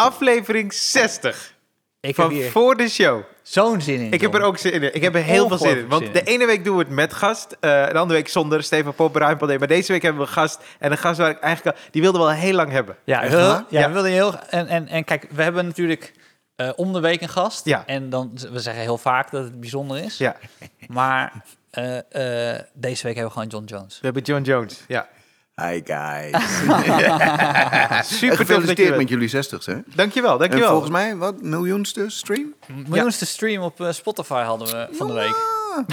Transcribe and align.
Aflevering 0.00 0.72
60 0.72 1.54
Ik 2.00 2.16
heb 2.16 2.26
van 2.26 2.34
hier 2.34 2.50
voor 2.50 2.76
de 2.76 2.88
show. 2.88 3.22
zo'n 3.42 3.80
zin 3.80 4.00
in. 4.00 4.12
Ik 4.12 4.20
heb 4.20 4.34
er 4.34 4.42
ook 4.42 4.58
zin 4.58 4.72
in. 4.72 4.94
Ik 4.94 5.02
heb 5.02 5.14
er 5.14 5.22
heel 5.22 5.48
veel 5.48 5.58
zin 5.58 5.78
in. 5.78 5.88
Want 5.88 6.12
de 6.12 6.22
ene 6.22 6.46
week 6.46 6.64
doen 6.64 6.76
we 6.76 6.82
het 6.82 6.92
met 6.92 7.12
gast. 7.14 7.56
eh, 7.60 7.70
de 7.70 7.98
andere 7.98 8.18
week 8.18 8.28
zonder 8.28 8.62
Stefan 8.62 8.94
Pop, 8.94 9.16
Ruim. 9.16 9.36
Maar 9.58 9.66
deze 9.66 9.92
week 9.92 10.02
hebben 10.02 10.22
we 10.22 10.26
een 10.28 10.32
gast. 10.34 10.60
En 10.78 10.90
een 10.92 10.98
gast 10.98 11.18
waar 11.18 11.30
ik 11.30 11.38
eigenlijk 11.40 11.76
al... 11.76 11.82
Die 11.90 12.02
wilde 12.02 12.18
we 12.18 12.24
al 12.24 12.30
heel 12.30 12.54
lang 12.54 12.70
hebben. 12.70 12.96
Ja, 13.04 13.20
heel, 13.20 13.38
ja, 13.38 13.66
Ja. 13.68 13.86
we 13.86 13.92
wilden 13.92 14.10
heel. 14.10 14.38
En, 14.38 14.66
en, 14.66 14.88
en 14.88 15.04
kijk, 15.04 15.26
we 15.30 15.42
hebben 15.42 15.66
natuurlijk 15.66 16.12
eh, 16.56 16.70
om 16.76 16.92
de 16.92 17.00
week 17.00 17.20
een 17.22 17.28
gast. 17.28 17.64
Ja. 17.64 17.82
En 17.86 18.10
dan, 18.10 18.38
we 18.52 18.58
zeggen 18.60 18.82
heel 18.82 18.98
vaak 18.98 19.30
dat 19.30 19.44
het 19.44 19.60
bijzonder 19.60 19.96
is. 20.04 20.18
Ja, 20.18 20.36
Maar 20.88 21.32
eh, 21.70 21.84
deze 22.74 23.02
week 23.06 23.14
hebben 23.16 23.24
we 23.24 23.30
gewoon 23.30 23.48
John 23.48 23.64
Jones. 23.64 23.94
we 24.00 24.04
hebben 24.04 24.22
John 24.22 24.42
Jones. 24.42 24.84
Ja. 24.88 25.08
Hi 25.60 25.80
guys. 25.84 26.58
Super 28.18 28.36
Gefeliciteerd 28.36 28.96
met 28.96 29.08
jullie 29.08 29.28
60 29.28 29.64
hè? 29.66 29.76
Dankjewel, 29.94 30.32
En 30.32 30.38
dankjewel. 30.38 30.68
volgens 30.70 30.90
mij, 30.90 31.16
wat, 31.16 31.42
miljoenste 31.42 32.04
stream? 32.08 32.54
Miljoenste 32.86 33.26
stream 33.26 33.62
op 33.62 33.80
eh, 33.80 33.90
Spotify 33.92 34.42
hadden 34.42 34.68
we 34.68 34.88
van 34.96 35.06
de 35.06 35.12
week. 35.12 35.36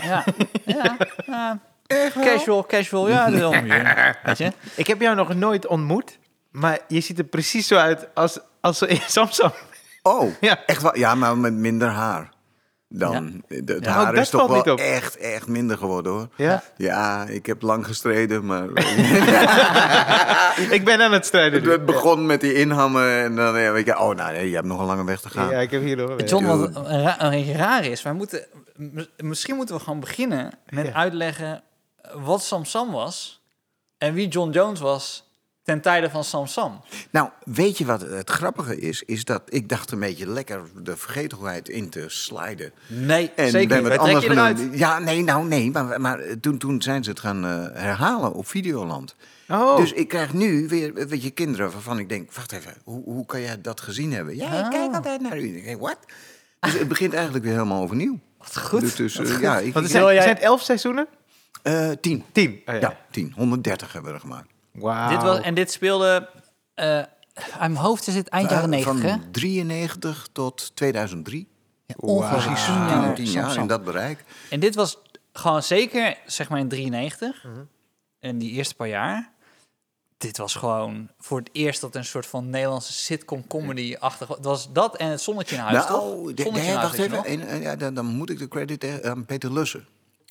Ja, 0.04 0.24
ja, 0.66 0.98
ja. 1.26 1.60
Casual, 2.24 2.66
casual, 2.66 3.10
ja, 3.10 3.26
dat 3.26 3.34
is 3.34 3.40
wel 3.40 3.54
een 3.54 3.66
miljoen. 3.68 3.88
Weet 4.24 4.38
je? 4.38 4.52
Ik 4.76 4.88
heb 4.88 5.02
jou 5.02 5.16
nog 5.16 5.34
nooit 5.34 5.68
ontmoet. 5.68 6.18
Maar 6.52 6.80
je 6.88 7.00
ziet 7.00 7.18
er 7.18 7.24
precies 7.24 7.68
zo 7.68 7.76
uit 7.76 8.08
als, 8.14 8.40
als 8.62 8.82
in 8.82 9.00
Samsung. 9.08 9.52
Oh, 10.02 10.32
Ja. 10.42 10.60
echt 10.66 10.82
wel. 10.82 10.98
Ja, 10.98 11.16
maar 11.16 11.38
met 11.38 11.54
minder 11.54 11.88
haar. 11.90 12.30
Dan. 12.90 13.44
De- 13.48 13.56
Het 13.56 13.86
Ja, 13.86 13.92
haar 13.92 14.14
dat 14.14 14.24
is 14.24 14.30
toch 14.30 14.64
wel 14.64 14.78
echt, 14.78 15.18
echt 15.18 15.48
minder 15.48 15.78
geworden 15.78 16.12
hoor. 16.12 16.28
Ja? 16.36 16.64
Ja, 16.78 17.26
ik 17.26 17.46
heb 17.46 17.62
lang 17.62 17.86
gestreden, 17.86 18.46
maar 18.46 18.68
Ik 20.78 20.82
ben 20.86 21.02
aan 21.02 21.12
het 21.12 21.26
strijden. 21.26 21.64
nu. 21.64 21.72
het 21.72 21.86
begon 21.86 22.26
met 22.26 22.42
die 22.42 22.54
inhammen 22.54 23.24
en 23.24 23.36
dan 23.36 23.60
ja, 23.62 23.72
weet 23.72 23.86
je, 23.86 24.00
oh 24.00 24.16
nou 24.16 24.32
nee, 24.32 24.50
je 24.50 24.56
hebt 24.56 24.68
nog 24.68 24.80
een 24.80 24.86
lange 24.86 25.06
weg 25.06 25.20
te 25.20 25.30
gaan. 25.30 25.50
Ja, 25.50 25.60
ik 25.60 25.72
heb 25.72 25.82
hier 25.82 25.98
nog 25.98 26.10
een 26.10 26.26
John, 26.26 26.46
wat 26.46 26.76
een, 26.76 27.02
ra- 27.04 27.22
een 27.24 27.30
beetje 27.30 27.54
raar 27.54 27.86
is, 27.86 28.02
wij 28.02 28.14
moeten, 28.14 28.46
misschien 29.18 29.56
moeten 29.56 29.76
we 29.76 29.82
gewoon 29.82 30.00
beginnen 30.00 30.52
met 30.70 30.86
Ja. 30.88 30.94
uitleggen 30.94 31.64
wat 32.14 32.44
Samsam 32.44 32.92
was 32.92 33.42
en 33.98 34.14
wie 34.14 34.28
John 34.28 34.50
Jones 34.52 34.80
was 34.80 35.27
ten 35.68 35.82
tijde 35.82 36.10
van 36.10 36.24
Samsam. 36.24 36.82
Nou, 37.12 37.30
weet 37.46 37.78
je 37.78 37.86
wat 37.86 38.02
het 38.02 38.30
grappige 38.30 38.80
is? 38.80 39.04
Is 39.04 39.24
dat 39.24 39.42
ik 39.46 39.70
dacht 39.70 39.92
een 39.92 40.00
beetje 40.00 40.28
lekker 40.28 40.62
de 40.84 40.98
vergetelheid 40.98 41.70
in 41.70 41.90
te 41.90 42.04
sliden. 42.08 42.72
Nee, 42.88 43.32
En 43.36 43.50
zeker 43.50 43.68
ben 43.68 43.78
niet. 43.78 43.88
Wij 43.88 43.98
trekken 43.98 44.22
je 44.22 44.30
eruit. 44.30 44.60
Ja, 44.72 45.00
nee, 45.00 45.24
nou 45.24 45.48
nee, 45.48 45.72
maar, 45.72 46.02
maar 46.02 46.20
toen, 46.42 46.58
toen 46.58 46.82
zijn 46.82 47.04
ze 47.04 47.10
het 47.10 47.20
gaan 47.20 47.46
eh, 47.46 47.52
herhalen 47.82 48.34
op 48.34 48.48
Videoland. 48.48 49.16
Oh, 49.48 49.78
Dus 49.78 49.94
ik 49.94 50.08
krijg 50.08 50.34
nu 50.34 50.68
weer, 50.68 50.94
weet 50.94 51.24
je, 51.24 51.30
kinderen 51.32 51.72
waarvan 51.72 52.00
ik 52.00 52.10
denk, 52.10 52.34
wacht 52.34 52.52
even, 52.52 52.74
hoe, 52.84 53.04
hoe 53.04 53.26
kan 53.26 53.42
jij 53.42 53.62
dat 53.62 53.82
gezien 53.82 54.12
hebben? 54.14 54.36
Ja, 54.36 54.66
ik 54.66 54.72
kijk 54.72 54.94
altijd 54.94 55.22
naar 55.22 55.38
u. 55.40 55.58
Ik 55.58 55.64
denk, 55.64 55.80
wat? 55.82 55.98
Dus 56.60 56.74
het 56.74 56.88
begint 56.88 57.14
eigenlijk 57.14 57.44
weer 57.46 57.54
helemaal 57.54 57.82
overnieuw. 57.82 58.20
Wat 58.38 58.58
goed. 58.58 58.82
Dus, 58.82 58.96
dus, 58.96 59.16
wat 59.16 59.26
eh, 59.26 59.32
goed. 59.34 59.42
ja, 59.42 59.58
ik, 59.60 59.74
want 59.74 59.86
er 59.86 59.92
zijn, 59.92 60.04
jij- 60.06 60.22
zijn 60.22 60.36
het 60.36 60.44
elf 60.44 60.62
seizoenen? 60.62 61.08
eh, 61.64 61.90
tien. 62.02 62.24
Tien. 62.32 62.62
Oh, 62.66 62.80
Ja, 62.80 62.98
tien. 63.12 63.34
130 63.36 63.94
hebben 63.94 64.12
we 64.12 64.18
er 64.18 64.24
gemaakt. 64.24 64.56
Wauw. 64.78 65.10
Dit 65.10 65.22
was, 65.24 65.40
en 65.40 65.54
dit 65.54 65.72
speelde, 65.72 66.30
eh 66.74 67.02
uit 67.34 67.72
mijn 67.72 67.76
hoofd 67.76 68.08
is 68.08 68.16
het 68.16 68.28
eind 68.28 68.50
jaren 68.50 68.74
Eh, 68.74 68.84
90, 68.86 69.02
hè? 69.02 69.10
Van 69.10 69.32
93 69.32 70.28
tot 70.32 70.76
2003. 70.76 71.48
Ja, 71.86 71.96
ongeveer 71.98 72.38
Precies, 72.44 72.66
tien 72.66 73.14
10 73.16 73.26
jaar 73.26 73.56
in 73.58 73.68
dat 73.68 73.84
bereik. 73.84 74.24
En 74.50 74.60
dit 74.60 74.76
was 74.76 74.98
gewoon 75.34 75.64
zeker, 75.64 76.18
zeg 76.26 76.50
maar 76.50 76.60
in 76.60 76.68
93, 76.68 77.44
Mhm. 77.44 77.54
en 78.20 78.38
die 78.38 78.52
eerste 78.52 78.76
paar 78.76 78.88
jaar. 78.88 79.32
Dit 80.18 80.38
was 80.38 80.56
gewoon 80.56 81.10
voor 81.20 81.38
het 81.40 81.50
eerst 81.52 81.82
dat 81.82 81.96
een 81.96 82.06
soort 82.06 82.26
van 82.26 82.50
Nederlandse 82.50 82.94
sitcom 82.94 83.48
comedy-achtig... 83.48 84.28
Het 84.28 84.46
was 84.46 84.72
dat 84.74 84.96
en 84.98 85.08
het 85.10 85.22
zonnetje 85.22 85.56
in 85.56 85.62
huis, 85.62 85.86
toch? 85.86 85.90
Nou, 85.90 86.34
de, 86.34 86.42
Zonnetje 86.42 86.52
nee, 86.52 86.72
in 86.72 86.78
huis, 86.78 86.98
wacht 86.98 86.98
even. 87.00 87.26
En, 87.26 87.48
en, 87.48 87.62
ja, 87.62 87.76
dan, 87.76 87.94
dan 87.94 88.06
moet 88.06 88.30
ik 88.30 88.40
de 88.40 88.48
credit 88.48 88.84
eh, 88.84 89.10
aan 89.10 89.26
Peter 89.26 89.54
Lussen. 89.54 89.88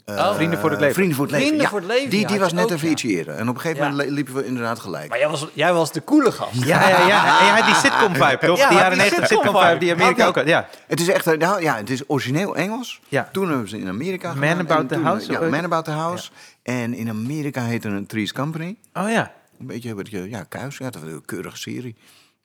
Eh, 0.06 0.14
Oh. 0.16 0.34
Vrienden 0.34 0.58
voor 0.58 0.70
het 0.70 0.78
leven. 0.80 0.94
Vrienden 0.94 1.16
voor 1.16 1.24
het 1.24 1.34
leven. 1.34 1.46
Vrienden 1.46 1.64
ja. 1.66 1.70
voor 1.72 1.80
het 1.80 1.88
leven, 1.88 2.10
Die, 2.10 2.26
die 2.26 2.38
was 2.38 2.52
net 2.52 2.64
ook, 2.64 2.70
even 2.70 2.86
ja. 2.86 2.92
iets 2.92 3.02
eerder. 3.02 3.34
En 3.34 3.48
op 3.48 3.54
een 3.54 3.60
gegeven 3.60 3.84
Ja. 3.84 3.90
moment 3.90 4.10
liepen 4.10 4.34
we 4.34 4.44
inderdaad 4.46 4.78
gelijk. 4.80 5.08
Maar 5.08 5.18
jij 5.18 5.28
was, 5.28 5.46
jij 5.52 5.72
was 5.72 5.92
de 5.92 6.04
coole 6.04 6.32
gast. 6.32 6.64
Ja, 6.64 6.88
ja, 6.88 7.06
ja. 7.06 7.38
En 7.40 7.46
jij 7.46 7.54
had 7.60 7.64
die 7.66 7.74
sitcom-vibe, 7.74 8.46
toch? 8.46 8.58
Ja, 8.58 8.68
die 8.68 8.78
jaren 8.78 8.90
die 8.98 9.00
90 9.00 9.26
sitcom 9.26 9.44
sitcom-vibe 9.44 9.78
die 9.78 9.88
vibe. 9.88 10.02
Amerika 10.02 10.26
ook 10.26 10.34
had. 10.34 10.46
Ja. 10.46 10.68
Het 10.86 11.00
is 11.00 11.08
echt, 11.08 11.26
eh, 11.26 11.38
nou 11.38 11.62
ja, 11.62 11.76
het 11.76 11.90
is 11.90 12.02
origineel 12.06 12.56
Engels. 12.56 13.00
Ja. 13.08 13.28
Toen 13.32 13.48
hebben 13.48 13.68
ze 13.68 13.78
in 13.78 13.88
Amerika 13.88 14.34
Man 14.34 14.48
gedaan. 14.48 14.60
About 14.60 14.88
the 14.88 14.98
House, 14.98 15.32
Ja, 15.32 15.40
Man 15.40 15.64
About 15.64 15.84
the 15.84 15.90
House. 15.90 16.30
En 16.62 16.94
in 16.94 17.08
Amerika 17.08 17.62
heette 17.64 17.88
het 17.88 18.08
Three's 18.08 18.32
Company. 18.32 18.76
Oh 18.94 19.10
ja. 19.10 19.32
Een 19.60 19.66
beetje, 19.66 19.88
een 19.90 19.96
beetje 19.96 20.28
ja, 20.30 20.42
kuis. 20.48 20.76
Ja, 20.78 20.90
dat 20.90 21.02
was 21.02 21.10
een 21.10 21.24
keurige 21.24 21.56
serie. 21.56 21.96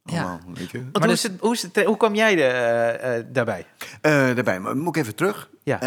Ja. 0.03 0.17
Allemaal, 0.21 0.39
weet 0.53 0.71
je. 0.71 0.77
Want 0.79 0.91
Maar 0.93 1.03
hoe, 1.03 1.11
is 1.11 1.23
het, 1.23 1.31
hoe, 1.39 1.53
is 1.53 1.61
het, 1.61 1.83
hoe 1.83 1.97
kwam 1.97 2.15
jij 2.15 2.35
de, 2.35 2.43
eh, 2.43 3.17
eh, 3.17 3.25
daarbij? 3.31 3.65
Eh, 4.01 4.11
daarbij, 4.11 4.59
maar 4.59 4.77
moet 4.77 4.95
ik 4.95 5.01
even 5.01 5.15
terug? 5.15 5.49
Ja. 5.63 5.81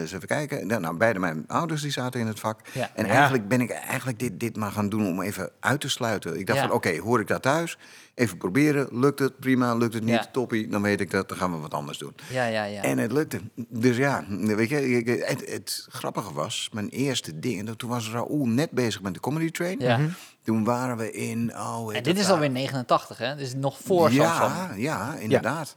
Eens 0.00 0.12
even 0.12 0.26
kijken. 0.28 0.66
Nou, 0.66 0.80
Nou, 0.80 0.96
beide 0.96 1.18
mijn 1.18 1.44
ouders 1.46 1.82
die 1.82 1.90
zaten 1.90 2.20
in 2.20 2.26
het 2.26 2.40
vak. 2.40 2.60
Ja. 2.72 2.90
En 2.94 3.06
Ja. 3.06 3.12
eigenlijk 3.12 3.48
ben 3.48 3.60
ik 3.60 3.70
eigenlijk 3.70 4.18
dit, 4.18 4.40
dit 4.40 4.56
maar 4.56 4.70
gaan 4.72 4.88
doen 4.88 5.06
om 5.06 5.22
even 5.22 5.50
uit 5.60 5.80
te 5.80 5.88
sluiten. 5.88 6.38
Ik 6.38 6.46
dacht 6.46 6.58
Ja. 6.58 6.66
van, 6.66 6.74
oké, 6.76 6.98
hoor 6.98 7.20
ik 7.20 7.26
dat 7.26 7.42
thuis? 7.42 7.78
Even 8.14 8.36
proberen. 8.38 8.88
Lukt 9.00 9.18
het? 9.18 9.38
Prima. 9.40 9.74
Lukt 9.74 9.94
het 9.94 10.02
niet? 10.04 10.14
Ja. 10.14 10.26
Toppie. 10.32 10.68
Dan 10.68 10.82
weet 10.82 11.00
ik 11.00 11.10
dat. 11.10 11.28
Dan 11.28 11.38
gaan 11.38 11.52
we 11.52 11.58
wat 11.58 11.74
anders 11.74 11.98
doen. 11.98 12.14
Ja, 12.30 12.44
ja, 12.46 12.64
ja. 12.64 12.82
En 12.82 12.98
het 12.98 13.12
lukte. 13.12 13.40
Dus 13.68 13.96
ja, 13.96 14.24
weet 14.28 14.68
je, 14.68 15.22
het, 15.26 15.50
het 15.50 15.86
grappige 15.90 16.32
was, 16.32 16.68
mijn 16.72 16.88
eerste 16.88 17.38
ding, 17.38 17.68
en 17.68 17.76
toen 17.76 17.90
was 17.90 18.10
Raoul 18.10 18.46
net 18.46 18.70
bezig 18.70 19.02
met 19.02 19.14
de 19.14 19.20
Comedy 19.20 19.50
Train. 19.50 19.78
ja. 19.78 20.00
Toen 20.42 20.64
waren 20.64 20.96
we 20.96 21.12
in, 21.12 21.52
oh, 21.56 21.96
En 21.96 22.02
dit 22.02 22.16
is 22.18 22.22
daar? 22.24 22.32
alweer 22.32 22.50
89, 22.50 23.18
hè? 23.18 23.36
Is 23.36 23.54
nog 23.54 23.78
voor 23.84 24.12
ja, 24.12 24.36
Samsung. 24.36 24.82
Ja, 24.82 25.14
inderdaad. 25.14 25.74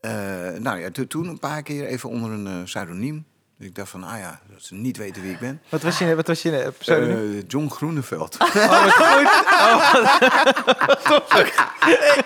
Eh, 0.00 0.10
nou 0.58 0.78
ja, 0.78 0.90
to- 0.90 1.06
toen 1.06 1.28
een 1.28 1.38
paar 1.38 1.62
keer 1.62 1.86
even 1.86 2.08
onder 2.10 2.30
een 2.30 2.46
eh, 2.46 2.62
pseudoniem. 2.62 3.24
Ik 3.64 3.74
dacht 3.74 3.88
van, 3.88 4.04
ah 4.04 4.18
ja, 4.18 4.40
dat 4.52 4.62
ze 4.62 4.74
niet 4.74 4.96
weten 4.96 5.22
wie 5.22 5.30
ik 5.32 5.38
ben. 5.38 5.60
Wat 5.68 5.82
was 5.82 5.98
je, 5.98 6.14
wat 6.14 6.26
was 6.26 6.42
je 6.42 6.72
pseudoniem? 6.78 7.36
Eh, 7.38 7.42
John 7.48 7.68
Groeneveld. 7.70 8.36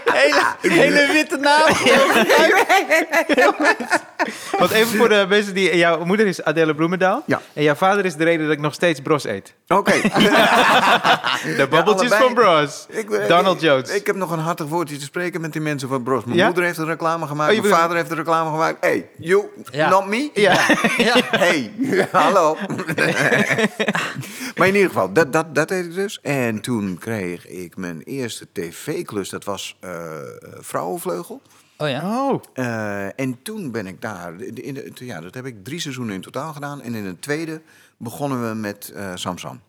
Hele, 0.04 0.54
hele 0.60 1.12
witte 1.12 1.36
naam. 1.36 1.62
Want 4.58 4.70
even 4.70 4.96
voor 4.98 5.08
de 5.08 5.26
mensen 5.28 5.54
die... 5.54 5.76
Jouw 5.76 6.04
moeder 6.04 6.26
is 6.26 6.42
Adele 6.44 6.74
Bloemendaal. 6.74 7.22
Ja. 7.26 7.40
En 7.52 7.62
jouw 7.62 7.74
vader 7.74 8.04
is 8.04 8.14
de 8.14 8.24
reden 8.24 8.46
dat 8.46 8.54
ik 8.54 8.60
nog 8.62 8.74
steeds 8.74 9.00
Bros 9.00 9.24
eet. 9.24 9.54
Oké. 9.68 9.92
De 11.56 11.66
babbeltjes 11.70 12.10
allebei. 12.12 12.34
van 12.34 12.34
Bros. 12.34 12.86
Ik, 12.88 13.28
Donald 13.28 13.60
Jones. 13.60 13.90
Ik 13.90 14.06
heb 14.06 14.16
nog 14.16 14.30
een 14.30 14.38
hartig 14.38 14.66
woordje 14.66 14.96
te 14.96 15.04
spreken 15.04 15.40
met 15.40 15.52
die 15.52 15.60
mensen 15.60 15.88
van 15.88 16.02
Bros. 16.02 16.24
Mijn 16.24 16.36
Ja? 16.38 16.44
moeder 16.46 16.64
heeft 16.64 16.78
een 16.78 16.86
reclame 16.86 17.26
gemaakt. 17.26 17.54
Oh, 17.54 17.60
mijn 17.60 17.74
vader 17.74 17.96
heeft 17.96 18.10
een 18.10 18.16
reclame 18.16 18.50
gemaakt. 18.50 18.76
Hey, 18.80 19.08
you, 19.18 19.44
not 19.90 20.06
me? 20.06 20.30
Ja. 20.34 20.56
Hey, 21.30 21.72
hallo. 22.12 22.54
maar 24.56 24.66
in 24.68 24.74
ieder 24.74 24.88
geval, 24.88 25.12
dat, 25.12 25.32
dat, 25.32 25.54
dat 25.54 25.68
deed 25.68 25.84
ik 25.84 25.94
dus. 25.94 26.20
En 26.20 26.60
toen 26.60 26.98
kreeg 26.98 27.46
ik 27.46 27.76
mijn 27.76 28.02
eerste 28.02 28.46
tv-klus. 28.52 29.28
Dat 29.28 29.44
was 29.44 29.76
eh, 29.80 30.16
Vrouwenvleugel. 30.58 31.42
Oh 31.78 31.88
ja. 31.88 32.28
Oh. 32.28 32.42
Eh, 32.52 33.20
en 33.20 33.42
toen 33.42 33.70
ben 33.70 33.86
ik 33.86 34.00
daar... 34.00 34.40
In 34.40 34.54
de, 34.54 34.62
in 34.62 34.74
de- 34.74 34.90
ja, 34.94 35.20
dat 35.20 35.34
heb 35.34 35.46
ik 35.46 35.64
drie 35.64 35.80
seizoenen 35.80 36.14
in 36.14 36.20
totaal 36.20 36.52
gedaan. 36.52 36.82
En 36.82 36.94
in 36.94 37.04
het 37.04 37.22
tweede 37.22 37.60
begonnen 37.96 38.48
we 38.48 38.54
met 38.54 38.92
eh 38.94 39.10
Samsam. 39.14 39.60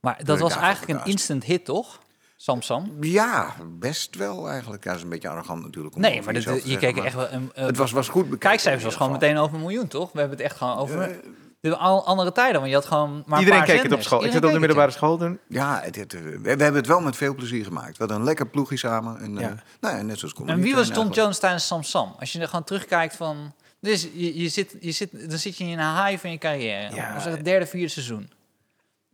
Maar 0.00 0.20
dat 0.24 0.38
was 0.38 0.56
eigenlijk 0.56 1.00
een 1.00 1.10
instant 1.10 1.44
hit, 1.44 1.64
toch? 1.64 2.00
Samsung. 2.42 2.88
Ja, 3.00 3.54
best 3.78 4.16
wel 4.16 4.48
eigenlijk. 4.48 4.82
Ja, 4.84 4.88
dat 4.90 4.98
is 4.98 5.04
een 5.04 5.10
beetje 5.10 5.28
arrogant 5.28 5.62
natuurlijk. 5.62 5.94
om 5.94 6.00
Nee, 6.00 6.22
maar 6.22 6.34
dit, 6.34 6.42
je 6.44 6.50
zeggen, 6.60 6.78
keek 6.78 6.96
echt 6.96 7.14
wel... 7.14 7.30
Een, 7.30 7.50
een- 7.54 7.66
Het 7.66 7.76
was, 7.76 7.90
was 7.92 8.08
goed 8.08 8.22
bekeken. 8.22 8.38
Kijkcijfers 8.48 8.84
was 8.84 8.94
gewoon 8.96 9.12
geval. 9.12 9.28
meteen 9.28 9.42
over 9.42 9.54
een 9.56 9.60
miljoen, 9.62 9.88
toch? 9.88 10.12
We 10.12 10.18
hebben 10.18 10.36
het 10.38 10.46
echt 10.46 10.56
gewoon 10.56 10.76
over... 10.76 11.00
Eh, 11.00 11.16
dit 11.60 11.72
waren 11.72 11.86
al 11.86 12.04
andere 12.06 12.32
tijden, 12.32 12.54
want 12.60 12.68
je 12.68 12.74
had 12.76 12.84
gewoon 12.84 13.22
maar 13.26 13.38
een 13.38 13.44
Iedereen 13.44 13.64
keek 13.64 13.82
het 13.82 13.92
op 13.92 14.02
school. 14.02 14.18
Ik 14.18 14.24
zit 14.24 14.34
Iedereen 14.34 14.48
op 14.56 14.60
de 14.60 14.66
middelbare 14.66 14.90
school 14.98 15.16
toen. 15.18 15.38
Ja, 15.48 15.80
het, 15.82 15.96
het, 15.96 16.12
we, 16.12 16.38
we 16.40 16.48
hebben 16.48 16.74
het 16.74 16.86
wel 16.86 17.00
met 17.00 17.16
veel 17.16 17.34
plezier 17.34 17.64
gemaakt. 17.64 17.90
We 17.92 17.96
hadden 17.98 18.16
een 18.16 18.24
lekker 18.24 18.46
ploegje 18.48 18.76
samen. 18.76 19.20
En, 19.20 19.34
Ja. 19.34 19.40
ja. 19.40 19.62
nou 19.80 19.96
ja, 19.96 20.02
net 20.02 20.18
zoals. 20.18 20.34
En 20.46 20.60
wie 20.60 20.74
was 20.74 20.88
John 20.88 21.10
Jones 21.10 21.38
tijdens 21.38 21.66
Samsam? 21.66 22.14
Als 22.18 22.32
je 22.32 22.40
er 22.40 22.48
gewoon 22.48 22.64
terugkijkt 22.64 23.16
van... 23.16 23.54
Dus 23.80 24.08
je, 24.14 24.38
je 24.42 24.48
zit, 24.48 24.76
je 24.80 24.92
zit, 24.92 25.28
dan 25.30 25.38
zit 25.38 25.56
je 25.56 25.64
in 25.64 25.78
een 25.78 26.04
high 26.06 26.20
van 26.20 26.30
je 26.30 26.38
carrière. 26.38 26.94
Ja. 26.94 27.12
Dat 27.12 27.26
is 27.26 27.32
het 27.32 27.44
derde, 27.44 27.66
vierde 27.66 27.88
seizoen. 27.88 28.30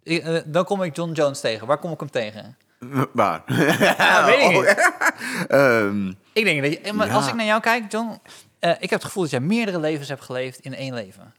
Ik, 0.02 0.22
eh, 0.24 0.40
dan 0.46 0.64
kom 0.64 0.82
ik 0.82 0.96
John 0.96 1.12
Jones 1.12 1.40
tegen. 1.40 1.66
Waar 1.66 1.78
kom 1.78 1.92
ik 1.92 2.00
hem 2.00 2.10
tegen? 2.10 2.56
Waar? 3.12 3.42
Ja, 3.46 4.24
weet 4.26 4.40
ik 4.40 4.50
niet. 4.56 4.92
Ehm, 5.48 6.08
Ik 6.32 6.44
denk 6.44 6.62
dat 6.62 6.72
je, 6.86 6.92
maar 6.92 7.06
Ja. 7.06 7.12
als 7.14 7.28
ik 7.28 7.34
naar 7.34 7.46
jou 7.46 7.60
kijk, 7.60 7.92
John... 7.92 8.18
eh, 8.58 8.70
ik 8.70 8.80
heb 8.80 8.90
het 8.90 9.04
gevoel 9.04 9.22
dat 9.22 9.30
jij 9.32 9.40
meerdere 9.40 9.80
levens 9.80 10.08
hebt 10.08 10.22
geleefd 10.24 10.58
in 10.60 10.74
één 10.74 10.94
leven. 10.94 11.34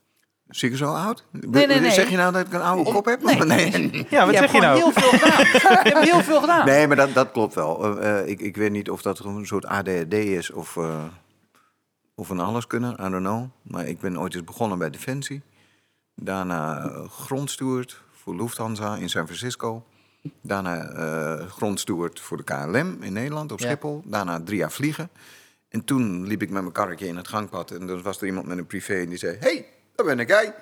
zie 0.48 0.68
ik 0.68 0.74
er 0.74 0.80
zo 0.80 0.94
oud? 0.94 1.26
Nee, 1.32 1.68
nee, 1.68 1.80
nee. 1.80 1.92
Zeg 1.92 2.10
je 2.10 2.18
nou 2.18 2.34
dat 2.34 2.46
ik 2.48 2.54
een 2.54 2.62
oude 2.62 2.92
kop 2.92 3.06
heb? 3.06 3.22
Nee. 3.24 3.36
nee. 3.56 4.06
Ja, 4.10 4.26
wat 4.26 4.34
je 4.34 4.40
zeg 4.40 4.52
hebt 4.52 4.52
je 4.52 4.60
nou? 4.60 4.80
gewoon 4.80 4.92
heel 4.92 4.92
veel 4.92 5.20
gedaan. 5.20 5.40
je 5.84 5.92
hebt 5.94 6.12
heel 6.12 6.24
veel 6.24 6.40
gedaan. 6.40 6.66
Nee, 6.66 6.88
maar 6.88 6.96
dat, 6.96 7.14
dat 7.14 7.32
klopt 7.32 7.54
wel. 7.56 7.98
Eh, 8.00 8.20
eh, 8.20 8.28
ik, 8.28 8.40
ik 8.40 8.56
weet 8.56 8.72
niet 8.72 8.90
of 8.90 9.02
dat 9.02 9.20
een 9.20 9.46
soort 9.46 9.66
ADHD 9.66 10.14
is 10.14 10.52
of, 10.52 10.78
eh 10.78 11.04
of 12.16 12.30
een 12.30 12.40
alleskunner. 12.40 12.92
I 12.94 13.10
don't 13.10 13.26
know. 13.26 13.44
Maar 13.62 13.88
ik 13.88 14.00
ben 14.00 14.20
ooit 14.20 14.34
eens 14.36 14.44
begonnen 14.44 14.78
bij 14.78 14.90
Defensie. 14.90 15.42
Daarna 16.16 16.92
grondsteward 17.10 18.02
voor 18.14 18.36
Lufthansa 18.36 18.96
in 18.96 19.10
San 19.10 19.26
Francisco. 19.26 19.84
Daarna 20.42 20.88
eh 20.90 21.46
grondsteward 21.50 22.20
voor 22.20 22.38
de 22.38 22.44
KLM 22.44 22.98
in 23.02 23.14
Nederland 23.14 23.52
op 23.52 23.60
Ja. 23.60 23.68
Schiphol. 23.68 24.02
Daarna 24.06 24.42
drie 24.44 24.58
jaar 24.58 24.72
vliegen. 24.72 25.10
En 25.70 25.84
toen 25.86 26.28
liep 26.28 26.42
ik 26.42 26.50
met 26.50 26.62
mijn 26.62 26.74
karretje 26.74 27.08
in 27.08 27.16
het 27.18 27.28
gangpad. 27.28 27.72
En 27.72 27.88
dan 27.88 28.02
was 28.02 28.22
er 28.22 28.28
iemand 28.28 28.48
met 28.48 28.58
een 28.58 28.68
privé 28.68 28.94
en 28.94 29.10
die 29.10 29.18
zei... 29.18 29.38
hey, 29.40 29.66
daar 29.96 30.06
ben 30.06 30.20
ik 30.20 30.28
jij. 30.28 30.54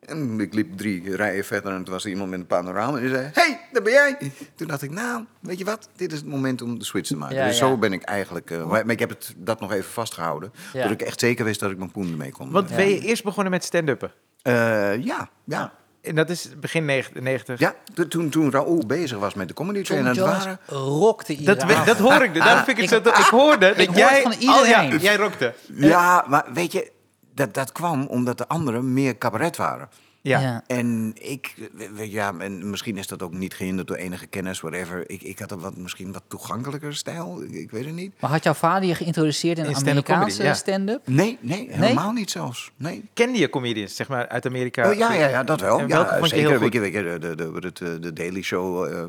En 0.00 0.40
ik 0.40 0.54
liep 0.54 0.76
drie 0.76 1.16
rijen 1.16 1.44
verder 1.44 1.72
en 1.72 1.84
toen 1.84 1.94
was 1.94 2.04
er 2.04 2.10
iemand 2.10 2.30
met 2.30 2.40
een 2.40 2.46
panorama. 2.46 2.96
En 2.96 3.00
die 3.02 3.08
zei, 3.14 3.30
hey, 3.32 3.60
daar 3.72 3.82
ben 3.82 3.92
jij. 3.92 4.16
Toen 4.54 4.66
dacht 4.68 4.82
ik, 4.82 4.90
nou, 4.90 5.24
weet 5.40 5.58
je 5.58 5.64
wat? 5.64 5.88
Dit 5.96 6.12
is 6.12 6.18
het 6.18 6.26
moment 6.28 6.62
om 6.62 6.78
de 6.78 6.84
switch 6.84 7.08
te 7.08 7.16
maken. 7.16 7.36
Ja, 7.36 7.46
dus 7.46 7.58
ja. 7.58 7.66
zo 7.66 7.76
ben 7.78 7.92
ik 7.92 8.02
eigenlijk... 8.02 8.50
eh, 8.50 8.68
maar 8.70 8.90
ik 8.90 8.98
heb 8.98 9.08
het, 9.08 9.34
dat 9.36 9.60
nog 9.60 9.72
even 9.72 9.90
vastgehouden. 9.90 10.52
Ja. 10.72 10.82
Dat 10.82 10.90
ik 10.92 11.02
echt 11.02 11.20
zeker 11.20 11.44
wist 11.44 11.60
dat 11.60 11.70
ik 11.70 11.78
mijn 11.78 11.90
poen 11.90 12.10
ermee 12.10 12.32
kon. 12.32 12.50
Want 12.50 12.68
Ja. 12.68 12.76
ben 12.76 12.88
je 12.88 13.00
eerst 13.00 13.24
begonnen 13.24 13.52
met 13.52 13.64
stand-uppen? 13.64 14.12
Eh, 14.42 15.04
ja, 15.04 15.30
ja. 15.44 15.72
En 16.06 16.14
dat 16.14 16.30
is 16.30 16.48
begin 16.60 16.84
90. 16.84 17.58
Ja, 17.58 17.74
to- 17.94 18.08
toen, 18.08 18.28
toen 18.28 18.50
Raoul 18.50 18.82
bezig 18.86 19.18
was 19.18 19.34
met 19.34 19.48
de 19.48 19.54
comedy 19.54 19.82
train. 19.82 20.00
Tom 20.00 20.10
En 20.10 20.14
Jones 20.16 20.44
waren, 20.44 20.58
rockte 20.66 21.32
iedere 21.36 21.66
Dat, 21.66 21.86
dat 21.86 21.98
hoor 21.98 22.22
ik. 22.22 22.34
Daarom 22.34 22.64
vind 22.64 22.78
ik 22.78 22.90
het 22.90 23.04
zo... 23.04 23.10
Ik- 23.10 23.18
Ik 23.18 23.24
hoorde 23.24 23.68
dat 23.68 23.78
ik 23.78 23.96
jij... 23.96 24.22
van 24.22 24.32
Oh, 24.32 24.38
ja, 24.40 24.82
iedereen. 24.82 24.98
jij 24.98 25.16
rokte. 25.16 25.54
ja, 25.74 26.24
maar 26.28 26.44
weet 26.52 26.72
je, 26.72 26.90
dat, 27.34 27.54
dat 27.54 27.72
kwam 27.72 28.06
omdat 28.06 28.38
de 28.38 28.48
anderen 28.48 28.92
meer 28.92 29.18
cabaret 29.18 29.56
waren. 29.56 29.88
Ja. 30.26 30.40
Ja. 30.40 30.62
En 30.66 31.12
ik, 31.14 31.54
ja, 31.96 32.34
en 32.38 32.70
misschien 32.70 32.96
is 32.96 33.06
dat 33.06 33.22
ook 33.22 33.32
niet 33.32 33.54
gehinderd 33.54 33.88
door 33.88 33.96
enige 33.96 34.26
kennis, 34.26 34.60
whatever. 34.60 35.10
Ik, 35.10 35.22
ik 35.22 35.38
had 35.38 35.50
een 35.50 35.58
wat, 35.60 35.76
misschien 35.76 36.12
wat 36.12 36.22
toegankelijker 36.28 36.94
stijl, 36.96 37.42
ik, 37.42 37.50
ik 37.50 37.70
weet 37.70 37.84
het 37.84 37.94
niet. 37.94 38.12
Maar 38.20 38.30
had 38.30 38.44
jouw 38.44 38.54
vader 38.54 38.88
je 38.88 38.94
geïnteresseerd 38.94 39.58
in, 39.58 39.64
In 39.64 39.70
stand-up 39.74 39.88
Amerikaanse 40.08 40.42
ja. 40.42 40.54
stand-up? 40.54 41.00
Nee, 41.08 41.38
nee, 41.40 41.68
helemaal 41.70 42.12
niet 42.12 42.30
zelfs. 42.30 42.70
Nee. 42.76 43.04
Kende 43.14 43.38
je 43.38 43.48
comedians, 43.50 43.96
zeg 43.96 44.08
maar, 44.08 44.28
uit 44.28 44.46
Amerika? 44.46 44.88
Oh, 44.90 44.94
ja, 44.94 45.12
ja, 45.12 45.28
ja, 45.28 45.44
dat 45.44 45.60
wel. 45.60 45.78
En 45.78 45.88
Ja, 45.88 45.94
welke 45.94 46.14
vond 46.18 46.30
je 46.30 46.36
zeker. 46.36 46.50
heel 46.50 46.58
weet 46.60 46.72
je, 46.72 46.78
goed? 46.80 46.92
weet 46.92 47.04
je, 47.04 47.18
de, 47.18 47.34
de, 47.34 47.60
de, 47.60 47.72
de, 47.72 47.98
de 47.98 48.12
Daily 48.12 48.42
Show. 48.42 48.84
eh, 48.86 49.04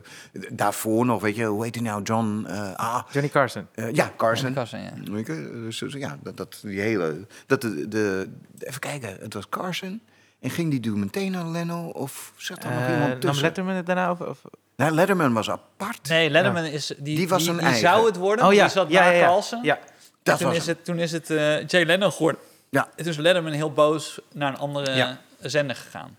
daarvoor 0.51 1.05
nog, 1.05 1.21
weet 1.21 1.35
je, 1.35 1.45
hoe 1.45 1.63
heet 1.63 1.75
hij 1.75 1.83
nou? 1.83 2.01
John. 2.03 2.45
eh, 2.47 2.73
ah, 2.75 3.03
Johnny 3.11 3.29
Carson. 3.29 3.67
eh, 3.73 3.91
ja, 3.91 4.11
Carson. 4.17 4.53
Carson, 4.53 4.79
ja. 4.79 4.93
Weet 5.11 5.27
je, 5.27 5.61
dus, 5.65 5.77
dus 5.79 5.93
ja, 5.93 6.17
dat, 6.23 6.37
dat, 6.37 6.59
die 6.61 6.79
hele... 6.79 7.25
Dat 7.45 7.61
de, 7.61 7.87
de, 7.87 8.29
even 8.59 8.79
kijken, 8.79 9.17
het 9.19 9.33
was 9.33 9.49
Carson. 9.49 10.01
En 10.39 10.49
ging 10.49 10.71
die 10.71 10.79
doen 10.79 10.99
meteen 10.99 11.31
naar 11.31 11.45
Leno? 11.45 11.87
Of 11.87 12.33
zat 12.35 12.63
er 12.63 12.69
nog 12.69 12.79
Eh, 12.79 12.89
iemand 12.93 13.09
nam 13.09 13.19
tussen? 13.19 13.43
Letterman 13.43 13.73
het 13.75 13.85
daarna 13.85 14.09
over? 14.09 14.29
Of? 14.29 14.41
Nee, 14.75 14.91
Letterman 14.91 15.33
was 15.33 15.49
apart. 15.49 16.09
Nee, 16.09 16.29
Letterman 16.29 16.63
is... 16.63 16.93
Die, 16.97 17.15
Die 17.15 17.27
was 17.27 17.41
die, 17.41 17.49
een 17.51 17.57
die 17.57 17.65
eigen. 17.65 17.81
zou 17.89 18.05
het 18.05 18.15
worden, 18.15 18.45
Oh 18.45 18.53
ja, 18.53 18.63
die 18.63 18.71
zat 18.71 18.89
ja, 18.89 19.03
na 19.03 19.09
ja, 19.09 19.17
ja. 19.17 19.25
Carlsen. 19.25 19.59
ja. 19.63 19.77
En 19.77 19.83
Dat 20.23 20.37
toen, 20.37 20.47
was 20.47 20.57
is 20.57 20.65
hem. 20.65 20.75
het, 20.75 20.85
toen 20.85 20.99
is 20.99 21.11
het 21.11 21.29
eh, 21.29 21.67
Jay 21.67 21.83
Leno 21.83 22.11
geworden. 22.11 22.41
Ja. 22.69 22.85
En 22.95 23.03
toen 23.03 23.11
is 23.11 23.17
Letterman 23.17 23.51
heel 23.51 23.71
boos 23.71 24.19
naar 24.33 24.49
een 24.53 24.57
andere 24.59 24.91
Ja. 24.95 25.19
zender 25.39 25.75
gegaan. 25.75 26.17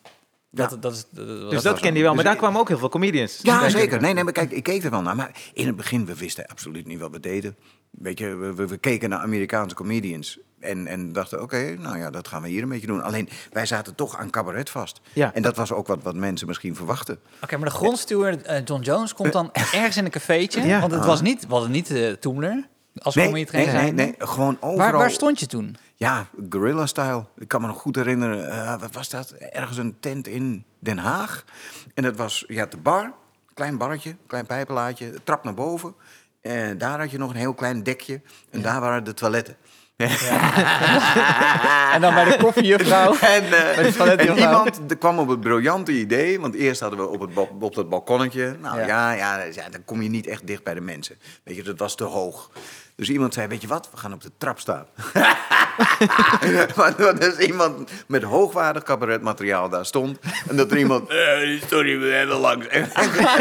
Ja. 0.51 0.67
Dat, 0.67 0.83
dat 0.83 0.93
is, 0.93 1.05
dat, 1.11 1.27
dat- 1.29 1.51
Dus 1.51 1.63
dat 1.63 1.73
hem. 1.73 1.83
kende 1.83 1.99
je 1.99 2.05
wel. 2.05 2.15
Maar 2.15 2.23
Dus 2.23 2.33
daar 2.33 2.41
kwamen 2.43 2.61
ook 2.61 2.69
heel 2.69 2.79
veel 2.79 2.89
comedians. 2.89 3.39
Ja, 3.43 3.69
zeker. 3.69 4.01
Nee, 4.01 4.13
nee, 4.15 4.25
maar 4.25 4.33
kijk, 4.33 4.51
ik 4.51 4.63
keek 4.63 4.85
er 4.85 4.91
wel 4.91 5.03
naar. 5.03 5.17
Maar 5.17 5.31
in 5.53 5.67
het 5.67 5.77
begin, 5.77 6.07
we 6.07 6.15
wisten 6.15 6.47
absoluut 6.47 6.87
niet 6.87 6.99
wat 6.99 7.11
we 7.11 7.21
deden. 7.21 7.57
Weet 7.91 8.19
je, 8.19 8.35
we, 8.37 8.55
we, 8.55 8.67
we 8.67 8.77
keken 8.79 9.09
naar 9.09 9.19
Amerikaanse 9.19 9.75
comedians. 9.75 10.39
En, 10.61 10.87
en 10.87 11.13
dachten, 11.13 11.43
oké, 11.43 11.77
nou 11.79 11.99
ja, 11.99 12.11
dat 12.11 12.29
gaan 12.29 12.43
we 12.43 12.49
hier 12.49 12.63
een 12.63 12.69
beetje 12.69 12.87
doen. 12.87 13.03
Alleen, 13.03 13.29
wij 13.53 13.67
zaten 13.67 13.95
toch 13.95 14.17
aan 14.17 14.31
cabaret 14.31 14.71
vast. 14.71 15.01
Ja. 15.13 15.35
En 15.35 15.43
dat 15.43 15.57
was 15.57 15.73
ook 15.73 15.87
wat, 15.87 16.03
wat 16.03 16.15
mensen 16.15 16.47
misschien 16.47 16.77
verwachten. 16.77 17.19
Oké, 17.43 17.57
maar 17.57 17.69
de 17.69 17.75
grondsteward 17.75 18.43
eh, 18.43 18.65
John 18.65 18.83
Jones 18.83 19.15
komt 19.15 19.33
dan 19.33 19.53
ergens 19.53 19.97
in 19.97 20.05
een 20.05 20.11
cafeetje. 20.11 20.67
Ja. 20.67 20.81
Want 20.81 20.93
het 20.93 21.05
was 21.05 21.21
niet, 21.21 21.47
we 21.47 21.53
hadden 21.53 21.71
niet 21.71 21.91
eh 21.91 22.13
Toemler 22.13 22.67
als 23.03 23.15
Nee, 23.15 23.33
nee, 23.33 23.47
trainer. 23.47 23.83
nee, 23.83 23.93
nee, 23.93 24.15
gewoon 24.19 24.57
overal. 24.61 24.77
Waar, 24.77 24.93
waar 24.93 25.11
stond 25.11 25.41
je 25.41 25.47
toen? 25.47 25.77
Ja, 25.95 26.27
guerrilla-style. 26.51 27.25
Ik 27.39 27.49
kan 27.49 27.61
me 27.61 27.67
nog 27.67 27.81
goed 27.81 27.97
herinneren, 27.97 28.51
eh, 28.51 28.81
wat 28.81 28.93
was 28.93 29.09
dat? 29.09 29.31
Ergens 29.31 29.77
een 29.77 29.97
tent 30.01 30.27
in 30.27 30.65
Den 30.79 30.99
Haag. 30.99 31.45
En 31.95 32.03
dat 32.03 32.17
was, 32.17 32.45
je 32.49 32.59
had 32.59 32.71
de 32.71 32.77
bar, 32.77 33.13
klein 33.55 33.79
barretje, 33.79 34.17
klein 34.27 34.47
pijpenlaadje, 34.47 35.15
trap 35.25 35.45
naar 35.45 35.55
boven. 35.55 35.95
En 36.41 36.79
daar 36.79 36.99
had 37.01 37.11
je 37.11 37.19
nog 37.19 37.31
een 37.31 37.37
heel 37.37 37.55
klein 37.55 37.83
dekje. 37.83 38.21
En 38.51 38.63
daar 38.63 38.81
waren 38.81 39.05
de 39.05 39.15
toiletten. 39.15 39.57
En 41.93 42.01
dan 42.01 42.15
bij 42.15 42.25
de 42.25 42.37
koffiejuffrouw. 42.41 43.15
En, 43.37 43.45
eh, 43.53 44.19
en 44.27 44.39
iemand 44.39 44.81
kwam 44.99 45.19
op 45.19 45.29
het 45.29 45.41
briljante 45.41 45.93
idee, 45.93 46.41
want 46.41 46.55
eerst 46.55 46.81
hadden 46.81 46.99
we 46.99 47.07
op, 47.07 47.21
het 47.21 47.31
op 47.61 47.75
dat 47.75 47.89
balkonnetje. 47.89 48.57
Nou 48.61 48.79
Ja. 48.79 48.87
ja. 48.87 49.13
Ja, 49.13 49.43
ja, 49.43 49.69
dan 49.71 49.85
kom 49.85 50.03
je 50.03 50.09
niet 50.09 50.27
echt 50.27 50.47
dicht 50.47 50.63
bij 50.63 50.75
de 50.75 50.81
mensen. 50.81 51.19
Weet 51.45 51.57
je, 51.57 51.63
dat 51.63 51.79
was 51.79 51.95
te 51.95 52.05
hoog. 52.05 52.51
Dus 52.97 53.09
iemand 53.09 53.35
zei, 53.35 53.47
weet 53.47 53.61
je 53.63 53.69
wat, 53.69 53.89
we 53.91 53.97
gaan 53.97 54.13
op 54.13 54.23
de 54.23 54.31
trap 54.39 54.59
staan. 54.61 54.87
Want 56.75 56.99
er 57.01 57.21
dus 57.21 57.37
iemand 57.39 57.91
met 58.07 58.23
hoogwaardig 58.23 58.83
cabaretmateriaal 58.83 59.69
daar 59.69 59.87
stond. 59.87 60.19
En 60.49 60.57
dat 60.57 60.71
er 60.71 60.79
iemand, 60.79 61.09
eh, 61.09 61.63
sorry, 61.69 61.99
we 61.99 62.07
hebben 62.07 62.37
langs. 62.37 62.67
En 62.67 62.93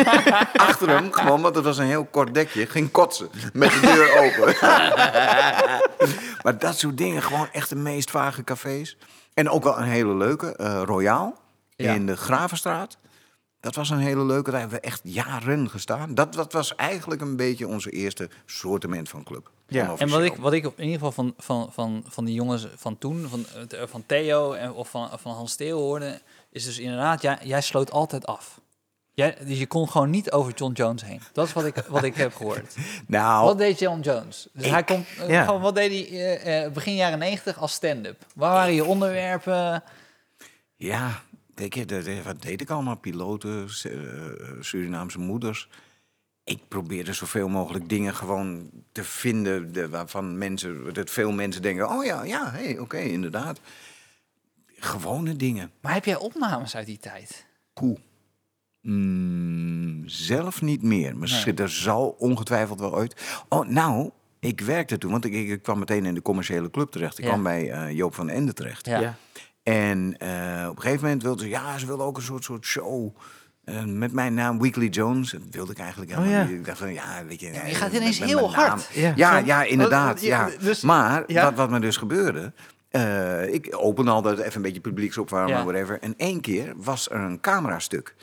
achter 0.68 0.90
hem, 0.90 1.12
gewoon, 1.12 1.42
want 1.42 1.56
het 1.56 1.64
was 1.64 1.78
een 1.78 1.86
heel 1.86 2.06
kort 2.06 2.34
dekje, 2.34 2.66
ging 2.66 2.92
kotsen. 2.92 3.30
Met 3.54 3.72
de 3.72 3.80
deur 3.80 4.18
open. 4.18 4.56
maar 6.44 6.58
dat 6.58 6.78
soort 6.78 6.98
dingen, 6.98 7.22
gewoon 7.24 7.48
echt 7.52 7.70
de 7.70 7.76
meest 7.76 8.12
vage 8.12 8.44
cafés. 8.44 8.98
En 9.34 9.50
ook 9.50 9.64
wel 9.64 9.78
een 9.78 9.84
hele 9.84 10.16
leuke, 10.16 10.56
eh 10.56 10.82
Royaal, 10.86 11.40
Ja. 11.76 11.94
in 11.94 12.06
de 12.06 12.18
Gravenstraat. 12.18 12.98
Dat 13.60 13.76
was 13.76 13.90
een 13.90 13.98
hele 14.00 14.26
leuke, 14.26 14.52
daar 14.52 14.60
hebben 14.60 14.80
we 14.80 14.86
echt 14.88 15.02
jaren 15.04 15.70
gestaan. 15.70 16.16
Dat, 16.16 16.34
dat 16.34 16.54
was 16.54 16.76
eigenlijk 16.76 17.22
een 17.22 17.36
beetje 17.36 17.68
onze 17.68 17.90
eerste 17.90 18.30
soortement 18.46 19.10
van 19.10 19.24
club. 19.24 19.50
Ja. 19.68 19.96
En 19.98 20.10
wat 20.10 20.22
ik, 20.24 20.36
wat 20.36 20.54
ik 20.54 20.64
in 20.64 20.72
ieder 20.78 20.94
geval 20.94 21.12
van, 21.12 21.34
van, 21.38 21.70
van, 21.72 22.04
van 22.08 22.26
die 22.26 22.34
jongens 22.34 22.68
van 22.76 22.98
toen, 22.98 23.28
van, 23.30 23.46
eh, 23.70 23.82
van 23.88 24.04
Theo 24.06 24.52
en, 24.54 24.74
of 24.74 24.90
van, 24.90 25.10
van 25.20 25.34
Hans 25.34 25.52
Steel 25.52 25.80
hoorde, 25.80 26.22
is 26.52 26.66
dus 26.66 26.80
inderdaad, 26.80 27.22
jij, 27.22 27.38
jij 27.44 27.62
sloot 27.62 27.92
altijd 27.92 28.26
af. 28.26 28.60
Jij, 29.14 29.38
dus 29.46 29.60
je 29.60 29.68
kon 29.68 29.90
gewoon 29.90 30.10
niet 30.10 30.32
over 30.32 30.54
John 30.54 30.74
Jones 30.74 31.04
heen. 31.04 31.22
Dat 31.34 31.48
is 31.48 31.54
wat 31.54 31.66
ik, 31.66 31.76
wat 31.88 32.04
ik 32.04 32.16
heb 32.16 32.36
gehoord. 32.36 32.76
Nou, 33.08 33.46
Wat 33.46 33.58
deed 33.58 33.80
John 33.80 34.00
Jones? 34.00 34.48
Dus 34.54 34.70
hij 34.70 34.84
komt, 34.84 35.06
eh, 35.20 35.30
Ja. 35.30 35.44
gewoon, 35.46 35.62
wat 35.62 35.76
deed 35.76 35.92
hij 36.10 36.20
eh, 36.42 36.64
eh, 36.66 36.72
begin 36.72 36.96
jaren 36.96 37.20
negentig 37.20 37.58
als 37.60 37.74
stand-up? 37.74 38.26
Waar 38.36 38.52
waren 38.52 38.74
je 38.74 38.86
onderwerpen? 38.86 39.84
Ja, 40.76 41.22
eh, 41.56 42.22
wat 42.24 42.42
deed 42.42 42.62
ik 42.62 42.70
allemaal? 42.70 42.96
Piloten, 42.98 43.68
eh, 43.84 43.92
Surinaamse 44.60 45.20
moeders. 45.20 45.70
Ik 46.48 46.68
probeerde 46.68 47.14
zoveel 47.14 47.48
mogelijk 47.48 47.90
dingen 47.90 48.16
gewoon 48.16 48.70
te 48.92 49.04
vinden 49.04 49.74
de, 49.74 49.90
waarvan 49.90 50.38
mensen, 50.38 50.94
dat 50.94 51.10
veel 51.10 51.32
mensen 51.32 51.62
denken: 51.62 51.90
oh 51.90 52.06
ja, 52.06 52.24
ja, 52.24 52.52
hé, 52.52 52.64
hey, 52.64 52.80
oké, 52.80 52.98
inderdaad. 52.98 53.60
Gewone 54.80 55.36
dingen. 55.36 55.72
Maar 55.82 55.94
heb 55.94 56.06
jij 56.06 56.16
opnames 56.18 56.76
uit 56.76 56.86
die 56.86 56.98
tijd? 56.98 57.46
Hoe? 57.74 57.98
Mm, 58.82 60.04
zelf 60.06 60.62
niet 60.62 60.82
meer. 60.84 61.18
Misschien 61.18 61.56
er 61.58 61.70
zal 61.70 62.16
ongetwijfeld 62.20 62.80
wel 62.80 62.98
uit. 62.98 63.44
Oh, 63.50 63.68
nou, 63.68 64.12
ik 64.40 64.62
werkte 64.62 64.98
toen, 64.98 65.12
want 65.12 65.26
ik, 65.26 65.34
ik 65.34 65.62
kwam 65.62 65.80
meteen 65.80 66.06
in 66.06 66.14
de 66.14 66.22
commerciële 66.22 66.70
club 66.72 66.92
terecht. 66.92 67.18
Ik 67.18 67.24
Ja. 67.24 67.30
kwam 67.30 67.44
bij 67.44 67.72
eh, 67.72 67.92
Joop 67.92 68.16
van 68.16 68.30
Ende 68.30 68.54
terecht. 68.54 68.86
Ja. 68.86 69.00
Ja. 69.00 69.18
En 69.64 70.18
eh, 70.18 70.68
op 70.70 70.76
een 70.76 70.82
gegeven 70.82 71.04
moment 71.04 71.24
wilden 71.24 71.44
ze, 71.46 71.50
ja, 71.50 71.78
ze 71.78 71.86
wilden 71.86 72.06
ook 72.06 72.18
een 72.18 72.24
soort, 72.24 72.44
soort 72.44 72.66
show. 72.66 73.16
Eh, 73.68 73.84
met 73.84 74.12
mijn 74.12 74.34
naam 74.34 74.60
Weekly 74.60 74.88
Jones. 74.88 75.32
Dat 75.32 75.42
wilde 75.52 75.72
ik 75.72 75.78
eigenlijk 75.80 76.12
helemaal 76.12 76.32
Oh, 76.34 76.38
ja. 76.38 76.44
niet. 76.44 76.52
Ik 76.60 76.66
dacht 76.66 76.78
van, 76.78 76.94
ja, 76.94 77.24
weet 77.28 77.40
je... 77.40 77.46
je 77.46 77.52
eh, 77.60 77.76
gaat 77.76 77.92
met- 77.92 78.02
ineens 78.02 78.20
met 78.20 78.30
heel 78.30 78.56
hard. 78.56 78.90
Ja. 78.94 79.14
Ja, 79.16 79.38
ja, 79.38 79.64
inderdaad. 79.64 80.18
Oh, 80.18 80.24
ja, 80.24 80.46
Ja. 80.48 80.54
dus- 80.60 80.82
maar 80.82 81.24
ja. 81.28 81.44
wat, 81.44 81.54
wat 81.54 81.70
me 81.70 81.80
dus 81.80 81.98
gebeurde... 81.98 82.52
eh, 82.90 83.54
ik 83.54 83.68
opende 83.80 84.12
altijd 84.12 84.40
even 84.40 84.56
een 84.56 84.62
beetje 84.62 84.80
publieksopwarmen, 84.82 85.58
Ja. 85.58 85.64
whatever. 85.64 86.00
En 86.02 86.14
één 86.18 86.42
keer 86.42 86.74
was 86.76 87.10
er 87.10 87.20
een 87.20 87.40
camerastuk. 87.42 88.16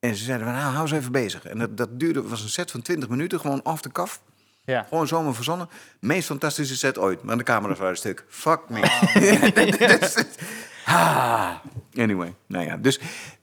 En 0.00 0.14
ze 0.14 0.24
zeiden 0.24 0.46
van, 0.46 0.56
nou, 0.56 0.70
hou 0.72 0.82
eens 0.82 0.92
even 0.98 1.12
bezig. 1.12 1.44
En 1.44 1.58
dat, 1.58 1.76
dat 1.76 2.00
duurde, 2.00 2.22
was 2.22 2.42
een 2.42 2.48
set 2.48 2.70
van 2.70 2.82
20 2.82 3.08
minuten, 3.08 3.40
gewoon 3.40 3.60
off 3.64 3.80
the 3.80 3.92
cuff. 3.92 4.20
Ja. 4.64 4.86
Gewoon 4.88 5.06
zomaar 5.06 5.34
verzonnen. 5.34 5.68
Meest 6.00 6.26
fantastische 6.26 6.76
set 6.76 6.98
ooit. 6.98 7.22
Maar 7.22 7.36
de 7.36 7.42
camera's 7.42 7.78
waren 7.78 7.96
stuk. 7.96 8.24
Fuck 8.28 8.60
me. 8.68 8.80
Dus- 10.00 10.24
ah. 10.84 11.50
Anyway, 11.96 12.34
nou 12.46 12.64
ja. 12.64 12.76
Dus 12.76 13.00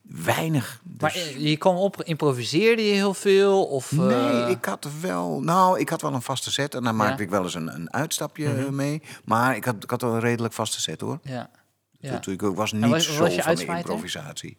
weinig. 0.09 0.79
Dus- 0.83 1.01
Maar 1.01 1.13
eh, 1.15 1.37
je 1.49 1.57
kwam 1.57 1.75
op, 1.75 2.03
improviseerde 2.03 2.85
je 2.85 2.93
heel 2.93 3.13
veel? 3.13 3.65
Of, 3.65 3.91
eh, 3.91 3.97
Nee, 3.97 4.49
ik 4.49 4.65
had 4.65 4.87
wel... 5.01 5.41
Nou, 5.41 5.79
ik 5.79 5.89
had 5.89 6.01
wel 6.01 6.13
een 6.13 6.21
vaste 6.21 6.51
set. 6.51 6.75
En 6.75 6.83
daar 6.83 6.95
maakte 6.95 7.23
ik 7.23 7.29
wel 7.29 7.43
eens 7.43 7.53
een, 7.55 7.73
een 7.75 7.93
uitstapje 7.93 8.47
Mhm. 8.49 8.59
eh, 8.59 8.69
mee. 8.69 9.01
Maar 9.25 9.55
ik 9.55 9.63
had, 9.65 9.83
ik 9.83 9.89
had 9.89 10.01
wel 10.01 10.13
een 10.13 10.19
redelijk 10.19 10.53
vaste 10.53 10.81
set, 10.81 11.01
hoor. 11.01 11.19
Ja. 11.23 11.49
ja. 11.99 12.19
Toen- 12.19 12.33
Ik 12.33 12.41
was 12.41 12.71
niet 12.71 12.89
was- 12.89 13.05
zo 13.15 13.21
was 13.21 13.35
je 13.35 13.41
van 13.43 13.55
de 13.55 13.65
improvisatie. 13.65 14.57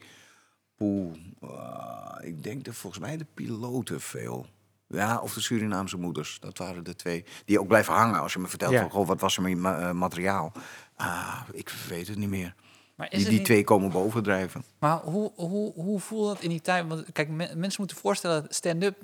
Oeh, 0.80 1.16
ah, 1.40 2.16
ik 2.26 2.42
denk 2.42 2.64
dat 2.64 2.74
volgens 2.74 3.02
mij 3.02 3.16
de 3.16 3.26
piloten 3.34 4.00
veel. 4.00 4.46
Ja, 4.88 5.18
of 5.18 5.34
de 5.34 5.40
Surinaamse 5.40 5.96
moeders. 5.98 6.36
Dat 6.40 6.58
waren 6.58 6.84
de 6.84 6.94
twee. 6.96 7.24
Die 7.44 7.60
ook 7.60 7.66
blijven 7.68 7.94
hangen 7.94 8.20
als 8.20 8.32
je 8.32 8.38
me 8.38 8.46
vertelt 8.48 8.72
Ja. 8.72 8.80
van, 8.80 8.90
goh, 8.90 9.06
wat 9.06 9.20
was 9.20 9.36
er 9.36 9.42
met 9.42 9.74
eh, 9.80 9.90
materiaal. 9.92 10.52
Ah, 10.96 11.40
ik 11.52 11.72
weet 11.88 12.08
het 12.08 12.16
niet 12.16 12.28
meer. 12.28 12.54
Maar, 12.98 13.08
Die, 13.10 13.18
die 13.24 13.28
niet- 13.30 13.44
twee 13.44 13.64
komen 13.64 13.90
bovendrijven. 13.90 14.64
maar 14.78 14.98
hoe, 14.98 15.32
hoe, 15.34 15.72
hoe 15.74 16.00
voelde 16.00 16.28
dat 16.28 16.42
in 16.42 16.48
die 16.48 16.60
tijd? 16.60 16.86
Want 16.88 17.04
kijk, 17.12 17.28
me- 17.28 17.50
mensen 17.56 17.76
moeten 17.78 17.96
voorstellen, 17.96 18.46
stand-up... 18.48 18.96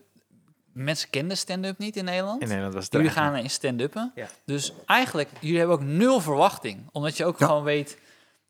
Mensen 0.72 1.10
kenden 1.10 1.36
stand-up 1.36 1.78
niet 1.78 1.96
in 1.96 2.04
Nederland. 2.04 2.40
In 2.42 2.46
Nederland 2.48 2.74
was 2.74 2.84
het 2.84 2.92
Jullie 2.92 3.08
er 3.08 3.14
gaan 3.14 3.36
in 3.36 3.50
stand-uppen. 3.50 4.12
Ja. 4.14 4.26
Dus 4.44 4.72
eigenlijk, 4.86 5.28
jullie 5.40 5.58
hebben 5.58 5.76
ook 5.76 5.82
nul 5.82 6.20
verwachting. 6.20 6.78
Omdat 6.92 7.16
je 7.16 7.24
ook 7.24 7.38
Ja. 7.38 7.46
gewoon 7.46 7.62
weet... 7.62 7.98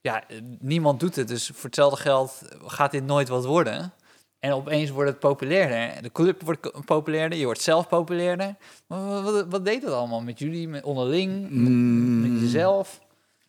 Ja, 0.00 0.22
niemand 0.58 1.00
doet 1.00 1.16
het. 1.16 1.28
Dus 1.28 1.46
voor 1.54 1.64
hetzelfde 1.64 2.00
geld 2.00 2.42
gaat 2.66 2.90
dit 2.90 3.04
nooit 3.04 3.28
wat 3.28 3.44
worden. 3.44 3.92
En 4.38 4.52
opeens 4.52 4.90
wordt 4.90 5.10
het 5.10 5.18
populairder. 5.18 6.02
De 6.02 6.12
club 6.12 6.42
wordt 6.42 6.84
populairder, 6.84 7.38
je 7.38 7.44
wordt 7.44 7.60
zelf 7.62 7.88
populairder. 7.88 8.54
Maar 8.86 9.04
Wat, 9.06 9.22
wat, 9.22 9.46
wat 9.48 9.64
deed 9.64 9.82
dat 9.82 9.92
allemaal 9.92 10.22
met 10.22 10.38
jullie, 10.38 10.68
met 10.68 10.84
onderling, 10.84 11.42
met, 11.42 11.50
Mm. 11.50 12.32
met 12.32 12.40
jezelf? 12.40 13.00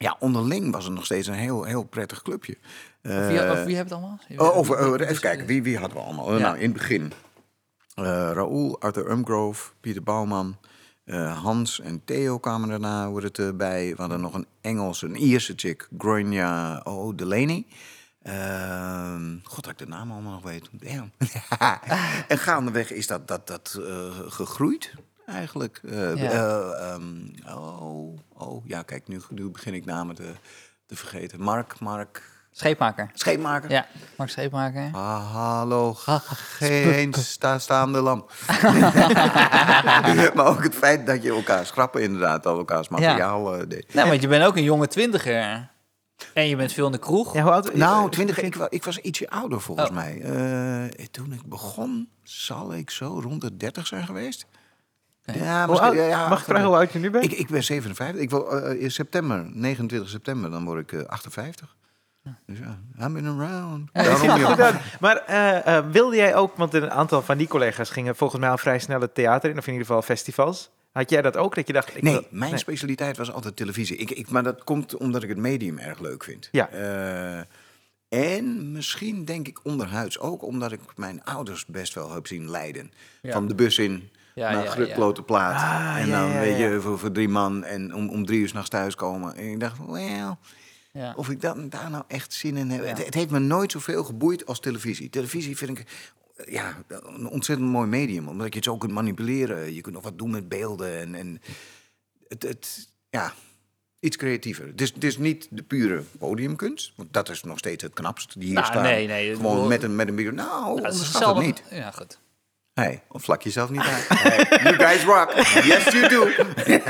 Ja, 0.06 0.16
onderling 0.20 0.72
was 0.72 0.84
het 0.86 0.94
nog 0.94 1.06
steeds 1.06 1.28
een 1.28 1.34
heel, 1.34 1.64
heel 1.64 1.84
prettig 1.84 2.22
clubje. 2.22 2.58
Of 3.04 3.12
wie, 3.12 3.40
Eh, 3.40 3.64
wie 3.66 3.76
heeft 3.76 3.90
het 3.90 3.92
allemaal? 4.00 4.20
Oh, 4.38 4.58
over, 4.58 4.98
dus- 4.98 5.08
even 5.08 5.22
kijken, 5.22 5.46
wie, 5.46 5.64
wie 5.64 5.78
hadden 5.78 5.98
we 5.98 6.04
allemaal? 6.04 6.28
Eh, 6.32 6.38
Ja. 6.40 6.42
Nou, 6.46 6.56
in 6.58 6.64
het 6.64 6.74
begin. 6.74 7.14
eh 7.96 8.04
Raoul, 8.34 8.80
Arthur 8.82 9.10
Umgrove, 9.12 9.72
Pieter 9.80 10.04
Bouwman, 10.04 10.58
Hans 11.44 11.80
en 11.80 12.02
Theo 12.06 12.38
kwamen 12.40 12.70
daarna 12.70 13.08
hoorde 13.08 13.28
het, 13.28 13.40
eh, 13.40 13.50
bij. 13.54 13.90
We 13.96 14.02
hadden 14.02 14.22
nog 14.22 14.34
een 14.34 14.48
Engels, 14.62 15.02
een 15.02 15.16
Ierse 15.16 15.54
chick, 15.56 15.88
Gronya 15.98 16.82
oh, 16.84 17.16
Delaney. 17.16 17.66
Ehm, 18.22 19.36
God, 19.44 19.64
dat 19.64 19.72
ik 19.72 19.78
de 19.78 19.88
naam 19.88 20.12
allemaal 20.12 20.32
nog 20.34 20.44
weet. 20.44 20.70
En 22.28 22.38
gaandeweg 22.38 22.92
is 22.92 23.08
dat, 23.08 23.28
dat, 23.28 23.48
dat 23.48 23.80
gegroeid, 24.28 24.94
eigenlijk. 25.26 25.80
Eh, 25.90 26.16
Ja. 26.16 26.32
eh, 26.32 26.92
ehm, 26.94 27.58
oh, 27.58 28.18
oh, 28.34 28.66
ja, 28.66 28.82
kijk, 28.82 29.08
nu, 29.08 29.22
nu 29.30 29.50
begin 29.50 29.74
ik 29.74 29.86
namen 29.86 30.16
te, 30.16 30.32
te 30.86 30.96
vergeten. 30.96 31.42
Mark, 31.42 31.80
Mark, 31.80 32.22
Scheepmaker. 32.52 33.10
scheepmaker. 33.14 33.72
Ja, 33.72 33.86
Mark 34.18 34.30
Scheepmaker. 34.30 34.90
Ah, 34.92 35.32
hallo, 35.34 35.94
geen 36.58 37.14
sta 37.14 37.60
staande 37.60 38.02
lamp. 38.02 38.32
maar 40.36 40.46
ook 40.46 40.64
het 40.64 40.76
feit 40.76 41.06
dat 41.08 41.24
je 41.24 41.30
elkaar 41.30 41.66
schrappen 41.66 42.02
inderdaad, 42.02 42.46
al 42.46 42.58
elkaars 42.58 42.88
materiaal 42.90 43.56
eh, 43.58 43.64
deed. 43.68 43.94
Nou, 43.94 44.10
want 44.10 44.22
je 44.22 44.28
bent 44.28 44.44
ook 44.46 44.56
een 44.56 44.64
jonge 44.64 44.88
twintiger. 44.88 45.74
En 46.34 46.48
je 46.48 46.56
bent 46.56 46.72
veel 46.72 46.86
in 46.86 46.92
de 46.92 46.98
kroeg. 46.98 47.34
Ja, 47.34 47.42
hoe 47.42 47.52
oud? 47.52 47.74
Nou, 47.74 48.10
twintig, 48.12 48.42
ik, 48.42 48.56
ik 48.56 48.84
was 48.84 48.98
ietsje 48.98 49.30
ouder 49.30 49.62
volgens 49.62 49.90
Oh. 49.90 49.96
mij. 49.96 50.22
Eh, 50.22 51.06
toen 51.12 51.34
ik 51.34 51.46
begon, 51.46 52.10
zal 52.24 52.74
ik 52.74 52.90
zo 52.90 53.20
rond 53.24 53.42
de 53.42 53.58
30 53.58 53.88
zijn 53.88 54.06
geweest. 54.06 54.46
Ja, 55.26 55.34
Hoe 55.34 55.68
misschien- 55.70 55.90
oud- 55.90 55.96
ja, 55.98 56.04
ja, 56.08 56.28
mag 56.30 56.40
ik 56.40 56.46
vragen 56.46 56.66
hoe 56.66 56.76
oud 56.76 56.92
je 56.92 57.00
nu 57.00 57.10
bent? 57.10 57.24
Ik, 57.24 57.32
ik 57.32 57.48
ben 57.48 57.64
57. 57.64 58.22
Ik 58.22 58.30
wil, 58.30 58.52
eh, 58.62 58.82
in 58.82 58.92
september, 58.92 59.46
29 59.54 60.10
september, 60.10 60.50
dan 60.52 60.66
word 60.66 60.92
ik 60.92 61.00
eh, 61.02 61.08
58. 61.08 61.76
Dus 62.46 62.58
ja. 62.60 62.80
Daarom, 62.96 64.40
joh. 64.40 64.46
Goed 64.50 64.62
aan. 64.62 64.80
Maar 65.00 65.18
eh, 65.18 65.78
eh, 65.78 65.86
wilde 65.92 66.16
jij 66.16 66.36
ook, 66.36 66.56
want 66.56 66.74
een 66.74 66.92
aantal 66.92 67.22
van 67.22 67.38
die 67.38 67.48
collega's 67.48 67.90
gingen 67.90 68.16
volgens 68.16 68.40
mij 68.42 68.50
al 68.50 68.58
vrij 68.58 68.80
snel 68.80 69.02
het 69.02 69.16
theater 69.16 69.50
in, 69.50 69.58
of 69.58 69.66
in 69.68 69.72
ieder 69.74 69.88
geval 69.88 70.02
festivals. 70.02 70.70
Had 70.92 71.10
jij 71.10 71.22
dat 71.22 71.38
ook, 71.38 71.56
dat 71.56 71.68
je 71.68 71.74
dacht... 71.74 71.96
Ik 71.96 72.02
Nee, 72.04 72.14
wil- 72.14 72.28
mijn 72.30 72.50
nee. 72.52 72.60
specialiteit 72.60 73.18
was 73.18 73.32
altijd 73.32 73.56
televisie. 73.56 73.98
Ik, 73.98 74.12
ik, 74.12 74.30
maar 74.30 74.44
dat 74.44 74.64
komt 74.64 74.98
omdat 74.98 75.24
ik 75.24 75.30
het 75.30 75.38
medium 75.38 75.78
erg 75.78 76.00
leuk 76.00 76.24
vind. 76.24 76.50
Ja. 76.52 76.70
Eh, 76.70 77.40
en 78.10 78.72
misschien 78.72 79.26
denk 79.26 79.48
ik 79.48 79.60
onderhuids 79.64 80.20
ook 80.20 80.44
omdat 80.44 80.72
ik 80.72 80.80
mijn 80.96 81.24
ouders 81.24 81.66
best 81.66 81.94
wel 81.94 82.14
heb 82.14 82.28
zien 82.28 82.50
lijden. 82.50 82.92
Ja. 83.22 83.32
Van 83.32 83.48
de 83.48 83.56
bus 83.56 83.78
in 83.78 84.10
Ja, 84.36 84.52
naar 84.52 84.64
ja, 84.64 84.70
Grutklote 84.72 85.22
Plaat. 85.22 85.54
Ah, 85.56 85.96
en 86.02 86.08
ja, 86.08 86.20
dan 86.22 86.32
ja, 86.32 86.40
weet 86.40 86.58
ja. 86.58 86.68
je, 86.68 86.82
voor, 86.82 87.00
voor 87.00 87.12
drie 87.12 87.30
man 87.30 87.64
en 87.64 87.94
om, 87.94 88.10
om 88.10 88.26
drie 88.26 88.40
uur 88.40 88.48
s'nachts 88.48 88.70
thuiskomen. 88.70 89.36
En 89.36 89.52
ik 89.52 89.60
dacht, 89.60 89.78
well, 89.88 90.36
Ja. 90.92 91.14
of 91.16 91.30
ik 91.30 91.42
dat, 91.42 91.72
daar 91.72 91.90
nou 91.90 92.04
echt 92.08 92.34
zin 92.34 92.58
in 92.58 92.70
heb. 92.70 92.82
Ja. 92.84 92.88
Het, 92.90 93.06
het 93.06 93.14
heeft 93.14 93.30
me 93.30 93.40
nooit 93.40 93.72
zoveel 93.72 94.04
geboeid 94.04 94.46
als 94.46 94.60
televisie. 94.60 95.10
Televisie 95.10 95.58
vind 95.58 95.80
ik 95.80 95.86
ja, 96.46 96.84
een 96.88 97.28
ontzettend 97.30 97.70
mooi 97.70 97.88
medium. 97.88 98.28
Omdat 98.28 98.48
je 98.48 98.56
het 98.56 98.64
zo 98.64 98.78
kunt 98.78 98.92
manipuleren. 98.92 99.74
Je 99.74 99.82
kunt 99.82 99.96
nog 99.96 100.04
wat 100.04 100.18
doen 100.18 100.30
met 100.32 100.50
beelden. 100.50 101.00
En, 101.00 101.16
en 101.16 101.42
het, 102.28 102.44
het, 102.44 102.90
ja, 103.10 103.34
iets 104.00 104.18
creatiever. 104.18 104.68
Het 104.68 104.82
is, 104.82 104.94
het 104.94 105.04
is 105.04 105.18
niet 105.18 105.48
de 105.52 105.64
pure 105.64 106.04
podiumkunst. 106.18 106.94
Want 106.96 107.14
dat 107.14 107.30
is 107.30 107.44
nog 107.44 107.58
steeds 107.58 107.84
het 107.84 107.94
knapst. 107.94 108.34
Die 108.34 108.44
hier 108.44 108.54
Nou, 108.54 108.66
staan. 108.66 108.84
nee, 108.84 109.36
Gewoon 109.36 109.54
bedoel- 109.54 109.68
met 109.68 109.84
een, 109.84 109.96
met 109.96 110.08
een 110.08 110.16
micro. 110.16 110.32
Nou, 110.32 110.50
Ja, 110.50 110.84
het 110.86 110.94
is 110.94 111.00
onderschat 111.00 111.36
het 111.36 111.36
hetzelfde- 111.36 111.42
niet. 111.72 111.80
Ja, 111.82 111.92
goed. 111.92 112.20
Hey, 112.76 113.02
of 113.10 113.24
vlak 113.24 113.42
jezelf 113.42 113.70
niet 113.70 113.82
uit. 113.82 114.08
Hey, 114.20 114.60
you 114.64 114.76
guys 114.76 115.04
rock. 115.04 115.32
Yes, 115.64 115.84
you 115.94 116.08
do. 116.10 116.20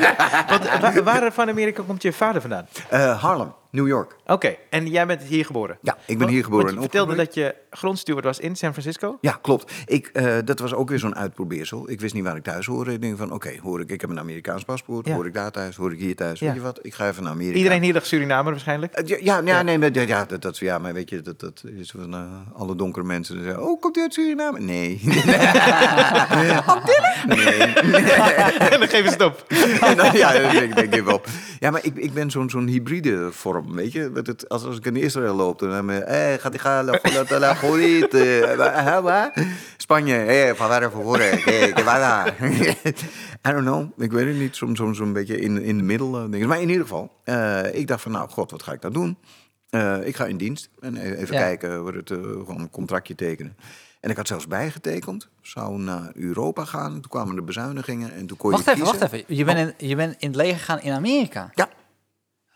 Want 0.50 0.66
eh, 0.66 0.80
wa- 0.82 1.04
waar 1.04 1.32
van 1.32 1.50
Amerika 1.50 1.84
komt 1.88 2.02
je 2.02 2.14
vader 2.14 2.42
vandaan? 2.42 2.68
Eh, 2.90 3.22
Harlem, 3.22 3.54
New 3.76 3.88
York. 3.88 4.16
Oké, 4.26 4.56
en 4.70 4.88
jij 4.88 5.06
bent 5.06 5.22
hier 5.22 5.46
geboren? 5.46 5.78
Ja, 5.82 5.98
ik 6.06 6.18
ben 6.18 6.28
hier 6.28 6.44
geboren 6.44 6.66
want 6.66 6.78
en 6.78 6.82
je 6.84 6.90
vertelde 6.90 7.16
dat 7.16 7.34
je 7.34 7.56
grondsteward 7.70 8.26
was 8.26 8.40
in 8.40 8.56
San 8.56 8.72
Francisco? 8.72 9.18
Ja, 9.22 9.40
klopt. 9.42 9.72
Ik, 9.86 10.08
eh, 10.08 10.36
dat 10.46 10.60
was 10.60 10.74
ook 10.74 10.90
weer 10.90 11.00
zo'n 11.00 11.16
uitprobeersel. 11.16 11.90
Ik 11.90 12.02
wist 12.02 12.14
niet 12.14 12.24
waar 12.24 12.36
ik 12.36 12.44
thuis 12.44 12.66
hoorde. 12.66 12.94
Ik 12.94 13.02
denk 13.02 13.18
van, 13.18 13.32
oké, 13.32 13.58
hoor 13.62 13.82
ik, 13.82 13.90
ik 13.90 14.02
heb 14.02 14.10
een 14.10 14.20
Amerikaans 14.20 14.64
paspoort. 14.64 15.08
Ja. 15.08 15.14
Hoor 15.14 15.26
ik 15.26 15.34
daar 15.34 15.52
thuis? 15.52 15.76
Hoor 15.76 15.92
ik 15.92 16.00
hier 16.00 16.16
thuis? 16.16 16.40
Ja. 16.40 16.46
Weet 16.46 16.56
je 16.56 16.62
wat? 16.62 16.80
Ik 16.82 16.94
ga 16.94 17.08
even 17.08 17.24
naar 17.24 17.32
Amerika. 17.32 17.58
Iedereen 17.58 17.82
hier 17.82 17.94
dacht 17.94 18.08
Surinamer 18.08 18.52
waarschijnlijk? 18.52 18.94
Eh, 18.94 19.08
Ja, 19.08 19.18
ja, 19.22 19.42
ja, 19.46 19.62
nee, 19.62 19.78
maar, 19.78 20.08
ja, 20.08 20.26
dat, 20.26 20.42
dat, 20.42 20.58
ja, 20.58 20.78
maar 20.78 20.94
weet 20.94 21.10
je, 21.10 21.22
dat, 21.22 21.40
dat 21.40 21.64
is 21.78 21.92
van 21.92 22.14
eh, 22.14 22.22
alle 22.54 22.76
donkere 22.76 23.06
mensen. 23.06 23.44
zeggen, 23.44 23.64
oh, 23.64 23.82
komt 23.82 23.98
u 23.98 24.02
uit 24.02 24.14
Suriname? 24.14 24.60
Nee. 24.60 25.02
nee. 27.28 27.48
en 28.58 28.80
dan 28.80 28.88
geven 28.88 29.12
ze 29.12 29.18
het 29.18 29.22
op. 29.22 29.46
Nou, 29.96 30.18
ja, 30.24 30.40
dat 30.40 30.52
denk, 30.52 30.76
denk 30.76 30.96
ik 30.96 31.04
wel. 31.04 31.22
Ja, 31.60 31.72
maar 31.72 31.84
ik, 31.86 31.96
ik 31.96 32.14
ben 32.14 32.32
zo'n 32.32 32.50
zo'n 32.50 32.68
hybride 32.68 33.32
vorm, 33.32 33.65
weet 33.70 33.92
je. 33.92 34.12
Dat 34.12 34.28
het, 34.28 34.50
als, 34.50 34.64
als 34.64 34.78
ik 34.78 34.86
in 34.86 34.96
Israël 34.96 35.36
loop, 35.36 35.60
dan 35.60 35.72
heb 35.90 36.02
ik... 36.02 36.08
Eh, 36.08 36.34
gaat 36.34 36.52
die 36.52 36.62
gaan, 36.62 36.86
la, 36.86 37.00
la, 37.04 37.24
la, 37.30 37.40
la, 37.40 37.54
gorit, 37.54 38.14
eh? 38.14 39.28
Spanje, 39.78 40.16
eh, 40.18 40.54
van 40.56 40.68
waar 40.68 40.92
voor 40.92 41.18
eh? 41.20 41.34
I 43.48 43.52
don't 43.52 43.62
know, 43.66 43.90
ik 43.98 44.12
weet 44.12 44.28
het 44.28 44.36
niet. 44.38 44.56
Soms 44.56 44.78
soms 44.78 44.98
zo'n 44.98 45.14
beetje 45.14 45.40
in, 45.40 45.62
in 45.62 45.78
de 45.78 45.84
middel. 45.84 46.30
dingen. 46.30 46.48
Maar 46.48 46.62
in 46.62 46.68
ieder 46.70 46.82
geval, 46.84 47.12
eh, 47.24 47.74
ik 47.76 47.88
dacht 47.88 48.02
van, 48.02 48.12
nou, 48.12 48.30
god, 48.30 48.52
wat 48.52 48.64
ga 48.64 48.72
ik 48.74 48.82
nou 48.82 48.94
doen? 48.94 49.18
Eh, 49.70 50.08
ik 50.08 50.16
ga 50.16 50.26
in 50.26 50.38
dienst 50.38 50.70
en 50.80 50.96
e- 50.96 51.16
even 51.16 51.36
Ja. 51.36 51.42
kijken, 51.42 51.82
wordt 51.82 51.98
het, 52.10 52.20
gewoon 52.20 52.60
een 52.60 52.70
contractje 52.70 53.16
tekenen. 53.16 53.58
En 54.00 54.10
ik 54.12 54.18
had 54.18 54.28
zelfs 54.28 54.48
bijgetekend, 54.48 55.30
zou 55.42 55.80
naar 55.80 56.12
Europa 56.14 56.66
gaan. 56.66 56.92
Toen 56.92 57.10
kwamen 57.10 57.36
de 57.36 57.42
bezuinigingen 57.42 58.14
en 58.14 58.26
toen 58.26 58.38
kon 58.38 58.52
Wacht 58.52 58.66
je 58.66 58.72
even, 58.72 58.84
kiezen. 58.84 59.00
wacht 59.00 59.14
even. 59.14 59.36
Je 59.36 59.44
bent, 59.46 59.74
in, 59.78 59.88
je 59.88 59.96
bent 59.96 60.16
in 60.20 60.28
het 60.28 60.36
leger 60.36 60.58
gegaan 60.60 60.82
in 60.82 60.92
Amerika? 60.92 61.52
Ja, 61.54 61.70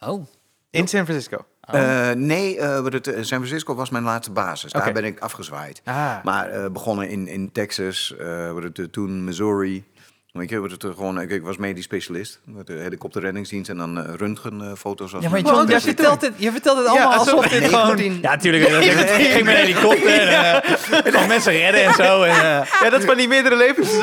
Oh. 0.02 0.26
In 0.72 0.88
San 0.88 1.06
Francisco. 1.06 1.46
Eh, 1.62 2.12
nee, 2.12 2.60
eh, 2.60 2.80
wat 2.80 2.94
het, 2.94 3.08
eh, 3.08 3.14
San 3.16 3.38
Francisco 3.38 3.76
was 3.76 3.90
mijn 3.90 4.04
laatste 4.04 4.32
basis. 4.32 4.72
Daar 4.72 4.94
ben 4.94 5.04
ik 5.04 5.20
afgezwaaid. 5.20 5.82
Ah. 5.84 6.24
Maar 6.24 6.50
eh, 6.50 6.70
begonnen 6.72 7.10
in, 7.10 7.28
in 7.28 7.52
Texas, 7.52 8.16
wat 8.54 8.64
het, 8.64 8.94
toen 8.94 9.24
Missouri. 9.24 9.86
Weet 10.32 10.50
je, 10.50 10.60
wat 10.60 10.72
het, 10.72 10.84
gewoon, 10.84 11.22
ik, 11.22 11.30
ik 11.32 11.42
was 11.42 11.58
medisch 11.58 11.84
specialist. 11.84 12.40
Met 12.46 12.68
de 12.68 12.74
helikopterreddingsdienst 12.74 13.70
en 13.70 13.78
dan 13.78 13.98
eh, 14.06 14.14
röntgenfoto's. 14.16 15.14
als 15.14 15.24
Ja, 15.24 15.30
maar 15.30 15.42
mijn 15.42 15.56
John, 15.56 15.72
je 15.72 15.80
specialist. 15.80 16.00
vertelt 16.00 16.22
het, 16.22 16.34
je 16.36 16.52
vertelt 16.52 16.78
het 16.78 16.88
allemaal 16.88 17.12
alsof- 17.14 17.34
alsof 17.34 17.48
dit 17.52 17.64
gewoon... 17.64 17.88
19. 17.96 18.20
Ja, 18.22 18.30
natuurlijk. 18.30 18.64
Ik 18.64 18.92
ging 19.32 19.44
met 19.46 19.56
een 19.56 19.62
helikopter 19.66 20.20
en 20.28 20.64
eh, 21.04 21.14
kon 21.20 21.28
mensen 21.28 21.52
redden 21.54 21.84
en 21.84 21.94
zo. 21.94 22.24
En, 22.24 22.32
eh, 22.32 22.68
Ja, 22.82 22.90
dat 22.90 23.00
is 23.00 23.06
van 23.06 23.18
die 23.18 23.28
meerdere 23.28 23.56
levens. 23.56 23.94
eh, 23.94 24.00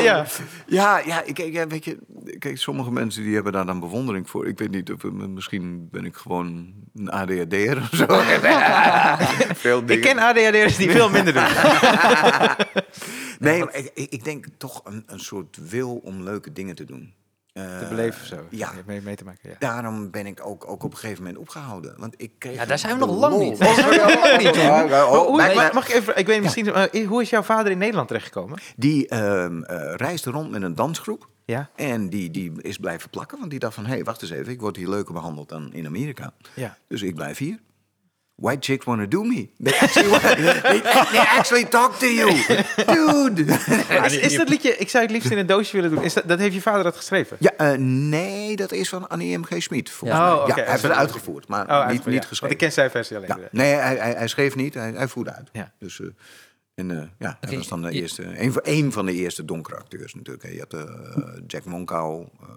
ja. 0.00 0.26
Ja, 0.66 1.00
ja, 1.06 1.22
ik, 1.24 1.38
ik- 1.38 1.52
ja, 1.52 1.66
weet 1.66 1.84
je, 1.84 1.98
kijk, 2.38 2.58
sommige 2.58 2.90
mensen 2.90 3.22
die 3.22 3.34
hebben 3.34 3.52
daar 3.52 3.66
dan 3.66 3.80
bewondering 3.80 4.30
voor. 4.30 4.46
Ik 4.48 4.58
weet 4.58 4.70
niet, 4.70 4.92
of, 4.92 5.02
misschien 5.12 5.88
ben 5.90 6.04
ik 6.04 6.14
gewoon 6.16 6.72
een 6.94 7.10
ADHD'er 7.10 7.76
of 7.76 7.88
zo. 7.98 8.06
Veel 9.54 9.82
Ik 9.86 10.00
ken 10.00 10.18
ADHD'ers 10.18 10.76
die 10.76 10.90
veel 10.90 11.10
minder 11.10 11.32
doen. 11.34 11.42
Nee, 13.38 13.64
maar 13.64 13.74
ik, 13.74 13.90
ik 13.94 14.24
denk 14.24 14.46
toch 14.56 14.80
een, 14.84 15.02
een 15.06 15.20
soort 15.20 15.58
wil 15.68 15.96
om 15.96 16.22
leuke 16.22 16.52
dingen 16.52 16.74
te 16.74 16.84
doen. 16.84 17.14
Te 17.52 17.64
Eh, 17.64 17.88
beleven 17.88 18.20
of 18.20 18.26
zo. 18.26 18.46
Ja. 18.50 18.72
Mee, 18.86 19.00
mee 19.00 19.16
te 19.16 19.24
maken, 19.24 19.50
ja. 19.50 19.56
Daarom 19.58 20.10
ben 20.10 20.26
ik 20.26 20.46
ook, 20.46 20.68
ook 20.70 20.82
op 20.82 20.90
een 20.92 20.98
gegeven 20.98 21.22
moment 21.22 21.40
opgehouden. 21.40 21.94
Want 21.98 22.14
ik 22.16 22.32
kreeg 22.38 22.54
Ja, 22.54 22.64
daar 22.64 22.78
zijn 22.78 22.98
we 22.98 23.06
nog 23.06 23.16
lang 23.16 23.34
lol. 23.34 23.50
niet. 23.50 23.58
Oh, 24.92 25.72
mag, 25.72 25.88
ik 25.88 25.94
even, 25.94 26.16
ik 26.18 26.26
weet 26.26 26.42
misschien, 26.42 26.72
eh, 26.72 27.06
hoe 27.06 27.22
is 27.22 27.30
jouw 27.30 27.42
vader 27.42 27.72
in 27.72 27.78
Nederland 27.78 28.08
terechtgekomen? 28.08 28.58
Die 28.76 29.08
ehm, 29.08 29.62
eh, 29.62 29.94
reisde 29.94 30.30
rond 30.30 30.50
met 30.50 30.62
een 30.62 30.74
dansgroep. 30.74 31.28
Ja. 31.44 31.70
En 31.76 32.08
die, 32.08 32.30
die 32.30 32.52
is 32.62 32.76
blijven 32.76 33.10
plakken. 33.10 33.38
Want 33.38 33.50
die 33.50 33.58
dacht 33.58 33.74
van, 33.74 33.86
hé, 33.86 33.92
hey, 33.92 34.04
wacht 34.04 34.22
eens 34.22 34.30
even. 34.30 34.52
Ik 34.52 34.60
word 34.60 34.76
hier 34.76 34.88
leuker 34.88 35.12
behandeld 35.14 35.48
dan 35.48 35.72
in 35.72 35.86
Amerika. 35.86 36.32
Ja. 36.54 36.76
Dus 36.88 37.02
ik 37.02 37.14
blijf 37.14 37.38
hier. 37.38 37.58
White 38.40 38.58
chicks 38.72 38.84
wanna 38.84 39.06
do 39.06 39.22
me. 39.22 39.48
They 39.62 39.72
actually, 39.80 40.08
wa- 40.10 40.18
they, 40.18 40.80
they 40.80 41.18
actually 41.38 41.64
talk 41.64 41.94
to 41.98 42.06
you. 42.06 42.30
Dude. 42.86 43.42
Is, 44.04 44.16
is 44.16 44.36
dat 44.36 44.48
liedje, 44.48 44.76
ik 44.76 44.88
zou 44.88 45.02
het 45.04 45.12
liefst 45.12 45.30
in 45.30 45.38
een 45.38 45.46
doosje 45.46 45.76
willen 45.76 45.90
doen. 45.90 46.04
Is 46.04 46.14
dat, 46.14 46.28
dat 46.28 46.38
heeft 46.38 46.54
je 46.54 46.60
vader 46.60 46.82
dat 46.82 46.96
geschreven? 46.96 47.36
Ja, 47.40 47.52
eh, 47.56 47.78
nee, 47.78 48.56
dat 48.56 48.72
is 48.72 48.88
van 48.88 49.08
Annie 49.08 49.38
M.G. 49.38 49.62
Schmid. 49.62 49.90
volgens 49.90 50.20
Ja. 50.20 50.26
mij. 50.26 50.34
Oh, 50.36 50.40
oké. 50.42 50.48
ja, 50.54 50.54
hij 50.62 50.70
heeft 50.70 50.82
het 50.82 50.92
uitgevoerd, 50.92 51.48
maar 51.48 51.66
Oh, 51.68 51.82
hij- 51.84 51.92
niet, 51.92 52.04
ja, 52.04 52.10
niet 52.10 52.14
Want 52.18 52.26
geschreven. 52.26 52.50
ik 52.56 52.62
ken 52.62 52.72
zijn 52.72 52.90
versie 52.90 53.16
alleen. 53.16 53.28
Ja. 53.28 53.38
Nee, 53.50 53.72
hij, 53.72 53.96
hij, 53.96 54.12
hij 54.12 54.28
schreef 54.28 54.54
niet, 54.54 54.74
hij, 54.74 54.92
hij 54.92 55.08
voerde 55.08 55.32
uit. 55.34 55.48
Ja. 55.52 55.72
Dus, 55.78 56.00
eh, 56.00 56.06
en 56.74 56.90
eh, 56.90 56.96
ja, 56.96 57.36
hij 57.40 57.48
Oké, 57.48 57.56
was 57.56 57.68
dan 57.68 57.82
de 57.82 57.90
eerste, 57.90 58.40
een, 58.40 58.52
van- 58.52 58.62
een 58.64 58.92
van 58.92 59.06
de 59.06 59.12
eerste 59.12 59.44
donkere 59.44 59.76
acteurs 59.76 60.14
natuurlijk. 60.14 60.44
hè. 60.44 60.50
Je 60.50 60.64
had 60.68 60.88
Jack 61.46 61.64
Monkau, 61.64 62.26
eh, 62.40 62.48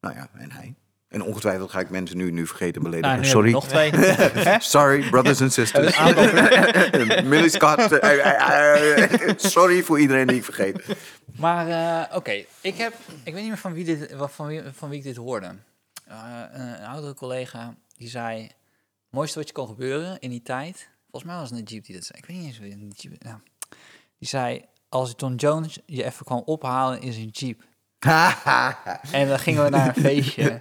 nou 0.00 0.14
ja, 0.14 0.28
en 0.34 0.52
hij. 0.52 0.74
En 1.10 1.22
ongetwijfeld 1.22 1.70
ga 1.70 1.80
ik 1.80 1.90
mensen 1.90 2.16
nu, 2.16 2.30
nu 2.30 2.46
vergeten 2.46 2.82
beledigen. 2.82 3.16
Nou, 3.16 3.24
Sorry. 3.28 3.50
nog 3.50 3.68
twee. 3.68 3.92
Sorry, 4.58 5.08
brothers 5.08 5.40
and 5.40 5.52
sisters. 5.52 5.98
Millie 7.30 7.48
Scott. 7.48 7.92
eh, 7.92 8.12
eh, 8.12 9.28
eh, 9.28 9.34
sorry 9.36 9.82
voor 9.82 10.00
iedereen 10.00 10.26
die 10.26 10.36
ik 10.36 10.44
vergeet. 10.44 10.96
Maar 11.36 12.08
oké, 12.16 12.44
ik 12.60 12.76
heb, 12.76 12.94
ik 13.24 13.32
weet 13.32 13.42
niet 13.42 13.48
meer 13.48 13.58
van 13.58 13.72
wie, 13.72 13.84
dit, 13.84 14.14
van 14.16 14.46
wie, 14.46 14.62
van 14.72 14.88
wie 14.88 14.98
ik 14.98 15.04
dit 15.04 15.16
hoorde. 15.16 15.54
Een, 16.52 16.84
oudere 16.86 17.14
collega 17.14 17.74
die 17.96 18.08
zei, 18.08 18.42
het 18.42 18.54
mooiste 19.10 19.38
wat 19.38 19.48
je 19.48 19.54
kon 19.54 19.66
gebeuren 19.66 20.18
in 20.20 20.30
die 20.30 20.42
tijd 20.42 20.88
volgens 21.10 21.32
mij 21.32 21.40
was 21.40 21.50
het 21.50 21.58
een 21.58 21.64
Jeep 21.64 21.84
die 21.84 21.94
dat 21.94 22.04
zei. 22.04 22.18
Ik 22.18 22.26
weet 22.26 22.36
niet 22.36 22.46
eens 22.46 22.58
wie 22.58 22.72
een 22.72 22.92
Jeep. 22.96 23.40
Die 24.18 24.28
zei, 24.28 24.64
als 24.88 25.12
John 25.16 25.34
Jones 25.34 25.78
je 25.86 26.04
even 26.04 26.24
kwam 26.24 26.42
ophalen 26.44 27.00
in 27.00 27.12
zijn 27.12 27.28
Jeep. 27.28 27.64
En 29.12 29.28
dan 29.28 29.38
gingen 29.38 29.64
we 29.64 29.70
naar 29.70 29.86
een 29.96 30.02
feestje. 30.02 30.58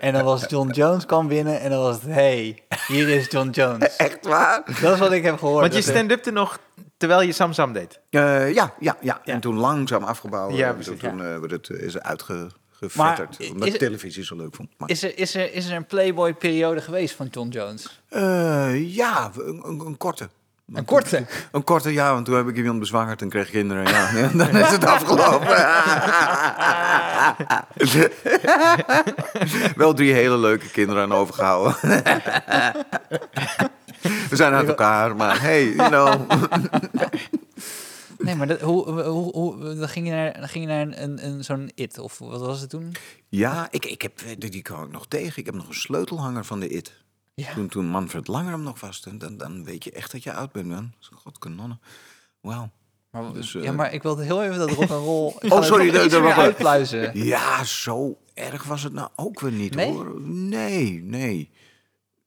En 0.00 0.12
dan 0.12 0.24
was 0.24 0.44
John 0.48 0.70
Jones 0.70 1.06
kwam 1.06 1.28
binnen 1.28 1.60
en 1.60 1.70
dan 1.70 1.80
was 1.82 1.94
het, 2.02 2.04
hey, 2.12 2.62
hier 2.86 3.08
is 3.08 3.26
John 3.30 3.48
Jones. 3.50 3.96
Echt 4.06 4.26
waar? 4.26 4.62
Dat 4.80 4.92
is 4.92 4.98
wat 4.98 5.12
ik 5.12 5.22
heb 5.24 5.38
gehoord. 5.38 5.60
Want 5.60 5.72
je 5.72 5.78
er- 5.78 5.96
stand-upte 5.96 6.30
nog 6.30 6.58
terwijl 6.96 7.22
je 7.22 7.32
Sam 7.32 7.52
Sam 7.52 7.72
deed. 7.72 8.00
Eh, 8.10 8.52
ja, 8.54 8.74
ja, 8.78 8.96
ja, 9.00 9.20
Ja. 9.24 9.32
En 9.32 9.40
toen 9.40 9.56
langzaam 9.56 10.02
afgebouwd. 10.04 10.54
Ja, 10.56 10.72
precies, 10.72 11.00
toen 11.00 11.18
ja. 11.18 11.24
eh, 11.34 11.38
werd 11.38 11.50
het, 11.50 11.68
is 11.70 11.94
het 11.94 12.02
uitgevetterd. 12.02 12.96
Maar 12.96 13.26
omdat 13.52 13.68
is 13.68 13.74
ik 13.74 13.78
televisie 13.80 14.24
zo 14.24 14.36
leuk 14.36 14.54
vond. 14.54 14.68
Maar, 14.76 14.90
Is 14.90 15.02
er, 15.02 15.18
is, 15.18 15.34
er, 15.34 15.52
is 15.54 15.66
er 15.68 15.76
een 15.76 15.86
Playboy-periode 15.86 16.80
geweest 16.80 17.14
van 17.14 17.26
John 17.30 17.48
Jones? 17.48 18.00
Eh, 18.08 18.94
ja, 18.94 19.30
een, 19.36 19.60
een, 19.64 19.80
een 19.80 19.96
korte. 19.96 20.28
Een 20.72 20.84
korte? 20.84 21.26
Een 21.52 21.64
korte, 21.64 21.92
ja, 21.92 22.12
want 22.12 22.24
toen 22.24 22.36
heb 22.36 22.48
ik 22.48 22.56
iemand 22.56 22.78
bezwangerd 22.78 23.22
en 23.22 23.28
kreeg 23.28 23.50
kinderen. 23.50 23.86
Ja, 23.86 24.08
en 24.30 24.38
dan 24.38 24.56
is 24.56 24.70
het 24.70 24.84
afgelopen. 24.84 25.56
Wel 29.76 29.94
drie 29.94 30.12
hele 30.12 30.38
leuke 30.38 30.70
kinderen 30.70 31.02
aan 31.02 31.12
overgehouden. 31.12 31.76
We 34.28 34.36
zijn 34.36 34.52
uit 34.52 34.68
elkaar, 34.68 35.16
maar 35.16 35.40
hey, 35.40 35.74
you 35.74 35.88
know. 35.88 36.30
Nee, 38.18 38.34
maar 38.34 38.46
dat, 38.46 38.60
hoe, 38.60 39.02
hoe, 39.02 39.32
hoe, 39.32 39.74
dan 39.74 39.88
ging 39.88 40.06
je 40.06 40.12
naar, 40.12 40.32
dan 40.32 40.48
ging 40.48 40.64
je 40.64 40.70
naar 40.70 40.80
een, 40.80 41.02
een, 41.02 41.26
een, 41.26 41.44
zo'n 41.44 41.70
IT, 41.74 41.98
of 41.98 42.18
wat 42.18 42.40
was 42.40 42.60
het 42.60 42.70
toen? 42.70 42.92
Ja, 43.28 43.68
ik, 43.70 43.84
ik 43.84 44.02
heb, 44.02 44.12
die 44.38 44.62
kwam 44.62 44.84
ik 44.84 44.92
nog 44.92 45.06
tegen. 45.08 45.38
Ik 45.38 45.46
heb 45.46 45.54
nog 45.54 45.68
een 45.68 45.74
sleutelhanger 45.74 46.44
van 46.44 46.60
de 46.60 46.68
IT. 46.68 46.92
Ja. 47.40 47.52
Toen, 47.54 47.68
toen 47.68 47.86
Manfred 47.86 48.26
Langer 48.28 48.50
hem 48.52 48.62
nog 48.62 48.80
was, 48.80 49.00
dan, 49.02 49.18
dan, 49.18 49.36
dan 49.36 49.64
weet 49.64 49.84
je 49.84 49.90
echt 49.92 50.12
dat 50.12 50.22
je 50.22 50.32
oud 50.32 50.52
bent, 50.52 50.66
man. 50.66 50.92
God, 51.14 51.38
kanonnen. 51.38 51.80
Wauw. 52.40 52.70
Maar, 53.10 53.32
Dus, 53.32 53.52
ja, 53.52 53.60
eh, 53.62 53.70
maar 53.70 53.92
ik 53.92 54.02
wilde 54.02 54.24
heel 54.24 54.42
even 54.42 54.58
dat 54.58 54.70
rock'n'roll... 54.70 55.28
Ik 55.40 55.44
Oh, 55.44 55.50
ga 55.50 55.56
er 55.56 55.64
sorry, 55.64 55.90
dat- 55.90 56.10
dat 56.10 56.22
was- 56.22 56.32
uitpluizen. 56.34 57.10
Ja, 57.24 57.64
zo 57.64 58.18
erg 58.34 58.64
was 58.64 58.82
het 58.82 58.92
nou 58.92 59.08
ook 59.16 59.40
weer 59.40 59.52
niet, 59.52 59.74
Nee? 59.74 59.92
hoor. 59.92 60.20
Nee, 60.24 61.02
nee. 61.02 61.50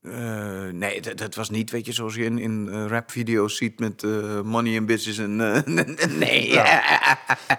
Eh, 0.01 0.67
nee, 0.71 1.01
dat, 1.01 1.17
dat 1.17 1.35
was 1.35 1.49
niet, 1.49 1.71
weet 1.71 1.85
je, 1.85 1.91
zoals 1.91 2.15
je 2.15 2.23
in, 2.25 2.37
in 2.37 2.69
eh, 2.71 2.85
rapvideo's 2.85 3.57
ziet 3.57 3.79
met 3.79 4.01
money 4.43 4.77
and 4.77 4.85
bitches 4.85 5.17
en... 5.17 5.35
nee, 6.19 6.47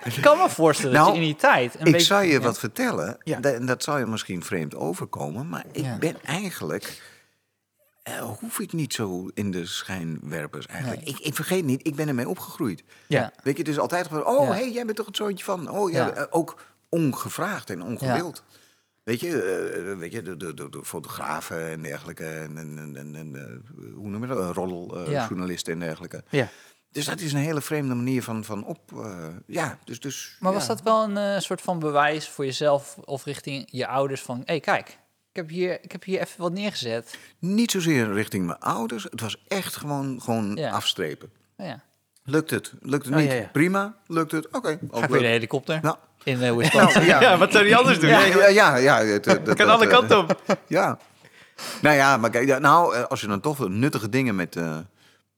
Ik 0.04 0.18
kan 0.20 0.38
me 0.38 0.46
voorstellen 0.49 0.94
dat 0.94 1.02
Nou, 1.04 1.14
je 1.14 1.20
in 1.20 1.26
die 1.26 1.37
tijd... 1.37 1.75
Een 1.75 1.87
ik 1.87 1.92
beetje- 1.92 2.06
zou 2.06 2.25
je 2.25 2.32
ja. 2.32 2.40
wat 2.40 2.58
vertellen, 2.58 3.16
Ja. 3.23 3.40
da- 3.40 3.50
en 3.52 3.66
dat 3.66 3.82
zou 3.82 3.99
je 3.99 4.06
misschien 4.06 4.42
vreemd 4.42 4.75
overkomen, 4.75 5.49
maar 5.49 5.64
ik 5.73 5.84
Ja. 5.84 5.99
ben 5.99 6.16
eigenlijk, 6.25 7.02
hoef 8.20 8.58
ik 8.58 8.73
niet 8.73 8.94
zo 8.94 9.30
in 9.34 9.50
de 9.50 9.66
schijnwerpers 9.66 10.66
eigenlijk. 10.66 11.02
Ik, 11.02 11.18
ik 11.18 11.34
vergeet 11.34 11.64
niet, 11.64 11.87
ik 11.87 11.94
ben 11.94 12.08
ermee 12.08 12.28
opgegroeid. 12.28 12.84
Ja. 13.06 13.32
Weet 13.42 13.56
je, 13.56 13.62
is 13.62 13.78
altijd 13.78 14.06
gewoon, 14.06 14.26
oh, 14.26 14.46
Ja. 14.46 14.52
hey, 14.52 14.73
jij 14.73 14.84
bent 14.84 14.96
toch 14.96 15.06
het 15.06 15.16
zoontje 15.16 15.44
van, 15.44 15.70
oh 15.70 15.90
ja, 15.90 16.06
Ja. 16.06 16.12
eh, 16.12 16.25
ook 16.30 16.61
ongevraagd 16.88 17.70
en 17.70 17.82
ongewild. 17.82 18.42
Weet 19.02 19.20
je, 19.20 19.42
eh, 19.42 19.99
weet 19.99 20.12
je 20.12 20.23
de, 20.23 20.37
de, 20.37 20.54
de, 20.54 20.84
fotografen 20.84 21.68
en 21.70 21.82
dergelijke, 21.82 22.26
en, 22.26 22.58
en, 22.58 22.78
en, 22.78 22.96
en, 22.96 23.14
en, 23.14 23.34
eh, 23.37 23.94
hoe 23.94 24.08
noem 24.08 24.20
je 24.20 24.26
dat, 24.26 24.54
roljournalisten 24.54 25.12
Ja. 25.12 25.26
journalisten 25.28 25.73
en 25.73 25.78
dergelijke. 25.78 26.25
Ja. 26.30 26.49
Dus 26.90 27.04
dat 27.04 27.20
is 27.20 27.32
een 27.32 27.38
hele 27.38 27.61
vreemde 27.61 27.94
manier 27.94 28.23
van, 28.23 28.44
van 28.44 28.64
op, 28.64 28.80
eh, 28.92 29.26
ja, 29.46 29.78
dus... 29.84 30.00
dus 30.00 30.37
Maar 30.40 30.52
ja. 30.52 30.58
was 30.58 30.66
dat 30.66 30.82
wel 30.82 31.02
een 31.02 31.16
eh, 31.16 31.40
soort 31.40 31.61
van 31.61 31.78
bewijs 31.78 32.28
voor 32.28 32.44
jezelf 32.44 32.96
of 33.04 33.25
richting 33.25 33.68
je 33.70 33.87
ouders 33.87 34.20
van... 34.23 34.37
Hé, 34.37 34.42
hey, 34.44 34.61
kijk, 34.61 34.99
ik 35.35 35.41
heb, 35.41 35.49
hier, 35.49 35.79
ik 35.83 35.93
heb 35.93 36.05
hier 36.05 36.21
even 36.21 36.41
wat 36.41 36.53
neergezet. 36.53 37.19
Niet 37.38 37.71
zozeer 37.71 38.12
richting 38.12 38.47
mijn 38.47 38.59
ouders. 38.59 39.03
Het 39.05 39.21
was 39.21 39.37
echt 39.49 39.76
gewoon, 39.76 40.21
gewoon 40.23 40.57
Ja. 40.57 40.71
afstrepen. 40.71 41.31
Nou 41.57 41.71
ja, 41.71 41.83
Lukt 42.25 42.50
het? 42.50 42.73
Lukt 42.81 43.05
het 43.05 43.14
Oh, 43.14 43.21
niet? 43.21 43.31
ja, 43.31 43.35
ja. 43.37 43.49
Prima. 43.53 43.97
Lukt 44.06 44.32
het? 44.32 44.47
Oké. 44.52 44.69
ga 44.69 44.78
ook 44.91 45.02
ik 45.04 45.08
weer 45.11 45.21
de 45.21 45.26
helikopter 45.26 45.78
Nou, 45.82 45.97
in 46.25 46.41
uh, 46.43 46.52
Wisconsin. 46.56 47.00
nou, 47.00 47.13
ja. 47.13 47.21
Ja, 47.21 47.39
wat 47.39 47.52
zou 47.52 47.65
die 47.65 47.76
anders 47.76 48.00
doen? 48.00 48.08
Ja, 48.11 48.47
Ja, 48.49 48.76
ja, 48.76 48.99
het, 49.04 49.25
het- 49.25 49.45
dat- 49.47 49.56
kan 49.56 49.67
dat, 49.67 49.76
alle 49.76 49.85
eh, 49.87 49.91
kanten 49.91 50.19
op. 50.19 50.43
Ja. 50.69 50.99
Nou 51.82 51.97
ja, 51.97 52.17
maar 52.17 52.30
kijk, 52.30 52.58
nou, 52.61 52.95
eh, 52.95 53.04
als 53.04 53.21
je 53.21 53.26
dan 53.26 53.41
toch 53.41 53.69
nuttige 53.69 54.08
dingen 54.08 54.35
met, 54.35 54.56
eh, 54.56 54.78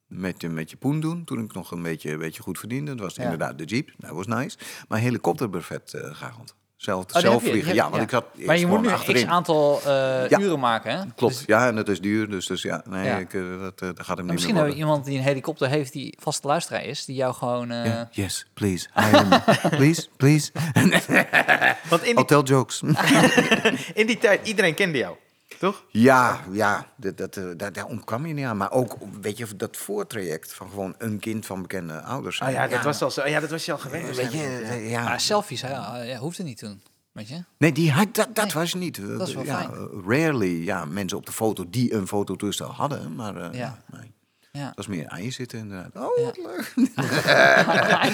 met, 0.06 0.40
je- 0.40 0.48
met 0.48 0.70
je 0.70 0.76
poen 0.76 1.00
doen. 1.00 1.24
Toen 1.24 1.38
ik 1.44 1.52
nog 1.54 1.70
een 1.70 1.82
beetje, 1.82 2.10
een 2.12 2.18
beetje 2.18 2.42
goed 2.42 2.58
verdiende. 2.58 2.90
Dat 2.94 3.00
was 3.00 3.14
Ja. 3.14 3.22
inderdaad 3.22 3.58
de 3.58 3.64
Jeep. 3.64 3.90
Dat 3.96 4.10
was 4.10 4.26
nice. 4.26 4.58
Maar 4.88 4.98
helikopterbuffet 4.98 5.94
eh 5.94 6.14
gehaald. 6.14 6.54
Zelf, 6.76 7.04
Oh, 7.14 7.20
zelf 7.20 7.42
je, 7.44 7.50
vliegen. 7.50 7.74
Ja, 7.74 7.90
want 7.90 8.02
ik 8.02 8.10
zat 8.10 8.24
Maar 8.34 8.44
eerst 8.48 8.60
je 8.60 8.66
moet 8.66 8.80
nu 8.80 8.86
een 8.88 8.92
achterin. 8.94 9.24
x 9.24 9.30
aantal 9.30 9.80
eh, 9.86 10.28
Ja. 10.28 10.38
uren 10.40 10.58
maken, 10.58 10.90
hè? 10.98 11.04
Klopt, 11.16 11.34
Dus- 11.34 11.42
ja, 11.46 11.66
en 11.66 11.74
dat 11.76 11.88
is 11.88 12.00
duur. 12.00 12.30
Dus, 12.30 12.46
dus 12.46 12.62
ja, 12.62 12.82
nee, 12.88 13.04
Ja. 13.04 13.16
Ik, 13.16 13.34
eh, 13.34 13.40
dat, 13.60 13.80
eh, 13.80 13.88
dat 13.88 13.96
gaat 13.96 14.06
hem 14.06 14.06
maar 14.06 14.24
niet 14.24 14.32
misschien 14.32 14.54
hebben 14.54 14.72
we 14.72 14.78
iemand 14.78 15.04
die 15.04 15.18
een 15.18 15.24
helikopter 15.24 15.68
heeft 15.68 15.92
die 15.92 16.16
vaste 16.20 16.46
luisteraar 16.46 16.84
is, 16.84 17.04
die 17.04 17.16
jou 17.16 17.34
gewoon... 17.34 17.72
yes, 18.10 18.46
please. 18.54 18.88
Please, 19.76 20.08
please. 20.16 20.50
Want 21.88 22.02
in 22.02 22.08
die, 22.08 22.14
Hotel 22.14 22.42
jokes. 22.44 22.82
in 23.94 24.06
die 24.06 24.18
tijd, 24.18 24.46
iedereen 24.46 24.74
kende 24.74 24.98
jou. 24.98 25.16
Toch? 25.58 25.84
ja, 25.90 26.40
ja, 26.50 26.86
dat, 26.96 27.16
dat, 27.16 27.36
eh, 27.36 27.44
daar, 27.56 27.72
daar 27.72 27.84
ontkwam 27.84 28.26
je 28.26 28.34
niet 28.34 28.44
aan. 28.44 28.56
Maar 28.56 28.70
ook, 28.72 28.96
weet 29.20 29.38
je, 29.38 29.46
dat 29.56 29.76
voortraject 29.76 30.54
van 30.54 30.68
gewoon 30.70 30.94
een 30.98 31.18
kind 31.18 31.46
van 31.46 31.62
bekende 31.62 32.00
ouders. 32.00 32.36
Zijn. 32.36 32.52
ja, 32.52 32.66
dat 32.68 32.82
was 32.82 33.02
al 33.02 33.10
zo. 33.10 33.26
Ja, 33.26 33.40
dat 33.40 33.50
was 33.50 33.64
je 33.64 33.72
al 33.72 33.78
gewend. 33.78 34.16
Weet 34.16 34.32
je, 34.32 34.38
Ja. 34.66 34.72
ja. 34.72 35.02
Maar 35.04 35.20
selfies, 35.20 35.60
ja, 35.60 35.96
ja, 36.02 36.18
hoefde 36.18 36.42
niet 36.42 36.58
toen. 36.58 36.82
Weet 37.12 37.28
je? 37.28 37.44
Nee, 37.58 37.72
die 37.72 37.92
had, 37.92 38.14
dat, 38.14 38.28
dat 38.34 38.44
Nee, 38.44 38.54
was 38.54 38.74
niet. 38.74 38.98
eh, 38.98 39.18
dat 39.18 39.28
is 39.28 39.34
wel 39.34 39.44
ja, 39.44 39.58
fijn. 39.58 39.72
Rarely, 40.06 40.64
ja, 40.64 40.84
mensen 40.84 41.18
op 41.18 41.26
de 41.26 41.32
foto 41.32 41.64
die 41.70 41.94
een 41.94 42.06
fototoestel 42.06 42.70
hadden. 42.72 43.14
Maar 43.14 43.36
eh, 43.36 43.58
Ja. 43.58 43.78
nee, 43.92 44.14
Ja. 44.52 44.64
dat 44.66 44.76
was 44.76 44.86
meer 44.86 45.08
aan 45.08 45.22
je 45.22 45.30
zitten 45.30 45.58
inderdaad. 45.58 45.94
Oh, 45.94 46.24
wat 46.24 46.36
leuk. 46.36 46.72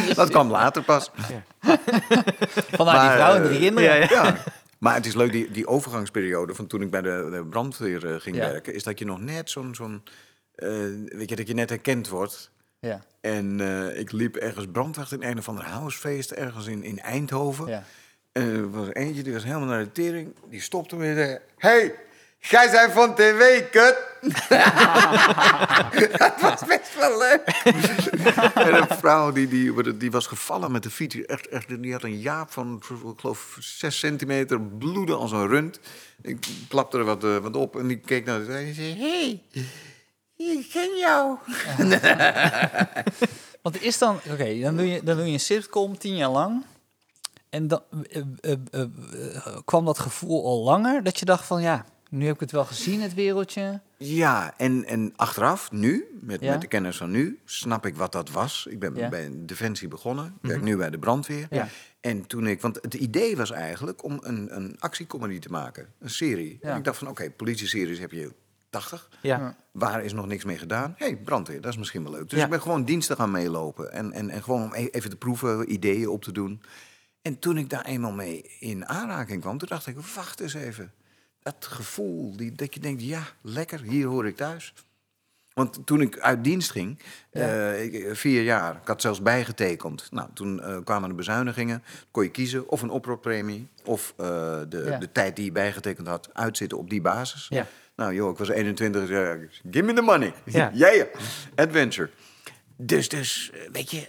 Dat 0.15 0.31
kwam 0.31 0.51
later 0.51 0.83
pas. 0.83 1.11
die 1.27 1.75
Maar, 2.85 3.17
vrouw 3.17 3.35
en 3.35 3.43
drie 3.43 3.59
kinderen. 3.59 4.01
Ja. 4.11 4.37
Maar 4.83 4.95
het 4.95 5.07
is 5.07 5.15
leuk, 5.15 5.33
die, 5.33 5.51
die 5.51 5.67
overgangsperiode 5.67 6.55
van 6.55 6.67
toen 6.67 6.83
ik 6.83 6.91
bij 6.91 7.03
de, 7.03 7.29
de 7.31 7.45
brandweer 7.45 8.13
eh, 8.15 8.21
ging 8.21 8.37
Ja. 8.37 8.51
werken, 8.51 8.75
is 8.75 8.83
dat 8.83 8.99
je 8.99 9.05
nog 9.05 9.21
net 9.21 9.51
zo'n, 9.51 9.75
zo'n 9.75 10.03
eh, 10.55 10.69
weet 11.05 11.29
je, 11.29 11.37
dat 11.37 11.49
je 11.49 11.55
net 11.55 11.69
herkend 11.69 12.09
wordt. 12.09 12.51
Ja. 12.79 13.05
En 13.21 13.61
eh, 13.61 13.99
ik 13.99 14.13
liep 14.13 14.37
ergens 14.37 14.67
brandwacht 14.73 15.13
in 15.13 15.23
een 15.23 15.39
of 15.39 15.49
ander 15.49 15.65
housefeest 15.65 16.31
ergens 16.31 16.67
in, 16.67 16.83
in 16.83 16.99
Eindhoven. 16.99 17.67
Ja. 17.67 17.85
En 18.33 18.43
er 18.43 18.71
was 18.71 18.89
eentje, 18.93 19.23
die 19.23 19.33
was 19.33 19.45
helemaal 19.45 19.69
naar 19.69 19.85
de 19.85 19.93
tering. 19.93 20.35
Die 20.51 20.61
stopte 20.61 20.97
en 20.97 21.15
zei, 21.15 21.39
hey, 21.57 21.95
jij 22.51 22.71
bent 22.71 22.93
van 22.93 23.15
tv, 23.15 23.71
kut. 23.71 23.97
dat 26.19 26.41
was 26.41 26.65
best 26.67 26.95
wel 26.99 27.19
leuk. 27.19 27.43
en 28.55 28.75
een 28.75 28.97
vrouw 28.97 29.33
die, 29.33 29.49
die, 29.49 29.97
die 29.97 30.11
was 30.11 30.27
gevallen 30.27 30.73
met 30.73 30.83
de 30.83 30.91
fiets. 30.91 31.15
Die 31.15 31.27
Echt, 31.27 31.49
echt, 31.49 31.83
die 31.83 31.93
had 31.93 32.03
een 32.03 32.21
jaap 32.21 32.51
van, 32.51 32.83
ik 33.15 33.21
geloof, 33.21 33.57
zes 33.61 33.99
centimeter. 33.99 34.61
Bloeden 34.61 35.19
als 35.19 35.33
een 35.33 35.47
rund. 35.47 35.81
Ik 36.23 36.47
klapte 36.69 36.99
er 36.99 37.05
wat, 37.05 37.25
eh, 37.25 37.37
wat 37.37 37.57
op 37.57 37.77
en 37.77 37.87
die 37.87 37.99
keek 37.99 38.25
naar 38.25 38.45
de 38.45 38.53
en 38.53 38.75
zei... 38.75 38.99
Hey, 38.99 39.43
ik 40.37 40.69
ken 40.73 40.97
jou. 40.97 41.37
Want 43.63 43.83
is 43.83 43.99
dan, 43.99 44.21
oké, 44.31 44.61
dan, 44.61 44.77
doe 44.77 44.89
je, 44.89 45.03
dan 45.03 45.17
doe 45.17 45.27
je 45.27 45.33
een 45.33 45.41
sitcom 45.41 45.99
tien 45.99 46.17
jaar 46.17 46.31
lang. 46.31 46.65
En 47.49 47.69
dan 47.69 47.83
eh, 48.11 48.53
eh, 48.71 48.87
kwam 49.65 49.85
dat 49.85 49.99
gevoel 49.99 50.45
al 50.45 50.63
langer 50.63 51.03
dat 51.03 51.19
je 51.19 51.25
dacht 51.25 51.45
van 51.45 51.63
ja, 51.63 51.85
nu 52.13 52.27
heb 52.27 52.35
ik 52.35 52.41
het 52.41 52.51
wel 52.51 52.65
gezien, 52.65 53.01
het 53.01 53.15
wereldje. 53.15 53.81
Ja, 53.97 54.55
en, 54.57 54.85
en 54.85 55.13
achteraf, 55.17 55.71
nu, 55.73 56.05
met, 56.21 56.41
Ja. 56.41 56.51
met 56.51 56.61
de 56.61 56.67
kennis 56.67 56.97
van 56.97 57.11
nu, 57.11 57.39
snap 57.45 57.87
ik 57.87 57.97
wat 57.97 58.13
dat 58.13 58.31
was. 58.31 58.67
Ik 58.71 58.79
ben 58.79 58.95
Ja. 58.95 59.09
bij 59.09 59.31
Defensie 59.33 59.89
begonnen, 59.89 60.27
ik 60.43 60.49
werk 60.49 60.63
nu 60.63 60.77
bij 60.77 60.91
de 60.91 60.99
brandweer. 60.99 61.47
Ja. 61.51 61.69
En 62.01 62.27
toen 62.27 62.47
ik, 62.47 62.61
want 62.61 62.79
het 62.81 62.95
idee 62.95 63.37
was 63.37 63.51
eigenlijk 63.51 64.05
om 64.05 64.19
een, 64.23 64.57
een 64.57 64.77
actiecomedy 64.79 65.39
te 65.39 65.49
maken, 65.49 65.87
een 66.01 66.11
serie. 66.11 66.59
Ja. 66.63 66.71
En 66.71 66.77
ik 66.77 66.85
dacht 66.85 66.99
van, 66.99 67.09
oké, 67.09 67.31
politie-series 67.31 67.99
heb 67.99 68.11
je 68.11 68.33
80. 68.71 69.09
Ja. 69.23 69.57
Waar 69.71 70.05
is 70.05 70.13
nog 70.13 70.27
niks 70.27 70.45
mee 70.45 70.59
gedaan? 70.59 70.95
Hé, 70.99 71.07
hey, 71.07 71.17
brandweer, 71.17 71.61
dat 71.61 71.73
is 71.73 71.79
misschien 71.79 72.03
wel 72.03 72.13
leuk. 72.13 72.29
Dus 72.31 72.39
Ja. 72.39 72.45
ik 72.45 72.51
ben 72.51 72.61
gewoon 72.63 72.85
diensten 72.85 73.17
gaan 73.17 73.31
meelopen. 73.31 73.93
En, 73.93 74.13
en, 74.13 74.31
en 74.31 74.43
gewoon 74.43 74.63
om 74.63 74.75
e- 74.75 74.87
even 74.91 75.11
te 75.11 75.17
proeven, 75.17 75.73
ideeën 75.73 76.09
op 76.09 76.23
te 76.23 76.33
doen. 76.33 76.63
En 77.23 77.39
toen 77.39 77.59
ik 77.59 77.71
daar 77.71 77.85
eenmaal 77.85 78.13
mee 78.13 78.43
in 78.59 78.87
aanraking 78.87 79.41
kwam, 79.41 79.59
toen 79.59 79.69
dacht 79.69 79.87
ik, 79.87 79.97
wacht 80.15 80.41
eens 80.41 80.55
even. 80.55 80.93
Dat 81.43 81.57
gevoel, 81.61 82.37
die, 82.37 82.53
dat 82.53 82.75
je 82.75 82.81
denkt, 82.81 83.03
ja, 83.03 83.23
lekker, 83.43 83.81
hier 83.81 84.07
hoor 84.07 84.27
ik 84.27 84.37
thuis. 84.37 84.73
Want 85.55 85.87
toen 85.87 86.01
ik 86.01 86.19
uit 86.19 86.45
dienst 86.45 86.71
ging, 86.71 86.99
eh, 87.31 87.83
ik- 87.85 88.17
vier 88.17 88.43
jaar, 88.43 88.77
ik 88.83 88.87
had 88.87 89.01
zelfs 89.01 89.23
bijgetekend. 89.23 90.09
Nou, 90.11 90.29
toen 90.35 90.63
eh, 90.63 90.77
kwamen 90.85 91.09
de 91.09 91.15
bezuinigingen, 91.15 91.83
kon 92.11 92.23
je 92.23 92.31
kiezen 92.31 92.69
of 92.69 92.83
een 92.83 92.91
oproeppremie... 92.91 93.69
of 93.85 94.15
eh, 94.17 94.27
de, 94.69 94.85
Ja. 94.87 94.99
de 94.99 95.13
tijd 95.13 95.37
die 95.37 95.45
je 95.45 95.53
bijgetekend 95.53 96.07
had, 96.07 96.29
uitzitten 96.33 96.79
op 96.79 96.91
die 96.91 97.01
basis. 97.01 97.47
Ja. 97.49 97.67
Nou 97.97 98.15
joh, 98.15 98.31
ik 98.31 98.37
was 98.39 98.49
21, 98.49 99.09
uh, 99.09 99.31
give 99.71 99.85
me 99.85 99.93
the 99.93 100.03
money. 100.03 100.35
Ja. 100.73 101.07
Adventure. 101.55 102.11
Dus, 102.77 103.09
dus, 103.09 103.51
eh, 103.55 103.61
weet 103.73 103.91
je, 103.91 104.09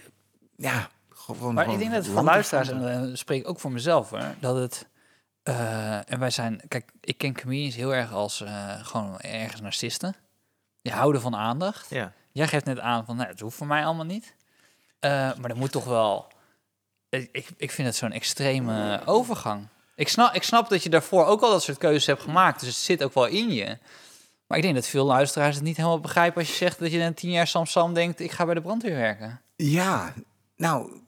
ja, 0.56 0.90
gewoon... 1.08 1.54
Maar 1.54 1.72
ik 1.72 1.78
denk 1.78 1.92
dat 1.92 2.04
het 2.04 2.14
land- 2.14 2.26
luisteraars, 2.26 2.68
en 2.68 3.18
spreek 3.18 3.40
ik 3.40 3.48
ook 3.48 3.60
voor 3.60 3.72
mezelf 3.72 4.10
hoor, 4.10 4.34
dat 4.40 4.56
het... 4.56 4.86
eh, 5.44 6.10
en 6.12 6.18
wij 6.18 6.30
zijn, 6.30 6.60
kijk, 6.68 6.90
ik 7.00 7.18
ken 7.18 7.34
comedians 7.40 7.74
heel 7.74 7.94
erg 7.94 8.12
als 8.12 8.40
eh, 8.40 8.84
gewoon 8.86 9.18
ergens 9.20 9.60
narcisten. 9.60 10.14
Die 10.82 10.92
houden 10.92 11.20
van 11.20 11.36
aandacht. 11.36 11.90
Ja. 11.90 12.12
Jij 12.32 12.48
geeft 12.48 12.64
net 12.64 12.78
aan 12.80 13.04
van, 13.04 13.16
nou, 13.16 13.28
het 13.28 13.40
hoeft 13.40 13.56
voor 13.56 13.66
mij 13.66 13.84
allemaal 13.84 14.04
niet. 14.04 14.34
Eh, 14.98 15.10
maar 15.10 15.50
er 15.50 15.56
moet 15.56 15.72
toch 15.72 15.84
wel... 15.84 16.32
Ik, 17.08 17.28
ik- 17.32 17.48
ik 17.56 17.70
vind 17.70 17.88
het 17.88 17.96
zo'n 17.96 18.12
extreme 18.12 19.00
overgang. 19.06 19.66
Ik 19.96 20.08
snap, 20.08 20.34
ik 20.34 20.42
snap 20.42 20.68
dat 20.68 20.82
je 20.82 20.88
daarvoor 20.90 21.24
ook 21.26 21.40
al 21.42 21.50
dat 21.50 21.62
soort 21.62 21.78
keuzes 21.78 22.06
hebt 22.06 22.22
gemaakt. 22.22 22.60
Dus 22.60 22.68
het 22.68 22.76
zit 22.78 23.04
ook 23.04 23.14
wel 23.14 23.26
in 23.26 23.52
je. 23.52 23.78
Maar 24.46 24.56
ik 24.58 24.62
denk 24.64 24.74
dat 24.74 24.86
veel 24.86 25.04
luisteraars 25.04 25.54
het 25.54 25.64
niet 25.64 25.76
helemaal 25.76 26.00
begrijpen 26.00 26.40
als 26.40 26.48
je 26.50 26.56
zegt 26.56 26.78
dat 26.78 26.92
je 26.92 26.98
na 26.98 27.12
tien 27.12 27.30
jaar 27.30 27.46
Samsam 27.46 27.94
denkt, 27.94 28.20
ik 28.20 28.30
ga 28.30 28.44
bij 28.44 28.54
de 28.54 28.60
brandweer 28.60 28.96
werken. 28.96 29.40
Ja, 29.56 30.12
nou, 30.56 31.00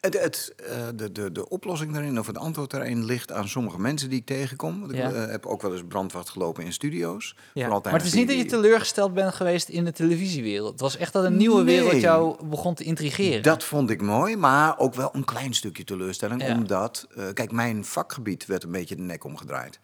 het, 0.00 0.20
het, 0.20 0.54
eh, 0.56 0.86
de, 0.94 1.12
de, 1.12 1.32
de 1.32 1.48
oplossing 1.48 1.92
daarin, 1.92 2.18
of 2.18 2.26
het 2.26 2.38
antwoord 2.38 2.70
daarin, 2.70 3.04
ligt 3.04 3.32
aan 3.32 3.48
sommige 3.48 3.78
mensen 3.80 4.08
die 4.08 4.18
ik 4.18 4.26
tegenkom. 4.26 4.80
Want 4.80 4.92
ik 4.92 4.98
Ja. 4.98 5.12
eh, 5.12 5.30
heb 5.30 5.46
ook 5.46 5.62
wel 5.62 5.72
eens 5.72 5.82
brandwacht 5.88 6.28
gelopen 6.28 6.64
in 6.64 6.72
studio's. 6.72 7.34
Ja. 7.54 7.68
Maar 7.68 7.92
het 7.92 8.04
is 8.04 8.12
niet 8.12 8.28
dat 8.28 8.36
je 8.36 8.44
teleurgesteld 8.44 9.14
bent 9.14 9.34
geweest 9.34 9.68
in 9.68 9.84
de 9.84 9.92
televisiewereld. 9.92 10.70
Het 10.72 10.80
was 10.80 10.96
echt 10.96 11.12
dat 11.12 11.24
een 11.24 11.36
nieuwe 11.36 11.62
Nee. 11.62 11.80
wereld 11.80 12.00
jou 12.02 12.46
begon 12.46 12.74
te 12.74 12.84
intrigeren. 12.84 13.42
Dat 13.42 13.64
vond 13.64 13.90
ik 13.90 14.02
mooi, 14.02 14.36
maar 14.36 14.78
ook 14.78 14.94
wel 14.94 15.10
een 15.12 15.24
klein 15.24 15.54
stukje 15.54 15.84
teleurstelling. 15.84 16.42
Ja. 16.42 16.54
Omdat, 16.54 17.06
eh, 17.16 17.24
kijk, 17.34 17.52
mijn 17.52 17.84
vakgebied 17.84 18.46
werd 18.46 18.62
een 18.64 18.72
beetje 18.72 18.96
de 18.96 19.02
nek 19.02 19.24
omgedraaid. 19.24 19.80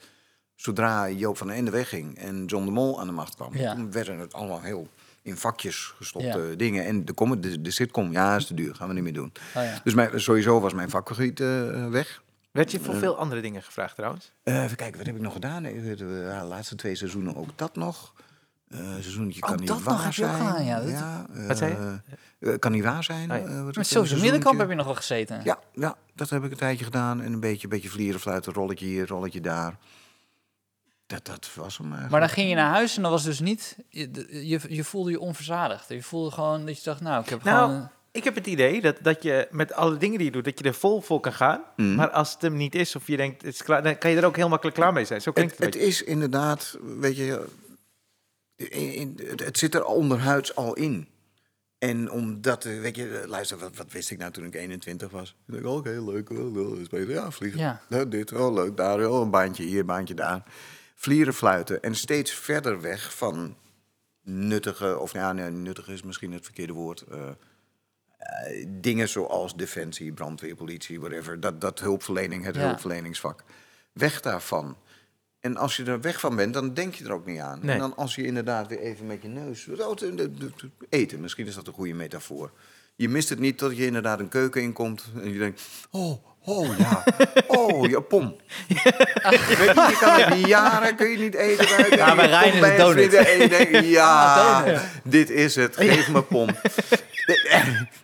Zodra 0.55 1.11
Joop 1.11 1.37
van 1.37 1.47
den 1.47 1.57
Ende 1.57 1.71
wegging 1.71 2.19
en 2.19 2.45
John 2.45 2.65
de 2.65 2.71
Mol 2.71 3.01
aan 3.01 3.07
de 3.07 3.13
macht 3.13 3.35
kwam... 3.35 3.53
Toen 3.57 3.93
werden 3.93 4.19
het 4.19 4.33
allemaal 4.35 4.61
heel 4.61 4.89
in 5.25 5.37
vakjes 5.37 5.95
gestopte 5.97 6.27
Ja. 6.51 6.55
dingen. 6.57 6.85
En 6.85 7.05
de, 7.05 7.15
com- 7.15 7.41
de, 7.41 7.61
de 7.61 7.71
sitcom, 7.71 8.13
ja, 8.13 8.37
is 8.37 8.47
te 8.47 8.55
duur, 8.55 8.75
gaan 8.75 8.89
we 8.89 8.95
niet 8.95 9.03
meer 9.03 9.13
doen. 9.13 9.33
Oh 9.57 9.63
ja. 9.63 9.81
Dus 9.85 9.95
mijn, 9.95 10.21
sowieso 10.21 10.61
was 10.61 10.73
mijn 10.73 10.91
vakgebied 10.91 11.41
eh, 11.41 11.89
weg. 11.89 12.23
Werd 12.51 12.71
je 12.71 12.81
voor 12.81 12.95
veel 12.95 13.17
andere 13.19 13.41
dingen 13.41 13.63
gevraagd 13.63 13.97
trouwens? 13.97 14.33
Eh, 14.43 14.63
even 14.63 14.77
kijken, 14.77 14.97
wat 14.97 15.07
heb 15.07 15.17
ik 15.17 15.23
nog 15.23 15.33
gedaan? 15.33 15.65
Eh, 15.65 15.97
De, 15.97 16.41
laatste 16.49 16.75
twee 16.75 16.95
seizoenen 16.95 17.37
ook 17.37 17.49
dat 17.57 17.77
nog. 17.77 18.13
Eh 18.69 18.79
seizoentje 18.93 19.43
Ook 19.43 19.49
kan 19.49 19.59
niet 19.61 19.83
waar 19.83 20.13
zijn. 20.13 20.35
gedaan, 20.35 20.65
ja. 20.65 20.81
Dat- 20.81 20.89
eh, 21.37 21.47
Wat 21.47 21.59
zei 21.59 21.77
eh, 22.39 22.59
kan 22.59 22.73
niet 22.73 22.83
waar 22.85 23.05
zijn. 23.05 23.31
Oh 23.33 23.39
ja. 23.39 23.45
eh, 23.45 23.65
Met 23.65 23.87
Social 23.87 24.21
Middenkamp 24.21 24.59
heb 24.59 24.69
je 24.69 24.75
nog 24.75 24.87
wel 24.87 24.95
gezeten. 24.95 25.41
Ja, 25.45 25.59
ja, 25.73 25.97
dat 26.15 26.31
heb 26.31 26.45
ik 26.45 26.51
een 26.51 26.57
tijdje 26.57 26.85
gedaan. 26.85 27.23
En 27.23 27.33
een 27.33 27.41
beetje, 27.41 27.69
beetje 27.69 27.89
vlieren, 27.89 28.21
fluiten, 28.21 28.53
rolletje 28.53 28.87
hier, 28.87 29.07
rolletje 29.07 29.41
daar. 29.41 29.77
Dat, 31.07 31.25
dat 31.27 31.51
was 31.55 31.77
hem 31.77 31.85
eigenlijk. 31.87 32.11
Maar 32.11 32.21
dan 32.21 32.29
ging 32.29 32.49
je 32.49 32.55
naar 32.55 32.71
huis 32.71 32.97
en 32.97 33.03
dan 33.03 33.11
was 33.11 33.25
dus 33.25 33.41
niet... 33.41 33.77
Je, 33.89 34.11
je, 34.49 34.61
je 34.69 34.85
voelde 34.85 35.11
je 35.11 35.21
onverzadigd. 35.21 35.89
Je 35.89 36.03
voelde 36.03 36.31
gewoon 36.31 36.67
dat 36.67 36.77
je 36.77 36.85
dacht, 36.85 37.01
nou, 37.01 37.23
ik 37.23 37.29
heb 37.29 37.43
Nou, 37.45 37.71
gewoon... 37.71 37.89
Ik 38.11 38.25
heb 38.25 38.35
het 38.35 38.47
idee 38.47 38.81
dat, 38.81 38.97
dat 39.03 39.23
je 39.23 39.49
met 39.51 39.73
alle 39.73 39.97
dingen 39.97 40.17
die 40.17 40.27
je 40.27 40.33
doet, 40.33 40.45
dat 40.45 40.59
je 40.59 40.65
er 40.65 40.75
vol 40.75 41.01
voor 41.01 41.21
kan 41.21 41.33
gaan. 41.33 41.63
Mhm. 41.77 41.95
Maar 41.95 42.11
als 42.11 42.33
het 42.33 42.43
hem 42.43 42.57
niet 42.57 42.75
is, 42.75 42.97
of 42.97 43.07
je 43.07 43.17
denkt, 43.17 43.43
het 43.43 43.55
is 43.55 43.63
klaar, 43.63 43.83
dan 43.83 43.99
kan 43.99 44.11
je 44.11 44.17
er 44.17 44.25
ook 44.25 44.37
heel 44.37 44.49
makkelijk 44.49 44.77
klaar 44.77 44.93
mee 44.93 45.05
zijn. 45.05 45.21
Zo 45.21 45.33
klinkt 45.33 45.53
Het, 45.59 45.65
het. 45.65 45.75
het 45.75 45.83
een 45.83 45.89
beetje. 45.89 46.03
is 46.05 46.09
inderdaad, 46.09 46.79
weet 46.99 47.17
je, 47.17 47.47
in, 48.57 48.93
in- 48.95 49.21
het, 49.27 49.45
het 49.45 49.59
zit 49.59 49.75
er 49.75 49.85
onderhuids 49.85 50.55
al 50.57 50.75
in. 50.75 51.09
En 51.79 52.11
omdat, 52.11 52.65
eh, 52.65 52.81
weet 52.81 52.97
je, 52.97 53.19
eh, 53.19 53.29
luister, 53.29 53.59
wat, 53.59 53.77
wat 53.77 53.93
wist 53.93 54.11
ik 54.11 54.19
nou 54.19 54.31
toen 54.33 54.45
ik 54.45 54.55
21 54.55 55.11
was? 55.11 55.37
Ik 55.47 55.63
dacht, 55.63 55.65
oké, 55.77 55.91
leuk, 55.91 56.31
oh, 56.31 56.57
oh, 56.57 56.85
spelen, 56.85 57.09
ja, 57.15 57.31
vliegen. 57.31 57.61
Ja. 57.61 57.81
Ja, 57.89 58.05
dit, 58.05 58.33
oh, 58.33 58.55
leuk, 58.55 58.77
daar, 58.77 59.09
oh, 59.09 59.21
een 59.23 59.31
baantje 59.31 59.65
hier, 59.65 59.81
een 59.81 59.87
baantje 59.87 60.15
daar. 60.15 60.43
Vlieren, 60.95 61.35
fluiten 61.35 61.83
en 61.83 61.95
steeds 61.95 62.33
verder 62.33 62.81
weg 62.81 63.15
van 63.17 63.57
nuttige, 64.23 64.99
of 64.99 65.13
ja, 65.13 65.33
nee, 65.33 65.51
nuttig 65.51 65.89
is 65.89 66.03
misschien 66.03 66.33
het 66.33 66.45
verkeerde 66.45 66.73
woord. 66.73 67.01
eh, 67.01 67.29
eh, 68.19 68.67
dingen 68.69 69.09
zoals 69.09 69.57
defensie, 69.57 70.13
brandweer, 70.13 70.55
politie, 70.55 71.01
whatever. 71.01 71.41
Dat, 71.41 71.61
dat 71.61 71.81
hulpverlening, 71.81 72.45
het 72.45 72.55
Ja. 72.55 72.61
hulpverleningsvak. 72.67 73.45
Weg 73.93 74.21
daarvan. 74.21 74.77
En 75.41 75.57
als 75.57 75.77
je 75.77 75.85
er 75.85 76.01
weg 76.01 76.21
van 76.21 76.37
bent, 76.37 76.55
dan 76.55 76.75
denk 76.75 76.95
je 76.95 77.05
er 77.05 77.13
ook 77.13 77.27
niet 77.27 77.39
aan. 77.41 77.59
Nee. 77.63 77.75
En 77.75 77.79
dan 77.81 77.97
als 77.97 78.15
je 78.15 78.23
inderdaad 78.27 78.69
weer 78.69 78.79
even 78.79 79.07
met 79.07 79.23
je 79.23 79.29
neus... 79.29 79.65
de- 79.65 80.51
Eten, 80.89 81.21
misschien 81.21 81.47
is 81.47 81.55
dat 81.55 81.67
een 81.67 81.73
goede 81.73 81.95
metafoor. 81.95 82.51
Je 82.97 83.09
mist 83.09 83.29
het 83.29 83.39
niet 83.39 83.59
tot 83.59 83.77
je 83.77 83.87
inderdaad 83.87 84.21
een 84.21 84.29
keuken 84.29 84.63
inkomt... 84.63 85.05
en 85.15 85.33
je 85.33 85.39
denkt, 85.39 85.63
oh, 85.91 86.25
oh 86.45 86.79
ja, 86.79 87.05
oh 87.47 87.89
ja, 87.91 88.01
pom. 88.01 88.37
Weet 88.69 88.83
je, 89.49 89.87
je 89.91 89.97
kan 90.01 90.21
het 90.21 90.47
jaren 90.47 90.97
kun 90.97 91.11
je 91.11 91.19
niet 91.19 91.35
eten 91.35 91.67
buiten. 91.77 91.97
Ja, 91.97 92.15
bij 92.15 92.25
Je 92.25 92.31
Rijn 92.31 92.53
is 92.55 92.61
het 92.61 92.77
donut. 92.77 93.13
je 93.13 93.47
denkt, 93.49 93.87
ja, 93.99 94.35
Ah, 94.35 94.65
donut. 94.65 94.81
dit 95.05 95.31
is 95.31 95.55
het, 95.55 95.77
geef 95.77 96.09
me 96.09 96.23
pom. 96.23 96.49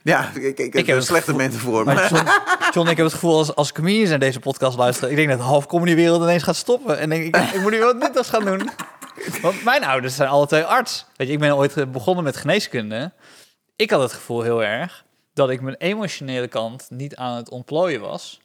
Ja, 0.03 0.31
ik, 0.35 0.59
ik, 0.59 0.75
ik 0.75 0.87
heb 0.87 0.97
een 0.97 1.03
slechte 1.03 1.35
metafoor. 1.35 1.85
Maar 1.85 1.95
Maar 1.95 2.09
John, 2.11 2.29
John, 2.73 2.89
ik 2.89 2.97
heb 2.97 3.05
het 3.07 3.15
gevoel 3.15 3.37
als, 3.37 3.55
als 3.55 3.73
comedians 3.73 4.09
naar 4.11 4.19
deze 4.19 4.41
podcast 4.41 4.77
luisteren... 4.79 5.11
ik 5.11 5.17
denk 5.17 5.29
dat 5.29 5.39
de 5.39 5.45
half 5.45 5.67
comedywereld 5.67 6.23
ineens 6.23 6.43
gaat 6.43 6.57
stoppen. 6.57 6.99
En 6.99 7.09
denk 7.09 7.25
ik, 7.25 7.37
ik 7.37 7.61
moet 7.61 7.71
nu 7.71 7.81
wat 7.81 7.97
nuttigs 7.97 8.29
gaan 8.29 8.45
doen. 8.45 8.71
Want 9.43 9.65
mijn 9.65 9.85
ouders 9.85 10.15
zijn 10.15 10.29
alle 10.29 10.47
twee 10.47 10.63
arts. 10.63 11.07
Weet 11.17 11.27
je, 11.27 11.33
ik 11.33 11.39
ben 11.39 11.57
ooit 11.57 11.93
begonnen 11.93 12.25
met 12.25 12.37
geneeskunde. 12.37 13.13
Ik 13.77 13.91
had 13.91 14.01
het 14.03 14.13
gevoel 14.13 14.43
heel 14.43 14.65
erg 14.65 15.05
dat 15.33 15.51
ik 15.51 15.61
mijn 15.61 15.77
emotionele 15.77 16.49
kant 16.49 16.87
niet 16.91 17.17
aan 17.17 17.37
het 17.37 17.51
ontplooien 17.51 18.01
was. 18.01 18.41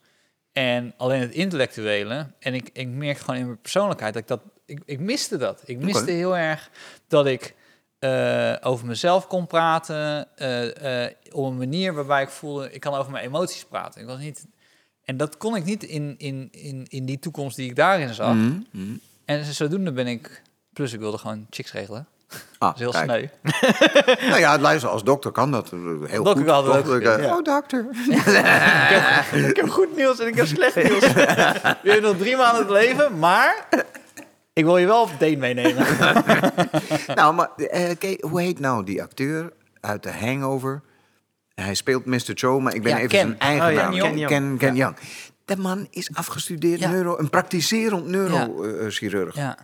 En 0.51 0.93
alleen 0.97 1.19
het 1.21 1.31
intellectuele. 1.31 2.27
En 2.39 2.53
ik, 2.53 2.69
ik 2.73 2.87
merk 2.87 3.17
gewoon 3.17 3.39
in 3.39 3.45
mijn 3.45 3.61
persoonlijkheid 3.61 4.13
dat 4.13 4.21
ik 4.21 4.27
dat... 4.27 4.41
Ik, 4.65 4.81
ik 4.85 4.99
miste 4.99 5.37
dat. 5.37 5.61
Ik 5.65 5.79
miste 5.79 6.11
heel 6.11 6.37
erg 6.37 6.69
dat 7.07 7.25
ik 7.25 7.55
eh, 7.99 8.55
over 8.61 8.87
mezelf 8.87 9.27
kon 9.27 9.47
praten. 9.47 10.27
eh, 10.37 11.03
eh, 11.05 11.11
op 11.31 11.45
een 11.45 11.57
manier 11.57 11.93
waarbij 11.93 12.21
ik 12.21 12.29
voelde... 12.29 12.71
Ik 12.71 12.79
kan 12.79 12.93
over 12.93 13.11
mijn 13.11 13.25
emoties 13.25 13.65
praten. 13.65 14.01
Ik 14.01 14.07
was 14.07 14.19
niet... 14.19 14.47
En 15.03 15.17
dat 15.17 15.37
kon 15.37 15.55
ik 15.55 15.63
niet 15.63 15.83
in, 15.83 16.15
in, 16.17 16.47
in, 16.51 16.85
in 16.89 17.05
die 17.05 17.19
toekomst 17.19 17.55
die 17.55 17.69
ik 17.69 17.75
daarin 17.75 18.13
zag. 18.13 18.35
Mhm, 18.35 18.59
mhm. 18.71 18.95
En 19.25 19.45
zodoende 19.53 19.91
ben 19.91 20.07
ik... 20.07 20.41
Plus 20.73 20.93
ik 20.93 20.99
wilde 20.99 21.17
gewoon 21.17 21.47
chicks 21.49 21.71
regelen. 21.71 22.07
Ah, 22.57 22.69
Dat 22.69 22.73
is 22.75 22.79
heel 22.79 22.91
kijk. 22.91 23.03
sneu. 23.03 23.27
Nou 24.29 24.39
ja, 24.39 24.59
luister, 24.59 24.89
als 24.89 25.03
dokter 25.03 25.31
kan 25.31 25.51
dat 25.51 25.71
eh, 25.71 25.79
heel 26.09 26.23
Dokter 26.23 26.53
goed. 26.53 26.83
kan 26.83 26.95
Ik, 26.95 27.07
eh, 27.07 27.23
ja. 27.23 27.35
Oh, 27.37 27.43
dokter. 27.43 27.85
ik, 28.09 28.21
heb, 28.25 29.39
ik 29.49 29.55
heb 29.55 29.69
goed 29.69 29.95
nieuws 29.95 30.19
en 30.19 30.27
ik 30.27 30.35
heb 30.35 30.45
slecht 30.45 30.75
nieuws. 30.75 30.99
Je 31.83 31.89
hebt 31.91 32.01
nog 32.01 32.17
drie 32.17 32.35
maanden 32.37 32.65
te 32.65 32.71
leven, 32.71 33.19
maar... 33.19 33.67
Ik 34.53 34.63
wil 34.63 34.77
je 34.77 34.85
wel 34.85 35.01
op 35.01 35.09
date 35.19 35.35
meenemen. 35.35 35.85
nou, 37.15 37.33
maar 37.33 37.49
eh, 37.55 38.19
hoe 38.19 38.41
heet 38.41 38.59
nou 38.59 38.83
die 38.83 39.01
acteur 39.01 39.51
uit 39.81 40.01
The 40.01 40.11
Hangover? 40.11 40.81
Hij 41.55 41.73
speelt 41.73 42.05
Mr. 42.05 42.31
Cho, 42.33 42.59
maar 42.59 42.73
ik 42.73 42.83
ben 42.83 42.91
Ja, 42.91 42.97
even 42.97 43.09
Ken. 43.09 43.19
zijn 43.19 43.39
eigen 43.39 43.67
Oh 43.67 43.73
ja, 43.73 43.81
naam. 43.81 43.91
Ken 43.91 44.01
Ken, 44.09 44.17
Young. 44.17 44.29
Ken, 44.29 44.57
Ken 44.57 44.75
Young. 44.75 44.95
De 45.45 45.57
man 45.57 45.87
is 45.91 46.09
afgestudeerd 46.13 46.79
Ja. 46.79 46.89
neuro, 46.89 47.17
een 47.17 47.29
praktiserend 47.29 48.05
neurochirurg. 48.07 49.35
Ja. 49.35 49.57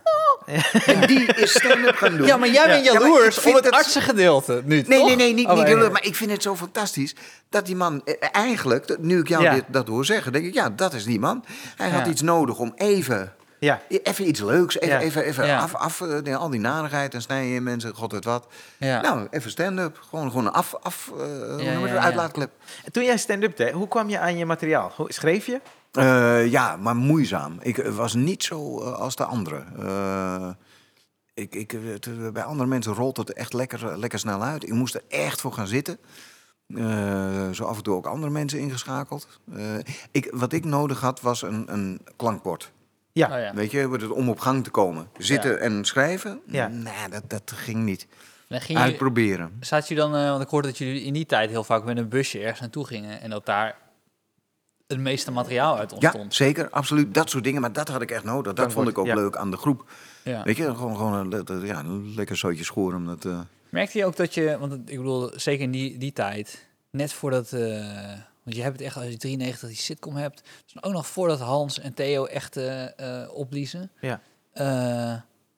En 0.86 1.06
die 1.06 1.26
is 1.34 1.50
stand-up 1.50 1.94
gaan 1.96 2.16
doen. 2.16 2.26
ja, 2.26 2.36
maar 2.36 2.48
jij 2.48 2.66
bent 2.66 2.84
Ja, 2.84 2.92
jaloers 2.92 3.34
vind 3.38 3.46
op 3.48 3.54
het 3.54 3.64
het- 3.64 3.74
artsengedeelte 3.74 4.62
nu, 4.64 4.82
Nee, 4.86 4.98
toch? 4.98 5.06
nee, 5.06 5.16
nee, 5.16 5.34
niet, 5.34 5.46
Oh, 5.48 5.78
niet 5.78 5.92
maar 5.92 6.04
ik 6.04 6.14
vind 6.16 6.30
het 6.30 6.42
zo 6.42 6.56
fantastisch 6.56 7.14
dat 7.48 7.66
die 7.66 7.76
man 7.76 8.02
eh, 8.04 8.14
eigenlijk, 8.32 8.86
dat- 8.86 8.98
nu 8.98 9.18
ik 9.18 9.28
jou 9.28 9.42
Ja. 9.42 9.54
dit, 9.54 9.64
dat 9.68 9.88
hoor 9.88 10.04
zeggen, 10.04 10.32
denk 10.32 10.44
ik, 10.44 10.54
ja, 10.54 10.70
dat 10.70 10.92
is 10.94 11.04
die 11.04 11.20
man. 11.20 11.44
Hij 11.76 11.88
had 11.90 12.04
Ja. 12.04 12.10
iets 12.10 12.22
nodig 12.22 12.58
om 12.58 12.72
even, 12.76 13.32
Ja, 13.58 13.80
even 13.88 14.28
iets 14.28 14.40
leuks, 14.40 14.78
even, 14.80 14.94
Ja. 14.94 15.00
even, 15.00 15.24
even 15.24 15.46
Ja. 15.46 15.58
af, 15.58 15.74
af 15.74 16.00
eh, 16.00 16.08
nee, 16.22 16.36
al 16.36 16.50
die 16.50 16.60
narigheid 16.60 17.14
en 17.14 17.22
snijden 17.22 17.54
in 17.54 17.62
mensen, 17.62 17.94
god 17.94 18.12
weet 18.12 18.24
wat. 18.24 18.46
Ja. 18.78 19.00
Nou, 19.00 19.26
even 19.30 19.50
stand-up, 19.50 19.98
gewoon, 20.10 20.30
gewoon 20.30 20.46
een 20.46 20.52
af, 20.52 20.74
af 20.82 21.10
eh, 21.18 21.24
hoe 21.24 21.46
noem 21.48 21.58
je 21.58 21.64
ja, 21.64 21.80
het, 21.80 21.90
ja. 21.90 21.98
uitlaatklep. 21.98 22.50
En 22.84 22.92
toen 22.92 23.04
jij 23.04 23.16
stand-up 23.16 23.56
deed, 23.56 23.72
hoe 23.72 23.88
kwam 23.88 24.08
je 24.08 24.18
aan 24.18 24.36
je 24.36 24.46
materiaal? 24.46 24.92
Hoe, 24.96 25.12
schreef 25.12 25.46
je? 25.46 25.60
Eh, 25.92 26.46
ja, 26.50 26.76
maar 26.76 26.96
moeizaam. 26.96 27.56
Ik 27.60 27.78
eh, 27.78 27.94
was 27.94 28.14
niet 28.14 28.42
zo 28.42 28.80
eh, 28.80 28.92
als 28.92 29.16
de 29.16 29.24
anderen. 29.24 29.66
Eh, 29.82 30.48
ik, 31.34 31.54
ik, 31.54 31.70
het- 31.70 32.32
bij 32.32 32.42
andere 32.42 32.68
mensen 32.68 32.94
rolt 32.94 33.16
het 33.16 33.32
echt 33.32 33.52
lekker, 33.52 33.98
lekker 33.98 34.18
snel 34.18 34.42
uit. 34.42 34.62
Ik 34.62 34.72
moest 34.72 34.94
er 34.94 35.02
echt 35.08 35.40
voor 35.40 35.52
gaan 35.52 35.66
zitten. 35.66 35.98
Eh, 36.74 37.50
zo 37.50 37.64
af 37.64 37.76
en 37.76 37.82
toe 37.82 37.94
ook 37.94 38.06
andere 38.06 38.32
mensen 38.32 38.58
ingeschakeld. 38.58 39.40
Eh, 39.54 39.62
ik, 40.10 40.28
wat 40.34 40.52
ik 40.52 40.64
nodig 40.64 41.00
had, 41.00 41.20
was 41.20 41.42
een, 41.42 41.72
een 41.72 42.00
klankbord. 42.16 42.72
Ja, 43.12 43.26
Oh, 43.34 43.38
ja. 43.40 43.54
Weet 43.54 43.70
je, 43.70 44.12
om 44.14 44.28
op 44.28 44.40
gang 44.40 44.64
te 44.64 44.70
komen. 44.70 45.08
Zitten 45.18 45.50
Ja. 45.50 45.56
en 45.56 45.84
schrijven? 45.84 46.40
Ja. 46.46 46.66
Nee, 46.68 47.08
dat, 47.10 47.22
dat 47.30 47.52
ging 47.54 47.82
niet. 47.84 48.06
Ging 48.48 48.78
je, 48.78 48.84
Uitproberen. 48.84 49.56
Zat 49.60 49.88
je 49.88 49.94
dan, 49.94 50.16
eh, 50.16 50.30
want 50.30 50.42
ik 50.42 50.48
hoorde 50.48 50.68
dat 50.68 50.78
jullie 50.78 51.02
in 51.02 51.12
die 51.12 51.26
tijd 51.26 51.50
heel 51.50 51.64
vaak 51.64 51.84
met 51.84 51.96
een 51.96 52.08
busje 52.08 52.38
ergens 52.40 52.60
naartoe 52.60 52.86
gingen 52.86 53.20
en 53.20 53.30
dat 53.30 53.46
daar 53.46 53.76
het 54.92 55.00
meeste 55.00 55.30
materiaal 55.30 55.78
uit 55.78 55.90
Ja, 55.90 55.96
ontstond. 55.96 56.34
zeker, 56.34 56.70
absoluut. 56.70 57.14
Dat 57.14 57.30
soort 57.30 57.44
dingen, 57.44 57.60
maar 57.60 57.72
dat 57.72 57.88
had 57.88 58.02
ik 58.02 58.10
echt 58.10 58.24
nodig. 58.24 58.52
Dat 58.52 58.72
vond 58.72 58.88
ik 58.88 58.98
ook 58.98 59.06
ja. 59.06 59.14
leuk 59.14 59.36
aan 59.36 59.50
de 59.50 59.56
groep. 59.56 59.90
Ja. 60.24 60.42
Weet 60.42 60.56
je, 60.56 60.74
gewoon, 60.74 60.96
gewoon 60.96 61.32
een, 61.32 61.66
ja, 61.66 61.78
een 61.78 62.14
lekker 62.14 62.36
zootje 62.36 62.64
schoren. 62.64 62.96
om 62.98 63.06
Dat, 63.06 63.24
eh, 63.24 63.40
Merkte 63.68 63.98
je 63.98 64.06
ook 64.06 64.16
dat 64.16 64.34
je, 64.34 64.56
want 64.58 64.72
ik 64.72 64.96
bedoel, 64.96 65.30
zeker 65.34 65.62
in 65.62 65.70
die, 65.70 65.98
die 65.98 66.12
tijd, 66.12 66.66
net 66.90 67.12
voordat, 67.12 67.52
eh, 67.52 68.12
want 68.42 68.56
je 68.56 68.62
hebt 68.62 68.76
het 68.78 68.86
echt 68.86 68.96
als 68.96 69.06
je 69.06 69.16
93 69.16 69.68
die 69.68 69.78
sitcom 69.78 70.16
hebt, 70.16 70.42
dus 70.64 70.82
ook 70.82 70.92
nog 70.92 71.06
voordat 71.06 71.40
Hans 71.40 71.78
en 71.80 71.94
Theo 71.94 72.24
echt 72.24 72.56
eh, 72.56 73.22
eh, 73.22 73.30
opbliezen. 73.34 73.90
Ja. 74.00 74.20
Eh, 74.52 75.14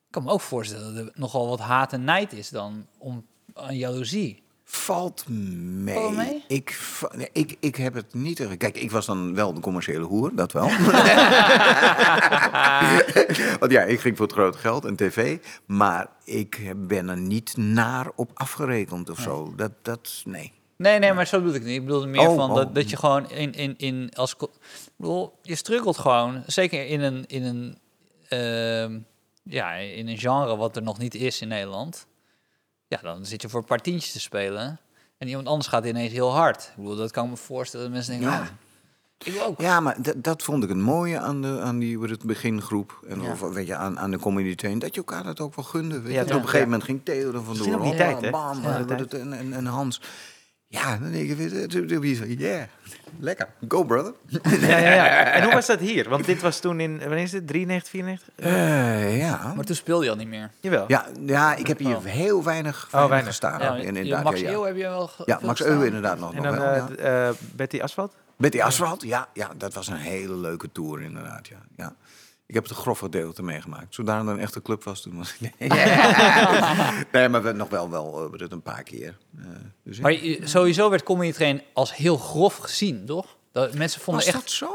ik 0.07 0.11
kan 0.11 0.23
me 0.23 0.31
ook 0.31 0.41
voorstellen 0.41 0.95
dat 0.95 1.07
er 1.07 1.13
nogal 1.15 1.49
wat 1.49 1.61
haat 1.61 1.93
en 1.93 2.05
nijd 2.05 2.33
is 2.33 2.49
dan 2.49 2.87
om 2.99 3.27
aan 3.55 3.77
jaloezie. 3.77 4.43
Valt 4.67 5.25
mee. 5.29 5.95
Valt 5.95 6.17
mee? 6.17 6.45
Ik, 6.49 6.79
ik, 7.33 7.57
ik 7.61 7.77
heb 7.77 7.95
het 7.95 8.15
niet... 8.15 8.57
Kijk, 8.57 8.77
ik 8.79 8.91
was 8.91 9.07
dan 9.07 9.35
wel 9.35 9.55
de 9.55 9.61
commerciële 9.61 10.05
hoer, 10.05 10.31
dat 10.35 10.53
wel. 10.53 10.69
Want 13.61 13.73
ja, 13.73 13.83
ik 13.83 14.01
ging 14.01 14.17
voor 14.17 14.27
het 14.27 14.35
grote 14.35 14.59
geld 14.59 14.85
en 14.85 14.97
tv. 14.97 15.39
Maar 15.67 16.09
ik 16.25 16.73
ben 16.77 17.09
er 17.09 17.17
niet 17.19 17.57
naar 17.57 18.11
op 18.17 18.31
afgerekend 18.35 19.11
of 19.11 19.19
zo. 19.19 19.53
Dat, 19.57 19.71
dat, 19.83 20.23
nee. 20.25 20.53
Nee, 20.77 20.99
nee, 20.99 21.13
maar 21.13 21.27
zo 21.27 21.39
bedoel 21.39 21.55
ik 21.55 21.65
niet. 21.65 21.77
Ik 21.77 21.85
bedoel 21.85 22.07
meer 22.09 22.29
Oh, 22.29 22.37
van 22.37 22.51
oh. 22.51 22.57
Dat, 22.57 22.75
dat 22.75 22.91
je 22.91 22.97
gewoon 22.97 23.31
in, 23.31 23.53
in, 23.53 23.75
in 23.77 24.11
als... 24.15 24.37
co- 24.37 24.51
Ik 24.85 24.93
bedoel, 24.97 25.39
je 25.43 25.55
struggelt 25.55 25.99
gewoon, 25.99 26.43
zeker 26.47 26.87
in 26.87 27.01
een, 27.01 27.27
in 27.27 27.43
een, 27.43 27.79
ehm, 28.29 28.99
ja, 29.43 29.73
in 29.75 30.09
een 30.09 30.19
genre 30.19 30.57
wat 30.57 30.77
er 30.77 30.83
nog 30.83 30.99
niet 30.99 31.15
is 31.15 31.41
in 31.41 31.49
Nederland. 31.49 32.07
Ja, 33.03 33.09
dan 33.15 33.27
zit 33.27 33.43
je 33.43 33.49
voor 33.49 33.61
een 33.61 33.67
paar 33.67 33.81
tientjes 33.81 34.13
te 34.13 34.21
spelen. 34.21 34.79
En 35.19 35.29
iemand 35.29 35.47
anders 35.47 35.69
gaat 35.69 35.85
ineens 35.85 36.13
heel 36.13 36.33
hard. 36.33 36.63
Ik 36.63 36.83
bedoel, 36.83 36.97
dat 36.97 37.11
kan 37.11 37.25
ik 37.25 37.31
me 37.31 37.37
voorstellen 37.37 37.87
dat 37.87 37.95
mensen 37.95 38.13
denken, 38.13 38.31
Ja. 38.31 38.41
oh, 38.41 38.47
ik 39.35 39.43
ook. 39.47 39.61
Ja, 39.61 39.81
maar 39.81 40.03
dat- 40.03 40.23
dat 40.25 40.43
vond 40.43 40.63
ik 40.63 40.69
het 40.69 40.79
mooie 40.79 41.19
aan, 41.19 41.43
de, 41.43 41.61
aan 41.61 41.79
die, 41.79 41.99
het 42.11 42.23
begingroep. 42.25 43.01
En 43.09 43.23
Ja. 43.23 43.31
of, 43.31 43.41
weet 43.41 43.67
je, 43.67 43.75
aan, 43.77 43.99
aan 43.99 44.11
de 44.11 44.19
train. 44.55 44.79
Dat 44.79 44.91
je 44.95 44.97
elkaar 45.01 45.23
dat 45.25 45.41
ook 45.41 45.55
wel 45.55 45.65
gunde. 45.65 46.01
Weet 46.01 46.13
Ja, 46.13 46.13
je. 46.13 46.19
En 46.19 46.27
toch? 46.27 46.37
op 46.37 46.43
een 46.43 46.49
gegeven 46.49 46.59
Ja. 46.59 46.65
moment 46.79 46.85
ging 46.85 47.01
Theo 47.05 47.27
er 47.27 47.33
vandoor. 47.33 47.49
Misschien 47.53 47.75
ook 47.75 47.83
die 47.83 47.95
tijd, 47.95 48.21
hè? 48.21 48.31
Bam, 48.31 48.63
Ja, 48.63 48.85
het- 48.99 49.15
en, 49.15 49.33
en, 49.33 49.53
en 49.53 49.67
Hans. 49.67 50.01
Ja, 50.75 50.97
dan 50.97 51.11
denk 51.13 51.29
wie 52.01 52.15
zo, 52.15 52.25
yeah, 52.25 52.63
lekker. 53.21 53.49
Go, 53.69 53.85
brother. 53.85 54.13
Ja, 54.61 54.79
ja, 54.79 54.95
ja. 54.95 55.07
En 55.25 55.43
hoe 55.45 55.53
was 55.61 55.67
dat 55.67 55.81
hier? 55.81 56.09
Want 56.09 56.25
dit 56.25 56.41
was 56.41 56.61
toen 56.61 56.81
in, 56.81 56.99
wanneer 56.99 57.19
is 57.23 57.33
het? 57.33 57.47
93, 57.47 57.91
94? 57.91 58.29
Eh, 58.37 59.19
ja. 59.19 59.53
Maar 59.57 59.65
toen 59.65 59.77
speelde 59.77 60.05
je 60.05 60.11
al 60.11 60.17
niet 60.17 60.29
meer. 60.29 60.51
Jawel. 60.61 60.85
Ja, 60.89 61.07
ja, 61.27 61.55
ik 61.55 61.67
heb 61.67 61.79
hier 61.79 61.97
Oh. 61.97 62.05
heel 62.05 62.45
weinig, 62.45 62.89
weinig, 62.91 63.09
weinig. 63.11 63.27
gestaan. 63.29 63.61
Ja, 63.61 63.75
En 63.75 63.81
je- 63.81 63.87
inderdaad, 63.87 64.23
Max 64.25 64.41
ja, 64.41 64.49
ja. 64.51 64.55
Eeuw 64.55 64.63
heb 64.65 64.77
je 64.77 64.83
wel 64.83 65.11
Ja, 65.25 65.39
Max? 65.43 65.63
Euwe 65.63 65.87
inderdaad 65.87 66.19
nog, 66.19 66.35
En 66.35 66.43
nog 66.43 66.57
dan 66.57 66.65
wel. 66.65 66.89
eh, 66.97 67.29
eh, 67.29 67.35
Betty 67.55 67.81
Asphalt? 67.81 68.13
Betty 68.37 68.61
Asphalt, 68.61 69.03
ja, 69.03 69.29
ja, 69.33 69.51
dat 69.57 69.75
was 69.75 69.89
een 69.89 69.97
hele 69.97 70.37
leuke 70.37 70.73
tour 70.73 71.03
inderdaad. 71.03 71.47
Ja, 71.49 71.57
ja. 71.77 71.95
Ik 72.47 72.55
heb 72.55 72.65
het 72.69 72.73
grove 72.77 73.05
gedeelte 73.05 73.43
meegemaakt. 73.43 73.95
Zodra 73.95 74.19
er 74.19 74.29
een 74.29 74.39
echte 74.39 74.63
club 74.63 74.85
was, 74.85 75.01
toen 75.03 75.17
was 75.17 75.35
ik... 75.39 75.41
Nee, 75.59 75.69
nee 77.13 77.29
maar 77.29 77.43
we 77.43 77.53
nog 77.53 77.69
wel, 77.69 77.91
wel 77.91 78.25
eh, 78.35 78.41
het 78.41 78.53
een 78.53 78.63
paar 78.63 78.83
keer. 78.83 79.19
Eh, 79.39 79.45
dus. 79.85 79.99
Maar 80.01 80.13
je- 80.13 80.41
sowieso 80.45 80.91
werd 80.91 81.03
Comedy 81.03 81.33
Train 81.33 81.63
als 81.73 81.97
heel 81.97 82.17
grof 82.17 82.57
gezien, 82.57 83.05
toch? 83.07 83.37
Dat, 83.53 83.75
mensen 83.75 84.01
vonden 84.01 84.25
was 84.25 84.35
echt 84.35 84.43
dat 84.45 84.53
zo? 84.53 84.69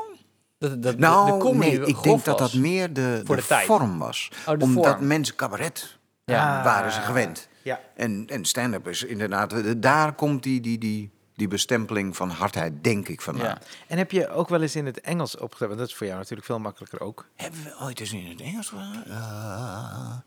dat, 0.58 0.84
dat 0.84 0.98
Nou, 0.98 1.26
de, 1.26 1.32
de 1.32 1.38
comedy 1.44 1.78
nee, 1.78 1.86
ik 1.88 1.96
grof 1.96 2.04
denk 2.04 2.26
dat 2.26 2.38
dat 2.38 2.54
meer 2.54 2.94
de, 2.94 3.22
Voor 3.26 3.36
de, 3.36 3.42
de 3.42 3.48
tijd. 3.48 3.66
vorm 3.66 3.98
was. 4.00 4.30
Oh, 4.48 4.58
de 4.58 4.64
Omdat 4.66 4.86
vorm. 4.96 5.08
mensen 5.08 5.36
cabaret 5.36 5.98
Ja. 6.26 6.64
waren 6.64 6.92
ze 6.92 7.02
gewend. 7.02 7.48
Ja. 7.64 7.80
En, 7.96 8.24
en 8.28 8.46
stand-up 8.46 8.88
is 8.88 9.04
inderdaad... 9.04 9.82
Daar 9.82 10.14
komt 10.14 10.44
die, 10.44 10.62
die, 10.62 10.78
die, 10.78 11.12
die 11.40 11.48
bestempeling 11.48 12.16
van 12.16 12.30
hardheid, 12.30 12.84
denk 12.84 13.08
ik, 13.08 13.22
vandaan. 13.22 13.46
Ja. 13.46 13.58
En 13.88 13.98
heb 13.98 14.12
je 14.12 14.30
ook 14.30 14.50
wel 14.50 14.62
eens 14.62 14.76
in 14.76 14.86
het 14.86 15.02
Engels 15.02 15.38
opgezet? 15.38 15.68
Want 15.68 15.80
dat 15.80 15.90
is 15.90 15.96
voor 15.96 16.06
jou 16.06 16.18
natuurlijk 16.18 16.48
veel 16.48 16.60
makkelijker 16.60 17.02
ook. 17.02 17.26
Hebben 17.36 17.64
we 17.64 17.76
ooit 17.82 18.00
eens 18.00 18.14
in 18.14 18.28
het 18.30 18.42
Engels 18.42 18.70
gedaan? 18.70 19.04
Uh, 19.08 20.18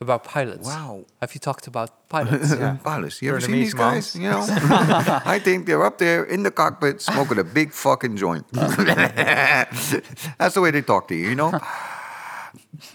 About 0.00 0.22
pilots. 0.32 0.68
Wauw. 0.68 1.04
Have 1.18 1.32
you 1.32 1.38
talked 1.40 1.66
about 1.66 1.90
pilots? 2.06 2.50
Ja. 2.58 2.78
Pilots. 2.82 3.18
You 3.18 3.32
ever 3.32 3.42
seen 3.42 3.54
these 3.54 3.76
guys? 3.76 4.12
You 4.12 4.30
know, 4.30 4.48
I 5.34 5.40
think 5.42 5.66
they're 5.66 5.84
up 5.84 5.98
there 5.98 6.28
in 6.28 6.42
the 6.42 6.52
cockpit 6.52 7.02
smoking 7.02 7.38
a 7.38 7.44
big 7.44 7.72
fucking 7.72 8.18
joint. 8.18 8.44
That's 8.52 10.54
the 10.54 10.60
way 10.60 10.70
they 10.70 10.82
talk 10.82 11.08
to 11.08 11.14
you, 11.14 11.24
you 11.24 11.34
know. 11.34 11.50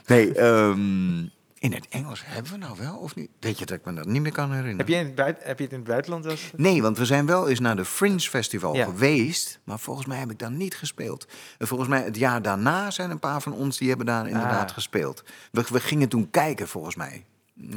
Nee, 0.08 0.34
ehm, 0.34 1.28
in 1.64 1.74
het 1.74 1.88
Engels 1.90 2.22
hebben 2.26 2.52
we 2.52 2.58
nou 2.58 2.78
wel 2.78 2.96
of 2.98 3.16
niet? 3.16 3.30
Weet 3.40 3.60
je 3.60 3.66
dat 3.66 3.78
ik 3.78 3.86
me 3.86 3.94
dat 3.94 4.06
niet 4.06 4.22
meer 4.22 4.32
kan 4.32 4.50
herinneren? 4.52 4.78
Heb 4.78 4.88
je, 4.88 4.96
in 4.96 5.06
het 5.26 5.38
heb 5.44 5.58
je 5.58 5.64
het 5.64 5.74
in 5.74 5.80
het 5.80 5.88
buitenland 5.88 6.26
wel? 6.26 6.36
Nee, 6.56 6.82
want 6.82 6.98
we 6.98 7.06
zijn 7.06 7.26
wel 7.26 7.50
eens 7.50 7.60
naar 7.60 7.76
de 7.76 7.86
Fringe 7.86 8.20
Festival 8.20 8.76
Ja. 8.76 8.86
geweest, 8.86 9.60
maar 9.64 9.80
volgens 9.80 10.06
mij 10.08 10.18
heb 10.18 10.32
ik 10.32 10.40
daar 10.40 10.52
niet 10.52 10.76
gespeeld. 10.76 11.28
En 11.58 11.68
volgens 11.68 11.90
mij 11.90 12.04
het 12.04 12.18
jaar 12.18 12.42
daarna 12.42 12.92
zijn 12.92 13.10
een 13.12 13.20
paar 13.20 13.42
van 13.42 13.54
ons 13.54 13.78
die 13.78 13.88
hebben 13.88 14.06
daar 14.06 14.28
inderdaad 14.28 14.70
Ah. 14.70 14.74
gespeeld. 14.74 15.24
We, 15.52 15.64
we 15.72 15.80
gingen 15.80 16.10
toen 16.10 16.30
kijken, 16.30 16.68
volgens 16.68 16.96
mij. 16.96 17.26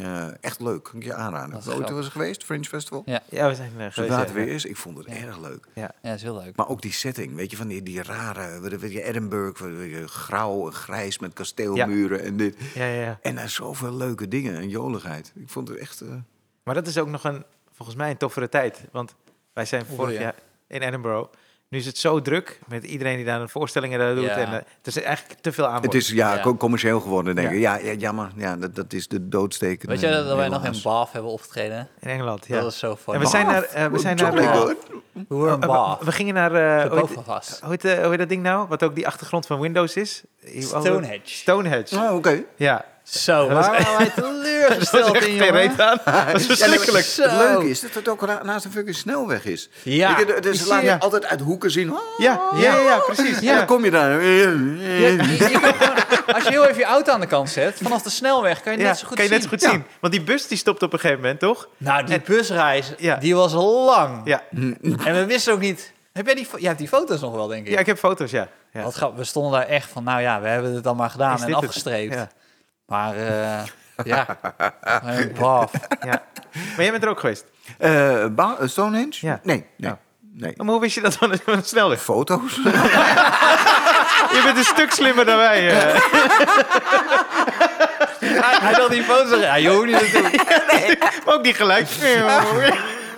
Eh, 0.00 0.28
echt 0.44 0.60
leuk, 0.60 0.82
kan 0.84 0.96
ik 0.96 1.04
je 1.04 1.14
aanraden. 1.14 1.62
Grappig. 1.62 1.90
was 1.90 2.08
geweest, 2.08 2.44
Fringe 2.44 2.64
Festival? 2.64 3.02
Ja. 3.06 3.22
Ja, 3.28 3.48
we 3.48 3.54
zijn 3.54 3.72
uh, 3.78 3.86
Zodra 3.90 4.18
het 4.18 4.32
weer 4.32 4.48
is, 4.48 4.64
ik 4.64 4.76
vond 4.76 4.98
het 4.98 5.06
erg 5.06 5.38
leuk. 5.40 5.66
ja, 5.74 5.90
dat 6.02 6.14
is 6.14 6.22
heel 6.22 6.34
leuk. 6.42 6.56
Maar 6.56 6.68
ook 6.68 6.82
die 6.82 6.92
setting, 6.92 7.34
weet 7.34 7.50
je, 7.50 7.56
van 7.56 7.66
die, 7.68 7.82
die 7.82 8.02
rare, 8.02 8.60
weet 8.60 8.92
je, 8.92 9.02
Edinburgh, 9.02 9.60
weet 9.60 9.90
je, 9.90 10.08
grauw 10.08 10.66
en 10.66 10.72
grijs 10.72 11.18
met 11.18 11.32
kasteelmuren 11.32 12.22
en 12.22 12.36
dit. 12.36 12.56
Ja, 12.74 12.84
ja, 12.86 13.00
ja. 13.02 13.18
En 13.22 13.38
er 13.38 13.48
zoveel 13.48 13.92
leuke 13.96 14.28
dingen 14.28 14.54
en 14.56 14.68
joligheid. 14.68 15.32
Ik 15.34 15.48
vond 15.48 15.68
het 15.68 15.78
echt... 15.78 16.00
eh, 16.00 16.08
Maar 16.62 16.74
dat 16.74 16.86
is 16.86 16.98
ook 16.98 17.08
nog 17.08 17.24
een, 17.24 17.44
volgens 17.72 17.96
mij 17.96 18.10
een 18.10 18.16
toffere 18.16 18.48
tijd. 18.48 18.84
Want 18.92 19.14
wij 19.52 19.64
zijn 19.64 19.86
vorig 19.86 20.18
jaar 20.18 20.34
in 20.66 20.80
Edinburgh. 20.82 21.28
Nu 21.68 21.79
is 21.79 21.87
het 21.87 21.98
zo 21.98 22.20
druk 22.22 22.59
met 22.68 22.85
iedereen 22.85 23.16
die 23.16 23.24
daar 23.24 23.40
een 23.40 23.48
voorstellingen 23.48 23.98
daar 23.98 24.14
doet. 24.14 24.24
Ja. 24.24 24.37
En, 24.37 24.46
eh, 24.46 24.52
het 24.52 24.87
is 24.87 25.02
eigenlijk 25.02 25.40
te 25.40 25.52
veel 25.52 25.66
aanbod. 25.66 25.85
het 25.92 25.94
is 26.02 26.09
ja, 26.09 26.35
Ja. 26.35 26.40
co- 26.40 26.57
commercieel 26.57 27.00
geworden, 27.00 27.35
denk 27.35 27.50
ik. 27.50 27.59
Ja, 27.59 27.76
ja, 27.76 27.92
jammer. 27.92 28.31
Ja, 28.37 28.57
dat, 28.57 28.74
dat 28.74 28.92
is 28.92 29.09
de 29.09 29.29
doodsteken. 29.29 29.88
Weet 29.88 30.00
je 30.00 30.09
dat 30.11 30.37
wij 30.37 30.48
nog 30.48 30.64
in. 30.64 30.74
Bath 30.83 31.12
hebben 31.12 31.31
opgetreden? 31.31 31.88
in 32.00 32.09
Engeland, 32.11 32.46
ja. 32.46 32.61
Dat 32.61 32.72
is 32.72 32.79
zo 32.79 32.90
en 32.90 32.96
funny. 32.96 33.20
we 33.20 33.26
zijn 33.26 33.46
naar... 33.46 33.62
Eh, 33.62 33.87
we 33.87 33.98
zijn 33.98 34.16
naar 34.16 34.35
eh. 34.37 34.62
We 35.12 35.24
were 35.29 35.55
in 35.55 35.61
eh, 35.62 35.68
Bath. 35.68 36.02
we, 36.05 36.12
gingen 36.12 36.35
naar... 36.35 36.55
eh, 36.55 36.90
The 36.90 36.98
hoe, 37.61 37.70
heet, 37.70 37.85
eh, 37.85 37.98
hoe 38.00 38.09
heet 38.11 38.18
dat 38.18 38.29
ding 38.29 38.42
nou? 38.42 38.68
Wat 38.68 38.83
ook 38.83 38.94
die 38.94 39.07
achtergrond 39.07 39.46
van 39.46 39.61
Windows 39.61 39.96
is? 39.96 40.22
Stonehenge. 40.59 41.20
Stonehenge. 41.24 41.87
Oh, 41.96 42.14
oké. 42.14 42.42
Ja. 42.57 42.85
Zo, 43.09 43.49
was 43.49 43.66
waar 43.66 43.83
waren 43.83 43.97
wij 43.99 44.07
Dat 44.16 44.25
teleurgesteld 44.25 45.16
in, 45.25 45.35
jongen? 45.35 45.73
aan. 45.79 45.99
Dat 46.33 46.40
is 46.40 46.47
verschrikkelijk. 46.47 47.05
Zo. 47.05 47.23
Het 47.23 47.33
leuke 47.33 47.69
is 47.71 47.81
dat 47.81 47.95
het 47.95 48.09
ook 48.09 48.42
naast 48.42 48.64
een 48.64 48.71
fucking 48.73 48.97
snelweg 48.97 49.45
is. 49.45 49.69
Ja. 49.83 50.25
Dus 50.40 50.61
Ik 50.61 50.66
laten 50.66 50.87
ja. 50.87 50.95
je 50.95 51.01
altijd 51.01 51.27
uit 51.27 51.40
hoeken 51.40 51.71
zien. 51.71 51.92
Oh, 51.92 51.99
Ja, 52.19 52.40
ja, 52.55 52.61
ja, 52.75 52.77
ja, 52.81 52.99
precies. 52.99 53.37
En 53.37 53.45
Ja. 53.45 53.57
dan 53.57 53.66
kom 53.66 53.85
je 53.85 53.90
daar. 53.90 54.12
Als 56.35 56.42
je 56.45 56.51
heel 56.51 56.64
even 56.64 56.79
je 56.79 56.85
auto 56.85 57.12
aan 57.12 57.21
de 57.21 57.27
kant 57.27 57.51
zet, 57.51 57.79
vanaf 57.83 58.03
de 58.03 58.11
snelweg, 58.11 58.61
kan 58.62 58.73
je 58.73 58.79
Ja, 58.79 58.85
net 58.85 58.99
zo 58.99 59.07
goed 59.07 59.16
kan 59.16 59.25
je 59.25 59.31
net 59.31 59.40
zien. 59.40 59.51
zo 59.51 59.57
goed 59.57 59.66
Ja. 59.66 59.71
zien. 59.71 59.85
Want 60.01 60.12
die 60.12 60.23
bus 60.23 60.47
die 60.49 60.59
stopt 60.59 60.83
op 60.83 60.92
een 60.92 60.99
gegeven 60.99 61.23
moment, 61.23 61.40
toch? 61.40 61.69
Nou, 61.77 62.05
die 62.05 62.14
En- 62.14 62.23
busreis, 62.27 62.92
Ja. 62.97 63.16
die 63.16 63.35
was 63.37 63.53
lang. 63.53 64.21
Ja, 64.25 64.42
En 64.51 65.14
we 65.14 65.25
wisten 65.27 65.53
ook 65.53 65.61
niet... 65.61 65.92
Heb 66.12 66.27
jij 66.27 66.35
die, 66.35 66.47
jij 66.57 66.66
hebt 66.69 66.79
die 66.79 66.88
foto's 66.88 67.21
nog 67.21 67.35
wel, 67.35 67.47
denk 67.47 67.66
ik. 67.66 67.73
ja 67.73 67.79
ik 67.79 67.87
heb 67.87 67.99
foto's, 67.99 68.31
ja. 68.31 68.49
ja. 68.73 68.83
Wat 68.83 69.12
we 69.16 69.25
stonden 69.25 69.53
daar 69.53 69.69
echt 69.69 69.90
van, 69.90 70.05
nou 70.05 70.21
ja, 70.21 70.40
we 70.40 70.49
hebben 70.49 70.75
het 70.75 70.85
dan 70.85 70.97
maar 70.97 71.11
gedaan 71.11 71.35
Is 71.35 71.42
en 71.42 71.55
afgestreept. 71.55 72.14
Ja. 72.14 72.29
Maar 72.87 73.16
eh, 73.16 73.64
ja, 74.12 74.27
Bath. 75.38 75.70
Ja. 76.05 76.22
Maar 76.53 76.83
jij 76.85 76.90
bent 76.90 77.03
er 77.03 77.09
ook 77.09 77.20
geweest. 77.20 77.44
Eh, 77.79 78.25
eh, 78.25 78.31
Stonehenge? 78.64 79.16
Ja. 79.20 79.40
Nee, 79.42 79.57
nee. 79.57 79.66
Ja. 79.77 79.99
nee. 80.33 80.53
Maar 80.57 80.66
hoe 80.66 80.81
wist 80.81 80.94
je 80.94 81.01
dat 81.01 81.14
van 81.16 81.33
een, 81.46 81.64
snelweg? 81.64 82.03
Foto's? 82.03 82.55
Je 84.33 84.40
bent 84.44 84.57
een 84.59 84.64
stuk 84.64 84.90
slimmer 84.90 85.25
dan 85.25 85.37
wij. 85.37 85.68
eh. 85.70 86.01
Hij, 88.20 88.59
hij 88.61 88.75
wil 88.75 88.88
die 88.88 89.03
foto's 89.03 89.29
zeggen, 89.29 89.49
hoeft 89.66 89.87
niet 89.87 89.99
te 89.99 90.11
doen. 90.12 90.99
Maar 91.25 91.35
ook 91.35 91.42
niet 91.42 91.57
gelijk. 91.57 91.87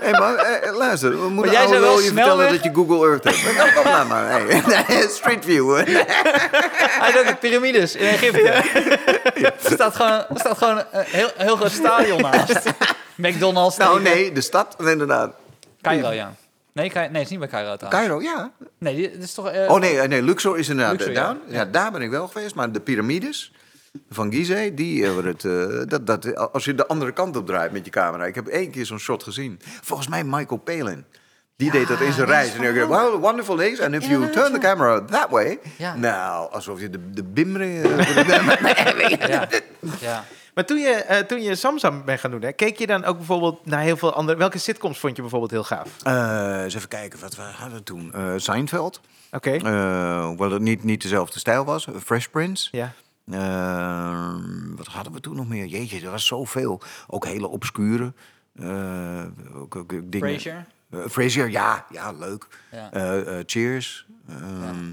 Hé, 0.01 0.11
maar 0.11 0.35
eh, 0.35 0.77
luister, 0.77 1.11
we 1.23 1.29
moeten 1.29 1.53
jij 1.53 1.63
oude 1.63 1.79
wel 1.79 1.89
lul 1.95 2.01
je 2.01 2.13
vertellen 2.13 2.51
dat 2.53 2.63
je 2.65 2.71
Google 2.75 3.07
Earth 3.09 3.25
hebt. 3.25 3.57
Kom, 3.57 3.83
kom 3.83 3.93
nou 3.93 4.07
maar. 4.09 4.31
Hey. 4.31 4.63
Nee, 4.89 5.09
Street 5.09 5.45
View. 5.45 5.77
Hij 5.77 7.13
doet 7.13 7.27
de 7.27 7.37
piramides 7.41 7.95
in 7.97 8.07
Egypte. 8.07 8.49
Er 9.41 9.55
staat 9.73 9.97
gewoon, 9.97 10.11
er 10.29 10.39
staat 10.39 10.59
gewoon 10.59 10.77
een 10.77 11.05
heel, 11.07 11.31
heel 11.37 11.57
groot 11.57 11.71
stadion 11.71 12.21
naast. 12.21 12.63
McDonald's. 13.15 13.77
Nou, 13.77 14.03
tegen- 14.03 14.17
nee, 14.19 14.33
de 14.33 14.41
stad, 14.41 14.77
inderdaad. 14.79 15.35
Cairo, 15.83 16.11
ja. 16.11 16.35
Nee, 16.73 16.89
Cairo, 16.91 17.11
nee, 17.13 17.23
het 17.23 17.31
is 17.33 17.39
niet 17.39 17.51
bij 17.51 17.61
Cairo 17.61 17.77
trouwens. 17.77 18.03
Cairo, 18.07 18.23
ja. 18.23 18.51
Nee, 18.79 18.97
dit 18.97 19.23
is 19.23 19.35
toch... 19.35 19.49
eh, 19.51 19.71
Oh 19.71 19.81
nee, 19.81 20.01
eh, 20.01 20.09
nee 20.09 20.23
Luxor 20.23 20.59
is 20.59 20.69
inderdaad 20.69 20.93
Luxor, 20.93 21.11
eh. 21.17 21.31
Ja. 21.49 21.65
daar 21.65 21.91
ben 21.93 22.03
ik 22.03 22.11
wel 22.11 22.29
geweest. 22.29 22.55
Maar 22.55 22.73
de 22.73 22.81
piramides 22.81 23.53
van 24.11 24.33
Gizeh, 24.33 24.77
die 24.77 25.05
hebben 25.05 25.25
het... 25.27 25.45
eh, 25.45 25.67
dat, 25.87 26.07
dat, 26.07 26.53
als 26.53 26.65
je 26.65 26.75
de 26.75 26.87
andere 26.87 27.13
kant 27.13 27.37
op 27.37 27.47
draait 27.47 27.73
met 27.73 27.85
je 27.85 27.91
camera. 27.91 28.25
Ik 28.25 28.35
heb 28.35 28.47
één 28.47 28.71
keer 28.71 28.87
zo'n 28.87 28.99
shot 28.99 29.23
gezien. 29.23 29.61
Volgens 29.83 30.09
mij 30.09 30.25
Michael 30.25 30.61
Palin. 30.61 31.05
Die 31.57 31.71
deed 31.71 31.89
dat 31.89 32.01
in 32.01 32.13
zijn 32.13 32.27
reis. 32.27 32.55
En 32.55 32.63
ik 32.63 32.75
dacht, 32.75 32.89
well, 32.89 33.19
wonderful 33.21 33.57
days. 33.57 33.81
And 33.81 33.95
if 33.95 34.01
you 34.03 34.15
Inderdaad, 34.15 34.43
turn 34.43 34.53
the 34.53 34.67
camera 34.67 35.05
that 35.05 35.31
way... 35.31 35.59
Ja. 35.79 35.95
Nou, 35.95 36.53
alsof 36.53 36.81
je 36.81 36.91
de, 36.91 37.11
de 37.11 37.25
bimre... 37.25 37.81
eh, 37.83 39.29
Ja, 39.29 39.49
ja. 40.01 40.25
Maar 40.55 40.65
toen 40.67 40.79
je, 40.79 40.89
eh, 40.91 41.19
toen 41.19 41.43
je 41.43 41.55
Samsam 41.55 42.05
bent 42.05 42.21
gaan 42.21 42.31
doen, 42.31 42.43
hè, 42.43 42.53
keek 42.53 42.79
je 42.79 42.87
dan 42.87 43.05
ook 43.05 43.17
bijvoorbeeld 43.17 43.67
naar 43.67 43.81
heel 43.81 43.97
veel 43.97 44.13
andere... 44.13 44.39
Welke 44.39 44.59
sitcoms 44.59 44.99
vond 44.99 45.15
je 45.17 45.21
bijvoorbeeld 45.23 45.51
heel 45.51 45.65
gaaf? 45.65 45.89
Eh, 46.03 46.63
eens 46.63 46.75
even 46.75 46.89
kijken, 46.89 47.21
wat 47.21 47.37
we 47.37 47.43
hadden 47.43 47.83
toen. 47.85 48.13
Eh 48.15 48.33
Seinfeld. 48.37 49.01
Oké, 49.31 49.51
Eh, 49.51 50.25
hoewel 50.27 50.51
het 50.51 50.63
niet, 50.63 50.85
niet 50.85 51.03
dezelfde 51.03 51.39
stijl 51.39 51.65
was. 51.65 51.87
Fresh 52.05 52.27
Prince. 52.27 52.69
ja. 52.73 52.93
Eh, 53.31 54.35
wat 54.77 54.87
hadden 54.87 55.13
we 55.13 55.21
toen 55.21 55.37
nog 55.37 55.49
meer? 55.49 55.65
Jeetje, 55.67 56.01
er 56.01 56.11
was 56.11 56.27
zoveel. 56.27 56.81
Ook 57.07 57.25
hele 57.27 57.49
obscure 57.49 58.13
eh, 58.55 59.25
ook, 59.55 59.77
ook 59.77 59.89
dingen. 59.89 60.29
Frasier. 60.29 60.67
Eh, 60.91 61.01
Frasier, 61.11 61.51
ja, 61.51 61.87
ja, 61.91 62.13
leuk. 62.13 62.47
Ja. 62.71 62.93
Eh, 62.93 63.39
eh, 63.39 63.45
cheers. 63.47 64.07
Ehm, 64.29 64.93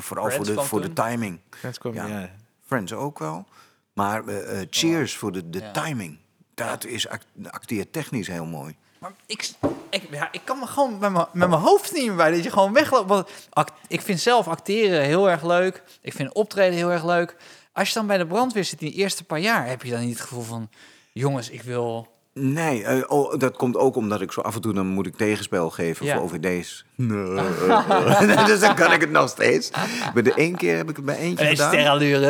Vooral 0.00 0.30
voor 0.30 0.44
de, 0.44 0.62
voor 0.62 0.80
de 0.80 0.92
timing. 0.92 1.38
Friends 1.50 1.78
kwam, 1.78 1.94
Ja. 1.94 2.06
ja. 2.06 2.30
Friends 2.66 2.92
ook 2.92 3.18
wel. 3.18 3.46
Maar 3.92 4.22
cheers 4.70 5.16
voor 5.16 5.32
de, 5.32 5.50
de 5.50 5.58
Ja. 5.58 5.70
timing. 5.70 6.18
dat 6.54 6.84
is 6.84 7.08
act 7.08 7.26
acteertechnisch 7.50 8.26
heel 8.26 8.44
mooi. 8.46 8.76
Maar 8.98 9.12
ik, 9.26 9.50
ik, 9.90 10.02
ja, 10.10 10.28
ik 10.32 10.40
kan 10.44 10.58
me 10.58 10.66
gewoon 10.66 10.98
met 10.98 11.12
mijn, 11.12 11.26
met 11.32 11.48
mijn 11.48 11.60
hoofd 11.60 11.92
niet 11.92 12.06
meer 12.06 12.16
bij 12.16 12.30
dat 12.30 12.44
je 12.44 12.50
gewoon 12.50 12.72
wegloopt. 12.72 13.08
Want 13.08 13.30
act- 13.50 13.72
ik 13.88 14.00
vind 14.00 14.20
zelf 14.20 14.48
acteren 14.48 15.02
heel 15.04 15.30
erg 15.30 15.44
leuk. 15.44 15.82
Ik 16.00 16.12
vind 16.12 16.32
optreden 16.32 16.76
heel 16.76 16.90
erg 16.92 17.04
leuk. 17.04 17.36
Als 17.72 17.88
je 17.88 17.94
dan 17.94 18.06
bij 18.06 18.18
de 18.18 18.26
brandweer 18.26 18.64
zit 18.64 18.80
in 18.80 18.88
die 18.88 18.96
eerste 18.96 19.24
paar 19.24 19.40
jaar, 19.40 19.66
heb 19.66 19.82
je 19.82 19.90
dan 19.90 20.00
niet 20.00 20.18
het 20.18 20.26
gevoel 20.26 20.42
van... 20.42 20.70
Jongens, 21.12 21.50
ik 21.50 21.62
wil... 21.62 22.08
Nee, 22.42 22.84
eh, 22.84 23.02
oh, 23.06 23.38
dat 23.38 23.56
komt 23.56 23.76
ook 23.76 23.96
omdat 23.96 24.20
ik 24.20 24.32
zo 24.32 24.40
af 24.40 24.54
en 24.54 24.60
toe 24.60 24.72
dan 24.72 24.86
moet 24.86 25.06
ik 25.06 25.16
tegenspel 25.16 25.70
geven 25.70 26.06
Ja. 26.06 26.14
voor 26.14 26.22
OVD's. 26.22 26.84
Nee. 27.00 28.44
dus 28.46 28.60
dan 28.60 28.74
kan 28.74 28.92
ik 28.92 29.00
het 29.00 29.10
nog 29.10 29.28
steeds. 29.28 29.70
Bij 30.14 30.22
de 30.22 30.34
één 30.34 30.54
keer 30.56 30.76
heb 30.76 30.90
ik 30.90 30.96
het 30.96 31.04
bij 31.04 31.16
eentje 31.16 31.44
En 31.44 31.50
gedaan. 31.56 31.72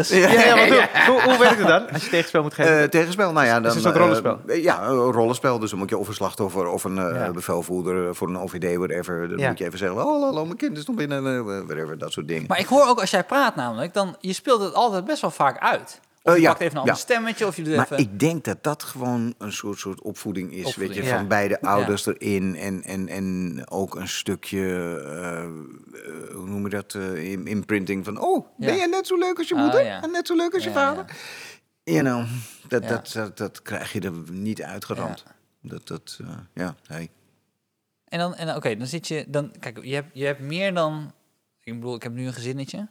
Ja, 0.09 0.31
ja, 0.31 0.57
want 0.57 0.69
hoe, 0.71 0.89
hoe, 1.09 1.23
hoe 1.23 1.39
werkt 1.39 1.59
het 1.59 1.67
dan 1.67 1.91
als 1.93 2.05
je 2.05 2.11
tegenspel 2.11 2.43
moet 2.43 2.55
geven? 2.55 2.79
Eh, 2.81 2.89
tegenspel, 2.89 3.33
nou 3.33 3.47
ja, 3.47 3.61
dan... 3.61 3.75
het 3.75 3.85
een 3.85 3.93
eh, 3.93 3.97
rollenspel? 3.99 4.39
ja, 4.47 4.83
een 4.87 4.97
rollenspel. 5.13 5.59
Dus 5.59 5.71
dan 5.71 5.79
moet 5.79 5.91
je 5.91 5.99
of 5.99 6.09
een 6.09 6.15
slachtoffer 6.15 6.67
of 6.67 6.85
een 6.85 6.99
eh, 6.99 7.15
Ja. 7.15 7.31
bevelvoerder 7.31 8.15
voor 8.15 8.29
een 8.29 8.39
OVD, 8.39 8.77
whatever. 8.77 9.29
Dan 9.29 9.39
Ja. 9.39 9.49
moet 9.49 9.59
je 9.59 9.65
even 9.65 9.79
zeggen, 9.79 10.05
oh, 10.05 10.23
hallo, 10.23 10.45
mijn 10.45 10.57
kind 10.57 10.79
is 10.79 10.87
nog 10.87 10.97
binnen, 10.97 11.27
eh, 11.27 11.65
whatever, 11.67 11.99
dat 11.99 12.13
soort 12.13 12.29
dingen. 12.29 12.45
Maar 12.49 12.59
ik 12.59 12.67
hoor 12.67 12.87
ook 12.87 13.01
als 13.01 13.11
jij 13.11 13.25
praat 13.25 13.57
namelijk, 13.57 13.95
dan 13.95 14.17
je 14.21 14.33
speelt 14.33 14.61
het 14.63 14.75
altijd 14.75 15.05
best 15.05 15.21
wel 15.21 15.31
vaak 15.31 15.59
uit. 15.59 16.01
Of 16.23 16.33
Eh, 16.33 16.35
je 16.39 16.43
ja, 16.45 16.49
pakt 16.49 16.61
even 16.61 16.73
een 16.75 16.79
ander 16.81 16.95
ja. 16.95 17.01
stemmetje, 17.01 17.47
of 17.47 17.57
je 17.57 17.63
doet 17.63 17.77
Maar 17.77 17.85
even... 17.85 17.99
ik 17.99 18.19
denk 18.21 18.45
dat 18.45 18.63
dat 18.63 18.83
gewoon 18.83 19.35
een 19.39 19.53
soort, 19.53 19.79
soort 19.79 20.01
opvoeding 20.01 20.53
is. 20.53 20.65
Opvoeding, 20.67 20.95
weet 20.95 21.05
je, 21.05 21.11
ja. 21.11 21.17
van 21.19 21.29
beide 21.29 21.61
ouders 21.61 22.07
erin. 22.07 22.57
En, 22.57 22.83
en, 22.83 23.09
en 23.09 23.63
ook 23.71 23.95
een 23.95 24.09
stukje, 24.09 24.61
eh, 25.05 25.43
eh, 25.45 25.51
hoe 26.35 26.47
noem 26.49 26.63
je 26.65 26.69
dat, 26.71 26.95
im- 27.15 27.47
imprinting 27.47 28.05
van... 28.05 28.21
Oh, 28.21 28.47
ben 28.57 28.77
je 28.77 28.89
net 28.89 29.07
zo 29.07 29.19
leuk 29.19 29.39
als 29.39 29.49
je 29.49 29.55
Ah, 29.55 29.61
moeder? 29.63 29.85
ja. 29.85 30.03
En 30.03 30.11
net 30.11 30.27
zo 30.27 30.37
leuk 30.37 30.55
als 30.55 30.65
je 30.65 30.71
vader? 30.71 31.05
You 31.85 32.01
know, 32.03 32.25
dat, 32.69 32.83
Ja. 32.83 32.89
dat, 32.89 33.11
dat, 33.13 33.37
dat 33.39 33.63
krijg 33.63 33.93
je 33.93 34.01
er 34.01 34.13
niet 34.31 34.63
uitgeramd. 34.63 35.25
Dat, 35.63 35.87
dat, 35.87 36.19
ja, 36.55 36.75
hey. 36.87 37.09
En 38.05 38.19
dan, 38.19 38.35
en 38.35 38.57
oké, 38.57 38.77
dan 38.77 38.87
zit 38.87 39.09
je, 39.09 39.25
dan, 39.29 39.53
kijk, 39.61 39.85
je 39.85 39.95
hebt, 39.95 40.11
je 40.13 40.25
hebt 40.25 40.41
meer 40.41 40.75
dan, 40.75 41.13
ik 41.63 41.75
bedoel, 41.75 41.95
ik 41.95 42.03
heb 42.03 42.13
nu 42.13 42.27
een 42.27 42.33
gezinnetje. 42.33 42.89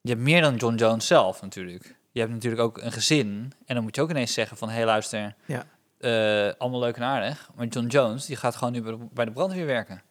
Je 0.00 0.10
hebt 0.10 0.22
meer 0.22 0.40
dan 0.42 0.54
John 0.56 0.74
Jones 0.74 1.06
zelf 1.06 1.40
natuurlijk. 1.42 1.96
Je 2.18 2.24
hebt 2.24 2.36
natuurlijk 2.36 2.62
ook 2.62 2.78
een 2.82 2.92
gezin. 2.92 3.52
En 3.66 3.74
dan 3.74 3.82
moet 3.84 3.96
je 3.96 4.02
ook 4.02 4.10
ineens 4.10 4.32
zeggen 4.32 4.56
van, 4.56 4.68
hé 4.68 4.74
hey, 4.74 4.84
luister, 4.84 5.34
Ja. 5.46 5.64
eh, 5.98 6.52
allemaal 6.58 6.80
leuk 6.80 6.96
en 6.96 7.02
aardig. 7.02 7.50
Maar 7.56 7.66
John 7.66 7.86
Jones, 7.86 8.26
die 8.26 8.36
gaat 8.36 8.56
gewoon 8.56 8.72
nu 8.72 8.82
bij 9.12 9.24
de, 9.24 9.30
brandweer 9.32 9.66
werken. 9.66 10.02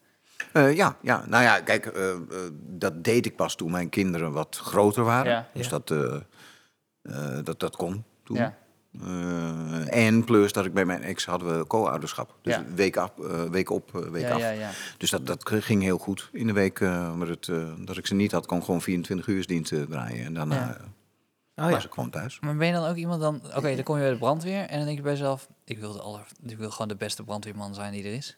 Eh, 0.52 0.76
ja, 0.76 0.96
ja, 1.02 1.24
nou 1.26 1.42
ja, 1.42 1.60
kijk, 1.60 1.86
eh, 1.86 2.14
dat 2.60 3.04
deed 3.04 3.26
ik 3.26 3.36
pas 3.36 3.54
toen 3.54 3.70
mijn 3.70 3.88
kinderen 3.88 4.32
wat 4.32 4.56
groter 4.62 5.04
waren. 5.04 5.30
Ja. 5.32 5.48
Dus 5.52 5.64
Ja. 5.68 5.70
Dat, 5.78 5.90
eh, 5.90 6.14
eh, 7.36 7.44
dat, 7.44 7.60
dat 7.60 7.76
kon 7.76 8.04
toen. 8.24 8.36
Ja. 8.36 8.54
Eh, 9.02 10.06
en 10.06 10.24
plus 10.24 10.52
dat 10.52 10.64
ik 10.64 10.72
bij 10.74 10.84
mijn 10.84 11.02
ex 11.02 11.26
hadden 11.26 11.58
we 11.58 11.66
co-ouderschap. 11.66 12.34
Dus 12.42 12.54
Ja. 12.54 12.64
week, 12.74 12.96
af, 12.96 13.10
week 13.50 13.70
op, 13.70 13.90
week 14.12 14.22
Ja, 14.22 14.34
af. 14.34 14.40
ja, 14.40 14.50
ja. 14.50 14.70
Dus 14.98 15.10
dat, 15.10 15.26
dat 15.26 15.50
ging 15.50 15.82
heel 15.82 15.98
goed 15.98 16.28
in 16.32 16.46
de 16.46 16.52
week. 16.52 16.80
eh, 16.80 17.14
maar 17.14 17.28
het, 17.28 17.48
eh, 17.48 17.56
dat 17.78 17.96
ik 17.96 18.06
ze 18.06 18.14
niet 18.14 18.32
had, 18.32 18.46
kon 18.46 18.62
gewoon 18.64 18.82
24 18.82 19.26
uur 19.26 19.46
diensten 19.46 19.88
draaien. 19.88 20.24
En 20.24 20.34
daarna 20.34 20.54
Ja. 20.54 20.74
eh, 20.76 20.82
Oh, 21.58 21.64
ja. 21.64 21.70
was 21.70 21.84
ik 21.84 21.92
gewoon 21.92 22.10
thuis. 22.10 22.38
Maar 22.40 22.56
ben 22.56 22.66
je 22.66 22.72
dan 22.72 22.86
ook 22.88 22.96
iemand 22.96 23.20
dan, 23.20 23.40
oké, 23.56 23.74
dan 23.74 23.82
kom 23.84 23.94
je 23.96 24.02
bij 24.02 24.10
de 24.10 24.18
brandweer. 24.18 24.60
En 24.60 24.76
dan 24.76 24.84
denk 24.84 24.96
je 24.96 25.02
bij 25.02 25.12
jezelf, 25.12 25.48
ik 25.64 25.78
wil, 25.78 25.92
de 25.92 26.00
aller, 26.00 26.20
ik 26.46 26.58
wil 26.58 26.70
gewoon 26.70 26.88
de 26.88 26.96
beste 26.96 27.22
brandweerman 27.24 27.74
zijn 27.74 27.92
die 27.92 28.04
er 28.04 28.12
is. 28.14 28.36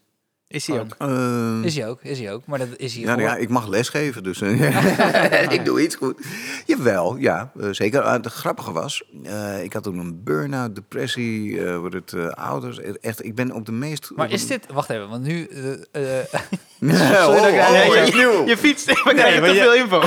Is 0.49 0.67
hij 0.67 0.81
ook? 0.81 0.95
Eh, 0.99 1.59
Is 1.65 1.77
hij 1.77 1.89
ook, 1.89 2.03
is 2.03 2.19
hij 2.19 2.33
ook. 2.33 2.47
Maar 2.47 2.59
dat 2.59 2.69
is 2.77 2.93
hij 2.95 3.03
Ja, 3.03 3.09
nou 3.09 3.23
ja, 3.23 3.37
ik 3.37 3.49
mag 3.49 3.67
lesgeven, 3.69 4.23
dus 4.23 4.41
eh, 4.41 5.53
ik 5.57 5.65
doe 5.65 5.83
iets 5.83 5.95
goed. 5.95 6.27
Jawel, 6.67 7.17
ja, 7.17 7.53
eh, 7.61 7.69
zeker. 7.71 8.01
Ah, 8.03 8.13
het 8.13 8.27
grappige 8.27 8.73
was, 8.73 9.03
eh, 9.25 9.63
ik 9.63 9.73
had 9.73 9.83
toen 9.83 9.99
een 9.99 10.23
burn-out, 10.25 10.75
depressie, 10.75 11.65
eh 11.67 11.77
wordt 11.79 11.95
het 11.95 12.37
ouders. 12.37 12.79
Echt, 13.01 13.25
ik 13.25 13.35
ben 13.35 13.53
op 13.53 13.67
de 13.67 13.73
meest... 13.73 14.11
Maar 14.17 14.31
is 14.31 14.47
dit, 14.47 14.67
wacht 14.73 14.91
even, 14.91 15.09
want 15.09 15.23
nu, 15.23 15.49
Oh, 15.53 16.89
oh, 17.29 17.43
nee, 17.43 18.29
oh, 18.29 18.47
je- 18.47 18.57
fietst, 18.59 18.87
we 18.87 19.13
krijgen 19.15 19.41
maar 19.41 19.51
te 19.51 19.55
je- 19.57 19.61
veel 19.63 19.75
info. 19.75 20.01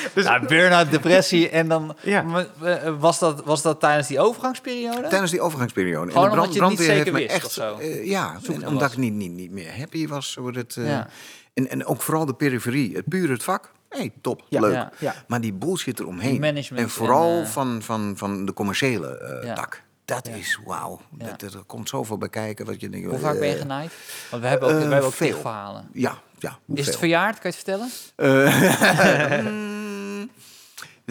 dus, 0.14 0.24
Ja, 0.24 0.40
burn-out, 0.40 0.90
depressie 0.90 1.48
en 1.48 1.68
dan... 1.68 1.96
Ja. 2.02 2.24
Eh, 2.62 2.94
Was, 2.98 3.18
dat, 3.18 3.44
was 3.44 3.62
dat 3.62 3.80
tijdens 3.80 4.08
die 4.08 4.20
overgangsperiode? 4.20 5.08
Tijdens 5.08 5.30
die 5.30 5.40
overgangsperiode. 5.40 6.10
Gewoon 6.12 6.28
en 6.28 6.34
de 6.34 6.40
omdat 6.40 6.54
je 6.54 6.60
het 6.60 6.68
niet 6.68 6.76
brandweer 6.78 7.04
zeker 7.04 7.14
heeft 7.18 7.28
me 7.28 7.34
echt, 7.34 7.44
of 7.46 7.52
zo? 7.52 7.78
eh, 7.78 8.06
ja, 8.06 8.36
en 8.46 8.54
omdat 8.66 8.82
was. 8.82 8.92
ik 8.92 8.98
niet, 8.98 9.12
niet, 9.12 9.30
niet 9.32 9.50
meer 9.50 9.76
happy 9.78 10.08
was. 10.08 10.34
Wordt 10.34 10.56
het, 10.56 10.76
eh, 10.76 10.86
Ja. 10.88 11.06
en, 11.54 11.68
en 11.70 11.86
ook 11.86 12.02
vooral 12.02 12.24
de 12.26 12.34
periferie, 12.34 12.96
het 12.96 13.08
puur 13.08 13.30
het 13.30 13.42
vak. 13.42 13.70
hey, 13.88 14.12
top, 14.20 14.42
Ja, 14.48 14.60
leuk. 14.60 14.72
ja. 14.72 14.92
ja. 14.98 15.14
Maar 15.26 15.40
die 15.40 15.52
bullshit 15.52 16.00
eromheen. 16.00 16.40
Management 16.40 16.82
en 16.84 16.90
vooral 16.90 17.36
en, 17.38 17.42
eh, 17.42 17.48
van, 17.48 17.82
van, 17.82 18.12
van 18.16 18.44
de 18.46 18.52
commerciële 18.52 19.18
eh, 19.18 19.46
Ja. 19.46 19.54
tak. 19.54 19.82
Dat 20.04 20.26
Ja. 20.26 20.34
is 20.34 20.58
wauw. 20.66 21.00
Ja. 21.18 21.26
Dat, 21.26 21.40
dat- 21.40 21.54
er 21.54 21.62
komt 21.66 21.88
zoveel 21.88 22.18
bij 22.18 22.28
kijken. 22.28 22.66
Wat 22.66 22.80
je 22.80 22.88
denkt, 22.88 23.10
Hoe 23.10 23.18
vaak 23.18 23.38
ben 23.38 23.48
je 23.48 23.56
genaaid? 23.56 23.92
Want 24.30 24.42
we 24.42 24.48
hebben 24.48 24.68
ook, 24.68 24.74
eh, 24.74 24.80
we 24.80 24.88
hebben 24.90 25.04
ook 25.08 25.12
veel. 25.14 25.38
verhalen. 25.40 25.88
Ja, 25.92 26.14
ja. 26.38 26.58
Is 26.74 26.86
het 26.86 26.96
verjaard? 26.96 27.38
Kan 27.38 27.50
je 27.52 27.56
het 27.56 27.64
vertellen? 27.66 27.90
Eh, 28.16 29.40
mm, 29.52 29.71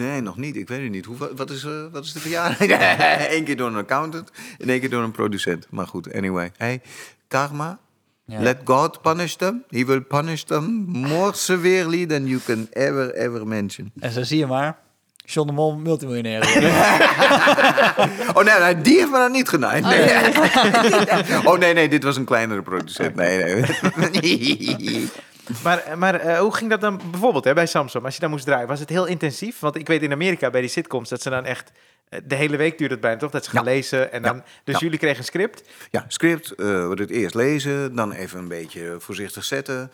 nee, 0.06 0.20
nog 0.20 0.36
niet. 0.36 0.56
Ik 0.56 0.68
weet 0.68 0.82
het 0.82 0.90
niet. 0.90 1.04
Hoe, 1.04 1.16
wat, 1.36 1.50
is, 1.50 1.64
eh, 1.64 1.70
wat 1.92 2.04
is 2.04 2.12
de 2.12 2.20
verjaardag? 2.20 2.58
Eén 3.36 3.44
keer 3.44 3.56
door 3.56 3.68
een 3.68 3.76
accountant 3.76 4.30
en 4.58 4.68
één 4.68 4.80
keer 4.80 4.90
door 4.90 5.02
een 5.02 5.10
producent. 5.10 5.66
Maar 5.70 5.86
goed, 5.86 6.14
anyway. 6.14 6.52
Hey, 6.56 6.80
karma. 7.28 7.78
Ja. 8.24 8.40
Let 8.40 8.58
God 8.64 9.02
punish 9.02 9.34
them. 9.34 9.64
He 9.68 9.84
will 9.84 10.00
punish 10.00 10.42
them 10.42 10.64
more 10.86 11.34
severely 11.34 12.06
than 12.06 12.26
you 12.26 12.40
can 12.44 12.68
ever, 12.72 13.14
ever 13.14 13.46
mention. 13.46 13.92
En 13.98 14.12
zo 14.12 14.22
zie 14.22 14.38
je 14.38 14.46
maar. 14.46 14.78
John 15.24 15.46
de 15.46 15.52
Mol, 15.52 15.76
multimiljonair. 15.76 16.42
Oh 18.34 18.44
nee, 18.44 18.58
nee, 18.58 18.80
die 18.80 18.96
heeft 18.96 19.10
me 19.10 19.16
dan 19.16 19.32
niet 19.32 19.48
genaaid. 19.48 19.84
Nee. 19.84 21.46
Oh 21.46 21.58
nee, 21.58 21.74
nee, 21.78 21.88
dit 21.88 22.02
was 22.02 22.16
een 22.16 22.24
kleinere 22.24 22.62
producent. 22.62 23.14
Nee, 23.14 23.44
nee. 23.44 25.08
Maar, 25.64 25.98
maar 25.98 26.14
eh, 26.14 26.38
hoe 26.38 26.54
ging 26.54 26.70
dat 26.70 26.80
dan 26.80 27.00
bijvoorbeeld 27.10 27.44
hè, 27.44 27.54
bij 27.54 27.66
Samsung? 27.66 28.04
Als 28.04 28.14
je 28.14 28.20
daar 28.20 28.30
moest 28.30 28.44
draaien, 28.44 28.68
was 28.68 28.80
het 28.80 28.88
heel 28.88 29.06
intensief? 29.06 29.58
Want 29.60 29.76
ik 29.76 29.86
weet 29.86 30.02
in 30.02 30.12
Amerika 30.12 30.50
bij 30.50 30.60
die 30.60 30.70
sitcoms 30.70 31.08
dat 31.08 31.22
ze 31.22 31.30
dan 31.30 31.44
echt... 31.44 31.72
eh, 32.08 32.20
De 32.24 32.34
hele 32.34 32.56
week 32.56 32.78
duurt 32.78 32.90
het 32.90 33.00
bijna 33.00 33.18
toch? 33.18 33.30
Dat 33.30 33.44
ze 33.44 33.50
gaan 33.50 33.64
Ja. 33.64 33.70
lezen 33.70 34.12
en 34.12 34.22
dan... 34.22 34.36
Ja. 34.36 34.44
Dus 34.64 34.74
Ja. 34.74 34.80
jullie 34.80 34.98
kregen 34.98 35.18
een 35.18 35.24
script. 35.24 35.62
Ja, 35.90 36.04
script, 36.08 36.52
we 36.56 36.94
het 36.96 37.10
eerst 37.10 37.34
lezen, 37.34 37.94
dan 37.94 38.12
even 38.12 38.38
een 38.38 38.48
beetje 38.48 38.96
voorzichtig 38.98 39.44
zetten. 39.44 39.90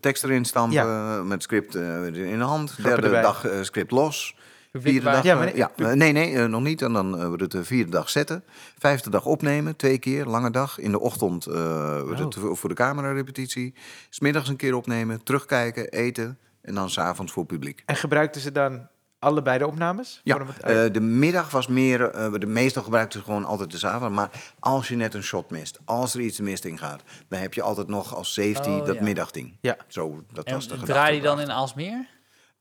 tekst 0.00 0.24
erin 0.24 0.44
stampen, 0.44 1.26
met 1.26 1.42
script 1.42 1.74
in 1.74 2.38
de 2.38 2.44
hand. 2.44 2.82
Derde 2.82 3.02
erbij. 3.06 3.22
dag 3.22 3.46
script 3.60 3.90
los. 3.90 4.36
Vierde 4.72 5.10
dag, 5.10 5.22
Ja, 5.22 5.34
maar 5.34 5.56
ja, 5.56 5.70
eh, 5.76 5.92
nee, 5.92 6.12
nee, 6.12 6.34
eh, 6.36 6.44
nog 6.44 6.62
niet. 6.62 6.82
En 6.82 6.92
dan 6.92 7.20
uh, 7.20 7.28
we 7.30 7.36
het 7.42 7.50
de 7.50 7.64
vierde 7.64 7.90
dag 7.90 8.10
zetten. 8.10 8.44
Vijfde 8.78 9.10
dag 9.10 9.24
opnemen, 9.24 9.76
twee 9.76 9.98
keer, 9.98 10.24
lange 10.26 10.50
dag. 10.50 10.78
In 10.78 10.90
de 10.90 11.00
ochtend 11.00 11.46
eh, 11.46 12.00
wordt 12.00 12.18
het 12.18 12.38
Oh. 12.38 12.56
voor 12.56 12.68
de 12.68 12.74
camerarepetitie. 12.74 13.74
Smiddags 14.10 14.48
een 14.48 14.56
keer 14.56 14.74
opnemen, 14.74 15.22
terugkijken, 15.22 15.88
eten. 15.88 16.38
En 16.62 16.74
dan 16.74 16.90
s'avonds 16.90 17.32
voor 17.32 17.46
publiek. 17.46 17.82
En 17.86 17.96
gebruikten 17.96 18.40
ze 18.40 18.52
dan 18.52 18.88
allebei 19.18 19.58
de 19.58 19.66
opnames? 19.66 20.20
Ja, 20.24 20.38
eh, 20.60 20.92
de 20.92 21.00
middag 21.00 21.50
was 21.50 21.66
meer, 21.66 22.10
eh, 22.10 22.32
de 22.38 22.46
meestal 22.46 22.82
gebruikten 22.82 23.18
ze 23.18 23.24
gewoon 23.24 23.44
altijd 23.44 23.80
de 23.80 23.88
avond. 23.88 24.14
Maar 24.14 24.30
als 24.58 24.88
je 24.88 24.96
net 24.96 25.14
een 25.14 25.22
shot 25.22 25.50
mist, 25.50 25.78
als 25.84 26.14
er 26.14 26.20
iets 26.20 26.40
mist 26.40 26.64
in 26.64 26.78
gaat, 26.78 27.02
dan 27.28 27.40
heb 27.40 27.54
je 27.54 27.62
altijd 27.62 27.88
nog 27.88 28.14
als 28.14 28.32
safety 28.32 28.68
Oh, 28.68 28.86
dat 28.86 28.94
ja. 28.94 29.02
middagding. 29.02 29.56
Ja. 29.60 29.76
Zo, 29.88 30.22
dat 30.32 30.44
En 30.44 30.54
was 30.54 30.68
de 30.68 30.76
draai 30.78 31.14
je 31.16 31.22
dan 31.22 31.40
in 31.40 31.50
Aalsmeer? 31.50 32.06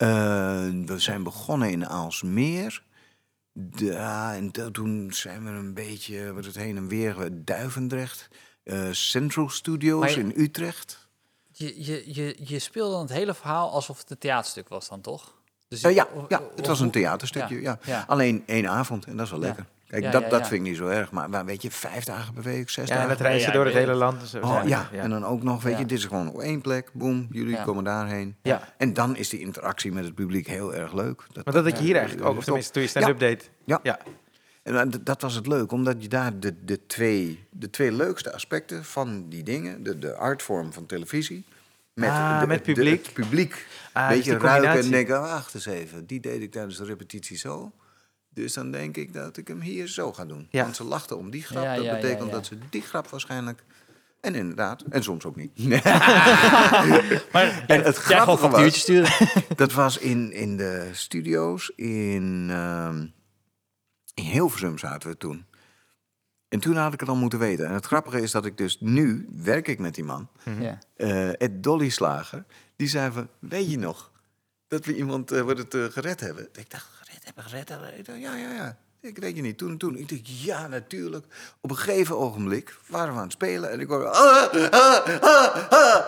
Eh, 0.02 0.08
we 0.86 0.94
zijn 1.00 1.24
begonnen 1.24 1.70
in 1.72 1.88
Aalsmeer. 1.88 2.84
Ja, 3.76 4.36
en 4.36 4.52
to- 4.52 4.72
toen 4.72 5.12
zijn 5.14 5.44
we 5.44 5.50
een 5.50 5.74
beetje 5.74 6.34
wat 6.34 6.46
het 6.46 6.56
heen 6.56 6.78
en 6.78 6.88
weer 6.88 7.22
eh, 7.22 7.30
Duivendrecht. 7.34 8.28
eh, 8.64 8.92
Central 8.92 9.50
Studios 9.50 10.14
je- 10.14 10.20
in 10.20 10.34
Utrecht. 10.36 11.08
Je, 11.52 11.84
je, 11.86 12.14
je, 12.14 12.36
je 12.40 12.60
speelde 12.60 12.92
dan 12.92 13.02
het 13.02 13.12
hele 13.12 13.34
verhaal 13.34 13.72
alsof 13.72 13.98
het 13.98 14.10
een 14.10 14.18
theaterstuk 14.18 14.70
was 14.70 14.90
dan, 14.90 15.02
toch? 15.02 15.34
Dus 15.68 15.82
Eh, 15.82 15.94
ja, 15.96 16.08
ja, 16.30 16.42
het 16.56 16.68
was 16.68 16.80
een 16.80 16.92
theaterstukje. 16.92 17.62
Ja. 17.62 17.80
ja. 17.86 18.04
Alleen 18.08 18.44
één 18.46 18.70
avond 18.70 19.06
en 19.06 19.16
dat 19.18 19.26
is 19.26 19.32
wel 19.32 19.40
lekker. 19.40 19.66
Kijk, 19.92 20.04
Ja, 20.04 20.12
dat, 20.12 20.22
ja, 20.22 20.30
dat 20.30 20.40
ja. 20.40 20.46
vind 20.46 20.62
ik 20.62 20.68
niet 20.68 20.78
zo 20.78 20.88
erg. 20.88 21.12
Maar, 21.12 21.30
maar 21.30 21.46
weet 21.46 21.62
je, 21.62 21.72
vijf 21.72 22.04
dagen 22.04 22.34
per 22.34 22.44
week, 22.44 22.70
zes 22.70 22.88
Ja, 22.88 22.94
en 22.94 23.00
dagen 23.02 23.18
dat 23.18 23.28
reizen 23.28 23.48
Ja, 23.48 23.54
door 23.56 23.66
het 23.66 23.74
hele 23.74 23.94
land. 23.94 24.22
en 24.22 24.28
Zo. 24.28 24.38
Oh, 24.40 24.62
ja. 24.66 24.90
ja. 24.92 25.02
en 25.02 25.10
dan 25.10 25.26
ook 25.26 25.44
nog, 25.44 25.64
weet 25.64 25.74
Ja. 25.74 25.80
je, 25.80 25.86
dit 25.86 25.98
is 25.98 26.06
gewoon 26.06 26.30
op 26.30 26.40
één 26.40 26.62
plek, 26.62 26.90
boem, 26.94 27.28
jullie 27.32 27.56
Ja. 27.56 27.64
komen 27.64 27.84
daarheen. 27.84 28.36
Ja. 28.42 28.74
En 28.78 28.94
dan 28.94 29.16
is 29.16 29.30
die 29.30 29.40
interactie 29.40 29.92
met 29.92 30.04
het 30.04 30.16
publiek 30.16 30.48
heel 30.48 30.74
erg 30.76 30.94
leuk. 30.94 31.24
Dat, 31.32 31.46
Maar 31.46 31.54
dat 31.54 31.64
had 31.66 31.78
je 31.78 31.84
hier 31.84 31.96
eigenlijk 31.96 32.28
ook, 32.28 32.38
of 32.38 32.44
tenminste 32.44 32.72
toen 32.72 32.82
je 32.82 32.88
stand-up 32.88 33.20
deed. 33.20 33.50
Ja. 33.66 33.80
Ja. 33.84 34.00
En 34.64 34.76
eh, 34.92 35.00
dat 35.02 35.22
was 35.22 35.34
het 35.36 35.48
leuk, 35.48 35.72
omdat 35.72 35.96
je 36.02 36.08
daar 36.08 36.40
de, 36.40 36.64
de, 36.66 36.86
twee, 36.86 37.48
de 37.50 37.70
twee 37.70 37.92
leukste 37.92 38.34
aspecten 38.34 38.84
van 38.86 39.26
die 39.30 39.44
dingen, 39.44 39.84
de, 39.84 40.00
de 40.00 40.16
artvorm 40.16 40.74
van 40.74 40.86
televisie, 40.86 41.46
met, 41.94 42.10
Ah, 42.10 42.40
de, 42.40 42.48
met 42.48 42.66
de- 42.66 42.74
publiek. 42.74 43.06
het 43.06 43.14
publiek, 43.14 43.68
Ah, 43.94 44.08
weet 44.10 44.24
dus 44.24 44.34
ruiken 44.38 44.72
en 44.80 44.90
denken, 44.90 45.16
"Ah, 45.22 45.22
wacht 45.32 45.54
eens 45.54 45.66
even, 45.66 46.06
die 46.06 46.20
deed 46.20 46.42
ik 46.42 46.52
tijdens 46.52 46.78
de 46.78 46.86
repetitie 46.86 47.38
zo. 47.38 47.72
Dus 48.34 48.54
dan 48.54 48.72
denk 48.72 48.98
ik 48.98 49.14
dat 49.14 49.38
ik 49.38 49.48
hem 49.48 49.62
hier 49.62 49.88
zo 49.88 50.14
ga 50.14 50.26
doen. 50.26 50.48
Ja. 50.50 50.64
Want 50.64 50.76
ze 50.76 50.84
lachten 50.84 51.18
om 51.18 51.30
die 51.30 51.44
grap, 51.44 51.64
Ja, 51.64 51.76
dat 51.76 51.84
ja, 51.86 51.96
betekent 51.96 52.26
ja. 52.28 52.32
dat 52.32 52.46
ze 52.46 52.58
die 52.70 52.82
grap 52.82 53.08
waarschijnlijk... 53.08 53.64
En 54.22 54.36
inderdaad, 54.36 54.84
en 54.90 55.04
soms 55.04 55.26
ook 55.26 55.36
niet. 55.36 55.52
Maar 57.32 57.64
En 57.68 57.84
het 57.84 57.96
grappige 57.98 58.26
was- 58.26 58.40
factuurtje 58.40 58.80
sturen. 58.82 59.12
Dat 59.56 59.74
was 59.74 59.98
in, 59.98 60.32
in 60.32 60.58
de 60.58 60.90
studio's 60.92 61.70
in, 61.76 62.48
ehm 62.50 63.06
in 64.14 64.24
Hilversum 64.24 64.78
zaten 64.78 65.10
we 65.10 65.18
toen. 65.18 65.46
En 66.50 66.60
toen 66.60 66.76
had 66.76 66.94
ik 66.94 67.00
het 67.00 67.10
al 67.10 67.16
moeten 67.16 67.40
weten. 67.40 67.66
En 67.68 67.74
het 67.74 67.86
grappige 67.86 68.22
is 68.22 68.32
dat 68.32 68.46
ik 68.46 68.58
dus 68.58 68.78
nu, 68.80 69.28
werk 69.44 69.68
ik 69.68 69.80
met 69.80 69.96
die 69.96 70.04
man, 70.04 70.30
Ja. 70.60 70.80
eh 70.96 71.30
Ed 71.42 71.64
Dolly 71.64 71.90
Slager, 71.90 72.46
die 72.76 72.88
zei 72.88 73.12
van, 73.12 73.28
weet 73.40 73.72
je 73.72 73.78
nog, 73.78 74.12
dat 74.68 74.86
we 74.86 74.96
iemand 74.96 75.32
eh, 75.32 75.42
wat 75.42 75.58
het 75.58 75.74
eh, 75.74 75.84
gered 75.84 76.20
hebben? 76.20 76.48
Ik 76.54 76.70
dacht, 76.70 77.01
gered 77.44 77.70
hebben, 77.70 77.88
gered? 77.88 77.98
Ik 77.98 78.06
ja, 78.20 78.36
ja, 78.36 78.52
ja. 78.52 78.78
Ik 79.02 79.18
weet 79.18 79.36
je 79.36 79.42
niet, 79.42 79.58
toen 79.58 79.70
en 79.70 79.78
toen. 79.78 79.98
Ik 79.98 80.10
dacht, 80.10 80.44
ja, 80.44 80.68
natuurlijk. 80.68 81.26
Op 81.62 81.70
een 81.70 81.78
gegeven 81.78 82.18
ogenblik 82.18 82.78
waren 82.88 83.14
we 83.14 83.18
aan 83.18 83.24
het 83.24 83.32
spelen 83.32 83.72
en 83.72 83.80
ik 83.80 83.88
hoorde... 83.88 84.08
Ah, 84.08 84.54
ah, 84.72 85.22
ah, 85.22 85.72
ah. 85.72 86.06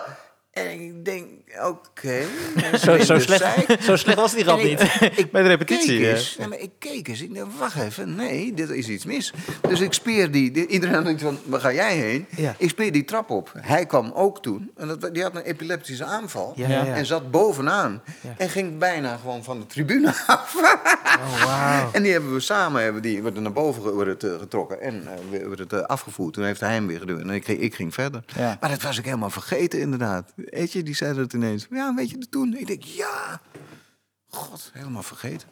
En 0.54 0.70
ik 0.80 1.04
denk, 1.04 1.26
oké. 1.64 2.22
Zo, 2.84 2.98
zo, 2.98 3.14
Dus 3.14 3.22
slecht, 3.24 3.82
zo 3.84 3.96
slecht 3.96 4.16
was 4.18 4.34
die 4.34 4.44
grap 4.44 4.62
niet. 4.62 4.80
ik, 5.16 5.28
Bij 5.32 5.42
de 5.42 5.48
repetitie, 5.48 5.96
keek 5.98 6.04
hè? 6.04 6.10
eens, 6.14 6.36
nee, 6.38 6.48
maar 6.48 6.58
ik 6.58 6.70
keek 6.78 7.08
eens. 7.08 7.20
Ik 7.22 7.34
dacht, 7.34 7.48
wacht 7.58 7.76
even. 7.76 8.14
Nee, 8.14 8.54
dit 8.54 8.70
is 8.70 8.88
iets 8.88 9.04
mis. 9.04 9.32
Dus 9.68 9.80
ik 9.80 9.92
speer 9.92 10.30
die... 10.30 10.50
die- 10.50 10.66
iedereen 10.66 11.06
iets 11.10 11.22
van, 11.22 11.38
waar 11.44 11.60
ga 11.60 11.72
jij 11.72 11.96
heen? 11.96 12.26
Ja. 12.36 12.54
Ik 12.58 12.68
speer 12.68 12.92
die 12.92 13.04
trap 13.04 13.30
op. 13.30 13.52
Hij 13.58 13.86
kwam 13.86 14.10
ook 14.14 14.42
toen. 14.42 14.70
En 14.76 14.88
dat, 14.88 15.14
die 15.14 15.22
had 15.22 15.34
een 15.34 15.42
epileptische 15.42 16.04
aanval. 16.04 16.52
Ja, 16.56 16.68
ja, 16.68 16.84
ja. 16.84 16.94
En 16.94 17.06
zat 17.06 17.30
bovenaan. 17.30 18.02
En 18.36 18.48
ging 18.50 18.78
bijna 18.78 19.16
gewoon 19.16 19.44
van 19.44 19.60
de 19.60 19.66
tribune 19.66 20.14
af. 20.26 20.54
Oh, 20.56 21.44
wauw. 21.44 21.90
En 21.92 22.02
die 22.02 22.12
hebben 22.12 22.32
we 22.34 22.40
samen 22.40 22.82
hebben 22.82 23.02
die, 23.02 23.22
wordt 23.22 23.36
er 23.36 23.42
naar 23.42 23.52
boven 23.52 24.16
getrokken. 24.18 24.80
En 24.80 25.06
eh, 25.06 25.38
we- 25.48 25.54
het 25.62 25.72
eh, 25.72 25.80
afgevoerd. 25.80 26.34
Toen 26.34 26.44
heeft 26.44 26.60
hij 26.60 26.72
hem 26.72 26.86
weer 26.86 26.98
gedaan. 26.98 27.20
En 27.20 27.30
ik, 27.30 27.44
ging- 27.44 27.60
ik 27.60 27.74
ging 27.74 27.94
verder. 27.94 28.24
Maar 28.60 28.68
dat 28.70 28.82
was 28.82 28.98
ik 28.98 29.04
helemaal 29.04 29.30
vergeten 29.30 29.80
inderdaad. 29.80 30.32
Weet 30.50 30.72
je, 30.72 30.82
die 30.82 30.94
zei 30.94 31.14
dat 31.14 31.32
ineens. 31.32 31.66
Ja, 31.70 31.94
weet 31.94 32.10
je 32.10 32.18
dat 32.18 32.30
toen? 32.30 32.56
Ik 32.56 32.66
denk, 32.66 32.82
ja. 32.82 33.40
God, 34.28 34.70
helemaal 34.72 35.02
vergeten. 35.02 35.48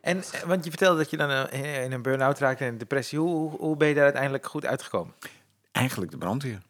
En, 0.00 0.22
eh, 0.32 0.42
want 0.42 0.64
je 0.64 0.70
vertelde 0.70 0.98
dat 0.98 1.10
je 1.10 1.16
dan 1.16 1.30
eh, 1.30 1.84
in 1.84 1.92
een 1.92 2.02
burn-out 2.02 2.38
raakte 2.38 2.64
en 2.64 2.72
een 2.72 2.78
depressie. 2.78 3.18
Hoe, 3.18 3.30
hoe, 3.30 3.50
hoe 3.50 3.76
ben 3.76 3.88
je 3.88 3.94
daar 3.94 4.04
uiteindelijk 4.04 4.46
goed 4.46 4.66
uitgekomen? 4.66 5.14
Eigenlijk 5.72 6.10
de 6.10 6.18
brandweer. 6.18 6.62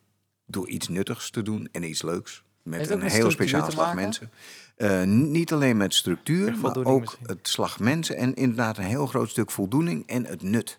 Door 0.46 0.68
iets 0.68 0.88
nuttigs 0.88 1.30
te 1.30 1.42
doen 1.42 1.68
en 1.72 1.82
iets 1.82 2.02
leuks. 2.02 2.42
Met 2.62 2.80
het 2.80 2.90
een 2.90 2.98
met 2.98 3.12
heel 3.12 3.30
speciaal 3.30 3.70
slag 3.70 3.94
mensen. 3.94 4.30
Eh, 4.76 5.02
niet 5.02 5.52
alleen 5.52 5.76
met 5.76 5.94
structuur, 5.94 6.58
maar 6.58 6.76
ook 6.84 7.00
misschien. 7.00 7.26
het 7.26 7.48
slag 7.48 7.78
mensen. 7.78 8.16
En 8.16 8.34
inderdaad 8.34 8.78
een 8.78 8.84
heel 8.84 9.06
groot 9.06 9.28
stuk 9.28 9.50
voldoening 9.50 10.06
en 10.06 10.26
het 10.26 10.42
nut. 10.42 10.78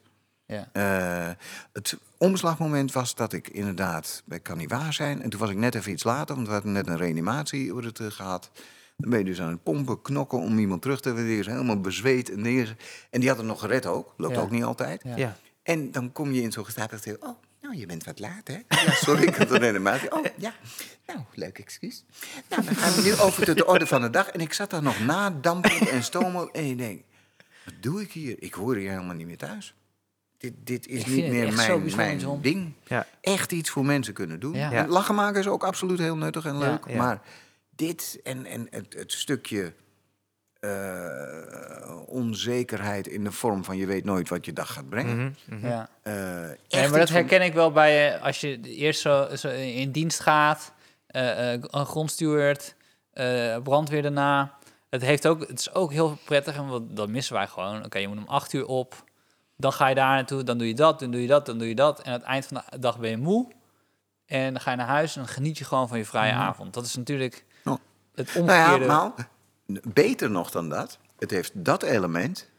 Ja. 0.52 0.70
Eh, 0.74 1.34
het 1.74 1.98
omslagmoment 2.18 2.92
was 2.92 3.16
dat 3.16 3.34
ik 3.34 3.48
inderdaad 3.50 4.22
bij 4.26 4.42
Caniva 4.42 4.92
zijn. 4.92 5.22
En 5.22 5.30
toen 5.30 5.40
was 5.40 5.50
ik 5.50 5.58
net 5.58 5.76
even 5.76 5.92
iets 5.92 6.04
later, 6.04 6.36
want 6.36 6.48
we 6.48 6.54
hadden 6.54 6.72
net 6.72 6.88
een 6.88 6.98
reanimatie 6.98 7.72
over 7.72 7.84
het, 7.86 8.00
eh, 8.00 8.08
gehad. 8.12 8.52
Dan 8.98 9.10
ben 9.10 9.20
je 9.20 9.26
dus 9.26 9.42
aan 9.42 9.50
het 9.50 9.64
pompen, 9.64 10.02
knokken 10.02 10.40
om 10.40 10.60
iemand 10.60 10.82
terug 10.82 11.02
te 11.02 11.14
weer 11.14 11.48
helemaal 11.48 11.80
bezweet 11.82 12.32
en 12.32 12.42
neer. 12.42 12.76
En 13.10 13.20
die 13.20 13.30
had 13.30 13.38
het 13.38 13.48
nog 13.48 13.60
gered 13.60 13.86
ook. 13.86 14.14
Loopt 14.18 14.36
Ja. 14.36 14.42
ook 14.42 14.52
niet 14.52 14.64
altijd. 14.64 15.02
Ja. 15.04 15.16
Ja. 15.16 15.36
En 15.64 15.92
dan 15.92 16.12
kom 16.12 16.32
je 16.32 16.42
in 16.42 16.52
zo'n 16.52 16.66
gestapeld 16.66 17.00
stil. 17.02 17.16
Oh, 17.20 17.38
nou, 17.62 17.76
je 17.78 17.86
bent 17.86 18.04
wat 18.04 18.20
laat, 18.20 18.48
hè? 18.48 18.58
Ja, 18.68 18.92
sorry, 19.06 19.24
ik 19.24 19.36
had 19.36 19.50
een 19.52 19.58
reanimatie. 19.60 20.12
Oh, 20.12 20.26
ja. 20.38 20.54
Nou, 21.08 21.20
leuk 21.34 21.60
excuus. 21.60 22.04
Nou, 22.50 22.64
dan 22.64 22.76
gaan 22.76 22.94
we 22.96 23.02
nu 23.02 23.14
over 23.20 23.46
tot 23.46 23.58
de 23.58 23.66
orde 23.66 23.88
van 23.88 24.02
de 24.02 24.10
dag. 24.10 24.28
En 24.30 24.40
ik 24.42 24.54
zat 24.54 24.70
daar 24.70 24.82
nog 24.84 25.00
nadampend 25.00 25.90
en 25.90 26.04
stomend. 26.04 26.52
En 26.52 26.64
ik 26.66 26.78
denk, 26.78 27.02
wat 27.66 27.74
doe 27.80 28.02
ik 28.02 28.12
hier? 28.12 28.36
Ik 28.44 28.54
hoor 28.54 28.76
hier 28.76 28.90
helemaal 28.90 29.16
niet 29.16 29.28
meer 29.28 29.38
thuis. 29.38 29.74
Dit, 30.42 30.54
dit 30.64 30.88
is 30.88 31.06
niet 31.06 31.28
meer 31.28 31.54
mijn, 31.54 31.96
mijn 31.96 32.42
ding. 32.42 32.74
Ja. 32.88 33.08
Echt 33.22 33.52
iets 33.52 33.70
voor 33.70 33.86
mensen 33.86 34.14
kunnen 34.14 34.40
doen. 34.40 34.54
Ja. 34.54 34.88
Lachen 34.88 35.16
maken 35.16 35.40
is 35.40 35.48
ook 35.48 35.64
absoluut 35.64 36.00
heel 36.00 36.18
nuttig 36.18 36.46
en 36.46 36.58
leuk. 36.58 36.86
Ja. 36.88 36.98
Maar 36.98 37.22
dit 37.76 38.20
en, 38.24 38.46
en 38.46 38.68
het, 38.70 38.94
het 38.94 39.12
stukje 39.12 39.74
eh, 40.60 41.98
onzekerheid 42.06 43.08
in 43.08 43.24
de 43.24 43.32
vorm 43.32 43.64
van 43.64 43.78
je 43.78 43.86
weet 43.86 44.04
nooit 44.04 44.30
wat 44.30 44.46
je 44.46 44.54
dag 44.54 44.74
gaat 44.74 44.90
brengen. 44.90 45.18
Mhm, 45.18 45.56
mhm. 45.56 45.68
Ja. 45.68 45.90
Eh, 46.02 46.14
Ja, 46.14 46.56
echt 46.68 46.90
maar 46.90 47.00
dat 47.00 47.10
herken 47.10 47.42
ik 47.42 47.54
wel 47.54 47.72
bij 47.72 48.14
eh, 48.14 48.24
als 48.24 48.42
je 48.42 48.60
eerst 48.62 49.02
zo, 49.02 49.36
zo 49.36 49.50
in 49.50 49.92
dienst 49.92 50.20
gaat, 50.20 50.74
eh, 51.08 51.54
eh, 51.54 51.62
een 51.68 51.86
grondsteward, 51.86 52.76
eh, 53.14 53.58
brandweer 53.64 54.02
daarna. 54.02 54.58
Het, 54.90 55.02
heeft 55.02 55.28
ook, 55.28 55.48
het 55.48 55.60
is 55.60 55.74
ook 55.74 55.92
heel 55.92 56.18
prettig, 56.26 56.56
en 56.56 56.68
wat, 56.68 56.96
dat 56.96 57.10
missen 57.10 57.34
wij 57.36 57.48
gewoon. 57.48 57.86
Oké, 57.86 57.98
je 57.98 58.08
moet 58.08 58.18
om 58.18 58.28
acht 58.28 58.54
uur 58.54 58.66
op, 58.66 59.04
dan 59.62 59.74
ga 59.74 59.88
je 59.88 59.96
daar 59.96 60.16
naartoe, 60.16 60.44
dan 60.44 60.58
doe 60.58 60.68
je 60.68 60.76
dat, 60.76 61.00
dan 61.00 61.12
doe 61.12 61.22
je 61.22 61.28
dat, 61.28 61.46
dan 61.46 61.58
doe 61.58 61.68
je 61.68 61.76
dat. 61.76 62.00
En 62.02 62.06
aan 62.08 62.14
het 62.20 62.24
eind 62.24 62.46
van 62.46 62.62
de 62.70 62.80
dag 62.80 63.00
ben 63.00 63.10
je 63.10 63.18
moe 63.18 63.52
en 64.26 64.52
dan 64.54 64.62
ga 64.62 64.72
je 64.72 64.78
naar 64.78 64.88
huis 64.88 65.16
en 65.16 65.22
dan 65.22 65.30
geniet 65.32 65.58
je 65.58 65.66
gewoon 65.66 65.88
van 65.88 65.98
je 65.98 66.06
vrije 66.06 66.34
avond. 66.34 66.74
Dat 66.74 66.86
is 66.86 66.96
natuurlijk 66.96 67.46
Oh. 67.66 67.76
het 68.16 68.28
Nou 68.36 68.40
omgekeerde. 68.50 68.86
ja, 68.86 69.14
nou, 69.66 69.80
beter 69.94 70.30
nog 70.32 70.52
dan 70.52 70.70
dat. 70.70 70.98
Het 71.20 71.32
heeft 71.32 71.52
dat 71.66 71.84
element, 71.84 72.50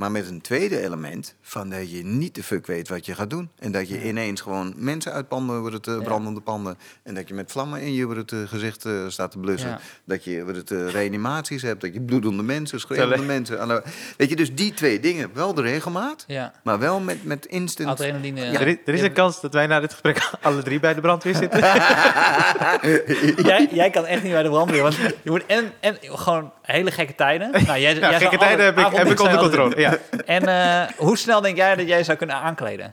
maar 0.00 0.10
met 0.10 0.28
een 0.28 0.40
tweede 0.40 0.82
element 0.82 1.34
van 1.42 1.70
dat 1.70 1.90
je 1.90 2.04
niet 2.04 2.34
de 2.34 2.42
fuck 2.42 2.66
weet 2.66 2.88
wat 2.88 3.06
je 3.06 3.14
gaat 3.14 3.30
doen. 3.30 3.50
En 3.58 3.72
dat 3.72 3.88
je 3.88 4.04
ineens 4.04 4.40
gewoon 4.40 4.72
mensen 4.76 5.12
uit 5.12 5.28
panden 5.28 5.60
wordt 5.60 5.74
het 5.74 5.86
eh, 5.86 5.94
Ja. 5.94 6.00
brandende 6.02 6.40
panden. 6.40 6.78
En 7.02 7.14
dat 7.14 7.28
je 7.28 7.34
met 7.34 7.50
vlammen 7.52 7.80
in 7.80 7.94
je 7.94 8.04
wordt 8.04 8.20
het, 8.30 8.32
eh, 8.32 8.48
gezicht 8.48 8.84
eh, 8.84 8.92
staat 9.08 9.30
te 9.30 9.38
blussen. 9.38 9.68
Ja. 9.70 9.80
Dat 10.04 10.24
je 10.24 10.44
wordt 10.44 10.56
het, 10.58 10.70
reanimaties 10.92 11.62
hebt, 11.62 11.80
dat 11.80 11.94
je 11.94 12.00
bloedende 12.00 12.42
mensen, 12.42 12.80
schreeuwende 12.80 13.24
mensen. 13.24 13.60
aan 13.60 13.68
de- 13.68 13.82
Weet 14.16 14.28
je, 14.28 14.36
dus 14.36 14.54
die 14.54 14.74
twee 14.74 15.00
dingen, 15.00 15.30
wel 15.34 15.54
de 15.54 15.62
regelmaat, 15.62 16.24
ja, 16.26 16.52
maar 16.64 16.78
wel 16.78 17.00
met, 17.00 17.24
met 17.24 17.46
instant... 17.46 17.88
adrenaline. 17.88 18.40
Er, 18.44 18.66
is, 18.68 18.76
er 18.84 18.94
is 18.94 19.02
een 19.02 19.12
kans 19.12 19.40
dat 19.40 19.52
wij 19.52 19.66
na 19.66 19.80
dit 19.80 19.90
gesprek 19.92 20.30
alle 20.42 20.62
drie 20.62 20.80
bij 20.80 20.94
de 20.94 21.00
brandweer 21.00 21.34
zitten. 21.34 21.60
jij, 23.50 23.68
jij 23.72 23.90
kan 23.90 24.06
echt 24.06 24.22
niet 24.22 24.32
bij 24.32 24.42
de 24.42 24.48
brandweer, 24.48 24.82
want 24.82 24.94
je 24.96 25.14
moet 25.30 25.46
en, 25.46 25.72
en 25.80 25.96
gewoon 26.00 26.52
hele 26.62 26.90
gekke 26.90 27.14
tijden. 27.14 27.50
Nou, 27.50 27.64
jij, 27.78 27.94
Ja, 27.94 28.10
jij 28.10 28.18
gekke 28.20 28.38
tijden 28.38 28.64
heb 28.64 28.78
ik, 28.78 28.86
heb 28.86 29.10
ik 29.10 29.20
onder 29.20 29.38
controle. 29.38 29.88
Ja. 29.90 29.98
En 30.24 30.48
eh, 30.48 30.96
hoe 30.96 31.16
snel 31.16 31.40
denk 31.40 31.56
jij 31.56 31.76
dat 31.76 31.88
jij 31.88 32.04
zou 32.04 32.18
kunnen 32.18 32.36
aankleden? 32.36 32.92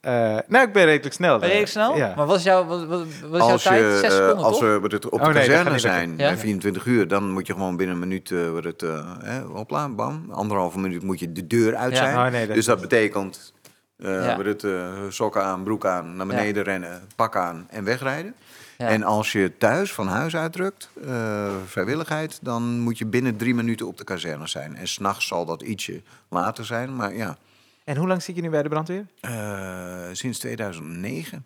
Eh, 0.00 0.12
nou, 0.46 0.66
ik 0.66 0.72
ben 0.72 0.84
redelijk 0.84 1.14
snel. 1.14 1.38
Ben 1.38 1.48
je 1.48 1.54
echt 1.54 1.70
snel? 1.70 1.96
Ja. 1.96 2.12
Maar 2.16 2.26
wat 2.26 2.36
is 2.36 2.42
jouw, 2.42 2.64
wat, 2.64 2.84
wat, 2.86 2.98
wat 2.98 3.06
is 3.32 3.38
jouw 3.38 3.40
Als, 3.50 3.62
tijd? 3.62 3.80
je, 3.80 3.98
Zes 4.02 4.02
eh, 4.02 4.10
seconden, 4.16 4.44
als 4.44 4.58
toch? 4.58 4.80
we 4.80 4.86
het 4.88 5.04
op 5.08 5.12
Oh, 5.20 5.26
de 5.26 5.32
nee, 5.32 5.48
dat 5.48 5.56
kazerne 5.56 5.78
zijn. 5.78 6.10
Ja. 6.10 6.16
bij 6.16 6.36
24 6.36 6.84
uur, 6.86 7.08
dan 7.08 7.30
moet 7.30 7.46
je 7.46 7.52
gewoon 7.52 7.76
binnen 7.76 7.94
een 7.94 8.00
minuut, 8.08 8.30
eh 8.30 8.50
wat 8.50 8.64
het, 8.64 8.82
eh, 8.82 9.10
hè, 9.22 9.40
hopla, 9.40 9.88
bam, 9.88 10.26
anderhalve 10.30 10.78
minuut 10.78 11.02
moet 11.02 11.18
je 11.20 11.32
de 11.32 11.46
deur 11.46 11.76
uit 11.76 11.92
Ja. 11.92 11.96
zijn. 11.98 12.16
Oh, 12.16 12.32
nee, 12.32 12.46
dat- 12.46 12.54
dus 12.56 12.64
dat 12.64 12.80
betekent 12.80 13.52
eh 13.98 14.24
Ja. 14.24 14.36
wat 14.36 14.46
het, 14.46 14.64
eh, 14.64 14.88
sokken 15.08 15.42
aan, 15.42 15.62
broek 15.64 15.86
aan, 15.86 16.16
naar 16.16 16.26
beneden 16.26 16.62
rennen, 16.62 17.02
pak 17.16 17.36
aan 17.36 17.66
en 17.70 17.84
wegrijden. 17.84 18.34
Ja. 18.78 18.88
En 18.88 19.02
als 19.02 19.32
je 19.32 19.52
thuis 19.58 19.92
van 19.92 20.06
huis 20.08 20.36
uitdrukt, 20.36 20.90
eh, 21.04 21.54
vrijwilligheid, 21.66 22.38
dan 22.42 22.80
moet 22.80 22.98
je 22.98 23.06
binnen 23.06 23.36
drie 23.36 23.54
minuten 23.54 23.86
op 23.86 23.96
de 23.98 24.04
kazerne 24.04 24.46
zijn. 24.46 24.76
En 24.76 24.88
s'nachts 24.88 25.26
zal 25.26 25.44
dat 25.44 25.62
ietsje 25.62 26.02
later 26.28 26.64
zijn, 26.64 26.96
maar 26.96 27.14
ja, 27.14 27.36
En 27.84 27.96
hoe 27.96 28.08
lang 28.08 28.22
zit 28.22 28.36
je 28.36 28.42
nu 28.42 28.50
bij 28.50 28.62
de 28.62 28.68
brandweer? 28.68 29.06
eh, 29.20 30.08
sinds 30.12 30.38
2009, 30.38 31.44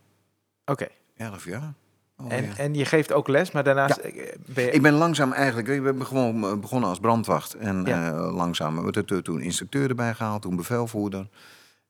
Oké. 0.64 0.86
11 1.16 1.44
jaar. 1.44 1.72
Oh, 2.16 2.32
En, 2.32 2.44
ja. 2.44 2.56
en 2.56 2.74
je 2.74 2.84
geeft 2.84 3.12
ook 3.12 3.28
les, 3.28 3.50
maar 3.50 3.64
daarnaast 3.64 3.96
eh, 3.96 4.12
ben 4.46 4.64
je... 4.64 4.70
Ik 4.70 4.82
ben 4.82 4.92
langzaam 4.92 5.32
eigenlijk, 5.32 5.68
ik 5.68 5.82
ben 5.82 6.06
gewoon 6.06 6.60
begonnen 6.60 6.88
als 6.88 6.98
brandwacht. 6.98 7.54
En 7.54 7.82
Ja. 7.84 8.12
langzaam 8.30 8.74
hebben 8.74 8.92
we 9.06 9.14
er 9.14 9.22
toen 9.22 9.40
instructeur 9.40 9.88
erbij 9.88 10.14
gehaald, 10.14 10.42
toen 10.42 10.56
bevelvoerder. 10.56 11.26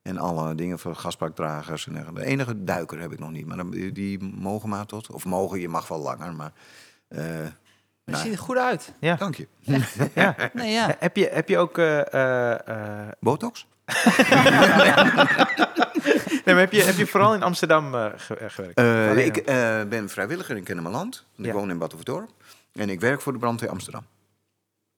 En 0.01 0.17
alle 0.17 0.55
dingen 0.55 0.79
voor 0.79 0.95
gasbakdragers. 0.95 1.87
En 1.87 1.93
dergelijke. 1.93 2.21
de 2.25 2.31
enige 2.31 2.63
duiker 2.63 2.99
heb 2.99 3.11
ik 3.11 3.19
nog 3.19 3.31
niet, 3.31 3.45
maar 3.45 3.57
dan- 3.57 3.69
die, 3.71 3.91
die 3.91 4.23
mogen 4.23 4.69
maar 4.69 4.85
tot. 4.85 5.09
Of 5.11 5.25
mogen, 5.25 5.59
je 5.59 5.69
mag 5.69 5.87
wel 5.87 5.99
langer, 5.99 6.33
maar... 6.33 6.51
eh, 7.07 7.45
Je 8.03 8.15
ziet 8.15 8.31
er 8.31 8.37
goed 8.37 8.57
uit. 8.57 8.93
ja. 8.99 9.15
dank 9.15 9.35
je. 9.35 9.47
ja. 10.13 10.35
Nee, 10.53 10.71
ja. 10.71 10.95
Heb, 10.99 11.15
je, 11.17 11.29
heb 11.31 11.49
je 11.49 11.57
ook... 11.57 11.77
eh, 11.77 12.13
eh, 12.13 12.67
eh, 12.67 13.07
Botox? 13.19 13.67
nee, 16.45 16.55
maar 16.55 16.57
heb, 16.57 16.71
je, 16.71 16.81
heb 16.83 16.95
je 16.95 17.07
vooral 17.07 17.33
in 17.33 17.43
Amsterdam 17.43 17.93
ge- 18.17 18.49
gewerkt? 18.49 18.77
Eh, 18.77 19.25
ik 19.25 19.37
eh, 19.37 19.83
ben 19.83 20.09
vrijwilliger 20.09 20.57
in 20.57 20.63
Kennemerland. 20.63 21.25
Ik 21.37 21.45
Ja. 21.45 21.53
woon 21.53 21.69
in 21.69 21.77
Batuverdorp. 21.77 22.29
En 22.73 22.89
ik 22.89 22.99
werk 22.99 23.21
voor 23.21 23.33
de 23.33 23.39
brandweer 23.39 23.69
Amsterdam. 23.69 24.05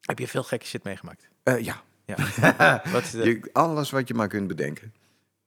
Heb 0.01 0.19
je 0.19 0.27
veel 0.27 0.43
gekke 0.43 0.65
shit 0.65 0.83
meegemaakt? 0.83 1.27
Eh, 1.43 1.59
ja, 1.63 1.81
Ja. 2.05 2.15
Wat 2.93 3.03
is 3.03 3.11
de- 3.11 3.23
Je- 3.25 3.49
alles 3.53 3.91
wat 3.91 4.07
je 4.07 4.13
maar 4.13 4.27
kunt 4.27 4.47
bedenken. 4.47 4.93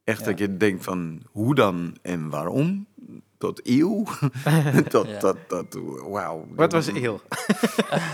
Echt 0.05 0.19
Ja. 0.19 0.25
dat 0.25 0.39
je 0.39 0.57
denkt 0.57 0.85
van 0.85 1.23
hoe 1.31 1.55
dan 1.55 1.97
en 2.03 2.31
waarom. 2.31 2.87
Tot 3.39 3.61
eeuw. 3.65 4.05
tot, 4.89 5.09
Ja. 5.09 5.19
tot, 5.19 5.37
tot, 5.49 5.75
wauw. 6.09 6.47
Wat 6.55 6.73
was 6.73 6.91
heel? 6.91 7.21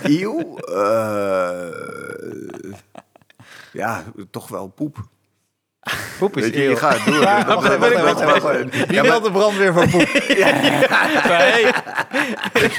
Eeuw? 0.03 0.57
Eh, 0.59 2.73
ja, 3.73 4.05
toch 4.31 4.49
wel 4.49 4.69
poep. 4.69 5.09
Poep 6.19 6.37
is 6.37 6.43
Weet 6.43 6.55
je, 6.55 6.63
je 6.63 6.77
gaat 6.77 7.05
door. 7.07 7.15
Ja, 7.21 7.45
wacht, 7.47 7.77
wacht, 7.79 8.23
wacht, 8.23 8.43
wacht. 8.43 8.87
Wie 8.87 9.03
Ja, 9.03 9.21
de 9.21 9.31
brandweer 9.31 9.73
van 9.73 9.91
poep? 9.91 10.09
Nee. 11.29 11.67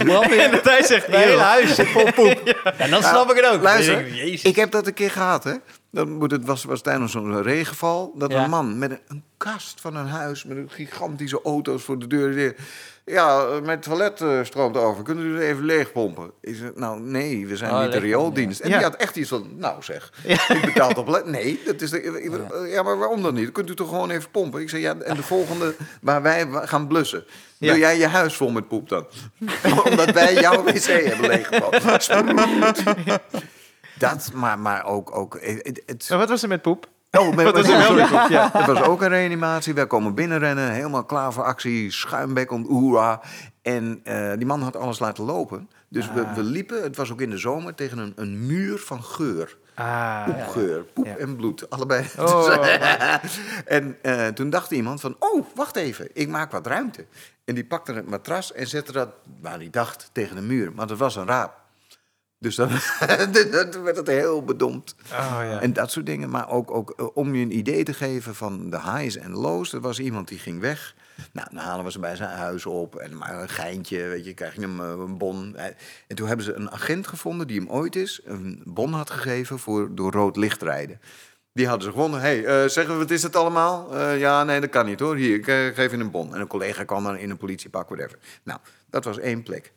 Brandweer. 0.05 0.39
En 0.39 0.51
dat 0.51 0.63
hij 0.63 0.83
zegt 0.83 1.05
Het 1.05 1.15
hele 1.15 1.37
huis 1.41 1.75
zit 1.75 1.87
vol 1.87 2.11
poep. 2.11 2.39
En 2.77 2.89
dan 2.89 3.03
snap 3.03 3.29
ik 3.31 3.35
het 3.35 3.45
ook. 3.53 3.61
Luister, 3.61 4.13
Jezus. 4.15 4.41
ik 4.41 4.55
heb 4.55 4.71
dat 4.71 4.87
een 4.87 4.93
keer 4.93 5.11
gehad, 5.11 5.43
hè. 5.43 5.53
Dan 5.91 6.11
moet 6.11 6.31
het 6.31 6.45
was, 6.45 6.63
was 6.63 6.81
tijdens 6.81 7.11
zo'n 7.11 7.41
regenval 7.41 8.13
dat 8.15 8.31
Ja. 8.31 8.43
een 8.43 8.49
man 8.49 8.77
met 8.77 8.91
een, 8.91 8.99
een 9.07 9.23
kast 9.37 9.81
van 9.81 9.95
een 9.95 10.07
huis 10.07 10.43
met 10.43 10.57
een 10.57 10.69
gigantische 10.71 11.39
auto's 11.43 11.83
voor 11.83 11.99
de 11.99 12.07
deur. 12.07 12.55
Ja, 13.05 13.45
eh, 13.45 13.61
mijn 13.61 13.79
toilet 13.79 14.21
eh, 14.21 14.43
stroomt 14.43 14.77
over. 14.77 15.03
Kunnen 15.03 15.25
jullie 15.25 15.47
even 15.47 15.65
leegpompen? 15.65 16.31
Ik 16.41 16.55
zeg, 16.55 16.69
nou 16.75 17.01
nee, 17.01 17.47
we 17.47 17.57
zijn 17.57 17.71
Oh, 17.71 17.81
niet 17.81 17.91
de 17.91 17.99
riooldienst. 17.99 18.59
En 18.59 18.69
ja. 18.69 18.75
die 18.75 18.85
had 18.85 18.95
echt 18.95 19.15
iets 19.15 19.29
van, 19.29 19.47
nou 19.57 19.83
zeg, 19.83 20.11
ik 20.27 20.61
betaal 20.65 20.93
toch 20.93 21.25
Nee, 21.25 21.61
dat 21.65 21.81
is 21.81 21.89
de, 21.89 22.67
ja. 22.69 22.83
maar 22.83 22.97
waarom 22.97 23.21
dan 23.21 23.33
niet? 23.33 23.51
Kunt 23.51 23.69
u 23.69 23.75
toch 23.75 23.89
gewoon 23.89 24.09
even 24.09 24.31
pompen? 24.31 24.61
Ik 24.61 24.69
zeg, 24.69 24.81
ja, 24.81 24.95
en 24.95 25.15
de 25.15 25.23
volgende 25.23 25.75
waar 26.01 26.21
wij 26.21 26.47
gaan 26.51 26.87
blussen. 26.87 27.25
Wil 27.57 27.77
jij 27.77 27.97
je 27.97 28.07
huis 28.07 28.35
vol 28.35 28.51
met 28.51 28.67
poep 28.67 28.89
dan? 28.89 29.05
Omdat 29.89 30.11
wij 30.11 30.33
jouw 30.33 30.63
wc 30.63 30.83
hebben 30.83 31.27
leeggepompt. 31.27 32.07
Dat, 33.99 34.31
maar, 34.33 34.59
maar 34.59 34.85
ook... 34.85 35.15
ook 35.15 35.37
het, 35.41 35.81
het, 35.85 36.05
Maar 36.09 36.17
wat 36.17 36.29
was 36.29 36.43
er 36.43 36.49
met 36.49 36.61
poep? 36.61 36.87
Oh, 37.19 37.35
Wat 37.35 37.53
was? 37.67 38.29
Ja. 38.29 38.51
Ook 38.85 39.01
een 39.01 39.07
reanimatie. 39.09 39.73
Wij 39.73 39.87
komen 39.87 40.13
binnenrennen, 40.15 40.71
helemaal 40.71 41.03
klaar 41.05 41.33
voor 41.33 41.43
actie, 41.43 41.91
schuimbekkend, 41.91 42.67
hoera. 42.67 43.21
En 43.61 43.99
eh, 44.03 44.31
die 44.37 44.45
man 44.45 44.61
had 44.61 44.75
alles 44.75 44.99
laten 44.99 45.23
lopen. 45.23 45.69
Dus 45.89 46.11
we, 46.11 46.21
Ah. 46.25 46.33
we 46.35 46.43
liepen, 46.43 46.83
het 46.83 46.95
was 46.95 47.11
ook 47.11 47.21
in 47.21 47.29
de 47.29 47.37
zomer, 47.37 47.75
tegen 47.75 47.97
een, 47.97 48.13
een 48.15 48.45
muur 48.45 48.77
van 48.77 49.03
geur. 49.03 49.57
Ah, 49.75 50.25
Poepgeur, 50.25 50.83
poep 50.83 51.05
Ja. 51.05 51.15
en 51.17 51.35
bloed, 51.35 51.69
allebei. 51.69 52.05
Oh. 52.19 52.55
En 53.65 53.97
eh, 54.01 54.27
toen 54.27 54.49
dacht 54.49 54.71
iemand 54.71 55.01
van, 55.01 55.15
oh, 55.19 55.45
wacht 55.55 55.75
even, 55.75 56.09
ik 56.13 56.27
maak 56.27 56.51
wat 56.51 56.67
ruimte. 56.67 57.05
En 57.45 57.55
die 57.55 57.65
pakte 57.65 57.93
het 57.93 58.09
matras 58.09 58.53
en 58.53 58.67
zette 58.67 58.91
dat, 58.91 59.09
waar 59.41 59.57
hij 59.57 59.69
dacht, 59.71 60.09
tegen 60.11 60.35
de 60.35 60.41
muur. 60.41 60.71
Maar 60.75 60.87
dat 60.87 60.97
was 60.97 61.15
een 61.15 61.27
raap. 61.27 61.61
Dus 62.43 62.55
dan, 62.55 62.69
dan 63.71 63.83
werd 63.83 63.97
het 63.97 64.07
heel 64.07 64.43
bedompt. 64.43 64.95
oh 65.11 65.39
ja. 65.41 65.61
En 65.61 65.73
dat 65.73 65.91
soort 65.91 66.05
dingen. 66.05 66.29
Maar 66.29 66.49
ook, 66.49 66.71
ook 66.71 66.93
eh, 66.97 67.05
om 67.13 67.35
je 67.35 67.43
een 67.43 67.57
idee 67.57 67.83
te 67.83 67.93
geven 67.93 68.35
van 68.35 68.69
de 68.69 68.81
highs 68.81 69.17
en 69.17 69.31
lows. 69.31 69.73
Er 69.73 69.79
was 69.81 69.99
iemand 69.99 70.27
die 70.27 70.39
ging 70.39 70.59
weg. 70.59 70.95
Nou, 71.31 71.47
dan 71.51 71.63
halen 71.63 71.85
we 71.85 71.91
ze 71.91 71.99
bij 71.99 72.15
zijn 72.15 72.29
huis 72.37 72.65
op. 72.65 72.95
En 72.95 73.17
maar 73.17 73.41
een 73.41 73.49
geintje, 73.49 74.07
weet 74.07 74.25
je, 74.25 74.33
krijg 74.33 74.55
je 74.55 74.61
hem 74.61 74.79
eh, 74.79 74.87
een 74.87 75.17
bon. 75.17 75.55
Eh, 75.55 75.65
En 76.07 76.15
toen 76.15 76.27
hebben 76.27 76.45
ze 76.45 76.53
een 76.53 76.71
agent 76.71 77.07
gevonden 77.07 77.47
die 77.47 77.59
hem 77.59 77.69
ooit 77.69 77.95
is 77.95 78.21
een 78.23 78.61
bon 78.65 78.93
had 78.93 79.09
gegeven 79.09 79.59
voor 79.59 79.95
door 79.95 80.11
rood 80.11 80.35
licht 80.35 80.61
rijden. 80.61 80.99
Die 81.53 81.67
hadden 81.67 81.83
ze 81.85 81.91
gevonden. 81.91 82.21
hey, 82.21 82.45
eh, 82.45 82.69
zeggen 82.69 82.93
we, 82.93 82.99
wat 82.99 83.11
is 83.11 83.23
het 83.23 83.35
allemaal? 83.35 83.97
Ja, 84.15 84.43
nee, 84.43 84.59
dat 84.59 84.69
kan 84.69 84.85
niet 84.85 84.99
hoor. 84.99 85.15
Hier, 85.15 85.35
ik 85.35 85.75
geef 85.75 85.91
je 85.91 85.97
een 85.97 86.11
bon. 86.11 86.33
En 86.33 86.41
een 86.41 86.47
collega 86.47 86.83
kwam 86.83 87.03
dan 87.03 87.17
in 87.17 87.29
een 87.29 87.37
politiepak, 87.37 87.89
whatever. 87.89 88.17
Nou, 88.43 88.59
dat 88.89 89.03
was 89.03 89.19
één 89.19 89.43
plek. 89.43 89.71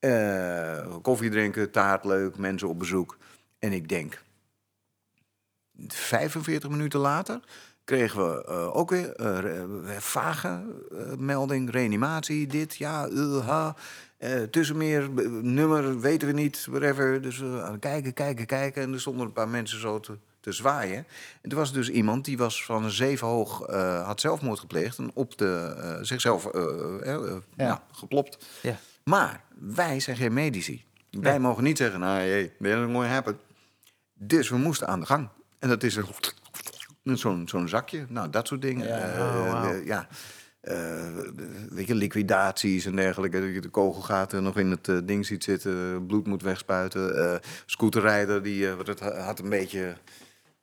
Eh, 0.00 0.96
koffie 1.02 1.30
drinken, 1.30 1.70
taart 1.70 2.04
leuk, 2.04 2.36
mensen 2.36 2.68
op 2.68 2.78
bezoek. 2.78 3.16
En 3.58 3.72
ik 3.72 3.88
denk, 3.88 4.22
45 5.88 6.70
minuten 6.70 7.00
later 7.00 7.40
kregen 7.84 8.26
we 8.26 8.44
eh, 8.44 8.76
ook 8.76 8.90
weer 8.90 9.14
eh, 9.16 9.64
vage 9.98 10.62
melding, 11.18 11.70
reanimatie, 11.70 12.46
dit, 12.46 12.76
ja, 12.76 13.08
uh, 13.08 14.42
tussenmeer, 14.50 15.10
nummer, 15.42 16.00
weten 16.00 16.28
we 16.28 16.34
niet, 16.34 16.66
whatever. 16.70 17.22
Dus 17.22 17.42
kijken, 17.80 18.12
kijken, 18.12 18.46
kijken. 18.46 18.82
En 18.82 18.92
er 18.92 19.00
stonden 19.00 19.26
een 19.26 19.32
paar 19.32 19.48
mensen 19.48 19.80
zo 19.80 20.00
te, 20.00 20.18
te 20.40 20.52
zwaaien. 20.52 21.06
En 21.42 21.50
er 21.50 21.56
was 21.56 21.72
dus 21.72 21.90
iemand 21.90 22.24
die 22.24 22.38
was 22.38 22.64
van 22.64 22.84
een 22.84 22.90
zeven 22.90 23.26
hoog, 23.26 23.66
had 24.04 24.20
zelfmoord 24.20 24.58
gepleegd 24.58 24.98
en 24.98 25.10
op 25.14 25.38
de, 25.38 25.98
zichzelf 26.00 26.46
eh, 26.46 27.36
nou, 27.56 27.78
geplopt. 27.92 28.46
Ja. 28.62 28.78
Maar 29.10 29.42
wij 29.58 30.00
zijn 30.00 30.16
geen 30.16 30.32
medici. 30.32 30.84
Wij 31.10 31.40
mogen 31.40 31.64
niet 31.64 31.76
zeggen, 31.76 32.00
nou, 32.00 32.18
hey, 32.18 32.52
je 32.58 32.76
mooi 32.76 33.08
happen. 33.08 33.38
Dus 34.14 34.48
we 34.48 34.56
moesten 34.56 34.86
aan 34.88 35.00
de 35.00 35.06
gang. 35.06 35.28
En 35.58 35.68
dat 35.68 35.82
is 35.82 35.96
een, 35.96 37.18
zo'n 37.18 37.48
zo'n 37.48 37.68
zakje. 37.68 38.06
Nou, 38.08 38.30
dat 38.30 38.46
soort 38.46 38.62
dingen. 38.62 38.86
Ja. 38.86 38.98
Eh, 38.98 39.20
Oh, 39.20 39.52
wauw. 39.52 39.72
eh, 39.72 39.86
ja. 39.86 40.08
Eh, 40.60 40.74
weet 41.70 41.86
je, 41.86 41.94
liquidaties 41.94 42.84
en 42.84 42.96
dergelijke. 42.96 43.40
Dat 43.40 43.54
je 43.54 43.60
de 43.60 43.68
kogelgaten 43.68 44.42
nog 44.42 44.58
in 44.58 44.70
het 44.70 45.06
ding 45.08 45.26
ziet 45.26 45.44
zitten. 45.44 46.06
Bloed 46.06 46.26
moet 46.26 46.42
wegspuiten. 46.42 47.40
Scooterrijder, 47.66 48.42
die 48.42 48.76
dat 48.84 49.00
had 49.00 49.38
een 49.38 49.48
beetje, 49.48 49.96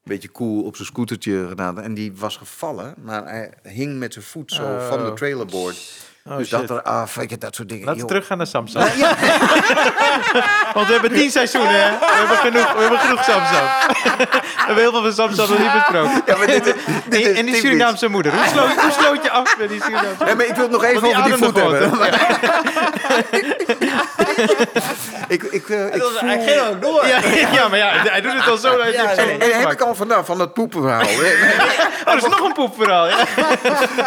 beetje 0.03 0.31
cool 0.31 0.63
op 0.63 0.75
zijn 0.75 0.87
scootertje 0.87 1.47
gedaan. 1.47 1.81
En 1.81 1.93
die 1.93 2.13
was 2.15 2.37
gevallen, 2.37 2.93
maar 3.01 3.23
hij 3.23 3.53
hing 3.63 3.97
met 3.97 4.13
zijn 4.13 4.25
voet 4.25 4.51
zo 4.51 4.63
Oh. 4.63 4.87
van 4.87 5.05
de 5.05 5.13
trailerboard. 5.13 6.05
Oh, 6.29 6.37
dus 6.37 6.47
shit. 6.47 6.67
dat 6.67 6.79
eraf, 6.85 7.15
weet 7.15 7.29
je, 7.29 7.37
dat 7.37 7.55
soort 7.55 7.69
dingen. 7.69 7.85
Laten 7.85 8.01
we 8.01 8.07
teruggaan 8.07 8.37
naar 8.37 8.47
Samsung. 8.47 8.85
Want 10.75 10.87
we 10.87 10.93
hebben 10.93 11.11
tien 11.13 11.31
seizoenen, 11.31 11.71
hè? 11.83 11.89
We 11.99 12.05
hebben 12.05 12.37
genoeg, 12.37 12.73
we 12.73 12.79
hebben 12.79 12.99
genoeg 12.99 13.23
Samsung. 13.23 13.67
we 14.57 14.63
hebben 14.65 14.83
heel 14.83 14.91
veel 14.91 15.01
van 15.01 15.13
Samsung 15.13 15.49
nog 15.49 15.59
niet 15.59 15.73
besproken. 15.73 16.21
Ja, 16.25 16.37
maar 16.37 16.47
dit, 16.47 16.63
dit 17.09 17.25
En, 17.27 17.35
en 17.35 17.45
die. 17.45 17.55
Surinaamse 17.55 18.07
moeder. 18.09 18.31
Hoe 18.35 18.45
sloot, 18.47 18.81
hoe 18.81 18.91
sloot 18.91 19.23
je 19.23 19.31
af 19.31 19.57
met 19.57 19.69
die 19.69 19.81
Surinaamse 19.81 20.23
Nee, 20.23 20.35
maar 20.35 20.45
ik 20.45 20.53
wil 20.55 20.63
het 20.63 20.71
nog 20.71 20.83
even 20.83 21.03
die 21.03 21.17
over 21.17 21.23
die 21.23 21.35
voet 21.37 21.55
hebben. 21.57 21.91
ik, 25.27 25.43
ik, 25.43 25.69
eh, 25.69 25.85
ik 25.85 26.01
voel- 26.01 26.19
Hij 26.19 26.43
ging 26.47 26.61
ook 26.69 26.81
door. 26.81 27.07
Ja, 27.07 27.19
ja, 27.51 27.67
maar 27.67 27.77
ja, 27.77 27.89
hij 27.93 28.21
doet 28.21 28.33
het 28.33 28.47
al 28.49 28.57
zo. 28.57 28.79
Hij 28.79 28.91
heeft 28.91 29.15
zo 29.15 29.21
En, 29.21 29.41
en 29.41 29.59
heb 29.59 29.71
ik 29.71 29.81
al 29.81 29.95
vandaag 29.95 30.25
van 30.25 30.37
dat 30.37 30.53
poepenverhaal. 30.53 31.01
Oh, 31.01 32.05
dat 32.05 32.15
is 32.15 32.29
nog 32.29 32.39
een 32.41 32.53
poepverhaal. 32.53 33.07
Ja, 33.07 33.15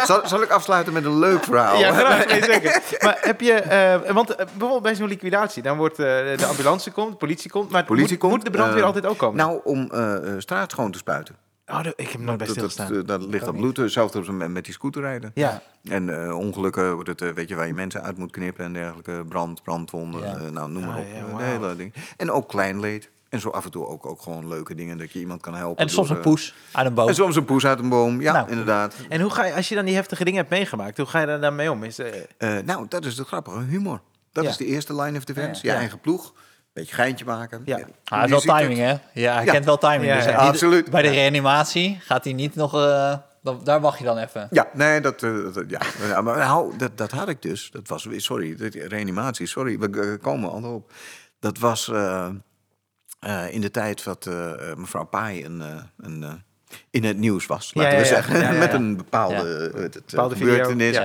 zal, 0.05 0.21
zal 0.25 0.41
ik 0.41 0.49
afsluiten 0.49 0.93
met 0.93 1.05
een 1.05 1.19
leuk 1.19 1.43
verhaal? 1.43 1.79
ja 1.79 1.91
graag. 1.91 2.10
Zeker. 2.19 2.97
Maar 3.01 3.17
heb 3.21 3.41
je... 3.41 3.53
eh, 3.53 4.11
want 4.13 4.29
eh, 4.29 4.45
bijvoorbeeld 4.45 4.81
bij 4.81 4.95
zo'n 4.95 5.07
liquidatie, 5.07 5.63
dan 5.63 5.77
wordt 5.77 5.99
eh, 5.99 6.05
de 6.37 6.45
ambulance 6.49 6.91
komt, 6.91 7.11
de 7.11 7.17
politie 7.17 7.49
komt. 7.51 7.69
Maar 7.69 7.83
Politie 7.83 8.09
moet, 8.11 8.19
komt, 8.19 8.33
moet 8.33 8.43
de 8.45 8.51
brandweer 8.51 8.83
altijd 8.83 9.05
ook 9.05 9.17
komen? 9.17 9.37
Nou, 9.37 9.59
om 9.63 9.89
straat 10.37 10.71
schoon 10.71 10.91
te 10.91 10.97
spuiten. 10.97 11.35
oh, 11.67 11.83
dat- 11.83 11.93
ik 11.95 12.09
heb 12.09 12.21
nooit 12.21 12.37
bij 12.37 12.47
Dat, 12.47 12.55
dat, 12.55 12.71
stilgestaan. 12.71 13.01
eh, 13.01 13.07
dat 13.07 13.23
ligt 13.29 13.45
dat 13.45 13.55
bloed. 13.55 13.77
Hetzelfde 13.77 14.31
met, 14.31 14.49
met 14.49 14.65
die 14.65 14.73
scooterrijden. 14.73 15.31
Ja. 15.33 15.61
En 15.83 16.33
ongelukken, 16.33 16.93
wordt 16.93 17.09
het, 17.19 17.33
weet 17.33 17.49
je, 17.49 17.55
waar 17.55 17.67
je 17.67 17.73
mensen 17.73 18.03
uit 18.03 18.17
moet 18.17 18.31
knippen 18.31 18.65
en 18.65 18.73
dergelijke. 18.73 19.23
Brand, 19.29 19.63
brandwonden, 19.63 20.21
Ja. 20.21 20.49
nou, 20.49 20.71
noem 20.71 20.85
maar 20.85 20.95
Ah, 20.95 20.99
op. 21.01 21.07
ja, 21.31 21.37
De 21.37 21.43
hele 21.43 21.75
ding. 21.75 21.93
En 22.17 22.31
ook 22.31 22.47
klein 22.49 22.79
leed. 22.79 23.09
En 23.31 23.39
zo 23.39 23.49
af 23.49 23.65
en 23.65 23.71
toe 23.71 23.85
ook, 23.87 24.05
ook 24.05 24.21
gewoon 24.21 24.47
leuke 24.47 24.75
dingen, 24.75 24.97
dat 24.97 25.11
je 25.11 25.19
iemand 25.19 25.41
kan 25.41 25.55
helpen. 25.55 25.83
En 25.83 25.89
soms 25.89 26.07
door, 26.07 26.17
een 26.17 26.23
eh, 26.23 26.29
poes 26.29 26.53
uit 26.71 26.87
een 26.87 26.93
boom. 26.93 27.07
En 27.07 27.15
soms 27.15 27.35
een 27.35 27.45
poes 27.45 27.65
uit 27.65 27.79
een 27.79 27.89
boom, 27.89 28.21
ja, 28.21 28.33
Nou. 28.33 28.49
inderdaad. 28.49 28.95
En 29.09 29.21
hoe 29.21 29.31
ga 29.31 29.45
je, 29.45 29.53
als 29.53 29.69
je 29.69 29.75
dan 29.75 29.85
die 29.85 29.95
heftige 29.95 30.23
dingen 30.23 30.39
hebt 30.39 30.49
meegemaakt, 30.49 30.97
hoe 30.97 31.05
ga 31.05 31.19
je 31.19 31.25
daar 31.25 31.41
dan 31.41 31.55
mee 31.55 31.71
om? 31.71 31.83
Is, 31.83 31.99
eh, 31.99 32.07
Eh, 32.37 32.63
nou, 32.65 32.85
dat 32.89 33.05
is 33.05 33.17
het 33.17 33.27
grappige, 33.27 33.59
humor. 33.59 34.01
Dat 34.31 34.43
Ja. 34.43 34.49
is 34.49 34.57
de 34.57 34.65
eerste 34.65 34.95
line 35.01 35.17
of 35.17 35.23
defense. 35.23 35.65
Ja. 35.65 35.71
Je 35.73 35.79
eigen 35.79 35.99
ploeg, 35.99 36.33
beetje 36.73 36.95
geintje 36.95 37.25
maken. 37.25 37.61
Ja. 37.65 37.77
Je 37.77 37.85
Ah, 38.03 38.29
wel 38.29 38.39
timing, 38.39 38.77
hè? 38.79 38.95
Ja, 39.13 39.33
hij 39.35 39.45
Ja. 39.45 39.51
kent 39.51 39.65
wel 39.65 39.77
timing. 39.77 40.05
Ja, 40.05 40.15
dus 40.15 40.25
ja. 40.25 40.31
Absoluut. 40.35 40.89
Bij 40.89 41.01
de 41.01 41.09
reanimatie 41.09 41.99
gaat 42.01 42.23
hij 42.23 42.33
niet 42.33 42.55
nog... 42.55 42.75
eh, 42.75 43.13
dan- 43.43 43.61
daar 43.63 43.81
wacht 43.81 43.97
je 43.97 44.03
dan 44.05 44.17
even. 44.17 44.47
Ja, 44.51 44.67
nee, 44.73 45.01
dat, 45.01 45.23
eh, 45.23 45.31
dat- 45.53 45.63
ja. 45.69 45.79
ja 46.07 46.21
maar 46.21 46.37
nou, 46.37 46.77
dat, 46.77 46.97
dat 46.97 47.11
had 47.11 47.29
ik 47.29 47.41
dus. 47.41 47.69
Dat 47.71 47.87
was, 47.87 48.07
sorry, 48.15 48.55
reanimatie, 48.87 49.45
sorry, 49.47 49.79
we 49.79 50.17
komen 50.21 50.51
al 50.51 50.63
op. 50.73 50.91
Dat 51.39 51.57
was 51.57 51.87
eh, 51.89 52.29
eh, 53.21 53.53
in 53.53 53.61
de 53.61 53.71
tijd 53.71 54.03
dat 54.03 54.25
eh, 54.25 54.51
eh, 54.51 54.77
mevrouw 54.77 55.03
Paai 55.05 55.45
een, 55.45 55.63
een, 55.97 56.43
in 56.89 57.03
het 57.03 57.17
nieuws 57.17 57.45
was, 57.45 57.73
laten 57.73 57.91
ja, 57.91 57.97
we 57.97 58.03
ja. 58.03 58.09
zeggen. 58.09 58.39
Ja, 58.39 58.51
Met 58.51 58.73
een 58.73 58.97
bepaalde, 58.97 59.71
het, 59.75 60.01
Bepaalde 60.05 60.35
gebeurtenis. 60.35 60.99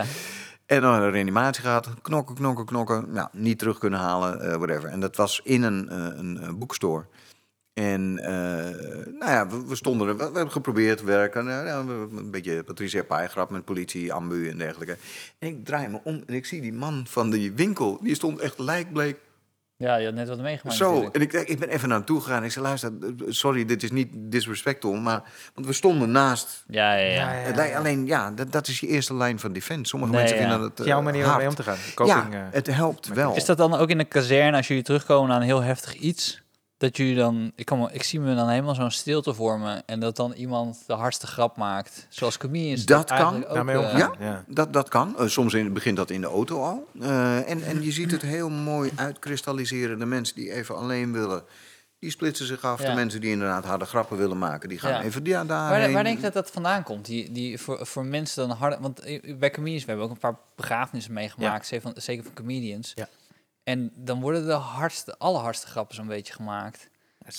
En 0.66 0.80
dan 0.80 1.02
een 1.02 1.10
reanimatie 1.10 1.62
gehad, 1.62 1.88
knokken, 2.02 2.34
knokken, 2.34 2.64
knokken. 2.64 3.12
Nou, 3.12 3.28
niet 3.32 3.58
terug 3.58 3.78
kunnen 3.78 3.98
halen, 3.98 4.58
whatever. 4.58 4.88
En 4.88 5.00
dat 5.00 5.16
was 5.16 5.40
in 5.44 5.62
een, 5.62 5.96
een, 6.18 6.58
boekstore. 6.58 7.04
En 7.74 8.14
nou 9.18 9.30
ja, 9.30 9.48
we, 9.48 9.66
we 9.66 9.76
stonden 9.76 10.08
er, 10.08 10.16
we, 10.16 10.18
we 10.18 10.34
hebben 10.34 10.52
geprobeerd 10.52 10.98
te 10.98 11.04
werken. 11.04 11.44
We- 11.44 12.08
een 12.16 12.30
beetje 12.30 12.62
Patricia 12.62 13.02
Pai 13.02 13.28
grap 13.28 13.50
met 13.50 13.64
politie, 13.64 14.12
ambu 14.12 14.48
en 14.48 14.58
dergelijke. 14.58 14.96
En 15.38 15.48
ik 15.48 15.64
draai 15.64 15.88
me 15.88 16.00
om 16.04 16.22
en 16.26 16.34
ik 16.34 16.46
zie 16.46 16.60
die 16.60 16.72
man 16.72 17.04
van 17.08 17.30
die 17.30 17.52
winkel, 17.52 17.98
die 18.02 18.14
stond 18.14 18.40
echt 18.40 18.58
lijkbleek 18.58 19.16
Ja, 19.78 19.96
je 19.96 20.04
had 20.04 20.14
net 20.14 20.28
wat 20.28 20.38
meegemaakt 20.40 20.76
zo. 20.78 20.92
natuurlijk. 21.02 21.14
En 21.32 21.40
ik, 21.40 21.48
ik 21.48 21.58
ben 21.58 21.68
even 21.68 21.88
naar 21.88 21.96
hem 21.96 22.06
toe 22.06 22.20
gegaan. 22.20 22.44
Ik 22.44 22.52
zei, 22.52 22.64
luister, 22.64 22.92
sorry, 23.28 23.64
dit 23.64 23.82
is 23.82 23.90
niet 23.90 24.08
disrespectful, 24.14 24.92
maar... 24.94 25.22
Want 25.54 25.66
we 25.66 25.72
stonden 25.72 26.10
naast. 26.10 26.64
Ja, 26.68 26.94
ja, 26.94 27.30
ja. 27.52 27.64
Ja, 27.64 27.78
Alleen, 27.78 28.06
ja, 28.06 28.30
dat, 28.30 28.52
dat 28.52 28.68
is 28.68 28.80
je 28.80 28.86
eerste 28.86 29.14
lijn 29.14 29.38
van 29.38 29.52
defense. 29.52 29.84
Sommige 29.84 30.12
Nee, 30.12 30.20
mensen 30.20 30.38
ja. 30.38 30.48
vinden 30.48 30.68
dat 30.68 30.80
eh, 30.80 30.86
jouw 30.86 31.02
manier 31.02 31.30
om 31.30 31.36
mee 31.36 31.48
om 31.48 31.54
te 31.54 31.62
gaan. 31.62 31.76
Coping, 31.94 32.32
ja, 32.32 32.38
eh. 32.38 32.46
het 32.50 32.66
helpt 32.66 33.08
wel. 33.08 33.36
Is 33.36 33.44
dat 33.44 33.56
dan 33.56 33.74
ook 33.74 33.88
in 33.90 33.98
de 33.98 34.04
kazerne, 34.04 34.56
als 34.56 34.68
jullie 34.68 34.82
terugkomen 34.82 35.28
naar 35.28 35.40
een 35.40 35.46
heel 35.46 35.62
heftig 35.62 35.94
iets... 35.94 36.44
Dat 36.78 36.96
jullie 36.96 37.14
dan, 37.14 37.52
ik, 37.54 37.64
kan 37.66 37.90
ik 37.92 38.02
zie 38.02 38.20
me 38.20 38.34
dan 38.34 38.48
helemaal 38.48 38.74
zo'n 38.74 38.90
stilte 38.90 39.34
vormen 39.34 39.82
en 39.86 40.00
dat 40.00 40.16
dan 40.16 40.32
iemand 40.32 40.82
de 40.86 40.92
hardste 40.92 41.26
grap 41.26 41.56
maakt. 41.56 42.06
Zoals 42.08 42.36
comedians 42.38 42.84
Dat 42.84 43.08
kan. 43.08 43.34
ook, 43.36 43.54
Daarmee 43.54 43.76
eh, 43.76 43.98
ja. 43.98 44.12
ja. 44.18 44.44
Dat, 44.48 44.72
dat 44.72 44.88
kan. 44.88 45.18
Eh, 45.18 45.26
soms 45.26 45.54
in, 45.54 45.72
begint 45.72 45.96
dat 45.96 46.10
in 46.10 46.20
de 46.20 46.26
auto 46.26 46.62
al. 46.62 46.88
Eh, 47.00 47.50
en, 47.50 47.62
en 47.62 47.82
je 47.82 47.92
ziet 47.92 48.10
het 48.10 48.22
heel 48.22 48.48
mooi 48.50 48.90
uitkristalliseren. 48.96 49.98
De 49.98 50.06
mensen 50.06 50.34
die 50.34 50.52
even 50.52 50.76
alleen 50.76 51.12
willen, 51.12 51.42
die 51.98 52.10
splitsen 52.10 52.46
zich 52.46 52.62
af. 52.62 52.82
Ja. 52.82 52.88
De 52.88 52.94
mensen 52.94 53.20
die 53.20 53.30
inderdaad 53.30 53.64
harde 53.64 53.84
grappen 53.84 54.16
willen 54.16 54.38
maken, 54.38 54.68
die 54.68 54.78
gaan 54.78 54.90
Ja. 54.90 55.02
even 55.02 55.24
ja, 55.24 55.36
Waar, 55.36 55.46
daarheen. 55.46 55.92
waar 55.92 56.04
denk 56.04 56.16
je 56.16 56.22
dat 56.22 56.32
dat 56.32 56.50
vandaan 56.50 56.82
komt? 56.82 57.04
Die, 57.06 57.32
die 57.32 57.58
voor, 57.58 57.86
voor 57.86 58.04
mensen 58.04 58.48
dan 58.48 58.56
harde... 58.56 58.78
Want 58.80 59.00
bij 59.38 59.50
comedians, 59.50 59.84
we 59.84 59.90
hebben 59.90 60.04
ook 60.08 60.12
een 60.12 60.18
paar 60.18 60.36
begrafenissen 60.56 61.12
meegemaakt, 61.12 61.66
zeker, 61.66 61.92
van, 61.92 62.02
zeker 62.02 62.24
van 62.24 62.32
comedians. 62.34 62.92
Ja. 62.94 63.08
En 63.66 63.92
dan 63.94 64.20
worden 64.20 64.46
de 64.46 64.52
hardste, 64.52 65.18
allerhardste 65.18 65.66
grappen 65.66 65.94
zo'n 65.96 66.06
beetje 66.06 66.32
gemaakt. 66.32 66.88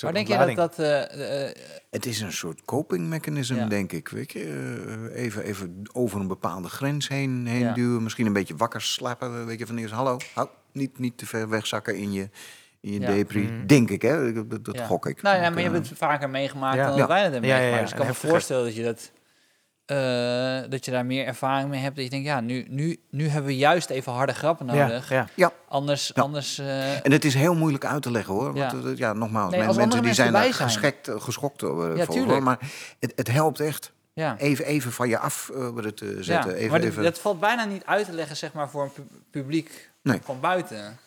Maar 0.02 0.14
denk 0.14 0.28
jij 0.28 0.46
dat 0.46 0.56
dat... 0.56 0.80
eh, 0.80 1.48
eh, 1.50 1.56
Het 1.90 2.06
is 2.06 2.22
een 2.22 2.34
soort 2.34 2.62
copingmechanisme, 2.66 3.56
Ja. 3.58 3.68
denk 3.68 3.92
ik. 3.92 4.08
Weet 4.08 4.32
je? 4.32 4.44
Eh, 5.14 5.24
even, 5.24 5.44
even 5.44 5.82
over 5.94 6.20
een 6.20 6.28
bepaalde 6.28 6.70
grens 6.70 7.08
heen, 7.08 7.46
heen 7.48 7.60
Ja. 7.60 7.74
duwen. 7.74 8.04
Misschien 8.04 8.26
een 8.26 8.34
beetje 8.34 8.56
wakker 8.56 8.82
slapen. 8.82 9.46
Weet 9.46 9.60
je, 9.60 9.66
van 9.68 9.78
eerst, 9.78 9.94
hallo, 9.94 10.18
hou, 10.34 10.48
niet, 10.72 11.00
niet 11.00 11.18
te 11.18 11.26
ver 11.26 11.50
wegzakken 11.50 11.96
in 11.96 12.12
je, 12.12 12.30
in 12.82 12.92
je 12.94 13.00
Ja. 13.00 13.08
depri. 13.08 13.48
Mm. 13.48 13.68
Denk 13.68 13.90
ik, 13.90 14.02
hè? 14.02 14.34
Dat, 14.34 14.50
dat, 14.50 14.66
dat 14.66 14.76
ja. 14.76 14.86
gok 14.86 15.06
ik. 15.06 15.22
Nou 15.22 15.36
ja, 15.42 15.50
maar 15.50 15.60
je 15.62 15.68
eh, 15.68 15.74
hebt 15.74 15.90
het 15.90 15.98
vaker 15.98 16.30
meegemaakt 16.30 16.76
Ja. 16.78 16.96
dan 16.96 17.08
wij 17.08 17.24
dat 17.24 17.32
hebben 17.32 17.50
Ja, 17.50 17.56
ja, 17.58 17.62
meegemaakt. 17.62 17.76
ja, 17.76 17.82
Dus 17.82 17.92
ik 17.92 17.98
kan 17.98 18.08
me 18.08 18.32
voorstellen 18.32 18.64
dat 18.66 18.76
je 18.76 18.84
dat... 18.84 19.12
eh, 19.88 20.70
dat 20.70 20.86
je 20.86 20.92
daar 20.92 21.06
meer 21.06 21.26
ervaring 21.26 21.70
mee 21.70 21.82
hebt. 21.82 21.96
Dat 21.96 22.04
je 22.04 22.10
denkt, 22.10 22.26
ja, 22.26 22.40
nu, 22.40 22.66
nu, 22.70 23.00
nu 23.10 23.28
hebben 23.28 23.48
we 23.52 23.58
juist 23.58 23.90
even 23.90 24.12
harde 24.12 24.34
grappen 24.34 24.66
nodig. 24.66 25.10
Ja, 25.10 25.28
ja. 25.36 25.52
Anders, 25.68 26.12
Ja. 26.16 26.22
anders 26.22 26.58
eh, 26.60 27.06
En 27.06 27.12
het 27.12 27.26
is 27.26 27.34
heel 27.34 27.56
moeilijk 27.56 27.86
uit 27.86 28.02
te 28.02 28.12
leggen 28.12 28.34
hoor. 28.34 28.56
Ja. 28.56 28.72
Want 28.72 28.84
ja, 28.84 29.08
ja 29.08 29.14
nogmaals, 29.14 29.52
Nee, 29.52 29.74
mensen 29.74 30.02
die 30.02 30.14
zijn 30.14 30.54
geschekt, 30.54 31.08
eh, 31.08 31.22
geschokt 31.22 31.62
voor, 31.62 31.94
tuurlijk. 31.96 32.32
hoor. 32.32 32.44
Maar 32.44 32.58
het, 33.00 33.14
het 33.16 33.32
helpt 33.32 33.60
echt. 33.60 33.92
ja. 34.14 34.38
Even, 34.38 34.66
even 34.66 34.92
van 34.92 35.10
je 35.10 35.18
af 35.18 35.50
eh, 35.54 35.76
het 35.76 35.98
te 35.98 36.18
zetten. 36.24 36.52
ja. 36.52 36.58
Even, 36.58 36.72
maar 36.72 36.80
even... 36.82 37.04
dat 37.04 37.20
valt 37.20 37.40
bijna 37.40 37.66
niet 37.66 37.86
uit 37.86 38.06
te 38.06 38.14
leggen, 38.14 38.38
zeg 38.38 38.54
maar, 38.54 38.70
voor 38.70 38.84
een 38.84 38.92
pu- 38.94 39.08
publiek 39.32 39.90
Nee. 40.04 40.20
van 40.24 40.40
buiten. 40.40 40.98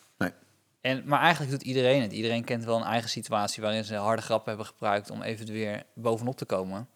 En, 0.81 1.03
maar 1.05 1.19
eigenlijk 1.19 1.51
doet 1.51 1.61
iedereen 1.61 2.01
het. 2.01 2.11
Iedereen 2.11 2.43
kent 2.43 2.63
wel 2.63 2.77
een 2.77 2.83
eigen 2.83 3.09
situatie 3.09 3.63
waarin 3.63 3.83
ze 3.83 3.95
harde 3.95 4.21
grappen 4.21 4.49
hebben 4.49 4.65
gebruikt 4.65 5.09
om 5.09 5.21
even 5.21 5.47
er 5.47 5.53
weer 5.53 5.83
bovenop 5.95 6.37
te 6.37 6.45
komen. 6.45 6.87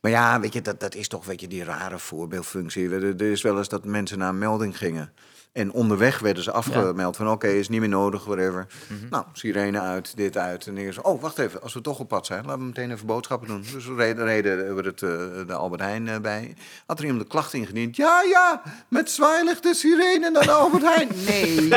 Maar 0.00 0.10
ja, 0.10 0.40
weet 0.40 0.52
je, 0.52 0.62
dat, 0.62 0.80
dat 0.80 0.94
is 0.94 1.08
toch 1.08 1.24
weet 1.24 1.40
je, 1.40 1.48
die 1.48 1.64
rare 1.64 1.98
voorbeeldfunctie. 1.98 2.90
Er, 2.90 3.04
er 3.04 3.30
is 3.30 3.42
wel 3.42 3.58
eens 3.58 3.68
dat 3.68 3.84
mensen 3.84 4.18
naar 4.18 4.28
een 4.28 4.38
melding 4.38 4.78
gingen. 4.78 5.12
En 5.54 5.72
onderweg 5.72 6.18
werden 6.18 6.42
ze 6.42 6.52
afgemeld 6.52 7.16
van 7.16 7.30
oké, 7.30 7.46
is 7.46 7.68
niet 7.68 7.80
meer 7.80 7.88
nodig, 7.88 8.24
whatever. 8.24 8.66
Mhm. 8.86 9.08
Nou, 9.10 9.24
sirene 9.32 9.80
uit, 9.80 10.16
dit 10.16 10.36
uit. 10.36 10.66
En 10.66 10.78
is 10.78 10.98
oh, 10.98 11.20
wacht 11.20 11.38
even, 11.38 11.62
als 11.62 11.74
we 11.74 11.80
toch 11.80 11.98
op 11.98 12.08
pad 12.08 12.26
zijn, 12.26 12.44
laten 12.44 12.60
we 12.60 12.66
meteen 12.66 12.90
even 12.90 13.06
boodschappen 13.06 13.48
doen. 13.48 13.64
Dus 13.72 13.86
we 13.86 13.94
reden, 13.94 14.24
reden 14.24 14.76
we 14.76 14.82
het, 14.82 15.02
eh, 15.02 15.46
de 15.46 15.52
Albert 15.52 15.80
Heijn 15.80 16.08
eh, 16.08 16.18
bij. 16.20 16.54
Had 16.86 16.98
er 16.98 17.04
iemand 17.04 17.22
de 17.22 17.28
klacht 17.28 17.52
ingediend? 17.52 17.96
Ja, 17.96 18.22
ja, 18.22 18.62
met 18.88 19.10
zwaailicht 19.10 19.62
de 19.62 19.74
sirene 19.74 20.30
naar 20.30 20.42
de 20.42 20.52
Albert 20.52 20.82
Heijn. 20.82 21.08
Nee. 21.24 21.68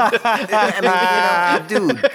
dude. 1.68 2.12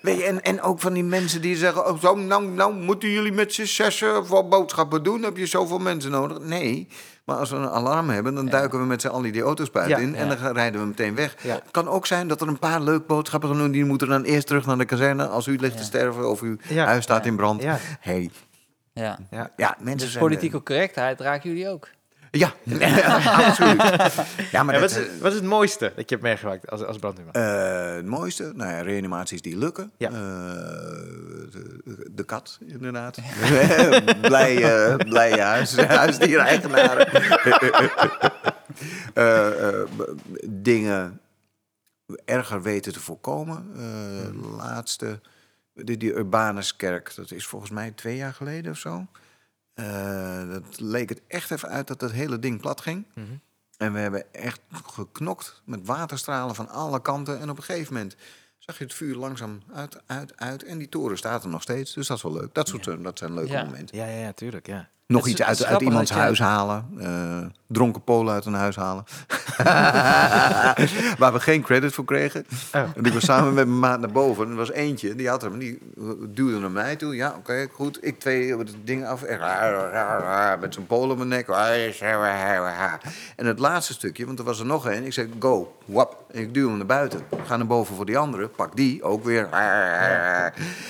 Weet 0.00 0.16
je, 0.16 0.24
en, 0.24 0.42
en 0.42 0.62
ook 0.62 0.80
van 0.80 0.92
die 0.92 1.04
mensen 1.04 1.40
die 1.40 1.56
zeggen: 1.56 1.86
oh, 1.86 2.00
zo, 2.00 2.14
nou, 2.14 2.46
nou 2.46 2.74
moeten 2.74 3.10
jullie 3.10 3.32
met 3.32 3.54
z'n 3.54 3.64
zessen 3.64 4.26
voor 4.26 4.48
boodschappen 4.48 5.02
doen. 5.02 5.22
Heb 5.22 5.36
je 5.36 5.46
zoveel 5.46 5.78
mensen 5.78 6.10
nodig? 6.10 6.38
Nee. 6.38 6.88
Maar 7.30 7.38
als 7.38 7.50
we 7.50 7.56
een 7.56 7.68
alarm 7.68 8.08
hebben, 8.10 8.34
dan 8.34 8.46
duiken 8.46 8.78
we 8.80 8.86
met 8.86 9.00
z'n 9.00 9.08
allen 9.08 9.32
die 9.32 9.42
auto's 9.42 9.70
buiten 9.70 9.96
Ja, 10.00 10.02
in. 10.06 10.14
En 10.14 10.28
ja. 10.28 10.34
dan 10.34 10.52
rijden 10.52 10.80
we 10.80 10.86
meteen 10.86 11.14
weg. 11.14 11.36
Ja. 11.42 11.54
Het 11.54 11.70
kan 11.70 11.88
ook 11.88 12.06
zijn 12.06 12.28
dat 12.28 12.40
er 12.40 12.48
een 12.48 12.58
paar 12.58 12.80
leuk 12.80 13.06
boodschappen 13.06 13.48
gaan 13.48 13.58
doen. 13.58 13.70
Die 13.70 13.84
moeten 13.84 14.08
dan 14.08 14.22
eerst 14.22 14.46
terug 14.46 14.66
naar 14.66 14.78
de 14.78 14.84
kazerne. 14.84 15.26
Als 15.26 15.46
u 15.46 15.56
ligt 15.56 15.76
te 15.76 15.82
sterven 15.82 16.28
of 16.30 16.40
uw 16.40 16.56
Ja. 16.68 16.84
huis 16.84 17.02
staat 17.02 17.24
Ja. 17.24 17.30
in 17.30 17.36
brand. 17.36 17.62
Ja. 17.62 17.78
Hey, 18.00 18.30
Ja. 18.92 19.18
Ja. 19.30 19.50
ja, 19.56 19.76
mensen 19.78 19.98
Dus 19.98 20.10
zijn... 20.10 20.24
politieke 20.24 20.62
correctheid 20.62 21.20
raken 21.20 21.48
jullie 21.50 21.68
ook. 21.68 21.88
Ja, 22.30 22.52
absoluut. 23.46 23.82
Ja, 24.50 24.62
maar 24.62 24.74
Ja, 24.74 24.80
dat, 24.80 24.92
wat, 24.92 25.00
is, 25.00 25.18
wat 25.20 25.32
is 25.32 25.38
het 25.38 25.46
mooiste 25.48 25.92
dat 25.96 26.08
je 26.08 26.14
hebt 26.14 26.22
meegemaakt 26.22 26.70
als, 26.70 26.84
als 26.84 26.98
brandweerman? 26.98 27.34
Eh, 27.34 27.94
het 27.94 28.06
mooiste, 28.06 28.52
nou 28.54 28.70
ja, 28.70 28.80
reanimaties 28.80 29.42
die 29.42 29.58
lukken. 29.58 29.90
Ja. 29.96 30.08
Eh, 30.08 30.14
de, 30.14 32.10
de 32.10 32.24
kat, 32.24 32.58
inderdaad. 32.66 33.18
blij, 34.20 34.62
eh 34.62 34.96
blij 34.96 35.40
huis, 35.40 35.76
huisdiereigenaren. 35.76 37.08
Eh, 39.14 39.68
eh, 39.68 39.88
dingen 40.48 41.20
erger 42.24 42.62
weten 42.62 42.92
te 42.92 43.00
voorkomen. 43.00 43.70
Eh, 43.76 44.56
Laatste, 44.56 45.20
die, 45.74 45.96
die 45.96 46.12
Urbanuskerk, 46.12 47.14
dat 47.14 47.30
is 47.30 47.46
volgens 47.46 47.70
mij 47.70 47.90
twee 47.90 48.16
jaar 48.16 48.34
geleden 48.34 48.72
of 48.72 48.78
zo. 48.78 49.06
Eh, 49.84 50.50
dat 50.50 50.80
leek 50.80 51.08
het 51.08 51.20
echt 51.26 51.50
even 51.50 51.68
uit 51.68 51.86
dat 51.86 52.00
dat 52.00 52.10
hele 52.12 52.38
ding 52.38 52.60
plat 52.60 52.80
ging. 52.80 53.06
Mhm. 53.14 53.26
En 53.76 53.92
we 53.92 53.98
hebben 53.98 54.32
echt 54.34 54.60
geknokt 54.84 55.62
met 55.64 55.86
waterstralen 55.86 56.54
van 56.54 56.68
alle 56.68 57.00
kanten. 57.02 57.40
En 57.40 57.50
op 57.50 57.56
een 57.56 57.62
gegeven 57.62 57.92
moment 57.94 58.16
zag 58.58 58.78
je 58.78 58.84
het 58.84 58.94
vuur 58.94 59.16
langzaam 59.16 59.60
uit, 59.72 60.02
uit, 60.06 60.36
uit. 60.36 60.62
En 60.64 60.78
die 60.78 60.88
toren 60.88 61.16
staat 61.18 61.42
er 61.44 61.50
nog 61.50 61.62
steeds. 61.62 61.92
Dus 61.94 62.06
dat 62.06 62.16
is 62.16 62.22
wel 62.22 62.32
leuk. 62.32 62.54
Dat, 62.54 62.68
soort, 62.68 62.86
eh, 62.86 63.02
dat 63.02 63.18
zijn 63.18 63.34
leuke 63.34 63.50
Ja. 63.52 63.64
momenten. 63.64 63.96
Ja, 63.96 64.06
ja, 64.06 64.18
ja, 64.18 64.32
tuurlijk, 64.32 64.66
ja. 64.66 64.88
Nog 65.10 65.24
is- 65.24 65.30
iets 65.30 65.40
het 65.40 65.48
uit, 65.48 65.64
uit 65.64 65.80
iemands 65.80 66.10
je- 66.10 66.16
huis 66.16 66.38
halen. 66.38 66.84
eh, 66.98 67.38
dronken 67.66 68.02
Polen 68.04 68.34
uit 68.34 68.44
een 68.44 68.54
huis 68.54 68.76
halen. 68.76 69.04
Waar 71.18 71.32
we 71.32 71.40
geen 71.40 71.62
credit 71.62 71.92
voor 71.92 72.04
kregen. 72.04 72.46
Oh. 72.74 72.80
En 72.94 73.04
ik 73.04 73.12
was 73.12 73.24
samen 73.24 73.54
met 73.54 73.66
mijn 73.66 73.78
maat 73.78 74.00
naar 74.00 74.10
boven. 74.10 74.44
En 74.44 74.50
er 74.50 74.56
was 74.56 74.70
eentje, 74.70 75.14
die 75.14 75.28
had 75.28 75.42
hem. 75.42 75.58
Die 75.58 75.78
duwde 76.28 76.58
naar 76.58 76.70
mij 76.70 76.96
toe. 76.96 77.14
Ja, 77.16 77.34
oké, 77.38 77.66
goed. 77.72 77.98
Ik 78.00 78.18
twee 78.18 78.56
het 78.56 78.74
ding 78.84 79.06
af. 79.06 79.22
En 79.22 79.38
Met 80.60 80.74
zijn 80.74 80.86
polen 80.86 81.10
om 81.10 81.16
mijn 81.16 81.28
nek. 81.28 81.48
En 83.36 83.46
het 83.46 83.58
laatste 83.58 83.92
stukje, 83.92 84.26
want 84.26 84.38
er 84.38 84.44
was 84.44 84.60
er 84.60 84.66
nog 84.66 84.88
één. 84.88 85.04
Ik 85.04 85.12
zei, 85.12 85.28
go, 85.38 85.76
wap. 85.84 86.18
En 86.32 86.40
ik 86.40 86.54
duw 86.54 86.68
hem 86.68 86.76
naar 86.76 86.86
buiten. 86.86 87.20
Ga 87.44 87.56
naar 87.56 87.66
boven 87.66 87.96
voor 87.96 88.06
die 88.06 88.18
andere. 88.18 88.48
Pak 88.48 88.76
die, 88.76 89.02
ook 89.02 89.24
weer. 89.24 89.48
Want 89.50 89.52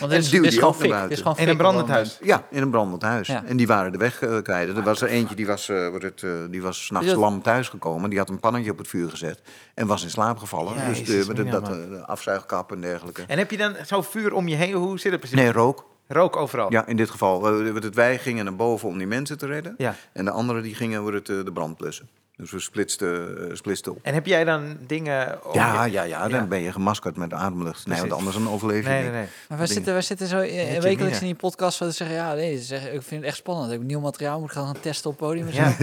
En 0.00 0.08
dit 0.08 0.18
is, 0.18 0.28
duw 0.30 0.42
dit 0.42 0.52
is 0.52 0.58
die 0.58 0.66
ook 0.66 0.78
naar 0.78 0.88
buiten. 0.88 1.10
Is 1.32 1.38
In 1.42 1.48
een 1.48 1.56
brandend 1.56 1.84
op 1.84 1.90
huis. 1.90 2.18
Ja, 2.22 2.42
in 2.50 2.62
een 2.62 2.70
brandend 2.70 3.02
huis. 3.02 3.28
Ja. 3.28 3.42
En 3.46 3.56
die 3.56 3.66
waren 3.66 3.92
de 3.92 3.98
weg 3.98 4.09
eh, 4.22 4.42
kwijt. 4.42 4.76
Er 4.76 4.82
was 4.82 5.00
er 5.00 5.08
eentje 5.08 5.34
die 5.34 5.46
was, 5.46 5.68
eh, 5.68 5.88
wat 5.88 6.02
het, 6.02 6.22
eh, 6.22 6.30
die 6.50 6.62
was 6.62 6.84
s'nachts 6.86 7.08
dat- 7.08 7.16
lam 7.16 7.42
thuisgekomen. 7.42 8.10
Die 8.10 8.18
had 8.18 8.28
een 8.28 8.40
pannetje 8.40 8.70
op 8.70 8.78
het 8.78 8.88
vuur 8.88 9.10
gezet. 9.10 9.42
En 9.74 9.86
was 9.86 10.02
in 10.02 10.10
slaap 10.10 10.38
gevallen. 10.38 10.74
Ja, 10.74 10.88
dus 10.88 11.04
de, 11.04 11.44
dat, 11.50 11.62
eh, 11.62 11.68
de 11.90 12.06
afzuigkap 12.06 12.72
en 12.72 12.80
dergelijke. 12.80 13.24
En 13.26 13.38
heb 13.38 13.50
je 13.50 13.56
dan 13.56 13.74
zo'n 13.86 14.04
vuur 14.04 14.32
om 14.32 14.48
je 14.48 14.56
heen? 14.56 14.72
Hoe 14.72 14.98
zit 14.98 15.10
het 15.10 15.20
precies? 15.20 15.38
Nee, 15.38 15.52
rook. 15.52 15.88
Rook 16.08 16.36
overal? 16.36 16.72
Ja, 16.72 16.86
in 16.86 16.96
dit 16.96 17.10
geval. 17.10 17.48
eh, 17.66 17.74
wij 17.92 18.18
gingen 18.18 18.44
naar 18.44 18.56
boven 18.56 18.88
om 18.88 18.98
die 18.98 19.06
mensen 19.06 19.38
te 19.38 19.46
redden. 19.46 19.74
Ja. 19.78 19.94
En 20.12 20.24
de 20.24 20.30
anderen 20.30 20.62
die 20.62 20.74
gingen 20.74 21.04
het, 21.04 21.28
eh, 21.28 21.44
de 21.44 21.52
brand 21.52 21.76
blussen. 21.76 22.08
Dus 22.40 22.50
we 22.50 22.60
splitsten, 22.60 23.48
eh, 23.50 23.56
splitsten 23.56 23.92
op. 23.92 23.98
En 24.02 24.14
heb 24.14 24.26
jij 24.26 24.44
dan 24.44 24.76
dingen... 24.86 25.38
Ja, 25.52 25.84
ja, 25.84 26.02
ja, 26.02 26.28
dan 26.28 26.40
Ja. 26.40 26.46
ben 26.46 26.60
je 26.60 26.72
gemaskerd 26.72 27.16
met 27.16 27.32
ademlucht. 27.32 27.86
Nee, 27.86 27.98
want 28.00 28.12
anders 28.12 28.36
dan 28.36 28.48
overleef 28.48 28.82
je 28.82 28.88
Nee, 28.88 29.02
niet. 29.02 29.10
nee, 29.12 29.20
nee. 29.20 29.28
Maar 29.48 29.58
wij 29.58 29.66
Dingen. 29.66 29.72
zitten, 29.74 29.92
wij 29.92 30.02
zitten 30.02 30.26
zo 30.26 30.38
eh, 30.38 30.80
wekelijks 30.80 31.20
in 31.20 31.26
die 31.26 31.34
podcast 31.34 31.78
waar 31.78 31.88
ze 31.90 31.94
zeggen, 31.96 32.16
ja, 32.16 32.34
nee, 32.34 32.56
ze 32.56 32.64
zeggen, 32.64 32.94
ik 32.94 33.02
vind 33.02 33.20
het 33.20 33.30
echt 33.30 33.36
spannend. 33.36 33.72
Ik 33.72 33.78
heb 33.78 33.86
nieuw 33.86 34.00
materiaal, 34.00 34.40
moet 34.40 34.48
ik 34.50 34.54
gaan 34.56 34.74
testen 34.80 35.10
op 35.10 35.16
podium. 35.16 35.48
Ja. 35.48 35.74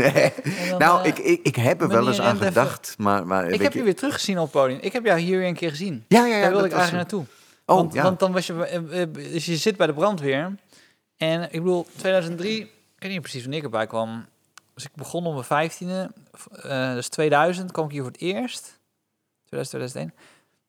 Dan, 0.70 0.78
Nou, 0.80 1.02
eh, 1.02 1.08
ik, 1.08 1.18
ik, 1.18 1.40
ik 1.44 1.56
heb 1.56 1.82
er 1.82 1.88
wel 1.88 2.08
eens 2.08 2.20
aan 2.22 2.36
even- 2.36 2.48
gedacht. 2.48 2.96
Maar, 2.98 3.28
maar 3.28 3.50
ik 3.50 3.62
heb 3.62 3.72
je- 3.74 3.78
je 3.80 3.84
weer 3.86 3.96
teruggezien 3.96 4.38
op 4.38 4.44
het 4.44 4.52
podium. 4.52 4.80
Ik 4.82 4.94
heb 4.94 5.06
jou 5.06 5.20
hier 5.20 5.38
weer 5.38 5.48
een 5.48 5.54
keer 5.56 5.70
gezien. 5.70 6.06
Ja, 6.08 6.26
ja, 6.26 6.36
ja. 6.36 6.42
Daar 6.42 6.50
wilde 6.52 6.56
dat 6.64 6.72
ik 6.72 6.78
eigenlijk 6.78 7.10
naartoe. 7.12 7.26
Oh, 7.66 7.76
want, 7.76 7.94
ja. 7.94 8.04
want 8.04 8.20
dan 8.20 8.32
was 8.32 8.48
je, 8.48 9.10
dus 9.32 9.46
je 9.46 9.56
zit 9.58 9.78
bij 9.78 9.88
de 9.88 9.94
brandweer. 9.94 10.56
En 11.18 11.42
ik 11.44 11.52
bedoel, 11.64 11.88
2003, 11.96 12.60
ik 12.62 12.70
weet 12.98 13.12
niet 13.12 13.22
precies 13.22 13.42
wanneer 13.42 13.60
ik 13.60 13.66
erbij 13.66 13.88
kwam. 13.88 14.26
Dus 14.78 14.86
ik 14.86 14.96
begon 14.96 15.26
om 15.26 15.34
mijn 15.34 15.46
vijftiende, 15.46 16.12
eh 16.62 16.94
dus 16.94 17.08
2000 17.10 17.72
kwam 17.72 17.86
ik 17.86 17.92
hier 17.92 18.02
voor 18.02 18.12
het 18.12 18.22
eerst. 18.22 18.80
2000, 19.46 19.70
2001. 19.70 20.14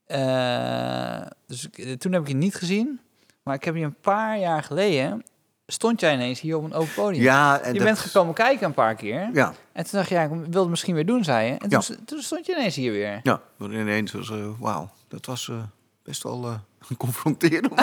Eh, 0.05 1.27
dus 1.47 1.67
ik- 1.67 1.79
eh, 1.79 1.93
toen 1.93 2.13
heb 2.13 2.23
ik 2.23 2.29
je 2.29 2.35
niet 2.35 2.55
gezien. 2.55 3.01
Maar 3.43 3.55
ik 3.55 3.65
heb 3.65 3.75
je 3.75 3.85
een 3.85 4.01
paar 4.01 4.39
jaar 4.39 4.63
geleden, 4.63 5.25
stond 5.67 6.01
jij 6.01 6.15
ineens 6.15 6.41
hier 6.41 6.57
op 6.57 6.65
een 6.65 6.73
open 6.75 6.95
podium. 6.95 7.23
Ja, 7.23 7.61
en 7.61 7.75
je 7.75 7.83
bent 7.83 7.99
gekomen 7.99 8.35
kijken 8.35 8.67
een 8.67 8.75
paar 8.75 8.95
keer. 8.95 9.31
Ja, 9.33 9.53
En 9.73 9.83
toen 9.85 9.93
dacht 9.99 10.09
je, 10.09 10.15
ja, 10.15 10.23
ik 10.23 10.31
wil 10.51 10.61
het 10.61 10.71
misschien 10.71 10.95
weer 10.95 11.07
doen, 11.07 11.25
zei 11.25 11.47
je. 11.47 11.53
En 11.53 11.59
toen, 11.59 11.71
Ja. 11.71 11.81
s- 11.81 11.93
toen 12.05 12.21
stond 12.23 12.47
je 12.47 12.53
ineens 12.57 12.75
hier 12.75 12.93
weer. 12.93 13.21
Ja, 13.23 13.41
ineens 13.61 14.13
was, 14.13 14.31
eh 14.31 14.47
wauw, 14.59 14.91
dat 15.09 15.27
was 15.27 15.49
eh, 15.49 15.63
best 16.09 16.23
wel 16.23 16.45
eh 16.45 16.97
confronterend. 17.05 17.69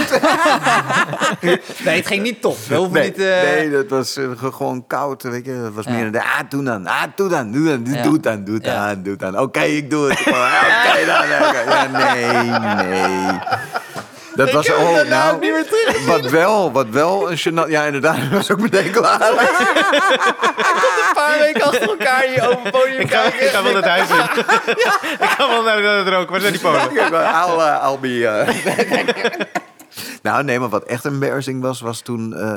Nee, 1.86 1.96
het 1.96 2.08
ging 2.08 2.24
niet. 2.24 2.42
We 2.42 2.76
hoeven 2.76 2.92
nee, 2.94 3.04
niet... 3.08 3.18
eh, 3.20 3.42
nee, 3.42 3.72
dat 3.72 3.88
was 3.90 4.18
eh, 4.18 4.24
ge- 4.36 4.52
gewoon 4.52 4.88
koud, 4.88 5.24
weet 5.24 5.46
je. 5.46 5.52
Het 5.52 5.74
was 5.74 5.86
Ja. 5.86 5.92
meer 5.92 6.12
de, 6.12 6.24
ah, 6.24 6.40
doe 6.50 6.64
dan, 6.64 6.88
ah, 6.88 7.04
doe 7.16 7.30
dan, 7.30 7.52
doe 7.52 7.66
dan, 7.68 7.84
doe, 7.84 7.94
Ja. 7.96 8.04
doe 8.04 8.14
het 8.14 8.24
dan, 8.24 8.44
doe 8.44 8.60
Ja. 8.62 8.88
dan, 8.94 9.04
doe 9.04 9.16
dan. 9.16 9.40
Oké, 9.40 9.60
ik 9.62 9.90
doe 9.90 10.10
het. 10.10 10.20
Oké, 10.20 11.06
dan. 11.06 11.28
Ja, 11.28 11.88
nee, 12.14 12.50
nee. 12.86 13.40
Dat 14.40 14.52
was, 14.52 14.70
oh, 14.70 14.96
het 14.96 15.10
nou, 15.10 15.36
ook 15.36 15.42
niet 15.42 15.52
meer 15.52 15.66
terug. 15.68 16.06
wat 16.06 16.30
wel, 16.30 16.72
wat 16.72 16.88
wel, 16.90 17.32
een 17.32 17.38
gênant- 17.38 17.70
ja, 17.70 17.84
inderdaad, 17.84 18.18
dat 18.22 18.30
was 18.30 18.52
ook 18.52 18.60
meteen 18.60 18.92
klaar. 18.92 19.22
een 19.32 21.14
paar 21.14 21.40
weken 21.40 21.62
achter 21.62 21.90
elkaar 21.90 22.24
hier 22.24 22.50
open 22.50 22.72
podium 22.72 23.00
Ik 23.00 23.12
ga, 23.12 23.24
ik 23.24 23.50
ga 23.54 23.64
wel 23.64 23.76
het 23.76 23.86
huis 23.86 24.10
in. 24.10 24.16
Ik 25.26 25.30
ga 25.38 25.50
wel 25.50 25.64
naar, 25.64 25.82
naar 25.82 25.98
het 25.98 26.08
roken. 26.08 26.32
Waar 26.32 26.40
zijn 26.42 26.54
die 26.54 26.62
polen? 26.62 26.82
I'll, 26.82 27.58
uh, 27.58 27.88
I'll 27.90 28.00
be, 28.00 28.08
uh, 28.08 28.48
nou, 30.22 30.44
nee, 30.44 30.60
maar 30.60 30.70
wat 30.70 30.84
echt 30.84 31.06
embarrassing 31.06 31.62
was, 31.62 31.82
was 31.82 32.02
toen... 32.02 32.34
eh, 32.34 32.56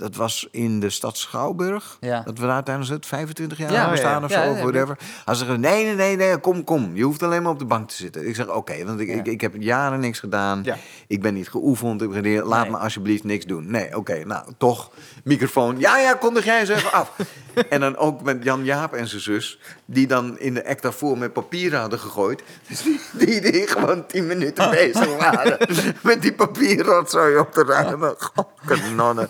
Dat 0.00 0.16
was 0.16 0.48
in 0.50 0.80
de 0.80 0.90
stad 0.90 1.16
Schouwburg. 1.16 1.96
Ja. 2.00 2.22
Dat 2.22 2.38
we 2.38 2.46
daar 2.46 2.64
tijdens 2.64 2.88
het 2.88 3.06
25 3.06 3.58
jaar 3.58 3.72
Ja, 3.72 3.90
bestaan 3.90 4.18
ja, 4.20 4.24
of 4.24 4.32
zo, 4.32 4.50
of 4.50 4.60
whatever. 4.60 4.98
Hij 5.24 5.34
zegt, 5.34 5.58
nee, 5.58 5.84
nee, 5.84 5.94
nee, 5.94 6.16
nee, 6.16 6.38
kom, 6.38 6.64
kom. 6.64 6.96
Je 6.96 7.02
hoeft 7.02 7.22
alleen 7.22 7.42
maar 7.42 7.52
op 7.52 7.58
de 7.58 7.64
bank 7.64 7.88
te 7.88 7.94
zitten. 7.94 8.28
Ik 8.28 8.34
zeg, 8.34 8.48
oké, 8.48 8.84
want 8.84 9.00
ik, 9.00 9.08
ik, 9.08 9.26
ik 9.26 9.40
heb 9.40 9.54
jaren 9.58 10.00
niks 10.00 10.18
gedaan. 10.18 10.64
Ik 11.06 11.22
ben 11.22 11.34
niet 11.34 11.48
geoefend. 11.48 12.02
Ik 12.02 12.10
ben, 12.10 12.42
laat 12.42 12.62
Nee. 12.62 12.70
me 12.70 12.78
alsjeblieft 12.78 13.24
niks 13.24 13.44
doen. 13.44 13.70
Nee, 13.70 13.96
oké, 13.96 14.24
nou, 14.24 14.44
toch. 14.58 14.90
Microfoon. 15.24 15.78
Ja, 15.78 15.98
ja, 15.98 16.14
kondig 16.14 16.44
jij 16.44 16.60
eens 16.60 16.68
even 16.68 16.92
af. 16.92 17.12
en 17.70 17.80
dan 17.80 17.96
ook 17.96 18.22
met 18.22 18.44
Jan 18.44 18.64
Jaap 18.64 18.92
en 18.92 19.08
zijn 19.08 19.20
zus. 19.22 19.58
Die 19.92 20.06
dan 20.06 20.38
in 20.38 20.54
de 20.54 20.66
act 20.66 20.82
daarvoor 20.82 21.18
met 21.18 21.32
papieren 21.32 21.80
hadden 21.80 21.98
gegooid. 21.98 22.42
Dus 22.68 22.82
die, 22.82 23.00
die, 23.12 23.40
die 23.40 23.66
gewoon 23.66 24.06
tien 24.06 24.26
minuten 24.26 24.70
bezig 24.70 25.16
waren. 25.16 25.58
met 26.02 26.22
die 26.22 26.32
papierrotzooi 26.32 27.38
op 27.38 27.52
te 27.52 27.64
ruimen. 27.64 28.14
God, 28.18 28.46
kanonnen. 28.66 29.28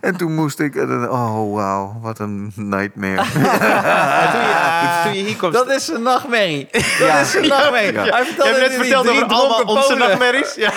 En 0.00 0.16
toen 0.16 0.34
moest 0.34 0.58
ik... 0.60 0.76
Oh, 1.10 1.54
wauw. 1.54 1.98
Wat 2.02 2.18
een 2.18 2.52
nightmare. 2.54 3.22
En 4.22 4.30
toen, 4.32 4.40
je, 4.40 5.00
toen 5.04 5.14
je 5.14 5.22
hier 5.24 5.36
komt... 5.36 5.52
Dat 5.52 5.70
is 5.70 5.88
een 5.88 6.02
nachtmerrie. 6.02 6.68
Dat 6.72 6.82
Ja. 6.98 7.20
is 7.20 7.34
een 7.34 7.48
nachtmerrie. 7.48 7.92
Ja. 7.92 8.02
Hij 8.02 8.18
je 8.20 8.26
vertelde 8.26 8.50
hebt 8.50 8.60
net 8.60 8.70
die 8.70 8.78
verteld 8.78 9.08
over 9.08 9.24
allemaal 9.26 9.62
onze 9.62 9.82
Polen. 9.82 9.98
nachtmerries. 9.98 10.54
Ja. 10.54 10.72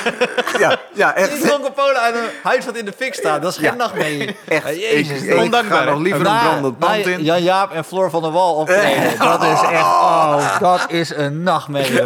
ja, 0.59 0.79
ja, 0.93 1.13
Drie 1.13 1.25
echt. 1.27 1.41
dronken 1.47 1.73
Polen 1.73 1.99
uit 2.01 2.15
een 2.15 2.21
huis 2.43 2.65
wat 2.65 2.75
in 2.75 2.85
de 2.85 2.93
fik 2.97 3.13
staat. 3.13 3.41
Dat 3.41 3.51
is 3.51 3.57
geen 3.57 3.65
Ja. 3.65 3.75
nachtmerrie. 3.75 4.35
Echt. 4.47 4.67
Ik, 4.69 4.75
Jezus. 4.79 5.21
ik 5.21 5.29
ga 5.31 5.41
ondankbaar, 5.43 5.85
nog 5.85 5.99
liever 5.99 6.25
een 6.25 6.39
brandend 6.39 6.77
pand 6.77 7.05
in. 7.05 7.23
Jan 7.23 7.43
Jaap 7.43 7.71
en 7.71 7.85
Floor 7.85 8.09
van 8.09 8.21
der 8.21 8.31
Wal 8.31 8.53
optreden. 8.55 9.11
Dat 9.25 9.43
is 9.43 9.61
echt, 9.61 9.83
oh, 9.83 10.59
dat 10.69 10.91
is 10.91 11.15
een 11.15 11.43
nachtmerrie. 11.43 12.01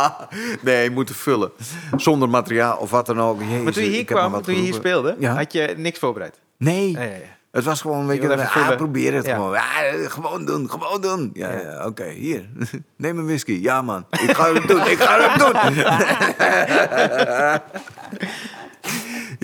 nee, 0.70 0.90
moeten 0.90 1.14
vullen. 1.14 1.50
Zonder 1.96 2.28
materiaal 2.28 2.76
of 2.76 2.90
wat 2.90 3.06
dan 3.06 3.20
ook. 3.20 3.40
Jezus, 3.42 3.62
Maar 3.62 3.72
toen 3.72 3.82
je 3.82 3.88
hier 3.88 3.98
ik 3.98 4.08
heb 4.08 4.18
maar 4.18 4.26
kwam, 4.26 4.32
wat 4.36 4.44
toen 4.44 4.54
je 4.54 4.60
hier 4.60 4.72
geroepen. 4.74 5.00
speelde, 5.00 5.16
Ja. 5.26 5.34
had 5.34 5.52
je 5.52 5.74
niks 5.76 5.98
voorbereid. 5.98 6.40
Nee, 6.56 6.90
Ja, 6.90 7.00
ja, 7.02 7.06
ja. 7.10 7.16
het 7.52 7.64
was 7.64 7.80
gewoon, 7.80 8.06
weet 8.06 8.16
Je 8.16 8.22
je, 8.22 8.28
wil 8.28 8.36
wel, 8.36 8.46
even 8.46 8.56
ah, 8.58 8.62
vullen. 8.62 8.76
probeer 8.78 9.14
het 9.14 9.26
Ja. 9.26 9.34
gewoon. 9.34 9.52
Ja, 9.52 9.82
eh, 9.82 10.10
gewoon 10.10 10.44
doen, 10.44 10.70
gewoon 10.70 11.00
doen. 11.00 11.30
Ja. 11.34 11.50
ja. 11.50 11.86
oké, 11.86 12.04
hier. 12.08 12.48
Neem 12.96 13.18
een 13.18 13.24
whisky. 13.26 13.58
Ja, 13.62 13.82
man. 13.82 14.04
Ik 14.10 14.36
ga 14.36 14.52
het 14.52 14.68
doen, 14.68 14.86
ik 14.86 14.98
ga 15.00 15.18
het 15.20 15.38
doen. 15.38 15.54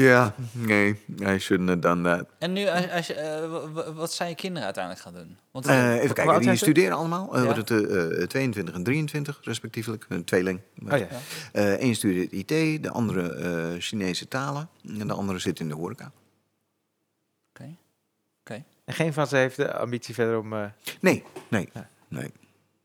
Ja, 0.02 0.34
nee, 0.52 1.00
I 1.20 1.38
shouldn't 1.38 1.68
have 1.68 1.78
done 1.80 2.02
that. 2.16 2.26
En 2.38 2.52
nu, 2.52 2.66
als, 2.66 2.90
als 2.90 3.06
je, 3.06 3.14
eh, 3.14 3.94
wat 3.94 4.12
zijn 4.12 4.28
je 4.28 4.34
kinderen 4.34 4.64
uiteindelijk 4.64 5.04
gaan 5.04 5.14
doen? 5.14 5.36
Want, 5.50 5.66
Eh, 5.66 5.94
eh, 5.96 6.02
even 6.02 6.14
kijken, 6.14 6.40
die 6.40 6.56
studeren 6.56 6.96
allemaal. 6.96 7.34
Eh 7.34 7.38
Ja. 7.38 7.44
wordt 7.54 7.68
het 7.68 7.70
eh, 7.90 8.22
eh, 8.22 8.28
22 8.28 8.74
en 8.74 8.82
23 8.82 9.38
respectievelijk. 9.42 10.06
Een 10.08 10.24
tweeling. 10.24 10.60
Oh, 10.90 10.98
ja. 10.98 11.06
Eén 11.52 11.94
studeert 11.94 12.32
IT, 12.32 12.82
de 12.82 12.90
andere 12.90 13.32
eh, 13.34 13.80
Chinese 13.80 14.28
talen. 14.28 14.68
En 14.98 15.06
de 15.06 15.12
andere 15.14 15.38
zit 15.38 15.60
in 15.60 15.68
de 15.68 15.74
horeca. 15.74 16.12
Oké. 17.54 17.74
Oké. 18.40 18.64
En 18.84 18.94
geen 18.94 19.12
van 19.12 19.26
ze 19.26 19.36
heeft 19.36 19.56
de 19.56 19.72
ambitie 19.74 20.14
verder 20.14 20.38
om... 20.38 20.52
eh, 20.52 20.64
Nee, 21.00 21.24
nee, 21.48 21.68
Ja. 21.74 21.88
nee. 22.08 22.32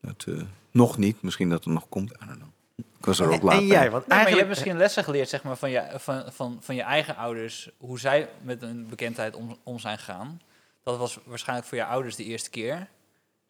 Dat, 0.01 0.23
eh, 0.27 0.41
nog 0.71 0.97
niet. 0.97 1.21
Misschien 1.21 1.49
dat 1.49 1.63
het 1.63 1.73
nog 1.73 1.89
komt. 1.89 2.11
I 2.11 2.15
don't 2.25 2.37
know. 2.37 2.49
Ik 2.75 3.05
was 3.05 3.19
er 3.19 3.27
ook 3.27 3.33
en, 3.39 3.43
laat 3.43 3.53
en 3.59 3.65
jij, 3.65 3.91
want 3.91 3.91
Nee, 3.91 3.91
maar 3.91 4.07
je 4.07 4.13
eigenlijk... 4.13 4.35
hebt 4.37 4.49
misschien 4.49 4.77
lessen 4.77 5.03
geleerd 5.03 5.29
zeg 5.29 5.43
maar, 5.43 5.55
van, 5.57 5.69
je, 5.69 5.83
van, 5.95 6.23
van, 6.31 6.57
van 6.61 6.75
je 6.75 6.81
eigen 6.81 7.15
ouders, 7.15 7.69
hoe 7.77 7.99
zij 7.99 8.29
met 8.41 8.61
hun 8.61 8.87
bekendheid 8.89 9.35
om, 9.35 9.57
om 9.63 9.79
zijn 9.79 9.97
gegaan. 9.97 10.41
Dat 10.83 10.97
was 10.97 11.19
waarschijnlijk 11.25 11.67
voor 11.67 11.77
je 11.77 11.85
ouders 11.85 12.15
de 12.15 12.23
eerste 12.23 12.49
keer. 12.49 12.87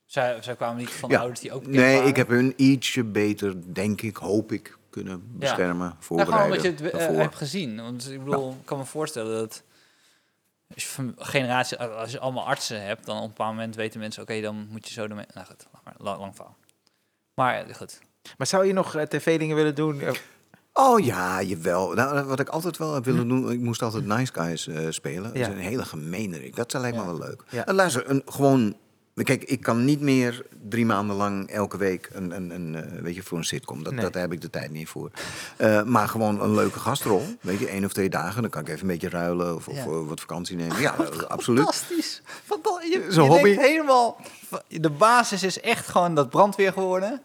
Zij, 0.05 0.41
zij 0.41 0.55
kwamen 0.55 0.77
niet 0.77 0.89
van 0.89 1.09
Ja. 1.09 1.19
ouders 1.19 1.39
die 1.39 1.51
ook 1.53 1.65
Nee, 1.67 1.93
waren. 1.95 2.07
ik 2.09 2.15
heb 2.15 2.27
hun 2.27 2.53
ietsje 2.55 3.03
beter, 3.03 3.73
denk 3.73 4.01
ik, 4.01 4.15
hoop 4.15 4.51
ik, 4.51 4.77
kunnen 4.89 5.37
beschermen, 5.37 5.77
Nou, 5.87 5.93
voorbereiden. 5.99 6.41
gewoon 6.41 6.57
omdat 6.57 6.79
je 6.79 6.83
het 6.85 6.93
daarvoor. 6.93 7.19
hebt 7.21 7.35
gezien. 7.35 7.81
Want 7.81 8.11
ik 8.11 8.23
bedoel, 8.23 8.51
ik 8.51 8.65
kan 8.65 8.77
me 8.77 8.85
voorstellen 8.85 9.37
dat 9.39 9.63
als 10.73 10.83
je 10.83 10.89
van 10.89 11.13
generatie, 11.17 11.77
als 11.79 12.11
je 12.11 12.19
allemaal 12.19 12.45
artsen 12.47 12.83
hebt, 12.85 13.05
dan 13.05 13.15
op 13.17 13.21
een 13.23 13.27
bepaald 13.29 13.55
moment 13.55 13.75
weten 13.75 13.99
mensen, 13.99 14.21
oké, 14.21 14.41
dan 14.41 14.67
moet 14.69 14.87
je 14.87 14.93
zo 14.93 15.03
ermee. 15.03 15.25
Nou 15.33 15.47
goed, 15.47 15.65
lang, 15.97 16.19
lang 16.19 16.35
verhaal. 16.35 16.55
Maar 17.33 17.65
goed. 17.75 17.99
Maar 18.37 18.47
zou 18.47 18.65
je 18.65 18.73
nog 18.73 18.95
eh, 18.95 19.03
tv-dingen 19.03 19.55
willen 19.55 19.75
doen? 19.75 20.01
Eh, 20.01 20.11
Oh 20.75 20.99
ja, 21.05 21.41
jawel. 21.41 21.93
Nou, 21.93 22.23
wat 22.25 22.39
ik 22.39 22.49
altijd 22.49 22.77
wel 22.77 22.93
heb 22.93 23.05
willen 23.05 23.27
doen, 23.27 23.51
ik 23.51 23.59
moest 23.59 23.81
altijd 23.81 24.05
Nice 24.05 24.33
Guys 24.33 24.67
eh, 24.67 24.85
spelen. 24.89 25.23
Dat 25.23 25.35
is 25.35 25.47
een 25.47 25.57
hele 25.57 25.85
gemeenerik. 25.85 26.55
Dat 26.55 26.73
lijkt 26.73 26.97
me 26.97 27.03
Ja. 27.03 27.07
wel 27.09 27.17
leuk. 27.17 27.43
Ja. 27.49 27.65
En 27.65 27.75
luister, 27.75 28.09
een, 28.09 28.21
gewoon... 28.25 28.75
Kijk, 29.23 29.43
ik 29.43 29.61
kan 29.61 29.85
niet 29.85 29.99
meer 30.01 30.45
drie 30.69 30.85
maanden 30.85 31.15
lang 31.15 31.49
elke 31.49 31.77
week 31.77 32.09
een, 32.13 32.31
een, 32.31 32.49
een 32.51 32.75
eh, 32.75 33.01
weet 33.01 33.15
je, 33.15 33.23
voor 33.23 33.37
een 33.37 33.43
sitcom. 33.43 33.83
Dat, 33.83 33.93
Nee. 33.93 34.01
dat, 34.01 34.13
heb 34.13 34.31
ik 34.33 34.41
de 34.41 34.49
tijd 34.49 34.71
niet 34.71 34.87
voor. 34.87 35.11
Eh, 35.57 35.83
maar 35.83 36.07
gewoon 36.07 36.41
een 36.41 36.53
leuke 36.53 36.79
gastrol. 36.79 37.23
Weet 37.41 37.59
je, 37.59 37.67
één 37.67 37.85
of 37.85 37.93
twee 37.93 38.09
dagen. 38.09 38.41
Dan 38.41 38.51
kan 38.51 38.61
ik 38.61 38.67
even 38.67 38.81
een 38.81 38.87
beetje 38.87 39.09
ruilen 39.09 39.55
of, 39.55 39.67
of 39.67 39.77
eh, 39.77 40.07
wat 40.07 40.19
vakantie 40.19 40.55
nemen. 40.55 40.79
Ja, 40.81 40.95
eh, 40.99 41.17
absoluut. 41.27 41.63
Fantastisch. 41.63 42.21
Fanta- 42.45 42.81
je, 42.81 43.19
hobby. 43.19 43.43
denkt 43.43 43.61
helemaal. 43.61 44.17
De 44.67 44.89
basis 44.89 45.43
is 45.43 45.59
echt 45.59 45.87
gewoon 45.87 46.15
dat 46.15 46.29
brandweer 46.29 46.71
geworden. 46.73 47.21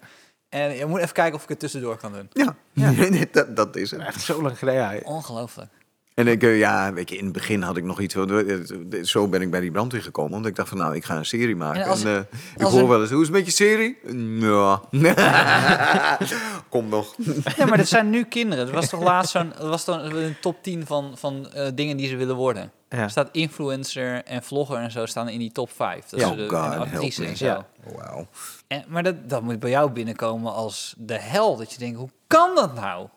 En 0.48 0.76
je 0.76 0.86
moet 0.86 1.00
even 1.00 1.12
kijken 1.12 1.34
of 1.34 1.42
ik 1.42 1.48
het 1.48 1.58
tussendoor 1.58 1.96
kan 1.96 2.12
doen. 2.12 2.28
Ja, 2.32 2.56
Nee, 3.10 3.28
dat, 3.32 3.56
dat 3.56 3.76
is 3.76 3.90
het. 3.90 4.00
Echt 4.00 4.20
zo 4.20 4.42
lang 4.42 4.58
geleden. 4.58 5.04
Ongelooflijk. 5.04 5.70
En 6.18 6.26
ik, 6.26 6.42
eh, 6.42 6.58
ja, 6.58 6.92
weet 6.92 7.08
je, 7.10 7.16
in 7.16 7.24
het 7.24 7.32
begin 7.32 7.62
had 7.62 7.76
ik 7.76 7.84
nog 7.84 8.00
iets. 8.00 8.14
eh, 8.14 8.52
eh, 8.54 8.60
Zo 9.02 9.28
ben 9.28 9.42
ik 9.42 9.50
bij 9.50 9.60
die 9.60 9.70
brandweer 9.70 10.02
gekomen. 10.02 10.32
Want 10.32 10.46
ik 10.46 10.56
dacht 10.56 10.68
van, 10.68 10.78
nou, 10.78 10.94
ik 10.94 11.04
ga 11.04 11.16
een 11.16 11.24
serie 11.26 11.56
maken. 11.56 11.82
En 11.82 12.06
eh, 12.06 12.16
ik 12.56 12.62
hoor 12.62 12.80
een- 12.80 12.88
wel 12.88 13.00
eens, 13.00 13.10
hoe 13.10 13.20
is 13.20 13.26
het 13.28 13.36
met 13.36 13.46
je 13.46 13.52
serie? 13.52 13.98
Ja. 14.40 14.80
Kom 16.68 16.88
nog. 16.88 17.14
Ja, 17.56 17.66
maar 17.66 17.76
dat 17.76 17.88
zijn 17.88 18.10
nu 18.10 18.24
kinderen. 18.24 18.66
Er 18.66 18.72
was 18.74 18.88
toch 18.88 19.02
laatst 19.02 19.30
zo'n 19.30 19.52
was 19.60 19.84
toch 19.84 20.12
een 20.12 20.36
top 20.40 20.62
10 20.62 20.86
van, 20.86 21.12
van 21.18 21.50
eh, 21.52 21.66
dingen 21.74 21.96
die 21.96 22.08
ze 22.08 22.16
willen 22.16 22.36
worden. 22.36 22.72
Ja. 22.88 22.98
Er 22.98 23.10
staat 23.10 23.28
influencer 23.32 24.24
en 24.24 24.42
vlogger 24.42 24.76
en 24.76 24.90
zo 24.90 25.06
staan 25.06 25.28
in 25.28 25.38
die 25.38 25.52
top 25.52 25.70
5. 25.72 26.04
Dat 26.08 26.20
Ja. 26.20 26.30
is 26.30 26.36
de, 26.36 26.42
Oh 26.54 26.62
God, 26.64 26.72
en 26.72 26.78
actrice 26.80 27.36
zo. 27.36 27.44
Ja. 27.44 27.66
Wauw. 27.96 28.26
En, 28.66 28.84
maar 28.88 29.02
dat, 29.02 29.14
dat 29.28 29.42
moet 29.42 29.58
bij 29.58 29.70
jou 29.70 29.90
binnenkomen 29.90 30.52
als 30.54 30.94
de 30.98 31.18
hel. 31.20 31.56
Dat 31.56 31.72
je 31.72 31.78
denkt, 31.78 31.98
hoe 31.98 32.10
kan 32.26 32.54
dat 32.54 32.74
nou? 32.74 33.08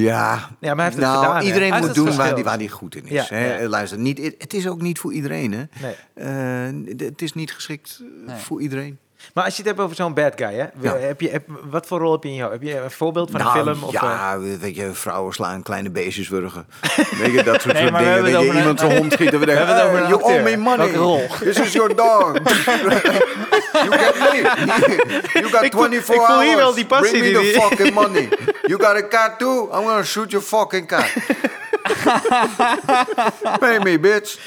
Ja, 0.00 0.50
Ja, 0.60 0.74
maar 0.74 0.76
hij 0.76 0.84
heeft 0.84 0.96
het 0.96 1.04
nou, 1.04 1.24
gedaan, 1.24 1.42
iedereen 1.42 1.74
moet 1.74 1.86
het 1.86 1.94
doen 1.94 2.16
waar 2.16 2.34
die, 2.34 2.44
waar 2.44 2.58
die 2.58 2.68
goed 2.68 2.96
in 2.96 3.04
is. 3.04 3.10
Ja, 3.10 3.24
hè. 3.28 3.56
ja. 3.56 3.68
Luister, 3.68 3.98
niet, 3.98 4.18
het, 4.38 4.54
is 4.54 4.66
ook 4.68 4.80
niet 4.80 4.98
voor 4.98 5.12
iedereen. 5.12 5.52
Hè. 5.52 5.64
Nee. 5.80 5.94
Eh, 6.14 7.06
het 7.06 7.22
is 7.22 7.32
niet 7.32 7.52
geschikt 7.52 8.00
eh, 8.00 8.26
Nee. 8.26 8.36
voor 8.36 8.62
iedereen. 8.62 8.98
Maar 9.34 9.44
als 9.44 9.52
je 9.56 9.58
het 9.62 9.70
hebt 9.70 9.80
over 9.82 9.96
zo'n 9.96 10.14
bad 10.14 10.32
guy, 10.36 10.54
hè? 10.54 10.64
Ja. 10.80 10.96
Heb 10.96 11.20
je, 11.20 11.30
heb, 11.30 11.42
wat 11.70 11.86
voor 11.86 11.98
rol 11.98 12.12
heb 12.12 12.22
je 12.22 12.28
in 12.28 12.34
jou? 12.34 12.52
Heb 12.52 12.62
je 12.62 12.78
een 12.80 12.90
voorbeeld 12.90 13.30
van 13.30 13.40
Nou, 13.40 13.58
een 13.58 13.64
film? 13.64 13.82
Of, 13.84 13.94
eh, 13.94 14.00
ja, 14.00 14.38
weet 14.60 14.76
je, 14.76 14.90
vrouwen 14.92 15.32
slaan 15.32 15.62
kleine 15.62 15.90
beestjes 15.90 16.28
wurgen. 16.28 16.66
weet 17.20 17.32
je, 17.32 17.42
dat 17.42 17.60
soort, 17.62 17.74
Nee, 17.74 17.82
soort 17.82 17.90
maar 17.92 18.00
we 18.00 18.22
dingen. 18.22 18.22
Weet 18.40 18.52
je, 18.52 18.58
iemand 18.58 18.80
zijn 18.80 18.96
hond 18.96 19.12
schieten. 19.12 19.40
We 19.40 19.46
denken, 19.46 19.66
hebben 19.66 19.82
het 19.82 19.92
over 19.92 19.98
"Hey, 19.98 20.12
een 20.12 20.18
you 20.18 20.22
owe 20.22 20.38
acteur. 20.38 20.58
me 20.58 20.62
money. 20.64 20.76
Welke 20.92 20.98
rol? 20.98 21.26
This 21.40 21.60
is 21.60 21.72
your 21.72 21.94
dog. 21.96 22.32
you 23.84 23.92
get 23.98 24.14
me. 24.18 24.40
You 25.32 25.48
got 25.50 25.62
Ik 25.62 25.72
voel- 25.72 25.82
24 25.82 26.14
ik 26.14 26.20
voel 26.20 26.40
hier 26.40 26.46
hours. 26.50 26.54
wel 26.56 26.74
die 26.74 26.86
passie 26.86 27.18
Bring 27.18 27.24
me 27.34 27.40
die 27.40 27.52
the 27.52 27.58
die- 27.58 27.68
fucking 27.68 27.94
money. 27.94 28.28
You 28.62 28.82
got 28.84 28.96
a 28.96 29.08
cat 29.08 29.38
too? 29.38 29.62
I'm 29.72 29.84
gonna 29.84 30.02
shoot 30.02 30.30
your 30.30 30.46
fucking 30.46 30.86
cat. 30.86 31.06
Pay 33.60 33.78
me, 33.78 33.98
bitch. 34.00 34.38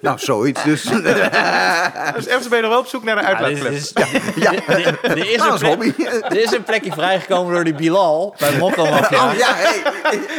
nou, 0.00 0.18
zoiets 0.18 0.62
dus. 0.62 0.82
Dus 0.82 2.26
ergens 2.26 2.48
ben 2.48 2.56
je 2.56 2.62
nog 2.62 2.70
wel 2.70 2.78
op 2.78 2.86
zoek 2.86 3.04
naar 3.04 3.16
een 3.16 3.22
Ja, 3.22 3.28
uitlaatklep. 3.28 3.72
is, 3.72 3.92
ja. 4.34 4.52
Er, 4.66 4.98
er 5.02 5.30
is 5.30 5.36
Nou, 5.36 5.52
een 5.60 5.66
hobby. 5.66 5.92
er 6.22 6.36
is 6.38 6.52
een 6.52 6.62
plekje 6.62 6.92
vrijgekomen 6.92 7.54
door 7.54 7.64
die 7.64 7.74
Bilal 7.74 8.34
bij 8.38 8.58
Mokko 8.58 8.84
Mafia. 8.90 9.30
Oh 9.30 9.36
ja, 9.36 9.54
hey. 9.54 9.82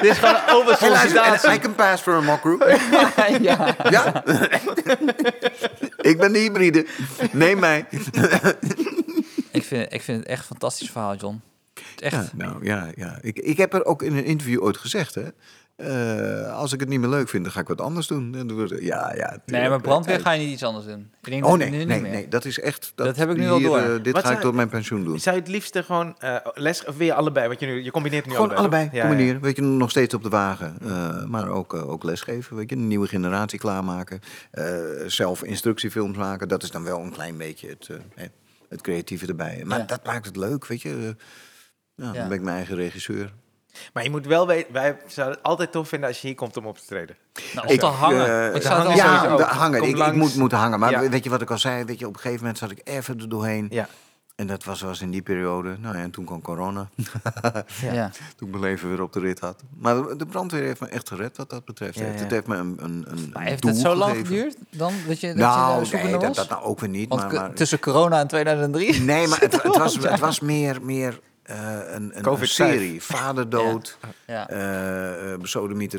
Dit 0.01 0.11
is 0.11 0.17
gewoon 0.17 0.35
een 0.35 0.53
open 0.53 0.77
sollicitatie. 0.77 1.49
en 1.49 1.55
I 1.55 1.59
can 1.59 1.75
pass 1.75 2.01
for 2.01 2.13
a 2.13 2.21
mock 2.21 2.39
group. 2.39 2.79
ja. 3.41 3.75
Ja. 3.89 4.23
ik 5.97 6.17
ben 6.17 6.33
de 6.33 6.39
hybride. 6.39 6.85
Neem 7.31 7.59
mij. 7.59 7.85
ik, 9.51 9.63
vind, 9.63 9.93
ik 9.93 10.01
vind 10.01 10.19
het 10.19 10.27
echt 10.27 10.39
een 10.39 10.45
fantastisch 10.45 10.89
verhaal, 10.91 11.15
John. 11.15 11.41
Echt. 11.99 12.13
Ja, 12.15 12.29
nou 12.33 12.65
ja, 12.65 12.87
ja. 12.95 13.17
Ik, 13.21 13.39
ik 13.39 13.57
heb 13.57 13.73
er 13.73 13.85
ook 13.85 14.01
in 14.03 14.17
een 14.17 14.25
interview 14.25 14.63
ooit 14.63 14.77
gezegd, 14.77 15.15
hè. 15.15 15.23
Eh, 15.83 16.53
als 16.57 16.73
ik 16.73 16.79
het 16.79 16.89
niet 16.89 16.99
meer 16.99 17.09
leuk 17.09 17.29
vind, 17.29 17.43
dan 17.43 17.53
ga 17.53 17.59
ik 17.59 17.67
wat 17.67 17.81
anders 17.81 18.07
doen. 18.07 18.35
Ja, 18.79 19.13
ja. 19.15 19.37
Nee, 19.45 19.69
maar 19.69 19.81
brandweer 19.81 20.19
ga 20.19 20.31
je 20.31 20.39
niet 20.43 20.53
iets 20.53 20.63
anders 20.63 20.85
doen. 20.85 21.11
Ik 21.21 21.29
denk 21.29 21.43
Oh 21.43 21.49
dat 21.49 21.59
nee, 21.59 21.69
nu 21.69 21.75
nee, 21.77 21.85
niet 21.85 22.01
meer. 22.01 22.11
nee, 22.11 22.27
dat 22.27 22.45
is 22.45 22.59
echt... 22.59 22.91
Dat 22.95 23.15
heb 23.15 23.29
ik 23.29 23.37
nu 23.37 23.49
al 23.49 23.57
hier, 23.57 23.67
door. 23.67 23.77
eh, 23.77 24.03
dit 24.03 24.13
Wat 24.13 24.25
ga 24.25 24.31
ik 24.31 24.39
tot 24.39 24.53
mijn 24.53 24.69
pensioen 24.69 25.03
doen. 25.03 25.19
Zou 25.19 25.35
je 25.35 25.41
het 25.41 25.49
liefste 25.51 25.83
gewoon 25.83 26.15
eh, 26.19 26.35
les... 26.53 26.85
Of 26.85 26.99
je 26.99 27.13
allebei? 27.13 27.47
Want 27.47 27.59
je, 27.59 27.65
nu, 27.65 27.83
je 27.83 27.91
combineert 27.91 28.25
nu 28.25 28.31
Gewoon 28.33 28.55
allebei, 28.55 28.83
toch? 28.85 28.93
Ja. 28.93 29.39
Weet 29.39 29.55
je, 29.55 29.61
nog 29.61 29.89
steeds 29.89 30.13
op 30.13 30.23
de 30.23 30.29
wagen. 30.29 30.75
eh, 30.81 31.25
maar 31.25 31.49
ook, 31.49 31.73
eh, 31.73 31.89
ook 31.89 32.03
lesgeven, 32.03 32.55
weet 32.55 32.69
je. 32.69 32.75
Een 32.75 32.87
nieuwe 32.87 33.07
generatie 33.07 33.59
klaarmaken. 33.59 34.19
eh, 34.51 34.75
zelf 35.05 35.43
instructiefilms 35.43 36.17
maken. 36.17 36.47
Dat 36.47 36.63
is 36.63 36.71
dan 36.71 36.83
wel 36.83 36.99
een 36.99 37.11
klein 37.11 37.37
beetje 37.37 37.67
het, 37.69 37.89
eh, 38.15 38.23
het 38.69 38.81
creatieve 38.81 39.27
erbij. 39.27 39.61
Maar 39.65 39.79
Ja. 39.79 39.85
dat 39.85 40.05
maakt 40.05 40.25
het 40.25 40.35
leuk, 40.35 40.67
weet 40.67 40.81
je. 40.81 40.89
Eh, 40.89 41.03
ja, 41.95 42.05
Ja. 42.05 42.11
Dan 42.13 42.27
ben 42.27 42.37
ik 42.37 42.43
mijn 42.43 42.55
eigen 42.55 42.75
regisseur. 42.75 43.33
Maar 43.93 44.03
je 44.03 44.09
moet 44.09 44.25
wel 44.25 44.47
weten... 44.47 44.73
Wij 44.73 44.97
zouden 45.07 45.37
het 45.37 45.45
altijd 45.45 45.71
tof 45.71 45.87
vinden 45.87 46.07
als 46.09 46.21
je 46.21 46.27
hier 46.27 46.35
komt 46.35 46.57
om 46.57 46.65
op 46.65 46.77
te 46.77 46.85
treden. 46.85 47.15
Nou, 47.55 47.67
om 47.67 47.77
te 47.77 47.85
hangen. 47.85 48.49
eh, 48.49 48.55
ik 48.55 48.61
zou 48.61 48.73
het 48.89 48.99
hangen 48.99 49.37
ja, 49.37 49.45
hangen. 49.45 49.79
Kom 49.79 49.89
Ik, 49.89 50.13
moet, 50.13 50.35
moet 50.35 50.51
hangen. 50.51 50.79
Maar 50.79 50.91
Ja. 50.91 51.09
weet 51.09 51.23
je 51.23 51.29
wat 51.29 51.41
ik 51.41 51.51
al 51.51 51.57
zei? 51.57 51.83
Weet 51.83 51.99
je, 51.99 52.07
op 52.07 52.13
een 52.13 52.19
gegeven 52.19 52.39
moment 52.41 52.57
zat 52.57 52.71
ik 52.71 52.81
even 52.83 53.19
er 53.19 53.29
doorheen. 53.29 53.67
Ja. 53.71 53.87
En 54.35 54.47
dat 54.47 54.63
was, 54.63 54.81
was 54.81 55.01
in 55.01 55.11
die 55.11 55.21
periode. 55.21 55.75
Nou 55.79 55.97
ja, 55.97 56.03
en 56.03 56.11
toen 56.11 56.25
kwam 56.25 56.41
corona. 56.41 56.89
Ja. 57.81 58.09
toen 58.35 58.47
ik 58.47 58.53
mijn 58.53 58.61
leven 58.63 58.89
weer 58.89 59.01
op 59.01 59.13
de 59.13 59.19
rit 59.19 59.39
had. 59.39 59.61
Maar 59.77 59.95
de, 59.95 60.15
de 60.17 60.25
brandweer 60.25 60.63
heeft 60.63 60.79
me 60.79 60.87
echt 60.87 61.07
gered 61.09 61.37
wat 61.37 61.49
dat 61.49 61.65
betreft. 61.65 61.97
Ja, 61.99 62.05
Het 62.05 62.31
heeft 62.31 62.47
me 62.47 62.55
een, 62.55 62.77
een, 62.81 63.05
een 63.09 63.29
Maar 63.33 63.43
heeft 63.43 63.61
doel 63.61 63.71
het 63.71 63.79
zo 63.79 63.95
lang 63.95 64.11
gegeven. 64.11 64.27
geduurd 64.35 64.55
dan 64.69 64.93
dat 65.07 65.19
je, 65.19 65.27
dat 65.27 65.35
Nou, 65.35 65.79
je 65.79 65.85
zoekende 65.85 66.17
nee, 66.17 66.31
dat, 66.31 66.49
nou 66.49 66.63
ook 66.63 66.79
weer 66.79 66.89
niet. 66.89 67.09
Want 67.09 67.21
Maar, 67.21 67.33
maar, 67.33 67.53
tussen 67.53 67.79
corona 67.79 68.19
en 68.19 68.27
2003? 68.27 68.99
nee, 69.01 69.27
maar 69.27 69.39
het, 69.39 69.61
het, 69.63 69.77
was, 69.77 69.95
het 69.97 70.19
was 70.19 70.39
meer, 70.39 70.77
meer 70.81 71.19
een, 71.43 71.95
een, 71.95 72.17
een 72.17 72.21
Covid 72.23 72.49
serie. 72.49 73.01
Vader 73.03 73.49
dood. 73.59 73.97
Ja. 74.27 74.49
eh, 74.49 75.33
eh, 75.33 75.39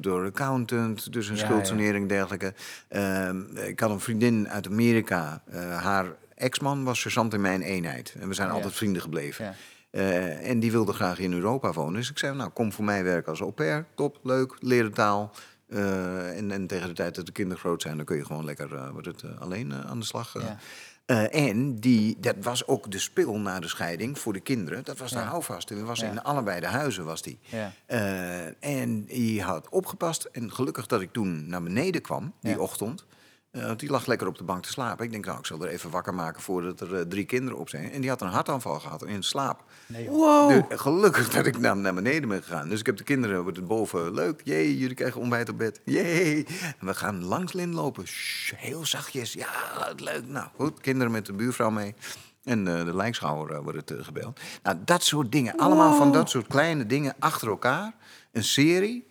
door 0.00 0.20
een 0.20 0.26
accountant, 0.26 1.12
dus 1.12 1.28
een 1.28 1.36
Ja, 1.36 1.44
schuldsanering 1.44 2.02
en 2.02 2.06
dergelijke. 2.08 2.54
Ehm, 2.88 3.56
ik 3.56 3.80
had 3.80 3.90
een 3.90 4.00
vriendin 4.00 4.48
uit 4.48 4.66
Amerika. 4.68 5.42
eh, 5.50 5.82
haar 5.82 6.06
ex-man 6.34 6.84
was 6.84 7.00
sergeant 7.00 7.34
in 7.34 7.40
mijn 7.40 7.62
eenheid. 7.62 8.14
En 8.20 8.28
we 8.28 8.34
zijn 8.34 8.48
Ja. 8.48 8.54
altijd 8.54 8.74
vrienden 8.74 9.02
gebleven. 9.02 9.44
Ja. 9.44 9.54
Eh, 9.90 10.50
en 10.50 10.60
die 10.60 10.70
wilde 10.70 10.92
graag 10.92 11.18
in 11.18 11.32
Europa 11.32 11.72
wonen. 11.72 11.94
Dus 11.94 12.10
ik 12.10 12.18
zei, 12.18 12.36
nou, 12.36 12.50
kom 12.50 12.72
voor 12.72 12.84
mij 12.84 13.04
werken 13.04 13.30
als 13.30 13.40
au 13.40 13.50
pair. 13.52 13.86
Top, 13.94 14.18
leuk, 14.22 14.56
leren 14.60 14.92
taal. 14.92 15.30
Eh, 15.68 16.36
en, 16.38 16.50
en 16.50 16.66
tegen 16.66 16.88
de 16.88 16.94
tijd 16.94 17.14
dat 17.14 17.26
de 17.26 17.32
kinderen 17.32 17.58
groot 17.60 17.82
zijn... 17.82 17.96
dan 17.96 18.04
kun 18.06 18.16
je 18.16 18.24
gewoon 18.24 18.44
lekker 18.44 18.74
eh, 18.74 18.88
wordt 18.90 19.06
het, 19.06 19.22
eh, 19.22 19.40
alleen 19.40 19.72
eh, 19.72 19.80
aan 19.90 19.98
de 19.98 20.04
slag. 20.06 20.34
eh. 20.36 20.42
Ja. 20.42 20.58
Eh, 21.06 21.34
en 21.48 21.74
die, 21.80 22.16
dat 22.20 22.34
was 22.40 22.66
ook 22.66 22.90
de 22.90 22.98
spil 22.98 23.38
na 23.38 23.60
de 23.60 23.68
scheiding 23.68 24.18
voor 24.18 24.32
de 24.32 24.40
kinderen. 24.40 24.84
Dat 24.84 24.98
was 24.98 25.10
de 25.10 25.18
Ja. 25.18 25.24
houvast. 25.24 25.68
Die 25.68 25.76
was 25.82 26.00
Ja. 26.00 26.10
in 26.10 26.22
allebei 26.22 26.60
de 26.60 26.66
huizen 26.66 27.04
was 27.04 27.22
die. 27.22 27.38
Ja. 27.42 27.72
Eh, 27.86 28.46
en 28.80 29.04
die 29.04 29.42
had 29.42 29.68
opgepast. 29.68 30.24
En 30.24 30.52
gelukkig 30.52 30.86
dat 30.86 31.00
ik 31.00 31.12
toen 31.12 31.48
naar 31.48 31.62
beneden 31.62 32.00
kwam, 32.02 32.32
die 32.40 32.60
ochtend. 32.60 33.04
Eh, 33.54 33.70
die 33.76 33.90
lag 33.90 34.06
lekker 34.06 34.26
op 34.26 34.38
de 34.38 34.44
bank 34.44 34.62
te 34.62 34.68
slapen. 34.68 35.04
Ik 35.04 35.10
denk, 35.10 35.24
nou, 35.26 35.38
ik 35.38 35.46
zal 35.46 35.62
er 35.62 35.68
even 35.68 35.90
wakker 35.90 36.14
maken 36.14 36.42
voordat 36.42 36.80
er 36.80 36.94
eh, 36.94 37.00
drie 37.00 37.24
kinderen 37.24 37.58
op 37.58 37.68
zijn. 37.68 37.92
En 37.92 38.00
die 38.00 38.10
had 38.10 38.20
een 38.20 38.28
hartaanval 38.28 38.80
gehad 38.80 39.04
in 39.04 39.22
slaap. 39.22 39.64
Nee. 39.86 40.08
Wow. 40.08 40.48
De- 40.68 40.78
gelukkig 40.78 41.30
dat 41.30 41.46
ik 41.46 41.58
naar, 41.58 41.76
naar 41.76 41.94
beneden 41.94 42.28
ben 42.28 42.42
gegaan. 42.42 42.68
Dus 42.68 42.80
ik 42.80 42.86
heb 42.86 42.96
de 42.96 43.04
kinderen 43.04 43.42
wordt 43.42 43.56
het 43.56 43.66
boven. 43.66 44.14
Leuk, 44.14 44.40
jee, 44.44 44.78
jullie 44.78 44.94
krijgen 44.96 45.20
ontbijt 45.20 45.48
op 45.48 45.58
bed. 45.58 45.80
Jee. 45.84 46.46
En 46.78 46.86
we 46.86 46.94
gaan 46.94 47.24
langs 47.24 47.52
Lin 47.52 47.74
lopen. 47.74 48.06
Shh, 48.06 48.54
heel 48.56 48.86
zachtjes. 48.86 49.32
Ja, 49.32 49.48
leuk. 49.96 50.26
Nou, 50.26 50.46
goed. 50.56 50.80
Kinderen 50.80 51.12
met 51.12 51.26
de 51.26 51.32
buurvrouw 51.32 51.70
mee. 51.70 51.94
En 52.44 52.78
eh, 52.78 52.84
de 52.84 52.96
lijkschouwer 52.96 53.62
wordt 53.62 53.88
het 53.88 54.04
gebeld. 54.04 54.40
Nou, 54.62 54.76
dat 54.84 55.02
soort 55.02 55.32
dingen. 55.32 55.56
Allemaal 55.56 55.96
van 55.96 56.12
dat 56.12 56.30
soort 56.30 56.46
kleine 56.46 56.86
dingen 56.86 57.14
achter 57.18 57.48
elkaar. 57.48 57.92
Een 58.32 58.44
serie. 58.44 59.06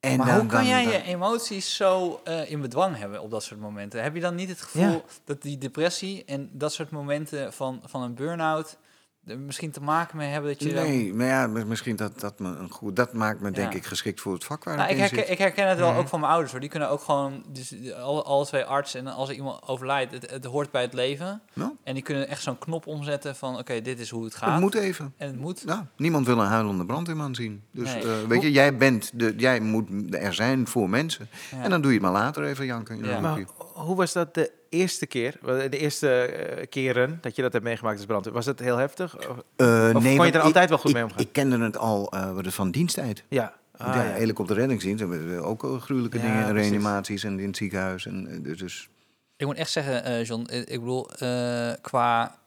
En 0.00 0.16
Maar 0.16 0.26
dan- 0.26 0.38
hoe 0.38 0.46
kan 0.46 0.58
dan- 0.58 0.68
jij 0.68 0.84
dan- 0.84 0.92
je 0.92 1.02
emoties 1.02 1.76
zo 1.76 2.20
eh, 2.24 2.50
in 2.50 2.60
bedwang 2.60 2.96
hebben 2.96 3.22
op 3.22 3.30
dat 3.30 3.42
soort 3.42 3.60
momenten? 3.60 4.02
Heb 4.02 4.14
je 4.14 4.20
dan 4.20 4.34
niet 4.34 4.48
het 4.48 4.60
gevoel 4.60 4.82
Ja. 4.90 5.00
dat 5.24 5.42
die 5.42 5.58
depressie 5.58 6.22
en 6.26 6.50
dat 6.52 6.72
soort 6.72 6.90
momenten 6.90 7.52
van, 7.52 7.80
van 7.84 8.02
een 8.02 8.14
burn-out 8.14 8.76
misschien 9.24 9.70
te 9.70 9.80
maken 9.82 10.16
mee 10.16 10.28
hebben 10.28 10.50
dat 10.50 10.62
je... 10.62 10.74
dan- 10.74 10.84
Nee, 10.84 11.14
maar 11.14 11.26
ja, 11.26 11.46
mis- 11.46 11.64
misschien 11.64 11.96
dat, 11.96 12.20
dat, 12.20 12.38
me 12.38 12.48
een 12.48 12.70
goed, 12.70 12.96
dat 12.96 13.12
maakt 13.12 13.40
me 13.40 13.50
denk 13.50 13.72
Ja. 13.72 13.78
ik 13.78 13.84
geschikt 13.86 14.20
voor 14.20 14.32
het 14.32 14.44
vak 14.44 14.64
waar 14.64 14.76
Nou, 14.76 14.88
ik 14.88 14.94
ik, 14.94 14.96
in 15.00 15.02
herken, 15.04 15.22
zit. 15.22 15.30
ik 15.32 15.38
herken 15.38 15.68
het 15.68 15.78
wel 15.78 15.90
Mhm. 15.90 15.98
ook 15.98 16.08
van 16.08 16.20
mijn 16.20 16.30
ouders 16.32 16.52
hoor. 16.52 16.60
Die 16.60 16.70
kunnen 16.70 16.88
ook 16.90 17.00
gewoon, 17.00 17.44
dus 17.48 17.74
alle, 17.94 18.22
alle 18.22 18.46
twee 18.46 18.64
arts 18.64 18.94
en 18.94 19.06
als 19.06 19.28
er 19.28 19.34
iemand 19.34 19.68
overlijdt, 19.68 20.12
het, 20.12 20.30
het 20.30 20.44
hoort 20.44 20.70
bij 20.70 20.82
het 20.82 20.92
leven. 20.94 21.42
Nou, 21.52 21.70
En 21.84 21.94
die 21.94 22.02
kunnen 22.02 22.28
echt 22.28 22.42
zo'n 22.42 22.58
knop 22.58 22.86
omzetten 22.86 23.36
van 23.36 23.58
oké, 23.58 23.80
dit 23.82 23.98
is 24.00 24.10
hoe 24.10 24.24
het 24.24 24.34
gaat. 24.34 24.50
het 24.52 24.60
moet 24.60 24.74
even. 24.74 25.14
En 25.16 25.26
het 25.28 25.38
moet. 25.40 25.64
Nou, 25.64 25.82
niemand 25.96 26.26
wil 26.26 26.38
een 26.40 26.46
huilende 26.46 26.84
brandweerman 26.86 27.34
zien. 27.34 27.62
Dus 27.72 27.92
Nee. 27.94 28.02
eh, 28.02 28.26
weet 28.28 28.42
je, 28.42 28.50
jij, 28.52 28.76
bent 28.76 29.10
de, 29.14 29.34
jij 29.36 29.60
moet 29.60 30.14
er 30.14 30.34
zijn 30.34 30.66
voor 30.66 30.90
mensen. 30.90 31.28
Ja. 31.50 31.62
En 31.62 31.70
dan 31.70 31.80
doe 31.80 31.92
je 31.92 31.98
het 31.98 32.06
maar 32.12 32.22
later 32.22 32.44
even 32.44 32.66
janken 32.66 33.04
Ja. 33.04 33.20
Maar 33.20 33.44
hoe 33.74 33.96
was 33.96 34.12
dat 34.12 34.34
de 34.34 34.58
eerste 34.70 35.06
keer, 35.06 35.36
de 35.70 35.78
eerste 35.78 36.10
eh, 36.10 36.66
keren 36.68 37.18
dat 37.20 37.36
je 37.36 37.42
dat 37.42 37.52
hebt 37.52 37.64
meegemaakt 37.64 37.96
als 37.96 38.06
brandweer? 38.06 38.34
Was 38.34 38.46
het 38.46 38.58
heel 38.60 38.76
heftig? 38.76 39.16
Of- 39.28 39.36
Eh, 39.56 39.90
kon 39.92 40.02
je 40.02 40.32
er 40.32 40.40
altijd 40.40 40.62
ik- 40.64 40.68
wel 40.68 40.78
goed 40.78 40.90
ik- 40.90 40.94
mee 40.96 41.04
omgaan? 41.04 41.18
Ik 41.20 41.32
kende 41.32 41.58
het 41.58 41.76
al 41.76 42.10
eh, 42.12 42.32
wat 42.34 42.44
het 42.44 42.54
van 42.54 42.70
diensttijd. 42.70 43.24
Ja. 43.28 43.58
Ah, 43.76 43.94
ja, 43.94 44.02
ja. 44.04 44.10
helikopter 44.12 44.56
reddingsdienst 44.56 45.00
hebben 45.00 45.34
we 45.34 45.40
ook 45.42 45.76
gruwelijke 45.80 46.18
Ja, 46.18 46.22
dingen. 46.26 46.48
precies. 46.52 46.70
Reanimaties 46.70 47.24
en 47.24 47.38
in 47.40 47.46
het 47.46 47.56
ziekenhuis. 47.56 48.06
En, 48.06 48.42
dus, 48.42 48.58
dus 48.58 48.88
Ik 49.36 49.46
moet 49.46 49.56
echt 49.56 49.70
zeggen, 49.70 50.04
eh, 50.04 50.24
John, 50.24 50.46
ik 50.50 50.80
bedoel, 50.80 51.10
eh, 51.10 51.72
qua... 51.80 52.38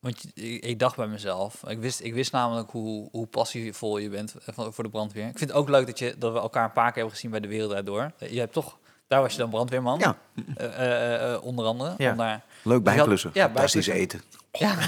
Want 0.00 0.24
ik, 0.34 0.64
ik 0.64 0.78
dacht 0.78 0.96
bij 0.96 1.06
mezelf, 1.06 1.62
ik 1.68 1.78
wist, 1.78 2.00
ik 2.00 2.14
wist 2.14 2.32
namelijk 2.32 2.70
hoe, 2.70 3.08
hoe 3.12 3.26
passievol 3.26 3.98
je 3.98 4.08
bent 4.08 4.34
voor 4.54 4.84
de 4.84 4.90
brandweer. 4.90 5.26
Ik 5.26 5.38
vind 5.38 5.50
het 5.50 5.58
ook 5.58 5.68
leuk 5.68 5.86
dat, 5.86 5.98
je, 5.98 6.14
dat 6.18 6.32
we 6.32 6.38
elkaar 6.38 6.64
een 6.64 6.72
paar 6.72 6.86
keer 6.86 6.94
hebben 6.94 7.14
gezien 7.14 7.30
bij 7.30 7.40
de 7.40 7.48
Wereld 7.48 7.70
Draait 7.70 7.86
Door. 7.86 8.10
Eh, 8.18 8.32
Je 8.32 8.38
hebt 8.38 8.52
toch, 8.52 8.78
daar 9.06 9.20
was 9.20 9.32
je 9.32 9.38
dan 9.38 9.50
brandweerman, 9.50 9.98
ja, 9.98 10.16
eh, 10.56 10.66
eh, 10.66 11.32
eh, 11.32 11.44
onder 11.44 11.64
andere. 11.64 11.94
Ja. 11.96 12.10
Om 12.10 12.16
daar, 12.16 12.42
leuk 12.62 12.84
Dus 12.84 12.94
bijklussen. 12.94 13.30
ja, 13.34 13.44
Fantastisch 13.44 13.86
eten. 13.86 14.22
ja. 14.52 14.74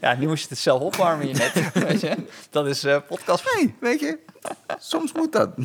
ja, 0.00 0.14
nu 0.14 0.26
moest 0.26 0.42
je 0.42 0.48
het 0.48 0.58
zelf 0.58 0.80
opwarmen 0.80 1.28
je 1.28 1.34
net. 1.34 1.72
Weet 1.88 2.00
je? 2.00 2.16
Dat 2.50 2.66
is 2.66 2.84
eh 2.84 2.96
podcast. 3.08 3.54
Nee, 3.54 3.74
weet 3.80 4.00
je, 4.00 4.18
soms 4.78 5.12
moet 5.12 5.32
dat. 5.32 5.56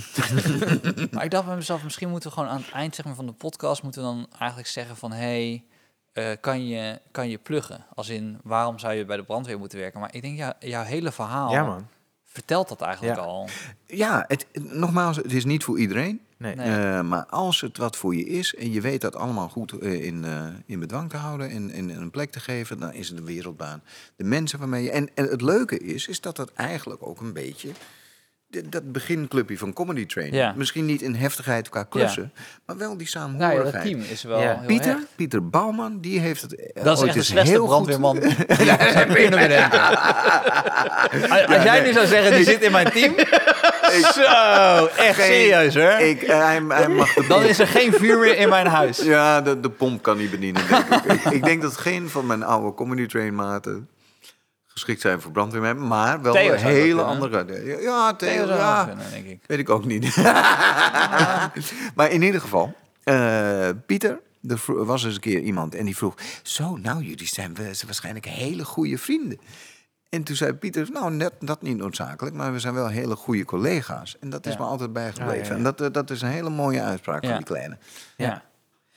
Maar 1.11 1.23
ik 1.23 1.31
dacht 1.31 1.45
bij 1.45 1.55
mezelf, 1.55 1.83
misschien 1.83 2.09
moeten 2.09 2.29
we 2.29 2.35
gewoon 2.35 2.49
aan 2.49 2.61
het 2.61 2.71
eind 2.71 2.95
zeg 2.95 3.05
maar, 3.05 3.15
van 3.15 3.25
de 3.25 3.31
podcast... 3.31 3.83
moeten 3.83 4.01
we 4.01 4.07
dan 4.07 4.27
eigenlijk 4.39 4.69
zeggen 4.69 4.95
van... 4.95 5.11
hey, 5.11 5.63
eh, 6.17 6.31
kan, 6.41 6.67
je, 6.67 7.01
kan 7.11 7.29
je 7.29 7.37
pluggen? 7.37 7.85
Als 7.95 8.09
in, 8.09 8.39
waarom 8.43 8.79
zou 8.79 8.93
je 8.93 9.05
bij 9.05 9.17
de 9.17 9.23
brandweer 9.23 9.59
moeten 9.59 9.79
werken? 9.79 9.99
Maar 9.99 10.13
ik 10.13 10.21
denk, 10.21 10.37
ja, 10.37 10.53
jouw 10.59 10.83
hele 10.83 11.11
verhaal 11.11 11.51
ja, 11.51 11.63
man. 11.63 11.87
Vertelt 12.27 12.69
dat 12.69 12.81
eigenlijk 12.81 13.17
Ja. 13.17 13.23
al. 13.23 13.49
Ja, 13.85 14.25
het, 14.27 14.45
nogmaals, 14.53 15.17
het 15.17 15.33
is 15.33 15.45
niet 15.45 15.63
voor 15.63 15.79
iedereen. 15.79 16.21
Nee. 16.37 16.55
Nee. 16.55 16.67
Eh, 16.67 17.01
maar 17.01 17.25
als 17.25 17.61
het 17.61 17.77
wat 17.77 17.95
voor 17.97 18.15
je 18.15 18.25
is 18.25 18.55
en 18.55 18.71
je 18.71 18.81
weet 18.81 19.01
dat 19.01 19.15
allemaal 19.15 19.49
goed 19.49 19.71
eh, 19.71 20.03
in, 20.05 20.25
eh, 20.25 20.47
in 20.65 20.79
bedwang 20.79 21.09
te 21.09 21.17
houden 21.17 21.49
en, 21.49 21.71
en 21.71 21.89
een 21.89 22.11
plek 22.11 22.31
te 22.31 22.39
geven, 22.39 22.79
dan 22.79 22.93
is 22.93 23.09
het 23.09 23.17
een 23.17 23.25
wereldbaan. 23.25 23.81
De 24.15 24.23
mensen 24.23 24.59
waarmee 24.59 24.83
je. 24.83 24.91
En, 24.91 25.09
en 25.13 25.25
het 25.25 25.41
leuke 25.41 25.77
is, 25.79 26.07
is 26.07 26.21
dat 26.21 26.35
dat 26.35 26.51
eigenlijk 26.53 27.07
ook 27.07 27.19
een 27.19 27.33
beetje. 27.33 27.69
Dat 28.65 28.91
beginclubje 28.91 29.57
van 29.57 29.73
Comedy 29.73 30.05
Train. 30.05 30.33
Ja. 30.33 30.53
Misschien 30.55 30.85
niet 30.85 31.01
in 31.01 31.15
heftigheid 31.15 31.69
qua 31.69 31.83
klussen, 31.83 32.31
maar 32.65 32.77
wel 32.77 32.97
die 32.97 33.09
Nou 33.13 33.25
ja, 33.29 33.37
samenhorigheid. 33.37 33.73
dat 33.73 33.83
team 33.83 33.99
is 34.11 34.23
wel 34.23 34.39
Ja. 34.41 34.55
heel 34.57 34.65
Pieter, 34.67 34.91
hecht. 34.91 35.05
Pieter 35.15 35.49
Bouwman, 35.49 35.99
die 35.99 36.19
heeft 36.19 36.41
het. 36.41 36.55
eh, 36.55 36.83
Dat 36.83 36.93
is 36.97 36.99
ooit 37.03 37.07
echt 37.09 37.17
de 37.19 37.23
slechtste 37.23 37.51
heel 37.55 37.61
goed- 37.67 37.69
brandweerman 37.69 38.19
die 38.19 38.29
je 38.65 38.89
zou 38.93 39.05
kunnen 39.13 39.39
bedenken. 39.39 39.81
Als, 41.29 41.45
als 41.47 41.63
jij 41.63 41.81
nu 41.85 41.93
zou 41.93 42.07
zeggen, 42.07 42.35
die 42.35 42.43
zit 42.45 42.61
in 42.61 42.71
mijn 42.71 42.91
team... 42.91 43.13
Zo, 44.13 44.85
echt 44.85 45.15
Geen- 45.15 45.25
serieus 45.25 45.75
hoor. 45.75 45.91
Ik, 46.07 46.21
eh, 46.21 46.45
hij, 46.45 46.61
hij 46.67 46.87
mag 46.87 47.13
de 47.13 47.25
Dan 47.27 47.43
is 47.43 47.59
er 47.59 47.67
geen 47.67 47.93
vuur 47.93 48.19
meer 48.19 48.37
in 48.37 48.49
mijn 48.49 48.67
huis. 48.67 48.97
Ja, 48.97 49.41
de, 49.41 49.59
de 49.59 49.69
pomp 49.69 50.01
kan 50.01 50.17
niet 50.17 50.31
bedienen, 50.31 50.61
denk 50.69 51.03
ik. 51.03 51.23
ik 51.31 51.43
denk 51.43 51.61
dat 51.61 51.77
geen 51.77 52.09
van 52.09 52.25
mijn 52.25 52.43
oude 52.43 52.73
comedy 52.73 53.05
train 53.05 53.35
maten 53.35 53.87
geschikt 54.77 55.01
zijn 55.01 55.21
voor 55.21 55.31
brandweermen, 55.31 55.87
maar 55.87 56.21
wel 56.21 56.33
Theo 56.33 56.51
een 56.53 56.57
hele 56.59 57.01
andere. 57.01 57.65
Ja, 57.81 58.13
Theo, 58.15 58.45
ja, 58.47 58.85
kunnen, 58.85 59.09
denk 59.11 59.25
ik. 59.25 59.43
weet 59.47 59.59
ik 59.59 59.69
ook 59.69 59.85
niet. 59.85 60.15
maar 61.95 62.09
in 62.11 62.21
ieder 62.21 62.41
geval, 62.41 62.75
eh, 63.03 63.69
Pieter, 63.85 64.19
er 64.47 64.85
was 64.85 65.03
eens 65.03 65.13
een 65.15 65.19
keer 65.19 65.39
iemand 65.39 65.75
en 65.75 65.85
die 65.85 65.97
vroeg: 65.97 66.13
Zo, 66.43 66.75
nou, 66.75 67.03
jullie 67.03 67.27
zijn 67.27 67.55
waarschijnlijk 67.85 68.25
hele 68.25 68.65
goede 68.65 68.97
vrienden. 68.97 69.39
En 70.09 70.23
toen 70.23 70.35
zei 70.35 70.53
Pieter, 70.53 70.87
nou, 70.91 71.11
net 71.11 71.33
dat 71.39 71.61
niet 71.61 71.77
noodzakelijk, 71.77 72.35
maar 72.35 72.53
we 72.53 72.59
zijn 72.59 72.73
wel 72.73 72.87
hele 72.87 73.15
goede 73.15 73.45
collega's. 73.45 74.17
En 74.19 74.29
dat 74.29 74.45
is 74.45 74.53
Ja. 74.53 74.59
me 74.59 74.65
altijd 74.65 74.93
bijgebleven. 74.93 75.33
Ah, 75.33 75.43
ja, 75.43 75.49
ja. 75.49 75.55
En 75.57 75.63
dat, 75.63 75.81
eh, 75.81 75.87
dat 75.91 76.09
is 76.09 76.21
een 76.21 76.29
hele 76.29 76.49
mooie 76.49 76.81
uitspraak 76.81 77.25
van 77.25 77.35
die 77.35 77.45
kleine. 77.45 77.77
Ja. 78.17 78.43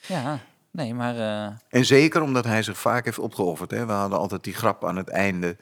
Ja, 0.06 0.40
nee, 0.70 0.94
maar... 0.94 1.16
eh, 1.16 1.52
En 1.68 1.84
zeker 1.84 2.22
omdat 2.22 2.44
hij 2.44 2.62
zich 2.62 2.78
vaak 2.78 3.04
heeft 3.04 3.18
opgeofferd. 3.18 3.70
Hè. 3.70 3.86
We 3.86 3.92
hadden 3.92 4.18
altijd 4.18 4.44
die 4.44 4.54
grap 4.54 4.84
aan 4.84 4.96
het 4.96 5.08
einde. 5.08 5.56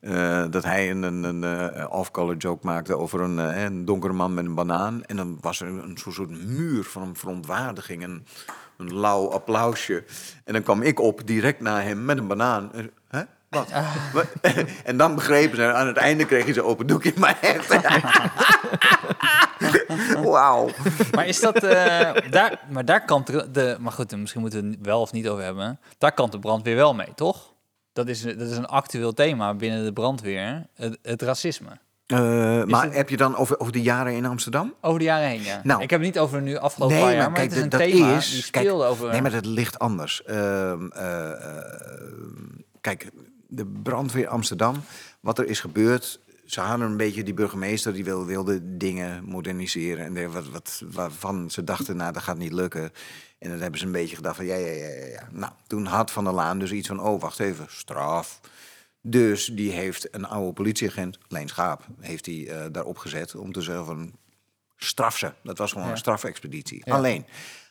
eh, 0.00 0.44
dat 0.50 0.64
hij 0.64 0.90
een, 0.90 1.02
een, 1.02 1.22
een 1.22 1.74
eh, 1.74 1.86
off-color 1.92 2.36
joke 2.36 2.66
maakte 2.66 2.96
over 2.98 3.20
een, 3.20 3.38
een 3.38 3.84
donkere 3.84 4.12
man 4.12 4.34
met 4.34 4.44
een 4.44 4.54
banaan. 4.54 5.04
En 5.04 5.16
dan 5.16 5.38
was 5.40 5.60
er 5.60 5.66
een 5.68 5.96
soort, 5.96 6.14
soort 6.14 6.30
muur 6.46 6.84
van 6.84 7.16
verontwaardiging. 7.16 8.02
Een, 8.02 8.26
een 8.76 8.94
lauw 8.98 9.30
applausje. 9.30 10.04
En 10.44 10.52
dan 10.52 10.62
kwam 10.62 10.82
ik 10.82 11.00
op 11.00 11.26
direct 11.26 11.60
na 11.60 11.80
hem 11.80 12.04
met 12.04 12.18
een 12.18 12.26
banaan. 12.26 12.70
Hè? 13.08 13.22
Wat? 13.48 13.70
Wat? 14.12 14.26
en 14.84 14.96
dan 14.96 15.14
begrepen 15.14 15.56
ze, 15.56 15.72
aan 15.72 15.86
het 15.86 15.96
einde 15.96 16.24
kreeg 16.26 16.44
hij 16.44 16.52
zijn 16.52 16.66
open 16.66 16.86
doekje. 16.86 17.12
Maar 17.16 17.38
echt. 17.54 17.68
Wauw. 20.32 20.68
Maar 21.14 21.26
is 21.26 21.40
dat... 21.40 21.62
eh, 21.64 22.10
daar, 22.30 22.60
maar 22.70 22.84
daar 22.84 23.04
kan 23.04 23.24
de. 23.52 23.76
Maar 23.80 23.92
goed, 23.92 24.16
misschien 24.16 24.40
moeten 24.40 24.62
we 24.62 24.68
het 24.70 24.78
wel 24.82 25.00
of 25.00 25.12
niet 25.12 25.28
over 25.28 25.44
hebben. 25.44 25.80
Daar 25.98 26.12
kan 26.12 26.30
de 26.30 26.38
brandweer 26.38 26.76
wel 26.76 26.94
mee, 26.94 27.08
toch? 27.14 27.50
Dat 27.92 28.08
is, 28.08 28.22
dat 28.22 28.40
is 28.50 28.56
een 28.56 28.66
actueel 28.66 29.12
thema 29.12 29.54
binnen 29.54 29.84
de 29.84 29.92
brandweer. 29.92 30.66
Het, 30.74 30.98
het 31.02 31.22
racisme. 31.22 31.68
Eh, 32.06 32.18
maar 32.64 32.84
het- 32.84 32.94
heb 32.94 33.08
je 33.08 33.16
dan 33.16 33.36
over, 33.36 33.58
over 33.60 33.72
de 33.72 33.82
jaren 33.82 34.12
in 34.14 34.24
Amsterdam? 34.26 34.74
Over 34.80 34.98
de 34.98 35.04
jaren 35.04 35.28
heen, 35.28 35.42
ja. 35.42 35.60
Nou. 35.64 35.82
ik 35.82 35.90
heb 35.90 36.00
het 36.00 36.08
niet 36.08 36.18
over 36.18 36.42
nu 36.42 36.56
afgelopen 36.56 36.96
Nee, 36.96 37.04
paar 37.04 37.14
jaar, 37.14 37.22
maar 37.22 37.30
maar, 37.30 37.38
kijk, 37.40 37.48
het 37.50 37.58
is 37.58 37.64
een 37.64 37.68
dat 37.70 37.80
thema 37.80 38.16
is- 38.16 38.30
die 38.30 38.50
kijk, 38.50 38.64
speelde 38.66 38.84
over... 38.84 39.10
Nee, 39.10 39.22
maar 39.22 39.30
dat 39.30 39.46
ligt 39.46 39.78
anders. 39.78 40.22
Ehm, 40.24 40.86
eh, 40.90 41.30
eh, 41.30 41.64
kijk, 42.80 43.10
de 43.48 43.66
brandweer 43.82 44.28
Amsterdam, 44.28 44.84
wat 45.20 45.38
er 45.38 45.46
is 45.46 45.60
gebeurd. 45.60 46.20
Ze 46.44 46.60
hadden 46.60 46.86
een 46.90 46.96
beetje 46.96 47.22
die 47.22 47.34
burgemeester 47.34 47.92
die 47.92 48.04
wil, 48.04 48.26
wilde 48.26 48.76
dingen 48.76 49.24
moderniseren. 49.24 50.04
En 50.04 50.14
de- 50.14 50.28
wat, 50.30 50.48
wat, 50.48 50.82
waarvan 50.92 51.50
ze 51.50 51.64
dachten, 51.64 51.96
nou, 51.96 52.12
dat 52.12 52.22
gaat 52.22 52.38
niet 52.38 52.52
lukken. 52.52 52.92
En 53.38 53.50
dan 53.50 53.60
hebben 53.60 53.80
ze 53.80 53.86
een 53.86 53.92
beetje 53.92 54.16
gedacht 54.16 54.36
van 54.36 54.44
ja, 54.46 54.54
ja, 54.56 54.72
ja, 54.72 54.88
ja, 54.88 55.06
ja. 55.06 55.28
Nou, 55.30 55.52
toen 55.66 55.86
had 55.86 56.10
Van 56.10 56.24
der 56.24 56.32
Laan 56.32 56.58
dus 56.58 56.72
iets 56.72 56.88
van, 56.88 57.00
oh, 57.00 57.20
wacht 57.20 57.38
even, 57.40 57.66
straf. 57.68 58.40
Dus 59.00 59.46
die 59.46 59.70
heeft 59.70 60.14
een 60.14 60.26
oude 60.26 60.52
politieagent, 60.52 61.18
Leen 61.28 61.48
Schaap, 61.48 61.86
heeft 62.00 62.26
hij 62.26 62.48
eh, 62.48 62.66
daarop 62.72 62.98
gezet 62.98 63.34
om 63.34 63.52
te 63.52 63.60
zeggen 63.62 63.84
van 63.84 64.12
straf 64.76 65.18
ze. 65.18 65.32
Dat 65.42 65.58
was 65.58 65.70
gewoon 65.72 65.86
Ja. 65.86 65.92
een 65.92 65.98
strafexpeditie. 65.98 66.82
Ja. 66.84 66.94
Alleen, 66.94 67.26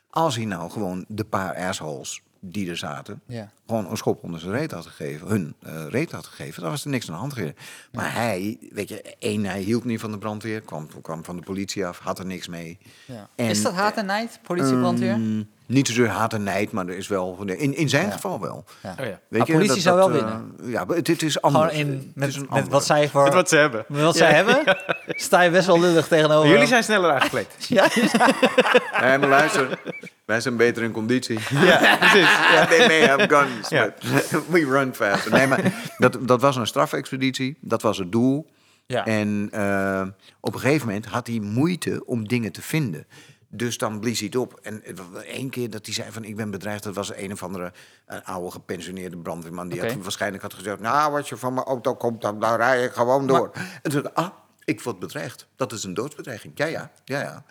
als 0.09 0.35
hij 0.35 0.45
nou 0.45 0.71
gewoon 0.71 1.05
de 1.07 1.23
paar 1.25 1.55
assholes 1.55 2.21
die 2.43 2.69
er 2.69 2.77
zaten, 2.77 3.21
Ja. 3.25 3.51
gewoon 3.67 3.89
een 3.89 3.97
schop 3.97 4.23
onder 4.23 4.39
zijn 4.39 4.51
reet 4.51 4.71
had 4.71 4.85
gegeven, 4.85 5.27
hun 5.27 5.53
eh 5.59 5.85
reet 5.89 6.11
had 6.11 6.25
gegeven, 6.25 6.61
dan 6.61 6.71
was 6.71 6.83
er 6.83 6.89
niks 6.89 7.07
aan 7.07 7.13
de 7.13 7.19
hand 7.19 7.33
geweest. 7.33 7.55
Maar 7.91 8.13
hij, 8.13 8.57
weet 8.71 8.89
je, 8.89 9.15
één, 9.19 9.45
hij 9.45 9.61
hield 9.61 9.83
niet 9.83 9.99
van 9.99 10.11
de 10.11 10.17
brandweer, 10.17 10.61
kwam, 10.61 10.87
kwam 11.01 11.23
van 11.23 11.35
de 11.35 11.41
politie 11.41 11.85
af, 11.85 11.99
had 11.99 12.19
er 12.19 12.25
niks 12.25 12.47
mee. 12.47 12.77
Ja. 13.05 13.29
En- 13.35 13.49
is 13.49 13.61
dat 13.61 13.73
haat 13.73 13.97
en 13.97 14.05
nijd, 14.05 14.39
politie, 14.43 14.77
brandweer? 14.79 15.17
Mm, 15.17 15.47
niet 15.71 15.87
zozeer 15.87 16.07
haat 16.07 16.33
en 16.33 16.43
nijd, 16.43 16.71
maar 16.71 16.87
er 16.87 16.97
is 16.97 17.07
wel, 17.07 17.43
in, 17.45 17.75
in 17.75 17.89
zijn 17.89 18.05
Ja. 18.05 18.11
geval 18.11 18.39
wel. 18.41 18.65
ja. 18.83 18.95
Oh 18.99 19.05
ja. 19.05 19.19
Weet 19.27 19.47
Maar 19.47 19.57
politie 19.57 19.81
zou 19.81 19.97
wel 19.97 20.07
eh, 20.07 20.13
winnen. 20.13 20.55
ja, 20.63 20.85
het, 20.87 21.07
het 21.07 21.21
is 21.21 21.37
Gewoon 21.41 21.55
anders. 21.61 21.77
in, 21.79 22.13
Het 22.15 22.27
is 22.29 22.37
met, 22.37 22.49
met 22.49 22.57
ander. 22.57 22.71
wat 22.71 22.85
zij 22.85 23.09
voor... 23.09 23.23
Met 23.23 23.33
wat 23.33 23.49
ze 23.49 23.55
hebben. 23.55 23.85
met 23.87 24.01
wat 24.01 24.15
zij 24.17 24.33
hebben, 24.33 24.63
sta 25.07 25.41
je 25.41 25.49
best 25.49 25.67
wel 25.67 25.79
lullig 25.79 26.07
tegenover. 26.07 26.41
Maar 26.43 26.51
jullie 26.51 26.67
zijn 26.67 26.83
sneller 26.83 27.11
aangekleed. 27.11 27.47
Ja, 27.67 27.87
Nee, 29.01 29.17
maar 29.17 29.29
luister, 29.29 29.79
wij 30.25 30.41
zijn 30.41 30.55
beter 30.57 30.83
in 30.83 30.91
conditie. 30.91 31.39
ja, 31.49 31.97
precies. 31.97 32.29
Ja, 32.53 32.65
they 32.65 32.87
may 32.87 33.07
have 33.07 33.27
guns, 33.35 33.69
Ja. 33.69 33.93
but 34.31 34.47
we 34.49 34.65
run 34.65 34.93
faster. 34.95 35.31
Nee, 35.31 35.47
maar 35.47 35.73
dat, 35.97 36.17
dat 36.21 36.41
was 36.41 36.55
een 36.55 36.67
strafexpeditie, 36.67 37.57
dat 37.61 37.81
was 37.81 37.97
het 37.97 38.11
doel. 38.11 38.49
ja. 38.85 39.05
En 39.05 39.47
eh, 39.51 40.01
op 40.39 40.53
een 40.53 40.59
gegeven 40.59 40.87
moment 40.87 41.05
had 41.05 41.27
hij 41.27 41.39
moeite 41.39 42.01
om 42.05 42.27
dingen 42.27 42.51
te 42.51 42.61
vinden. 42.61 43.05
Dus 43.53 43.77
dan 43.77 43.99
blies 43.99 44.19
hij 44.19 44.27
het 44.27 44.37
op. 44.37 44.59
En 44.61 44.83
één 45.25 45.49
keer 45.49 45.69
dat 45.69 45.85
hij 45.85 45.93
zei 45.93 46.11
van 46.11 46.23
ik 46.23 46.35
ben 46.35 46.51
bedreigd, 46.51 46.83
dat 46.83 46.95
was 46.95 47.15
een 47.15 47.31
of 47.31 47.43
andere 47.43 47.73
een 48.05 48.23
oude 48.23 48.51
gepensioneerde 48.51 49.17
brandweerman. 49.17 49.69
Die 49.69 49.81
had 49.81 49.95
waarschijnlijk 49.95 50.43
had 50.43 50.53
gezegd, 50.53 50.79
nou 50.79 51.17
als 51.17 51.29
je 51.29 51.37
van 51.37 51.53
mijn 51.53 51.65
auto 51.65 51.95
komt, 51.95 52.21
dan, 52.21 52.39
dan 52.39 52.55
rij 52.55 52.83
ik 52.83 52.91
gewoon 52.91 53.27
door. 53.27 53.51
En 53.81 53.91
toen 53.91 54.13
ah, 54.13 54.29
ik 54.63 54.81
word 54.81 54.99
bedreigd. 54.99 55.47
Dat 55.55 55.71
is 55.71 55.83
een 55.83 55.93
doodsbedreiging. 55.93 56.53
Ja, 56.55 56.65
ja, 56.65 56.91
ja, 57.05 57.21
ja. 57.21 57.43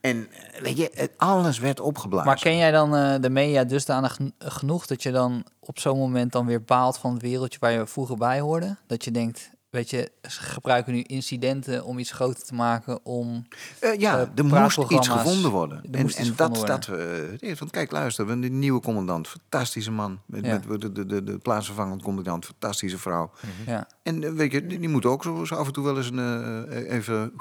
En 0.00 0.28
eh, 0.30 0.62
weet 0.62 0.76
je, 0.76 1.10
alles 1.16 1.58
werd 1.58 1.80
opgeblazen. 1.80 2.26
Maar 2.26 2.40
ken 2.40 2.56
jij 2.56 2.70
dan 2.70 2.96
eh, 2.96 3.20
de 3.20 3.30
media 3.30 3.64
dusdanig 3.64 4.14
geno- 4.14 4.30
genoeg 4.38 4.86
dat 4.86 5.02
je 5.02 5.10
dan 5.10 5.44
op 5.60 5.78
zo'n 5.78 5.98
moment 5.98 6.32
dan 6.32 6.46
weer 6.46 6.62
baalt 6.62 6.98
van 6.98 7.12
het 7.12 7.22
wereldje 7.22 7.58
waar 7.58 7.72
je 7.72 7.86
vroeger 7.86 8.16
bij 8.16 8.40
hoorde? 8.40 8.76
Dat 8.86 9.04
je 9.04 9.10
denkt, 9.10 9.50
weet 9.70 9.90
je, 9.90 10.12
ze 10.22 10.40
gebruiken 10.42 10.92
nu 10.92 11.02
incidenten 11.02 11.84
om 11.84 11.98
iets 11.98 12.12
groter 12.12 12.44
te 12.44 12.54
maken 12.54 13.04
om... 13.04 13.46
Eh, 13.80 13.98
ja, 13.98 14.18
eh, 14.18 14.26
er 14.34 14.44
moest 14.44 14.78
iets 14.90 15.08
gevonden 15.08 15.50
worden. 15.50 15.78
Er 15.78 15.98
En, 15.98 16.08
en 16.08 16.32
dat 16.36 16.58
gevonden 16.58 16.66
dat 16.66 16.86
we. 16.86 17.54
Want 17.58 17.70
kijk, 17.70 17.90
luister, 17.90 18.24
we 18.24 18.30
hebben 18.30 18.50
de 18.50 18.56
nieuwe 18.56 18.80
commandant, 18.80 19.28
fantastische 19.28 19.90
man. 19.90 20.20
Met, 20.26 20.44
Ja. 20.44 20.60
met 20.68 20.80
de, 20.80 20.92
de, 20.92 21.06
de, 21.06 21.24
de 21.24 21.38
plaatsvervangend 21.38 22.02
commandant, 22.02 22.44
fantastische 22.44 22.98
vrouw. 22.98 23.30
Ja, 23.66 23.88
En 24.02 24.24
eh, 24.24 24.32
weet 24.32 24.52
je, 24.52 24.66
die, 24.66 24.78
die 24.78 24.88
moet 24.88 25.06
ook 25.06 25.22
zo, 25.22 25.44
zo 25.44 25.54
af 25.54 25.66
en 25.66 25.72
toe 25.72 25.84
wel 25.84 25.96
eens 25.96 26.10
een, 26.10 26.68
eh, 26.68 26.92
even. 26.92 27.32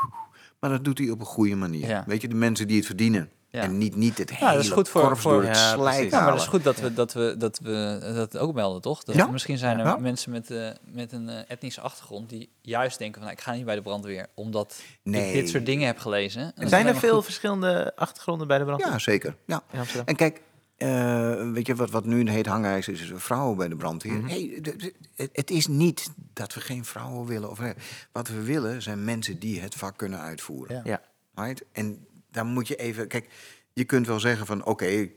Maar 0.59 0.69
dat 0.69 0.83
doet 0.83 0.97
hij 0.97 1.09
op 1.09 1.19
een 1.19 1.25
goede 1.25 1.55
manier. 1.55 1.87
Ja. 1.87 2.03
Weet 2.07 2.21
je, 2.21 2.27
de 2.27 2.35
mensen 2.35 2.67
die 2.67 2.77
het 2.77 2.85
verdienen. 2.85 3.29
Ja. 3.57 3.63
En 3.63 3.77
niet, 3.77 3.95
niet 3.95 4.17
het 4.17 4.29
Ja, 4.29 4.35
hele 4.35 4.51
dat 4.51 4.63
is 4.63 4.69
goed 4.69 4.89
voor- 4.89 5.01
korps 5.01 5.21
voor- 5.21 5.31
door 5.31 5.43
het 5.43 5.55
Ja, 5.57 5.75
precies. 5.77 6.11
Ja, 6.11 6.21
maar 6.21 6.31
dat 6.31 6.41
is 6.41 6.47
goed 6.47 6.63
dat 6.63 6.79
we 6.79 6.93
dat, 6.93 7.13
we, 7.13 7.35
dat, 7.37 7.59
we 7.63 8.11
dat 8.15 8.37
ook 8.37 8.53
melden, 8.53 8.81
toch? 8.81 9.03
Dat 9.03 9.15
Ja. 9.15 9.27
Misschien 9.27 9.57
zijn 9.57 9.79
er 9.79 9.85
Ja. 9.85 9.95
mensen 9.97 10.31
met, 10.31 10.51
eh, 10.51 10.69
met 10.83 11.11
een 11.11 11.29
eh, 11.29 11.39
etnische 11.47 11.81
achtergrond 11.81 12.29
die 12.29 12.49
juist 12.61 12.97
denken 12.97 13.15
van... 13.15 13.23
Nou, 13.23 13.33
ik 13.39 13.43
ga 13.43 13.51
niet 13.53 13.65
bij 13.65 13.75
de 13.75 13.81
brandweer, 13.81 14.27
omdat 14.33 14.81
Nee. 15.03 15.27
ik 15.27 15.33
dit 15.33 15.49
soort 15.49 15.65
dingen 15.65 15.87
heb 15.87 15.97
gelezen. 15.99 16.51
En 16.55 16.69
Zijn 16.69 16.87
er 16.87 16.95
veel 16.95 17.15
goed. 17.15 17.23
verschillende 17.23 17.91
achtergronden 17.95 18.47
bij 18.47 18.57
de 18.57 18.63
brandweer 18.65 18.91
Ja, 18.91 18.99
zeker. 18.99 19.35
Ja. 19.45 19.63
in 19.71 19.79
Amsterdam? 19.79 20.05
En 20.07 20.15
kijk, 20.15 20.41
eh, 20.77 21.51
weet 21.51 21.67
je 21.67 21.75
wat, 21.75 21.89
wat 21.89 22.05
nu 22.05 22.19
een 22.19 22.27
heet 22.27 22.45
hangijzer 22.45 22.93
is, 22.93 23.01
is 23.01 23.11
vrouwen 23.15 23.57
bij 23.57 23.67
de 23.67 23.75
brandweer. 23.75 24.13
Mhm. 24.13 24.27
hey, 24.27 24.59
het, 25.15 25.29
het 25.33 25.51
is 25.51 25.67
niet 25.67 26.09
dat 26.33 26.53
we 26.53 26.59
geen 26.61 26.85
vrouwen 26.85 27.25
willen. 27.27 27.49
Of, 27.49 27.59
wat 28.11 28.27
we 28.27 28.41
willen 28.43 28.81
zijn 28.81 29.03
mensen 29.03 29.39
die 29.39 29.61
het 29.61 29.75
vak 29.75 29.97
kunnen 29.97 30.19
uitvoeren. 30.19 30.75
Ja. 30.75 30.81
Ja. 30.85 31.01
Right? 31.43 31.63
En 31.71 32.05
daar 32.37 32.45
moet 32.45 32.67
je 32.67 32.75
even. 32.75 33.07
Kijk, 33.07 33.29
je 33.73 33.83
kunt 33.83 34.07
wel 34.07 34.19
zeggen 34.19 34.45
van 34.45 34.65
oké. 34.65 35.09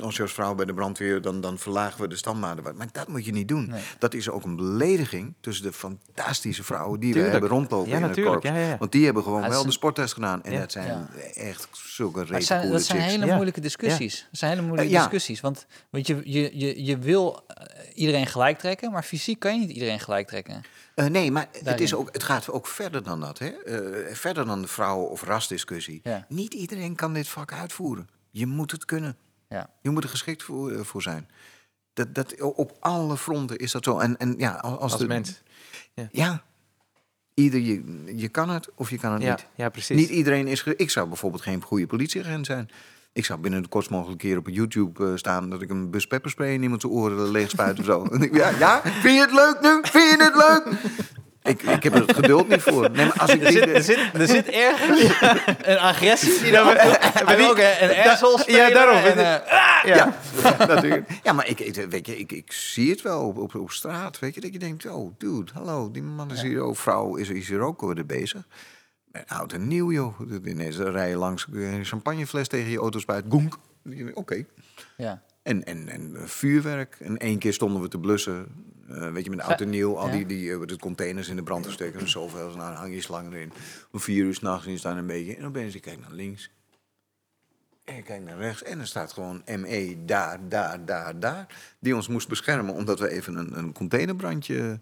Als 0.00 0.16
je 0.16 0.22
als 0.22 0.32
vrouw 0.32 0.54
bij 0.54 0.64
de 0.64 0.74
brandweer, 0.74 1.20
dan, 1.22 1.40
dan 1.40 1.58
verlagen 1.58 2.00
we 2.00 2.08
de 2.08 2.16
standaarden. 2.16 2.76
Maar 2.76 2.86
dat 2.92 3.08
moet 3.08 3.24
je 3.24 3.32
niet 3.32 3.48
doen. 3.48 3.68
Nee. 3.68 3.82
Dat 3.98 4.14
is 4.14 4.30
ook 4.30 4.44
een 4.44 4.56
belediging 4.56 5.34
tussen 5.40 5.64
de 5.64 5.72
fantastische 5.72 6.64
vrouwen 6.64 7.00
die 7.00 7.14
we 7.14 7.20
hebben 7.20 7.50
rondlopen 7.50 7.90
Ja, 7.90 7.96
in 7.96 8.02
het 8.02 8.20
korps. 8.22 8.48
Ja, 8.48 8.54
ja, 8.56 8.68
ja. 8.68 8.76
Want 8.78 8.92
die 8.92 9.04
hebben 9.04 9.22
gewoon 9.22 9.40
wel 9.40 9.52
zijn- 9.52 9.66
de 9.66 9.72
sporttest 9.72 10.14
gedaan. 10.14 10.42
En 10.42 10.60
dat 10.60 10.72
zijn 10.72 11.08
echt 11.34 11.68
zulke 11.72 12.20
rete 12.20 12.34
het 12.34 12.44
zijn, 12.44 12.70
dat 12.70 12.82
zijn 12.82 13.00
hele 13.00 13.26
moeilijke 13.26 13.60
discussies. 13.60 14.26
Dat 14.30 14.38
zijn 14.38 14.50
hele 14.50 14.66
moeilijke 14.66 14.94
Eh, 14.94 15.00
discussies. 15.00 15.40
Want, 15.40 15.66
want 15.90 16.06
je, 16.06 16.20
je, 16.24 16.50
je, 16.58 16.84
je 16.84 16.98
wil 16.98 17.44
eh, 17.46 17.66
iedereen 17.94 18.26
gelijk 18.26 18.58
trekken, 18.58 18.92
maar 18.92 19.02
fysiek 19.02 19.38
kan 19.38 19.52
je 19.54 19.58
niet 19.66 19.70
iedereen 19.76 20.00
gelijk 20.00 20.26
trekken. 20.28 20.62
Eh, 20.94 21.06
nee, 21.06 21.30
maar 21.30 21.48
het, 21.64 21.80
is 21.80 21.94
ook, 21.94 22.08
het 22.12 22.22
gaat 22.22 22.50
ook 22.50 22.66
verder 22.66 23.02
dan 23.02 23.20
dat. 23.20 23.38
Hè? 23.38 23.46
Eh, 23.48 24.14
verder 24.14 24.46
dan 24.46 24.62
de 24.62 24.68
vrouwen- 24.68 25.10
of 25.10 25.22
rasdiscussie. 25.22 26.02
Niet 26.28 26.54
iedereen 26.54 26.94
kan 26.94 27.12
dit 27.14 27.28
vak 27.28 27.52
uitvoeren. 27.52 28.08
Je 28.30 28.46
moet 28.46 28.70
het 28.70 28.84
kunnen. 28.84 29.16
Ja. 29.48 29.70
Je 29.82 29.90
moet 29.90 30.02
er 30.04 30.08
geschikt 30.10 30.42
voor, 30.42 30.70
eh, 30.72 30.80
voor 30.80 31.02
zijn. 31.02 31.28
Dat, 31.92 32.14
dat, 32.14 32.40
op 32.40 32.76
alle 32.80 33.16
fronten 33.16 33.56
is 33.56 33.72
dat 33.72 33.84
zo. 33.84 33.98
En, 33.98 34.16
en 34.16 34.34
ja, 34.38 34.50
als, 34.52 34.72
als 34.72 34.92
Als 34.92 35.00
de, 35.00 35.06
mens. 35.06 35.42
Ja, 36.10 36.42
ieder 37.34 37.60
je, 37.60 38.02
je 38.16 38.28
kan 38.28 38.48
het 38.50 38.68
of 38.74 38.90
je 38.90 38.98
kan 38.98 39.12
het 39.12 39.22
Ja, 39.22 39.30
niet. 39.30 39.46
ja, 39.54 39.68
precies. 39.68 39.96
Niet 39.96 40.08
iedereen 40.08 40.46
is... 40.46 40.64
Ik 40.64 40.90
zou 40.90 41.08
bijvoorbeeld 41.08 41.42
geen 41.42 41.62
goede 41.62 41.86
politieagent 41.86 42.46
zijn. 42.46 42.68
Ik 43.12 43.24
zou 43.24 43.40
binnen 43.40 43.62
de 43.62 43.68
kortst 43.68 43.90
mogelijke 43.90 44.26
keer 44.26 44.36
op 44.38 44.48
YouTube 44.48 45.06
eh, 45.06 45.16
staan... 45.16 45.50
dat 45.50 45.62
ik 45.62 45.70
een 45.70 45.90
bus 45.90 46.06
pepperspray 46.06 46.52
in 46.52 46.62
iemand 46.62 46.80
zijn 46.80 46.92
oren 46.92 47.30
leeg 47.30 47.50
spuit 47.50 47.78
of 47.78 47.84
zo. 47.84 48.06
Ja, 48.32 48.48
ja, 48.48 48.82
vind 48.82 49.14
je 49.14 49.20
het 49.20 49.32
leuk 49.32 49.58
nu? 49.60 49.78
Vind 49.82 50.10
je 50.10 50.24
het 50.24 50.34
leuk? 50.34 50.80
Ik, 51.46 51.62
ik 51.62 51.82
heb 51.82 51.94
er 51.94 52.00
het 52.00 52.14
geduld 52.14 52.48
niet 52.48 52.62
voor. 52.62 52.90
Nee, 52.90 53.06
maar 53.06 53.18
als 53.18 53.30
ik 53.30 53.42
Er 53.42 53.52
zit, 53.52 53.68
er 53.68 53.82
zit, 53.82 53.98
er 54.12 54.28
zit 54.28 54.48
ergens 54.48 55.02
een 55.70 55.78
agressie 55.78 56.42
die 56.42 56.52
dan 56.52 56.76
en 56.76 57.48
ook 57.48 57.58
een, 57.58 58.10
asshole 58.10 58.38
spelen. 58.38 58.68
Ja, 58.68 58.74
daarom. 58.74 58.96
En, 58.96 59.18
eh, 59.18 59.48
ja. 59.84 60.16
Ja, 60.42 60.56
natuurlijk. 60.74 61.10
Ja, 61.22 61.32
maar 61.32 61.48
ik, 61.48 61.60
ik, 61.60 61.74
weet 61.90 62.06
je, 62.06 62.18
ik, 62.18 62.32
ik 62.32 62.52
zie 62.52 62.90
het 62.90 63.02
wel 63.02 63.26
op, 63.26 63.38
op, 63.38 63.54
op 63.54 63.70
straat. 63.70 64.18
Weet 64.18 64.34
je, 64.34 64.40
dat 64.40 64.52
je 64.52 64.58
denkt, 64.58 64.86
oh, 64.86 65.14
dude, 65.18 65.52
hallo, 65.54 65.90
die 65.90 66.02
man 66.02 66.30
is 66.30 66.42
hier 66.42 66.60
ook, 66.60 66.76
vrouw 66.76 67.16
is, 67.16 67.28
is 67.28 67.48
hier 67.48 67.60
ook 67.60 67.80
weer 67.80 68.06
bezig. 68.06 68.46
Oud 69.26 69.52
en 69.52 69.68
nieuw, 69.68 69.92
joh. 69.92 70.20
Ineens 70.44 70.76
dan 70.76 70.90
rij 70.90 71.08
je 71.08 71.16
langs 71.16 71.46
een 71.52 71.84
champagnefles 71.84 72.48
tegen 72.48 72.70
je 72.70 72.78
auto 72.78 72.98
spuit. 72.98 73.24
Goenk. 73.28 73.58
Oké. 74.14 74.44
ja. 74.96 75.22
En, 75.42 75.64
en, 75.64 75.88
en 75.88 76.16
eh, 76.16 76.22
vuurwerk. 76.24 76.96
En 77.00 77.16
één 77.16 77.38
keer 77.38 77.52
stonden 77.52 77.82
we 77.82 77.88
te 77.88 77.98
blussen. 77.98 78.46
Eh, 78.88 79.12
weet 79.12 79.24
je, 79.24 79.30
met 79.30 79.40
oud 79.40 79.60
en 79.60 79.70
nieuw. 79.70 79.98
Al 79.98 80.10
die, 80.10 80.26
die 80.26 80.52
eh, 80.52 80.60
de 80.66 80.78
containers 80.78 81.28
in 81.28 81.36
de 81.36 81.42
brand 81.42 81.64
te 81.64 81.70
steken. 81.70 82.00
En 82.00 82.08
zoveel. 82.08 82.46
Nou, 82.46 82.56
dan 82.56 82.72
hang 82.74 82.94
je 82.94 83.00
slang 83.00 83.32
erin. 83.32 83.52
Om 83.92 84.00
vier 84.00 84.24
uur 84.24 84.34
s'nachts 84.34 84.66
en 84.66 84.72
je 84.72 84.78
staat 84.78 84.96
een 84.96 85.06
beetje. 85.06 85.36
En 85.36 85.46
opeens 85.46 85.74
ik 85.74 85.82
kijk 85.82 86.00
naar 86.00 86.12
links. 86.12 86.50
En 87.84 87.96
ik 87.96 88.04
kijk 88.04 88.22
naar 88.22 88.38
rechts. 88.38 88.62
En 88.62 88.80
er 88.80 88.86
staat 88.86 89.12
gewoon 89.12 89.42
ME 89.46 89.96
daar, 90.04 90.48
daar, 90.48 90.84
daar, 90.84 91.20
daar. 91.20 91.46
Die 91.78 91.94
ons 91.96 92.08
moest 92.08 92.28
beschermen. 92.28 92.74
Omdat 92.74 92.98
we 92.98 93.08
even 93.10 93.36
een, 93.36 93.58
een 93.58 93.72
containerbrandje... 93.72 94.80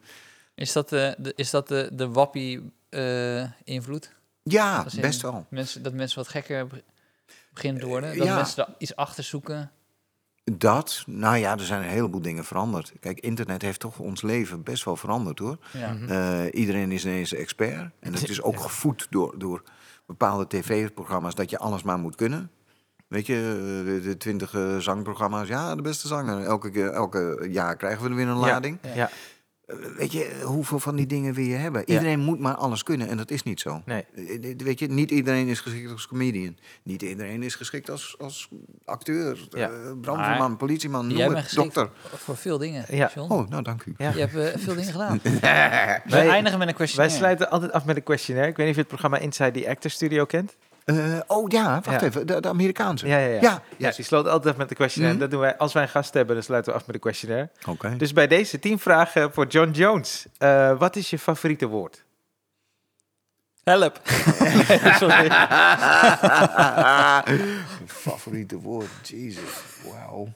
Is 0.55 0.73
dat 0.73 0.89
de, 0.89 1.15
de, 1.19 1.33
is 1.37 1.51
dat 1.51 1.69
de, 1.69 1.89
de 1.93 2.09
wappie-invloed? 2.09 4.13
Ja, 4.43 4.87
best 5.01 5.21
wel. 5.21 5.47
Mensen, 5.49 5.83
dat 5.83 5.93
mensen 5.93 6.19
wat 6.19 6.29
gekker 6.29 6.67
be- 6.67 6.83
beginnen 7.53 7.81
te 7.81 7.87
worden? 7.89 8.11
Eh, 8.11 8.19
Dat 8.19 8.27
ja. 8.27 8.37
mensen 8.37 8.67
er 8.67 8.75
iets 8.79 8.97
achter 8.97 9.25
zoeken? 9.25 9.71
Dat, 10.53 11.05
nou 11.07 11.37
ja, 11.37 11.53
er 11.53 11.65
zijn 11.65 11.83
een 11.83 11.89
heleboel 11.89 12.21
dingen 12.21 12.45
veranderd. 12.45 12.93
Kijk, 13.01 13.21
internet 13.21 13.63
heeft 13.63 13.81
toch 13.81 13.99
ons 13.99 14.23
leven 14.23 14.63
best 14.63 14.85
wel 14.85 14.97
veranderd 14.97 15.39
hoor. 15.39 15.59
Ja. 15.73 15.97
Eh, 16.09 16.61
iedereen 16.61 16.93
is 16.93 17.05
ineens 17.05 17.35
expert. 17.35 17.91
En 18.01 18.13
het 18.13 18.29
is 18.29 18.43
ook 18.43 18.61
gevoed 18.61 19.07
door, 19.11 19.39
door 19.39 19.63
bepaalde 20.07 20.47
tv-programma's 20.47 21.35
dat 21.35 21.51
je 21.51 21.59
alles 21.59 21.83
maar 21.83 21.99
moet 21.99 22.15
kunnen. 22.15 22.51
Weet 23.07 23.27
je, 23.27 23.35
eh, 23.35 23.93
de, 23.93 24.01
de 24.01 24.17
twintig 24.17 24.55
eh, 24.55 24.77
zangprogramma's, 24.79 25.49
ja, 25.49 25.75
de 25.75 25.83
beste 25.83 26.09
zanger. 26.09 26.45
Elke, 26.45 26.71
keer, 26.71 26.91
elke 26.91 27.47
jaar 27.51 27.77
krijgen 27.77 28.03
we 28.03 28.09
er 28.09 28.15
weer 28.15 28.29
een 28.29 28.37
lading. 28.37 28.79
Ja, 28.95 29.11
Weet 29.97 30.13
je, 30.13 30.41
hoeveel 30.45 30.79
van 30.79 30.97
die 30.97 31.07
dingen 31.07 31.35
wil 31.35 31.45
je 31.45 31.55
hebben? 31.55 31.89
Iedereen 31.91 32.21
moet 32.21 32.39
maar 32.39 32.55
alles 32.55 32.83
kunnen 32.83 33.09
en 33.09 33.17
dat 33.17 33.31
is 33.31 33.43
niet 33.43 33.61
zo. 33.61 33.83
nee. 33.85 34.05
Eh, 34.15 34.55
Weet 34.57 34.79
je, 34.79 34.87
niet 34.87 35.11
iedereen 35.11 35.47
is 35.49 35.61
geschikt 35.61 35.91
als 35.91 36.07
comedian. 36.07 36.57
Niet 36.83 37.03
iedereen 37.03 37.43
is 37.43 37.55
geschikt 37.55 37.91
als, 37.91 38.15
als 38.19 38.49
acteur, 38.85 39.47
Ja. 39.51 39.69
eh, 39.71 39.75
brandweerman, 40.01 40.49
Maar 40.49 40.57
politieman, 40.57 41.07
noem 41.07 41.17
Jij 41.17 41.27
bent 41.27 41.39
het, 41.39 41.47
geschikt 41.49 41.75
dokter. 41.75 41.95
voor 42.19 42.37
veel 42.37 42.59
dingen, 42.59 42.85
Ja. 42.97 43.11
John. 43.15 43.33
Oh, 43.33 43.49
nou 43.49 43.63
dank 43.63 43.85
u. 43.85 43.95
Ja. 43.99 44.11
Je 44.15 44.21
hebt 44.21 44.35
eh, 44.55 44.61
veel 44.63 44.75
dingen 44.75 44.93
gedaan. 44.93 45.21
Wij- 45.41 46.03
Wij 46.05 46.29
eindigen 46.29 46.59
met 46.59 46.69
een 46.69 46.75
questionnaire. 46.75 47.19
Wij 47.19 47.27
sluiten 47.27 47.51
altijd 47.51 47.73
af 47.73 47.85
met 47.85 47.97
een 47.97 48.03
questionnaire. 48.03 48.51
Ik 48.53 48.57
weet 48.57 48.67
niet 48.67 48.77
of 48.79 48.83
je 48.83 48.89
het 48.89 49.01
programma 49.01 49.27
Inside 49.27 49.61
the 49.61 49.69
Actor 49.69 49.91
Studio 49.91 50.25
kent. 50.25 50.57
Eh, 50.85 51.21
oh 51.27 51.51
ja, 51.51 51.81
wacht 51.85 52.01
Ja. 52.01 52.07
even, 52.07 52.27
de, 52.27 52.41
de 52.41 52.49
Amerikaanse. 52.49 53.07
Ja, 53.07 53.19
ja, 53.19 53.27
ja. 53.27 53.41
ja. 53.41 53.63
Ja, 53.77 53.91
die 53.91 54.05
sloot 54.05 54.27
altijd 54.29 54.53
af 54.53 54.59
met 54.59 54.69
de 54.69 54.75
questionnaire. 54.75 55.19
Mhm. 55.19 55.29
Dat 55.31 55.39
doen 55.41 55.49
wij 55.49 55.59
als 55.59 55.73
wij 55.73 55.83
een 55.83 55.89
gast 55.89 56.15
hebben, 56.15 56.35
dan 56.35 56.45
sluiten 56.45 56.73
we 56.73 56.79
af 56.79 56.87
met 56.87 56.95
de 56.95 57.01
questionnaire. 57.01 57.51
Oké. 57.69 57.97
Dus 57.97 58.13
bij 58.13 58.27
deze 58.27 58.59
tien 58.59 58.79
vragen 58.79 59.33
voor 59.33 59.47
John 59.47 59.71
Jones. 59.71 60.27
Eh, 60.39 60.79
wat 60.79 60.97
is 60.97 61.11
je 61.11 61.19
favoriete 61.19 61.67
woord? 61.67 62.05
Help. 63.63 64.01
Favoriete 67.87 68.59
woord. 68.59 69.09
Jezus. 69.09 69.63
Wauw. 69.85 70.29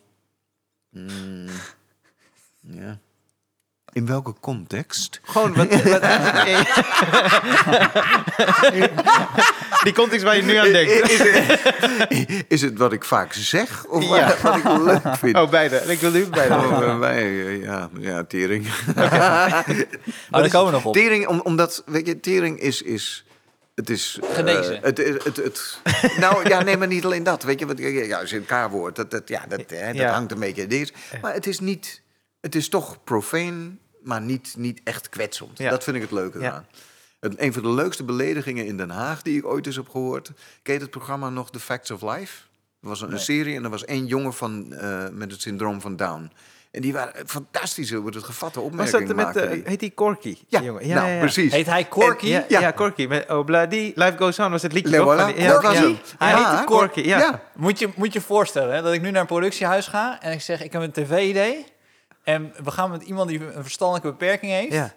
Mm. 0.90 1.48
Ja. 2.60 2.98
In 3.92 4.06
welke 4.06 4.34
context? 4.40 5.20
Gewoon 5.22 5.54
wat... 5.54 5.68
wat 5.68 6.02
die 9.84 9.92
context 9.92 10.24
waar 10.24 10.36
je 10.36 10.42
nu 10.42 10.54
aan 10.56 10.72
denkt. 10.72 11.10
Is 11.10 11.18
het, 11.18 12.44
is 12.48 12.62
het 12.62 12.78
wat 12.78 12.92
ik 12.92 13.04
vaak 13.04 13.32
zeg 13.32 13.84
of 13.84 14.04
Ja. 14.04 14.26
wat, 14.26 14.40
wat 14.42 14.56
ik 14.56 14.64
leuk 14.84 15.16
vind? 15.16 15.36
Oh, 15.36 15.50
beide. 15.50 15.76
Ik 15.86 16.00
wil 16.00 16.10
nu 16.10 16.26
beide. 16.26 16.54
Oh, 16.54 17.08
eh, 17.08 17.62
ja, 17.62 17.88
ja, 17.98 18.24
tering. 18.24 18.66
Oh, 20.30 20.40
daar 20.40 20.50
komen 20.50 20.66
we 20.66 20.72
nog 20.72 20.84
op. 20.84 20.92
Tering, 20.94 21.26
om, 21.26 21.40
omdat, 21.40 21.82
weet 21.86 22.06
je, 22.06 22.20
tering 22.20 22.60
is... 22.60 22.82
is 22.82 23.24
het 23.74 23.90
is... 23.90 24.18
eh, 24.22 24.34
Genezen. 24.34 24.78
het, 24.82 24.98
het, 24.98 25.24
het, 25.24 25.36
het- 25.36 25.78
nou, 26.18 26.48
ja, 26.48 26.62
nee, 26.62 26.76
maar 26.76 26.86
niet 26.86 27.04
alleen 27.04 27.22
dat. 27.22 27.42
Weet 27.42 27.58
je, 27.60 27.66
wat, 27.66 27.78
ja, 27.78 28.18
als 28.18 28.30
je 28.30 28.36
een 28.36 28.44
K-woord, 28.68 28.96
dat, 28.96 29.10
dat, 29.10 29.28
ja, 29.28 29.44
dat, 29.48 29.62
hè, 29.66 29.86
dat 29.86 29.96
Ja. 29.96 30.12
hangt 30.12 30.32
een 30.32 30.38
beetje. 30.38 30.88
Maar 31.22 31.32
het 31.34 31.46
is 31.46 31.60
niet... 31.60 32.02
Het 32.48 32.56
is 32.56 32.68
toch 32.68 33.04
profane, 33.04 33.70
maar 34.02 34.20
niet, 34.20 34.54
niet 34.56 34.80
echt 34.84 35.08
kwetsend. 35.08 35.58
Ja. 35.58 35.70
Dat 35.70 35.84
vind 35.84 35.96
ik 35.96 36.02
het 36.02 36.10
leuke 36.10 36.38
Ja. 36.40 36.52
aan. 36.52 36.66
Het, 37.20 37.40
een 37.40 37.52
van 37.52 37.62
de 37.62 37.68
leukste 37.72 38.04
beledigingen 38.04 38.66
in 38.66 38.76
Den 38.76 38.90
Haag 38.90 39.22
die 39.22 39.38
ik 39.38 39.46
ooit 39.46 39.66
eens 39.66 39.76
heb 39.76 39.88
gehoord. 39.88 40.30
Ken 40.62 40.74
je 40.74 40.80
het 40.80 40.90
programma 40.90 41.28
nog 41.30 41.50
The 41.50 41.60
Facts 41.60 41.90
of 41.90 42.02
Life? 42.02 42.42
Er 42.82 42.88
was 42.88 43.00
een, 43.00 43.18
serie 43.20 43.56
en 43.56 43.64
er 43.64 43.70
was 43.70 43.84
één 43.84 44.06
jongen 44.06 44.32
van, 44.34 44.72
eh, 44.72 45.04
met 45.12 45.30
het 45.32 45.40
syndroom 45.40 45.80
van 45.80 45.96
Down. 45.96 46.30
En 46.70 46.80
die 46.80 46.92
waren 46.92 47.28
fantastisch 47.28 47.94
over 47.94 48.14
het 48.14 48.24
gevatte 48.24 48.58
Was 48.60 48.68
opmerkingen 48.68 49.16
dat 49.16 49.34
met... 49.34 49.36
eh, 49.44 49.50
die. 49.50 49.62
heet 49.64 49.80
die 49.80 49.94
Corky? 49.94 50.36
Ja, 50.46 50.58
die 50.58 50.66
jongen? 50.68 50.88
nou, 50.88 51.18
precies. 51.18 51.52
Heet 51.52 51.66
hij 51.66 51.88
Corky? 51.88 52.24
En- 52.24 52.30
ja, 52.30 52.44
Ja. 52.48 52.60
ja. 52.60 52.72
Corky. 52.72 53.06
Met 53.06 53.30
Obladi, 53.30 53.92
Life 53.94 54.14
Goes 54.16 54.38
On 54.38 54.50
was 54.50 54.62
het 54.62 54.72
liedje 54.72 54.96
voilà, 54.98 55.34
die- 55.36 55.46
dat 55.46 55.62
was 55.62 55.74
ja. 55.74 55.80
hij. 56.18 56.32
Ja, 56.32 56.50
heette 56.50 56.64
Corky, 56.64 57.00
ja. 57.00 57.18
Ja. 57.18 57.42
Moet 57.54 57.78
je 57.78 57.88
moet 57.96 58.12
je 58.12 58.20
voorstellen 58.20 58.74
hè, 58.74 58.82
dat 58.82 58.92
ik 58.92 59.00
nu 59.02 59.10
naar 59.10 59.20
een 59.20 59.26
productiehuis 59.26 59.86
ga 59.86 60.20
en 60.22 60.32
ik 60.32 60.40
zeg: 60.40 60.62
Ik 60.62 60.72
heb 60.72 60.82
een 60.82 60.92
tv-idee. 60.92 61.66
En 62.28 62.52
we 62.64 62.70
gaan 62.70 62.90
met 62.90 63.02
iemand 63.02 63.28
die 63.28 63.54
een 63.54 63.62
verstandelijke 63.62 64.10
beperking 64.10 64.52
heeft, 64.52 64.72
Ja, 64.72 64.94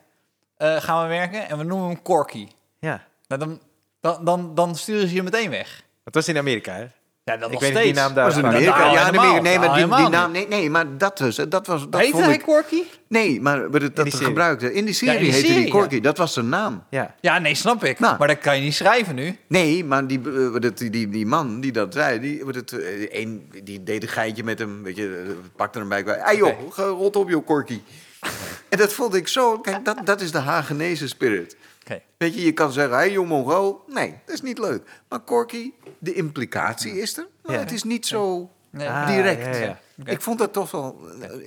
eh, 0.57 0.81
gaan 0.81 1.01
we 1.01 1.07
werken 1.07 1.49
en 1.49 1.57
we 1.57 1.63
noemen 1.63 1.87
hem 1.87 2.01
Corky. 2.01 2.47
ja. 2.79 3.09
Nou, 3.27 3.41
dan, 3.41 3.61
dan, 3.99 4.25
dan, 4.25 4.55
dan 4.55 4.75
sturen 4.75 5.07
ze 5.07 5.13
je 5.15 5.23
meteen 5.23 5.49
weg. 5.49 5.83
Het 6.03 6.13
was 6.15 6.27
in 6.27 6.37
Amerika, 6.37 6.73
hè? 6.73 6.87
Ja, 7.31 7.37
dat 7.37 7.45
Ik 7.47 7.51
nog 7.53 7.61
weet 7.61 7.69
niet 7.69 7.79
steeds. 7.79 7.93
die 7.97 8.03
naam 8.05 8.13
daar. 8.13 8.25
was 8.25 8.35
in 8.35 8.41
Nou, 8.41 8.53
Amerika. 8.55 8.77
nou, 8.77 8.91
ja, 8.93 9.07
in. 9.07 9.17
Amerika. 9.19 9.41
Nee, 9.41 9.57
maar 9.59 9.67
Nou, 9.67 9.77
die, 9.77 9.85
die 9.87 9.95
helemaal 9.95 10.09
naam. 10.21 10.31
Nee, 10.31 10.47
nee, 10.47 10.69
maar 10.69 10.97
dat 10.97 11.17
dus. 11.17 11.35
Dat 11.35 11.67
was. 11.67 11.81
Dat 11.89 11.99
Heette 11.99 12.11
vond 12.15 12.25
hij 12.25 12.33
ik. 12.33 12.41
Corky? 12.41 12.83
Nee, 13.07 13.41
maar 13.41 13.69
dat, 13.71 13.95
dat 13.95 14.05
die 14.05 14.13
gebruikte. 14.13 14.73
In 14.73 14.85
die 14.85 14.93
serie 14.93 15.13
Ja, 15.13 15.19
in 15.19 15.23
die 15.25 15.33
heette 15.33 15.47
serie, 15.47 15.63
die 15.63 15.71
Corky. 15.73 15.99
Dat 16.01 16.17
was 16.17 16.33
zijn 16.33 16.49
naam. 16.49 16.83
Ja. 16.89 17.15
Ja, 17.21 17.39
nee, 17.39 17.55
snap 17.55 17.83
ik. 17.83 17.99
Nou. 17.99 18.15
Maar 18.19 18.27
dat 18.27 18.39
kan 18.39 18.55
je 18.55 18.61
niet 18.61 18.73
schrijven 18.75 19.15
nu. 19.15 19.37
Nee, 19.47 19.85
maar 19.85 20.07
die, 20.07 20.21
eh, 20.25 20.47
wat 20.51 20.63
het- 20.63 20.77
die, 20.77 20.89
die, 20.89 21.09
die 21.09 21.25
man 21.25 21.61
die 21.61 21.71
dat 21.71 21.93
zei, 21.93 22.19
die, 22.19 22.43
het, 22.47 22.71
eh, 22.71 23.21
een, 23.21 23.51
die 23.63 23.83
deed 23.83 24.03
een 24.03 24.09
geitje 24.09 24.43
met 24.43 24.59
hem. 24.59 24.83
Weet 24.83 24.95
je, 24.95 25.23
eh, 25.27 25.31
pakte 25.55 25.79
hem 25.79 25.89
bij. 25.89 26.03
Hé 26.05 26.31
joh, 26.31 26.53
ge- 26.69 26.83
rot 26.87 27.15
op 27.15 27.29
joh, 27.29 27.45
Corky. 27.45 27.81
en 28.69 28.77
dat 28.77 28.93
vond 28.93 29.15
ik 29.15 29.27
zo. 29.27 29.57
Kijk, 29.59 29.85
dat, 29.85 29.97
dat 30.03 30.21
is 30.21 30.31
de 30.31 30.37
Hagenese 30.39 31.07
spirit. 31.07 31.55
Oké. 31.81 32.01
Weet 32.17 32.33
je, 32.33 32.41
je 32.45 32.51
kan 32.51 32.71
zeggen, 32.71 32.97
hé 32.97 33.03
joh, 33.03 33.27
Mongool. 33.27 33.83
Nee, 33.87 34.19
dat 34.25 34.35
is 34.35 34.41
niet 34.41 34.57
leuk. 34.59 35.01
Maar 35.09 35.23
Corky, 35.23 35.71
de 35.99 36.13
implicatie 36.13 37.01
is 37.01 37.17
er. 37.17 37.27
Maar 37.43 37.53
Ja. 37.55 37.59
het 37.59 37.71
is 37.71 37.83
niet 37.83 38.05
zo 38.05 38.49
Nee. 38.69 38.89
Ah, 38.89 39.07
direct. 39.07 39.45
ja, 39.45 39.55
ja. 39.63 39.79
Oké. 39.99 40.11
Ik 40.11 40.21
vond 40.21 40.39
dat 40.39 40.53
toch 40.53 40.71
wel 40.71 40.99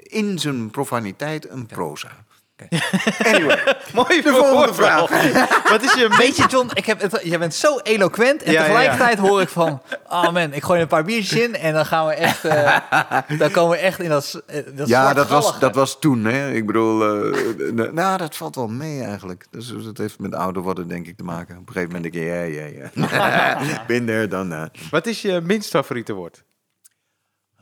in 0.02 0.38
zijn 0.38 0.70
profaniteit 0.70 1.48
een 1.50 1.66
proza. 1.66 2.24
Anyway, 3.32 3.76
Mooi 3.94 4.22
de 4.22 4.32
volgende 4.32 4.74
vraag. 4.74 5.08
Wat 5.70 5.82
is 5.82 5.94
je 5.94 6.14
Weet 6.18 6.36
je, 6.36 6.46
John, 6.48 6.70
ik 6.74 6.86
heb 6.86 7.00
het, 7.00 7.20
je 7.22 7.38
bent 7.38 7.54
zo 7.54 7.78
eloquent. 7.78 8.42
En 8.42 8.52
Ja, 8.52 8.58
ja, 8.58 8.66
ja. 8.66 8.72
tegelijkertijd 8.72 9.18
hoor 9.18 9.40
ik 9.40 9.48
van... 9.48 9.82
Oh 10.08 10.30
man, 10.30 10.52
ik 10.52 10.62
gooi 10.62 10.80
een 10.80 10.86
paar 10.86 11.04
biertjes 11.04 11.40
in 11.40 11.56
en 11.56 11.72
dan 11.72 11.86
gaan 11.86 12.06
we 12.06 12.12
echt... 12.14 12.44
eh, 12.44 12.78
dan 13.38 13.50
komen 13.50 13.70
we 13.70 13.82
echt 13.82 14.00
in 14.00 14.08
dat, 14.08 14.42
eh, 14.46 14.62
dat 14.74 14.88
Ja, 14.88 15.14
dat 15.14 15.28
was, 15.28 15.58
dat 15.58 15.74
was 15.74 15.98
toen. 15.98 16.24
Hè. 16.24 16.50
Ik 16.50 16.66
bedoel, 16.66 17.02
eh, 17.02 17.90
nou, 17.92 18.18
dat 18.18 18.36
valt 18.36 18.54
wel 18.54 18.68
mee 18.68 19.02
eigenlijk. 19.02 19.46
Dus 19.50 19.72
dat 19.84 19.98
heeft 19.98 20.18
met 20.18 20.34
ouder 20.34 20.62
worden 20.62 20.88
denk 20.88 21.06
ik 21.06 21.16
te 21.16 21.24
maken. 21.24 21.58
Op 21.58 21.66
een 21.68 21.72
gegeven 21.72 21.94
moment 21.94 22.12
denk 22.12 22.24
ik, 22.24 22.30
ja, 22.30 22.42
ja, 22.42 22.90
ja. 22.96 23.84
Bin 23.86 24.06
there, 24.06 24.28
dan. 24.28 24.70
Wat 24.90 25.06
is 25.06 25.22
je 25.22 25.40
minst 25.40 25.70
favoriete 25.70 26.12
woord? 26.12 26.44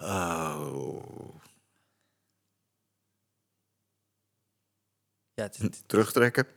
Oh. 0.01 1.22
Ja, 5.43 5.49
het, 5.59 5.83
Terugtrekken. 5.87 6.47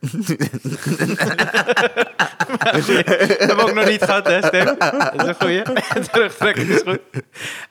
Dat 2.56 2.86
heb 2.86 3.50
ik 3.50 3.60
ook 3.60 3.74
nog 3.74 3.86
niet 3.88 4.02
gehad, 4.02 4.26
hè, 4.26 4.42
Stef? 4.42 4.76
Dat 4.76 5.14
is 5.14 5.26
een 5.28 5.34
goeie. 5.34 5.62
Terugtrekken 6.12 6.68
is 6.68 6.82
goed. 6.82 7.00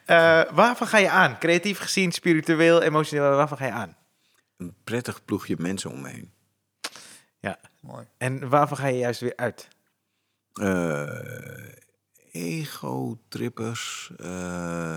Eh, 0.04 0.42
waarvan 0.52 0.86
ga 0.86 0.98
je 0.98 1.10
aan? 1.10 1.38
Creatief 1.38 1.78
gezien, 1.78 2.12
spiritueel, 2.12 2.82
emotioneel, 2.82 3.30
waarvan 3.30 3.58
ga 3.58 3.64
je 3.66 3.72
aan? 3.72 3.96
Een 4.56 4.74
prettig 4.84 5.24
ploegje 5.24 5.54
mensen 5.58 5.90
om 5.90 6.00
me 6.00 6.08
heen. 6.08 6.32
Ja. 7.38 7.58
mooi. 7.80 8.06
En 8.18 8.48
waarvan 8.48 8.76
ga 8.76 8.86
je 8.86 8.98
juist 8.98 9.20
weer 9.20 9.36
uit? 9.36 9.68
Eh, 10.52 11.20
Ego-trippers. 12.32 14.10
eh, 14.16 14.96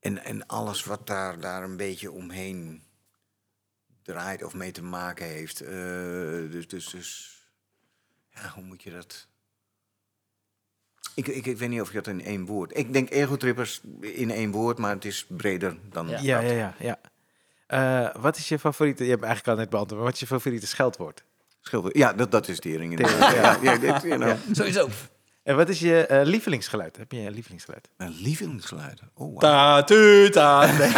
en, 0.00 0.24
en 0.24 0.46
alles 0.46 0.84
wat 0.84 1.06
daar, 1.06 1.40
daar 1.40 1.62
een 1.62 1.76
beetje 1.76 2.10
omheen 2.10 2.85
draait 4.06 4.42
of 4.44 4.54
mee 4.54 4.70
te 4.72 4.82
maken 4.82 5.26
heeft. 5.26 5.60
Eh, 5.60 5.72
dus, 6.50 6.68
dus, 6.68 6.90
dus, 6.90 7.40
ja, 8.30 8.48
hoe 8.54 8.64
moet 8.64 8.82
je 8.82 8.90
dat... 8.90 9.26
Ik, 11.14 11.26
ik, 11.28 11.46
ik 11.46 11.58
weet 11.58 11.68
niet 11.68 11.80
of 11.80 11.88
je 11.88 11.94
dat 11.94 12.06
in 12.06 12.20
één 12.24 12.46
woord... 12.46 12.76
Ik 12.78 12.92
denk 12.92 13.10
ego-trippers 13.10 13.80
in 14.00 14.30
één 14.30 14.50
woord, 14.50 14.78
maar 14.78 14.94
het 14.94 15.04
is 15.04 15.26
breder 15.28 15.76
dan 15.90 16.08
Ja. 16.08 16.18
Ja, 16.20 16.40
dat. 16.40 16.50
ja, 16.50 16.56
ja. 16.56 16.74
ja. 16.78 16.98
Eh, 17.66 18.22
wat 18.22 18.36
is 18.36 18.48
je 18.48 18.58
favoriete... 18.58 19.04
Je 19.04 19.10
hebt 19.10 19.22
eigenlijk 19.22 19.52
al 19.56 19.62
net 19.62 19.70
beantwoord, 19.70 19.96
maar 20.00 20.04
wat 20.10 20.14
is 20.14 20.20
je 20.28 20.34
favoriete 20.34 20.66
scheldwoord? 20.66 21.24
Schilder- 21.60 21.96
Ja, 21.96 22.12
dat, 22.12 22.30
dat 22.30 22.48
is 22.48 22.58
tering. 22.58 22.96
Tering. 22.96 23.18
Ja, 23.18 23.58
ja, 23.62 23.76
dit, 23.76 24.02
you 24.02 24.16
know. 24.18 24.36
Sowieso. 24.52 24.88
En 25.46 25.56
wat 25.56 25.68
is 25.68 25.80
je 25.80 26.06
eh, 26.06 26.20
lievelingsgeluid? 26.24 26.96
Heb 26.96 27.12
je 27.12 27.18
een 27.18 27.32
lievelingsgeluid? 27.32 27.88
Mijn 27.96 28.14
lievelingsgeluid. 28.20 29.00
Oh, 29.14 29.30
wow. 29.30 29.38
Ta, 29.38 29.84
tu, 29.84 30.30
ta. 30.30 30.66
Nee. 30.78 30.92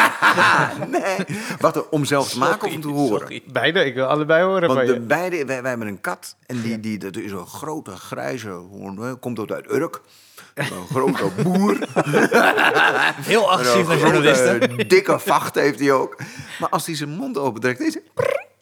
nee. 1.00 1.38
Wat, 1.58 1.88
om 1.88 2.04
zelf 2.04 2.28
te 2.30 2.38
maken 2.38 2.68
of 2.68 2.74
om 2.74 2.80
te 2.80 2.88
horen? 2.88 3.18
Sorry. 3.20 3.42
Beide, 3.52 3.84
ik 3.84 3.94
wil 3.94 4.04
allebei 4.06 4.44
horen 4.44 4.66
van 4.66 4.76
Want 4.76 4.88
de 4.88 4.94
je. 4.94 5.00
beide, 5.00 5.44
wij, 5.44 5.60
wij 5.60 5.70
hebben 5.70 5.88
een 5.88 6.00
kat 6.00 6.36
en 6.46 6.62
die, 6.62 6.80
die, 6.80 6.98
dat 6.98 7.16
is 7.16 7.30
een 7.32 7.46
grote 7.46 7.90
grijze 7.96 8.48
hoorn, 8.50 8.96
hè, 8.96 9.16
komt 9.16 9.38
ook 9.38 9.50
uit 9.50 9.70
Urk. 9.72 10.00
Een 10.54 10.86
grote 10.90 11.30
boer. 11.42 11.78
Heel 13.22 13.50
agressief 13.50 13.86
naar 13.86 13.96
Een 13.96 14.02
journalisten. 14.02 14.88
dikke 14.88 15.18
vacht 15.18 15.54
heeft 15.54 15.78
hij 15.78 15.92
ook. 15.92 16.16
Maar 16.60 16.68
als 16.68 16.86
hij 16.86 16.94
zijn 16.94 17.10
mond 17.10 17.38
opentrekt, 17.38 17.80
is 17.80 17.94
hij... 17.94 18.02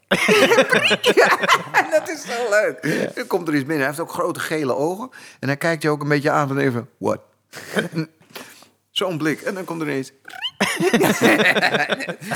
Ja, 1.15 1.91
dat 1.91 2.09
is 2.09 2.23
zo 2.23 2.51
leuk. 2.51 3.11
Dan 3.15 3.27
komt 3.27 3.49
er 3.49 3.55
iets 3.55 3.65
binnen. 3.65 3.79
Hij 3.79 3.87
heeft 3.87 4.01
ook 4.01 4.13
grote 4.13 4.41
gele 4.41 4.75
ogen. 4.75 5.11
En 5.41 5.49
hij 5.49 5.57
kijkt 5.57 5.83
je 5.83 5.89
ook 5.91 6.03
een 6.03 6.09
beetje 6.09 6.31
aan 6.31 6.49
van 6.49 6.59
even... 6.59 6.89
What? 6.99 7.21
Zo'n 8.91 9.19
blik. 9.19 9.41
En 9.41 9.55
dan 9.55 9.65
komt 9.65 9.81
er 9.81 9.87
ineens... 9.89 10.13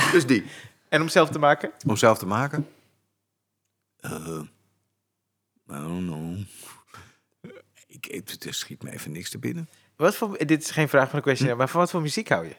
dus 0.11 0.25
die. 0.25 0.45
En 0.89 1.01
om 1.01 1.09
zelf 1.09 1.29
te 1.29 1.39
maken? 1.39 1.71
Om 1.87 1.95
zelf 1.97 2.17
te 2.17 2.25
maken? 2.25 2.67
Eh, 3.99 4.41
I 5.69 5.73
don't 5.73 6.07
know. 6.07 6.37
Ik, 7.87 8.45
er 8.45 8.53
schiet 8.53 8.83
me 8.83 8.91
even 8.91 9.11
niks 9.11 9.29
te 9.29 9.39
binnen. 9.39 9.69
Wat 9.95 10.15
voor, 10.15 10.37
dit 10.45 10.63
is 10.63 10.71
geen 10.71 10.89
vraag 10.89 11.09
van 11.09 11.19
de 11.19 11.25
question, 11.25 11.57
maar 11.57 11.69
van 11.69 11.79
wat 11.79 11.91
voor 11.91 12.01
muziek 12.01 12.29
hou 12.29 12.47
je? 12.47 12.55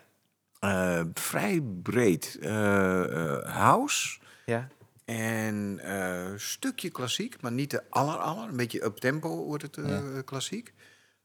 Eh, 0.60 1.04
vrij 1.14 1.60
breed. 1.82 2.38
Eh, 2.40 3.38
house 3.44 4.18
Ja. 4.44 4.68
En 5.16 5.78
eh 5.78 6.32
stukje 6.36 6.90
klassiek, 6.90 7.40
maar 7.40 7.52
niet 7.52 7.70
de 7.70 7.90
aller 7.90 8.16
aller. 8.16 8.48
Een 8.48 8.56
beetje 8.56 8.84
up 8.84 8.96
tempo 8.96 9.44
wordt 9.44 9.62
het 9.62 9.76
eh, 9.76 10.18
klassiek. 10.24 10.72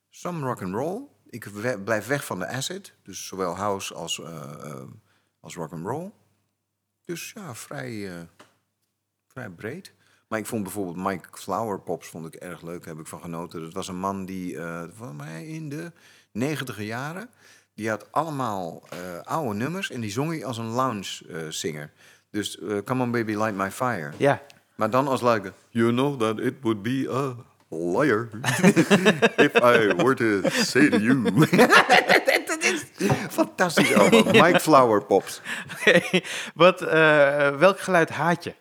Some 0.10 0.46
rock 0.46 0.62
and 0.62 0.74
roll. 0.74 1.02
Ik 1.30 1.44
we- 1.46 1.80
blijf 1.84 2.08
weg 2.08 2.26
van 2.26 2.40
de 2.40 2.48
acid, 2.48 2.94
dus 3.04 3.28
zowel 3.28 3.56
house 3.56 3.94
als, 3.94 4.20
eh, 4.22 4.82
als 5.40 5.56
rock 5.56 5.72
and 5.72 5.86
roll. 5.86 6.12
Dus 7.06 7.32
ja, 7.36 7.56
vrij, 7.56 8.28
vrij 9.28 9.50
breed. 9.50 9.94
Maar 10.28 10.40
ik 10.40 10.46
vond 10.46 10.64
bijvoorbeeld 10.64 11.06
Mike 11.08 11.28
Flower 11.32 11.80
Pops 11.80 12.08
vond 12.08 12.26
ik 12.26 12.36
erg 12.36 12.62
leuk, 12.62 12.86
heb 12.86 13.00
ik 13.00 13.08
van 13.08 13.22
genoten. 13.22 13.62
Dat 13.62 13.74
was 13.74 13.88
een 13.88 14.00
man 14.00 14.26
die 14.26 14.58
van 14.94 15.16
mij 15.16 15.48
in 15.48 15.70
de 15.70 15.92
negentiger 16.32 16.84
jaren, 16.84 17.30
die 17.74 17.90
had 17.90 18.12
allemaal 18.12 18.84
oude 19.24 19.54
nummers 19.58 19.90
en 19.92 20.02
die 20.02 20.12
zong 20.12 20.30
hij 20.32 20.46
als 20.46 20.58
een 20.58 20.66
lounge 20.66 21.28
eh, 21.28 21.50
singer. 21.50 21.92
Dus 22.32 22.60
eh, 22.60 22.78
Come 22.86 23.04
on 23.04 23.12
baby, 23.12 23.36
light 23.36 23.56
my 23.56 23.72
fire. 23.72 24.12
Ja. 24.18 24.42
Maar 24.76 24.90
dan 24.90 25.08
als 25.08 25.22
like, 25.22 25.54
you 25.70 25.92
know 25.92 26.20
that 26.20 26.40
it 26.40 26.54
would 26.62 26.82
be 26.82 27.08
a 27.12 27.36
liar 27.76 28.30
if 29.48 29.56
I 29.56 29.94
were 29.96 30.16
to 30.16 30.50
say 30.50 30.90
to 30.90 30.98
you. 31.00 31.24
dat 32.46 32.64
is 32.64 32.86
fantastisch 33.30 33.94
album. 33.94 34.26
Mike 34.32 34.60
Flower 34.60 35.04
Pops. 35.06 35.42
Oké. 35.74 36.02
Wat, 36.54 36.82
eh, 36.82 37.58
welk 37.58 37.80
geluid 37.80 38.10
haat 38.10 38.44
je? 38.44 38.56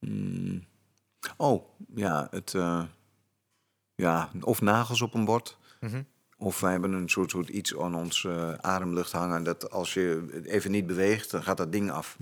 Mm. 0.00 0.66
Oh, 1.36 1.64
ja, 1.94 2.26
het... 2.30 2.54
eh, 2.54 2.82
ja, 3.94 4.30
of 4.40 4.60
nagels 4.60 5.02
op 5.02 5.14
een 5.14 5.24
bord. 5.24 5.56
Mhm. 5.80 6.02
Of 6.38 6.60
wij 6.60 6.70
hebben 6.70 6.92
een 6.92 7.08
soort, 7.08 7.30
soort 7.30 7.48
iets 7.48 7.78
aan 7.78 7.94
ons 7.94 8.24
eh, 8.24 8.52
ademlucht 8.52 9.12
hangen. 9.12 9.42
Dat 9.44 9.70
als 9.70 9.94
je 9.94 10.26
het 10.32 10.44
even 10.44 10.70
niet 10.70 10.86
beweegt, 10.86 11.30
dan 11.30 11.42
gaat 11.42 11.56
dat 11.56 11.72
ding 11.72 11.90
af. 11.90 12.16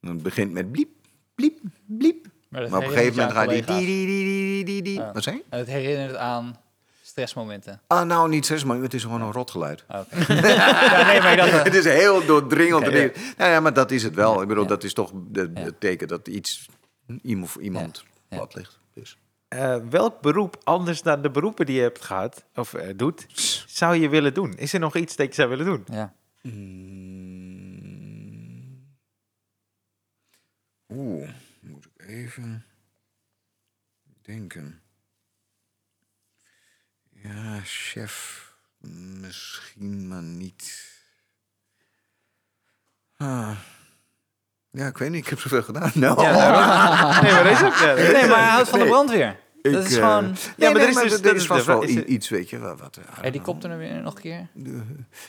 En 0.00 0.08
het 0.08 0.22
begint 0.22 0.52
met 0.52 0.72
bliep, 0.72 0.90
bliep, 1.34 1.58
bliep. 1.86 2.26
Maar, 2.48 2.70
Maar 2.70 2.78
op 2.78 2.84
een 2.84 2.90
gegeven 2.92 3.16
moment 3.16 3.32
gaat 3.32 3.48
die... 3.48 3.64
die, 3.64 3.86
die, 3.86 4.64
die, 4.64 4.82
die. 4.82 4.94
Ja. 4.94 5.12
Wat 5.12 5.22
zei? 5.22 5.42
Het 5.48 5.66
herinnert 5.66 6.16
aan 6.16 6.56
stressmomenten. 7.02 7.80
Ah, 7.86 8.06
nou, 8.06 8.28
niet 8.28 8.64
maar 8.64 8.80
het 8.80 8.94
is 8.94 9.02
gewoon 9.02 9.22
een 9.22 9.32
rotgeluid. 9.32 9.84
Oh, 9.88 10.00
Oké. 10.00 10.32
ja, 10.48 11.06
nee, 11.06 11.20
maar 11.20 11.38
eh, 11.38 11.62
het 11.68 11.74
is 11.74 11.84
heel 11.84 12.26
doordringend. 12.26 12.84
Ja. 12.84 13.10
Nou 13.36 13.50
ja, 13.50 13.60
maar 13.60 13.74
dat 13.74 13.90
is 13.90 14.02
het 14.02 14.14
wel. 14.14 14.42
Ik 14.42 14.48
bedoel, 14.48 14.66
dat 14.66 14.84
is 14.84 14.92
toch 14.92 15.12
het 15.32 15.80
teken 15.80 16.08
dat 16.08 16.28
iets 16.28 16.68
iemand, 17.22 17.54
iemand 17.54 18.04
plat 18.28 18.54
ligt. 18.54 18.78
Dus. 18.94 19.16
Eh, 19.52 19.76
welk 19.90 20.20
beroep, 20.20 20.56
anders 20.64 21.02
dan 21.02 21.22
de 21.22 21.30
beroepen 21.30 21.66
die 21.66 21.76
je 21.76 21.82
hebt 21.82 22.04
gehad, 22.04 22.44
of 22.54 22.74
eh, 22.74 22.96
doet, 22.96 23.26
zou 23.66 23.96
je 23.96 24.08
willen 24.08 24.34
doen? 24.34 24.56
Is 24.56 24.72
er 24.72 24.80
nog 24.80 24.96
iets 24.96 25.16
dat 25.16 25.26
je 25.26 25.34
zou 25.34 25.48
willen 25.48 25.64
doen? 25.64 25.84
Ja. 25.90 26.14
Mm. 26.42 27.72
Oeh, 30.88 31.28
moet 31.60 31.84
ik 31.84 32.06
even 32.06 32.64
denken. 34.22 34.82
Ja, 37.10 37.60
chef, 37.64 38.46
misschien, 39.20 40.08
maar 40.08 40.22
niet. 40.22 40.90
Ah. 43.16 43.56
Ja, 44.70 44.86
ik 44.86 44.98
weet 44.98 45.10
niet, 45.10 45.24
ik 45.24 45.28
heb 45.30 45.40
zoveel 45.40 45.62
gedaan. 45.62 45.90
Ja, 46.00 47.20
Nee, 47.22 47.32
maar 47.32 47.44
dat 47.44 47.52
is 47.52 47.62
ook... 47.62 47.78
Nee, 47.96 48.26
maar 48.26 48.38
hij 48.38 48.48
houdt 48.48 48.68
van 48.68 48.78
de 48.78 49.04
Nee. 49.08 49.41
Dat 49.62 49.72
Ik, 49.84 49.88
is 49.90 49.96
eh. 49.96 50.00
Ja, 50.02 50.10
maar 50.20 50.72
maar 50.72 50.82
er 50.82 50.88
is 50.88 50.94
dus- 50.94 51.10
dat 51.10 51.22
dat 51.22 51.34
is 51.34 51.40
is 51.40 51.46
vast 51.46 51.66
de- 51.66 51.72
wel 51.72 51.82
is 51.82 51.94
iets, 51.94 52.28
weet 52.28 52.50
je. 52.50 52.58
Wat, 52.58 52.80
wat, 52.80 52.98
know. 53.02 53.24
Helikopter 53.24 53.70
er 53.70 53.78
weer 53.78 54.02
nog 54.02 54.14
een 54.14 54.20
keer. 54.20 54.48
De- 54.54 54.82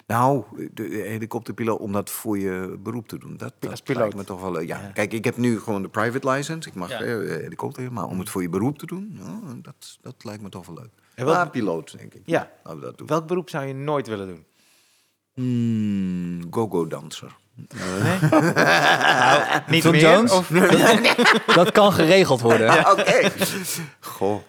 nou, 0.07 0.43
de 0.73 0.84
helikopterpiloot, 1.07 1.80
om 1.80 1.91
dat 1.91 2.10
voor 2.10 2.39
je 2.39 2.77
beroep 2.84 3.07
te 3.07 3.18
doen, 3.18 3.38
dat, 3.38 3.53
dat 3.60 3.72
Als 3.72 3.81
piloot. 3.81 4.01
lijkt 4.01 4.15
me 4.15 4.23
toch 4.23 4.41
wel 4.41 4.51
leuk. 4.51 4.68
Ja, 4.68 4.91
kijk, 4.93 5.14
ik 5.14 5.26
heb 5.26 5.38
nu 5.38 5.60
gewoon 5.60 5.81
de 5.81 5.89
private 5.89 6.30
license. 6.30 6.69
Ik 6.69 6.76
mag 6.76 6.89
Ja. 6.89 7.01
eh, 7.01 7.07
helikopter, 7.18 7.93
maar 7.93 8.05
om 8.05 8.19
het 8.19 8.30
voor 8.30 8.41
je 8.41 8.49
beroep 8.49 8.77
te 8.77 8.85
doen, 8.85 9.11
ja, 9.19 9.39
dat, 9.61 9.97
dat 10.01 10.23
lijkt 10.23 10.41
me 10.41 10.49
toch 10.49 10.65
wel 10.65 10.76
leuk. 10.76 10.91
En 11.15 11.26
welk- 11.26 11.38
Ja, 11.38 11.45
piloot, 11.45 11.97
denk 11.97 12.14
ik. 12.14 12.22
Ja. 12.26 12.51
Dat 12.64 12.97
doen. 12.97 13.07
Welk 13.07 13.27
beroep 13.27 13.49
zou 13.49 13.65
je 13.65 13.73
nooit 13.73 14.07
willen 14.07 14.27
doen? 14.27 14.45
Hmm, 15.34 16.41
Go-go-danser. 16.51 17.35
Niet 19.67 19.84
John 19.84 19.95
meer? 19.95 20.01
Jones? 20.11 20.31
Of, 20.31 20.47
Dat 21.55 21.71
kan 21.71 21.93
geregeld 21.93 22.41
worden. 22.41 22.91
Oké. 22.91 23.31
Goh, 23.99 24.41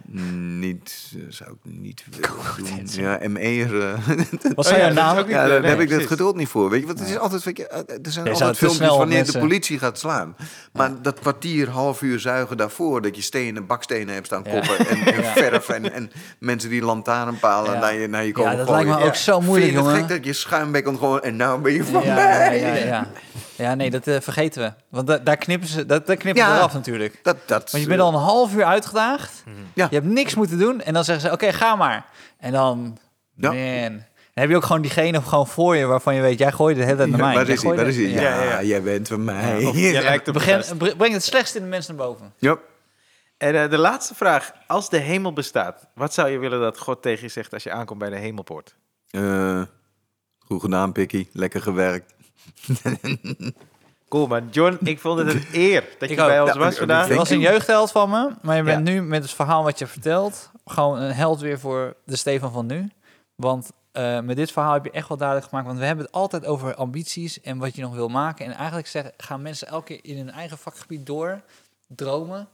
niet, 0.58 1.12
zou 1.28 1.50
ik 1.50 1.56
niet 1.62 2.04
willen 2.10 2.30
doen. 2.56 3.04
Ja, 3.04 3.18
ME'er. 3.28 3.82
eh, 3.82 3.92
Wat 4.54 4.54
Oh 4.54 4.64
zou 4.64 4.76
ja, 4.76 4.80
jouw 4.80 4.88
dat 4.88 4.88
is 4.88 4.94
naam? 4.94 5.16
ook 5.18 5.26
niet- 5.26 5.34
Ja, 5.34 5.46
daar 5.48 5.60
nee, 5.60 5.70
heb 5.70 5.80
ik 5.80 5.88
het 5.90 6.06
geduld 6.06 6.36
niet 6.36 6.48
voor. 6.48 6.70
Weet 6.70 6.80
je, 6.80 6.86
want 6.86 6.98
het 6.98 7.08
is 7.08 7.18
altijd, 7.18 7.44
weet 7.44 7.56
je, 7.56 7.66
eh, 7.68 7.78
er 7.78 8.12
zijn 8.12 8.28
altijd 8.28 8.56
filmpjes 8.56 8.88
wanneer 8.88 9.16
mensen- 9.16 9.32
de 9.34 9.38
politie 9.40 9.78
gaat 9.78 9.98
slaan. 9.98 10.36
Maar 10.72 10.90
dat 11.02 11.18
kwartier, 11.20 11.68
half 11.70 12.02
uur 12.02 12.20
zuigen 12.20 12.56
daarvoor, 12.56 13.02
dat 13.02 13.16
je 13.16 13.22
stenen, 13.22 13.66
bakstenen 13.66 14.14
hebt 14.14 14.26
staan 14.26 14.42
Ja. 14.44 14.50
koppen 14.50 14.86
en, 14.88 15.06
en 15.14 15.22
Ja. 15.22 15.32
verf 15.32 15.68
en, 15.68 15.92
en 15.92 16.10
mensen 16.38 16.70
die 16.70 16.82
lantaarnpalen 16.82 17.72
Ja. 17.72 17.78
naar 17.80 17.94
je, 17.94 18.08
naar 18.08 18.22
je 18.22 18.26
Ja, 18.28 18.32
komen 18.34 18.56
dat 18.56 18.66
gooien. 18.68 18.84
lijkt 18.86 19.00
me 19.00 19.06
ook 19.06 19.14
zo 19.14 19.40
moeilijk, 19.40 19.72
Vind 19.72 19.72
je 19.72 19.88
het 19.88 19.96
jongen. 19.98 20.08
gek 20.08 20.16
dat 20.16 20.26
je 20.26 20.32
schuimbekkend 20.40 20.98
gewoon, 20.98 21.20
en 21.22 21.36
nou 21.36 21.60
ben 21.60 21.72
je 21.72 21.84
van 21.84 22.02
Ja, 22.04 22.16
ja, 22.16 22.48
mij. 22.48 22.93
Ja, 22.94 23.06
ja. 23.56 23.64
ja, 23.64 23.74
nee, 23.74 23.90
dat 23.90 24.06
eh, 24.06 24.20
vergeten 24.20 24.62
we. 24.62 24.72
Want 24.88 25.06
da- 25.06 25.18
daar 25.18 25.36
knippen 25.36 25.68
ze, 25.68 25.86
dat, 25.86 26.06
dat 26.06 26.18
knippen 26.18 26.42
ze 26.44 26.48
Ja. 26.50 26.56
eraf 26.56 26.72
natuurlijk. 26.72 27.18
Dat, 27.22 27.36
dat, 27.46 27.70
Want 27.70 27.82
je 27.82 27.88
bent 27.88 28.00
al 28.00 28.08
een 28.08 28.20
half 28.20 28.54
uur 28.54 28.64
uitgedaagd. 28.64 29.42
Ja. 29.74 29.86
Je 29.90 29.94
hebt 29.96 30.06
niks 30.08 30.34
moeten 30.34 30.58
doen. 30.58 30.80
En 30.80 30.94
dan 30.94 31.04
zeggen 31.04 31.28
ze, 31.28 31.32
oké, 31.34 31.52
ga 31.52 31.76
maar. 31.76 32.06
En 32.38 32.52
dan, 32.52 32.98
Ja. 33.36 33.52
man. 33.52 34.02
Dan 34.34 34.42
heb 34.42 34.48
je 34.52 34.56
ook 34.56 34.64
gewoon 34.64 34.82
diegene 34.82 35.22
gewoon 35.22 35.46
voor 35.46 35.76
je 35.76 35.84
waarvan 35.86 36.14
je 36.14 36.20
weet, 36.20 36.38
jij 36.38 36.52
gooit 36.52 36.76
de 36.76 36.84
hele 36.84 36.96
tijd 36.96 37.08
naar 37.10 37.18
mij. 37.20 37.34
waar 37.34 37.44
Jij 37.44 37.54
is 37.54 37.62
hij? 37.62 37.74
Waar 37.76 37.86
is 37.86 37.96
hij? 37.96 38.04
Ja. 38.08 38.20
Ja, 38.20 38.28
Ja, 38.28 38.42
ja, 38.44 38.50
ja. 38.50 38.62
jij 38.62 38.82
bent 38.82 39.08
van 39.08 39.24
mij. 39.24 39.60
bre- 40.78 40.96
breng 40.96 41.12
het 41.12 41.24
slechtste 41.24 41.58
in 41.58 41.64
de 41.64 41.70
mensen 41.70 41.96
naar 41.96 42.06
boven. 42.06 42.32
Ja. 42.38 42.56
En 43.36 43.62
eh, 43.62 43.70
de 43.70 43.78
laatste 43.78 44.14
vraag. 44.14 44.52
Als 44.66 44.88
de 44.88 44.98
hemel 44.98 45.32
bestaat, 45.32 45.86
wat 45.94 46.14
zou 46.14 46.28
je 46.28 46.38
willen 46.38 46.60
dat 46.60 46.78
God 46.78 47.02
tegen 47.02 47.22
je 47.22 47.28
zegt 47.28 47.52
als 47.52 47.62
je 47.62 47.70
aankomt 47.72 47.98
bij 47.98 48.10
de 48.10 48.16
hemelpoort? 48.16 48.74
Eh, 49.10 49.62
goed 50.38 50.60
gedaan, 50.60 50.92
Pikkie. 50.92 51.28
Lekker 51.32 51.62
gewerkt. 51.62 52.13
Cool 54.08 54.26
man. 54.26 54.48
John, 54.50 54.78
ik 54.82 54.98
vond 54.98 55.18
het 55.18 55.28
een 55.34 55.44
eer 55.52 55.84
dat 55.98 56.08
je 56.08 56.14
bij 56.14 56.40
ons 56.40 56.52
was 56.54 56.76
vandaag. 56.76 57.08
Je 57.08 57.14
was 57.14 57.30
een 57.30 57.40
jeugdheld 57.40 57.90
van 57.90 58.10
me, 58.10 58.30
maar 58.42 58.56
je 58.56 58.62
bent 58.62 58.88
Ja. 58.88 58.92
nu 58.94 59.02
met 59.02 59.22
het 59.22 59.32
verhaal 59.32 59.62
wat 59.62 59.78
je 59.78 59.86
vertelt 59.86 60.50
gewoon 60.64 61.00
een 61.00 61.12
held 61.12 61.40
weer 61.40 61.58
voor 61.58 61.96
de 62.04 62.16
Stefan 62.16 62.52
van 62.52 62.66
nu. 62.66 62.90
Want 63.34 63.70
eh, 63.92 64.20
met 64.20 64.36
dit 64.36 64.52
verhaal 64.52 64.72
heb 64.72 64.84
je 64.84 64.90
echt 64.90 65.08
wel 65.08 65.16
duidelijk 65.16 65.48
gemaakt, 65.48 65.66
want 65.66 65.78
we 65.78 65.84
hebben 65.86 66.04
het 66.04 66.14
altijd 66.14 66.46
over 66.46 66.74
ambities 66.74 67.40
en 67.40 67.58
wat 67.58 67.74
je 67.76 67.82
nog 67.82 67.94
wil 67.94 68.08
maken. 68.08 68.46
En 68.46 68.52
eigenlijk 68.52 68.86
zeggen, 68.88 69.12
gaan 69.16 69.42
mensen 69.42 69.68
elke 69.68 69.84
keer 69.84 70.00
in 70.12 70.16
hun 70.16 70.30
eigen 70.30 70.58
vakgebied 70.58 71.06
door, 71.06 71.40
dromen. 71.86 72.48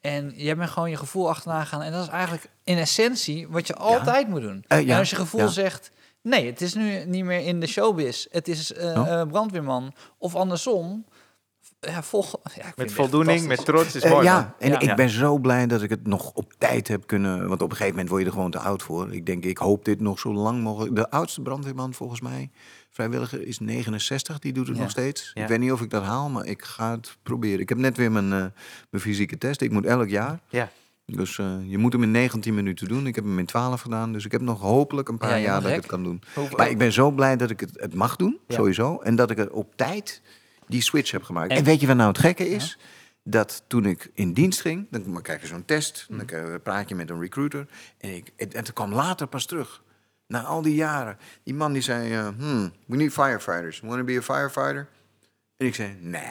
En 0.00 0.32
je 0.36 0.54
bent 0.54 0.70
gewoon 0.70 0.90
je 0.90 0.96
gevoel 0.96 1.28
achterna 1.28 1.64
gaan. 1.64 1.82
En 1.82 1.92
dat 1.92 2.02
is 2.02 2.08
eigenlijk 2.08 2.48
in 2.64 2.78
essentie 2.78 3.48
wat 3.48 3.66
je 3.66 3.74
altijd 3.74 4.28
moet 4.28 4.42
doen. 4.42 4.64
Eh, 4.68 4.86
ja, 4.86 4.92
En 4.92 4.98
als 4.98 5.10
je 5.10 5.16
gevoel 5.16 5.40
ja. 5.40 5.46
zegt, 5.46 5.90
nee, 6.28 6.46
het 6.46 6.60
is 6.60 6.74
nu 6.74 7.04
niet 7.04 7.24
meer 7.24 7.40
in 7.40 7.60
de 7.60 7.66
showbiz. 7.66 8.26
Het 8.30 8.48
is 8.48 8.72
eh, 8.72 9.20
eh, 9.20 9.28
brandweerman. 9.28 9.92
Of 10.18 10.34
andersom. 10.34 11.04
Ja, 11.80 12.02
volg, 12.02 12.36
ja, 12.54 12.72
Met 12.76 12.92
voldoening, 12.92 13.46
met 13.46 13.64
trots 13.64 13.94
is 13.94 14.02
Eh, 14.02 14.10
mooi. 14.10 14.24
ja, 14.24 14.34
man. 14.40 14.52
en 14.58 14.70
Ja. 14.70 14.80
ik 14.90 14.96
ben 14.96 15.08
zo 15.08 15.38
blij 15.38 15.66
dat 15.66 15.82
ik 15.82 15.90
het 15.90 16.06
nog 16.06 16.30
op 16.32 16.52
tijd 16.58 16.88
heb 16.88 17.06
kunnen... 17.06 17.48
Want 17.48 17.62
op 17.62 17.70
een 17.70 17.76
gegeven 17.76 17.90
moment 17.90 18.08
word 18.08 18.20
je 18.22 18.26
er 18.28 18.34
gewoon 18.34 18.50
te 18.50 18.58
oud 18.58 18.82
voor. 18.82 19.12
Ik 19.14 19.26
denk, 19.26 19.44
ik 19.44 19.58
hoop 19.58 19.84
dit 19.84 20.00
nog 20.00 20.18
zo 20.18 20.32
lang 20.34 20.62
mogelijk... 20.62 20.94
De 20.96 21.10
oudste 21.10 21.40
brandweerman 21.42 21.94
volgens 21.94 22.20
mij, 22.20 22.50
vrijwilliger, 22.90 23.46
is 23.46 23.58
69. 23.58 24.38
Die 24.38 24.52
doet 24.52 24.66
het 24.66 24.76
Ja. 24.76 24.82
nog 24.82 24.90
steeds. 24.90 25.30
Ja. 25.34 25.42
Ik 25.42 25.48
weet 25.48 25.58
niet 25.58 25.72
of 25.72 25.80
ik 25.80 25.90
dat 25.90 26.02
haal, 26.02 26.28
maar 26.28 26.44
ik 26.46 26.62
ga 26.64 26.90
het 26.90 27.16
proberen. 27.22 27.60
Ik 27.60 27.68
heb 27.68 27.78
net 27.78 27.96
weer 27.96 28.12
mijn, 28.12 28.32
eh, 28.32 28.38
mijn 28.90 29.02
fysieke 29.02 29.38
test. 29.38 29.60
Ik 29.60 29.70
moet 29.70 29.86
elk 29.86 30.08
jaar. 30.08 30.40
Ja. 30.48 30.68
Dus 31.06 31.38
eh, 31.38 31.56
je 31.64 31.78
moet 31.78 31.92
hem 31.92 32.02
in 32.02 32.10
19 32.10 32.54
minuten 32.54 32.88
doen. 32.88 33.06
Ik 33.06 33.14
heb 33.14 33.24
hem 33.24 33.38
in 33.38 33.46
12 33.46 33.80
gedaan. 33.80 34.12
Dus 34.12 34.24
ik 34.24 34.32
heb 34.32 34.40
nog 34.40 34.60
hopelijk 34.60 35.08
een 35.08 35.18
paar 35.18 35.30
Ja, 35.30 35.36
jaar 35.36 35.60
dat 35.60 35.70
ik 35.70 35.76
het 35.76 35.86
kan 35.86 36.02
doen. 36.02 36.22
Maar 36.56 36.70
ik 36.70 36.78
ben 36.78 36.92
zo 36.92 37.10
blij 37.10 37.36
dat 37.36 37.50
ik 37.50 37.60
het, 37.60 37.70
het 37.80 37.94
mag 37.94 38.16
doen, 38.16 38.38
Ja. 38.46 38.54
sowieso. 38.54 38.98
En 39.00 39.16
dat 39.16 39.30
ik 39.30 39.38
er 39.38 39.52
op 39.52 39.76
tijd 39.76 40.22
die 40.68 40.82
switch 40.82 41.10
heb 41.10 41.22
gemaakt. 41.22 41.50
En, 41.50 41.56
En- 41.56 41.64
weet 41.64 41.80
je 41.80 41.86
wat 41.86 41.96
nou 41.96 42.08
het 42.08 42.18
gekke 42.18 42.48
is? 42.48 42.78
Dat 43.22 43.64
toen 43.66 43.84
ik 43.84 44.10
in 44.14 44.32
dienst 44.32 44.60
ging, 44.60 44.86
dan 44.90 45.22
krijg 45.22 45.40
je 45.40 45.46
zo'n 45.46 45.64
test. 45.64 46.06
Dan 46.10 46.24
krijg- 46.24 46.62
praat 46.62 46.88
je 46.88 46.94
met 46.94 47.10
een 47.10 47.20
recruiter. 47.20 47.66
En, 47.98 48.14
ik, 48.16 48.32
en, 48.36 48.50
en 48.52 48.58
het 48.58 48.72
kwam 48.72 48.92
later 48.92 49.26
pas 49.26 49.46
terug. 49.46 49.82
Na 50.26 50.42
al 50.42 50.62
die 50.62 50.74
jaren. 50.74 51.18
Die 51.42 51.54
man 51.54 51.72
die 51.72 51.82
zei, 51.82 52.12
eh, 52.12 52.28
hmm, 52.38 52.72
we 52.86 52.96
need 52.96 53.12
firefighters. 53.12 53.80
Want 53.80 53.98
to 53.98 54.04
be 54.04 54.16
a 54.16 54.22
firefighter? 54.22 54.88
En 55.56 55.66
ik 55.66 55.74
zei, 55.74 55.96
nee, 56.00 56.22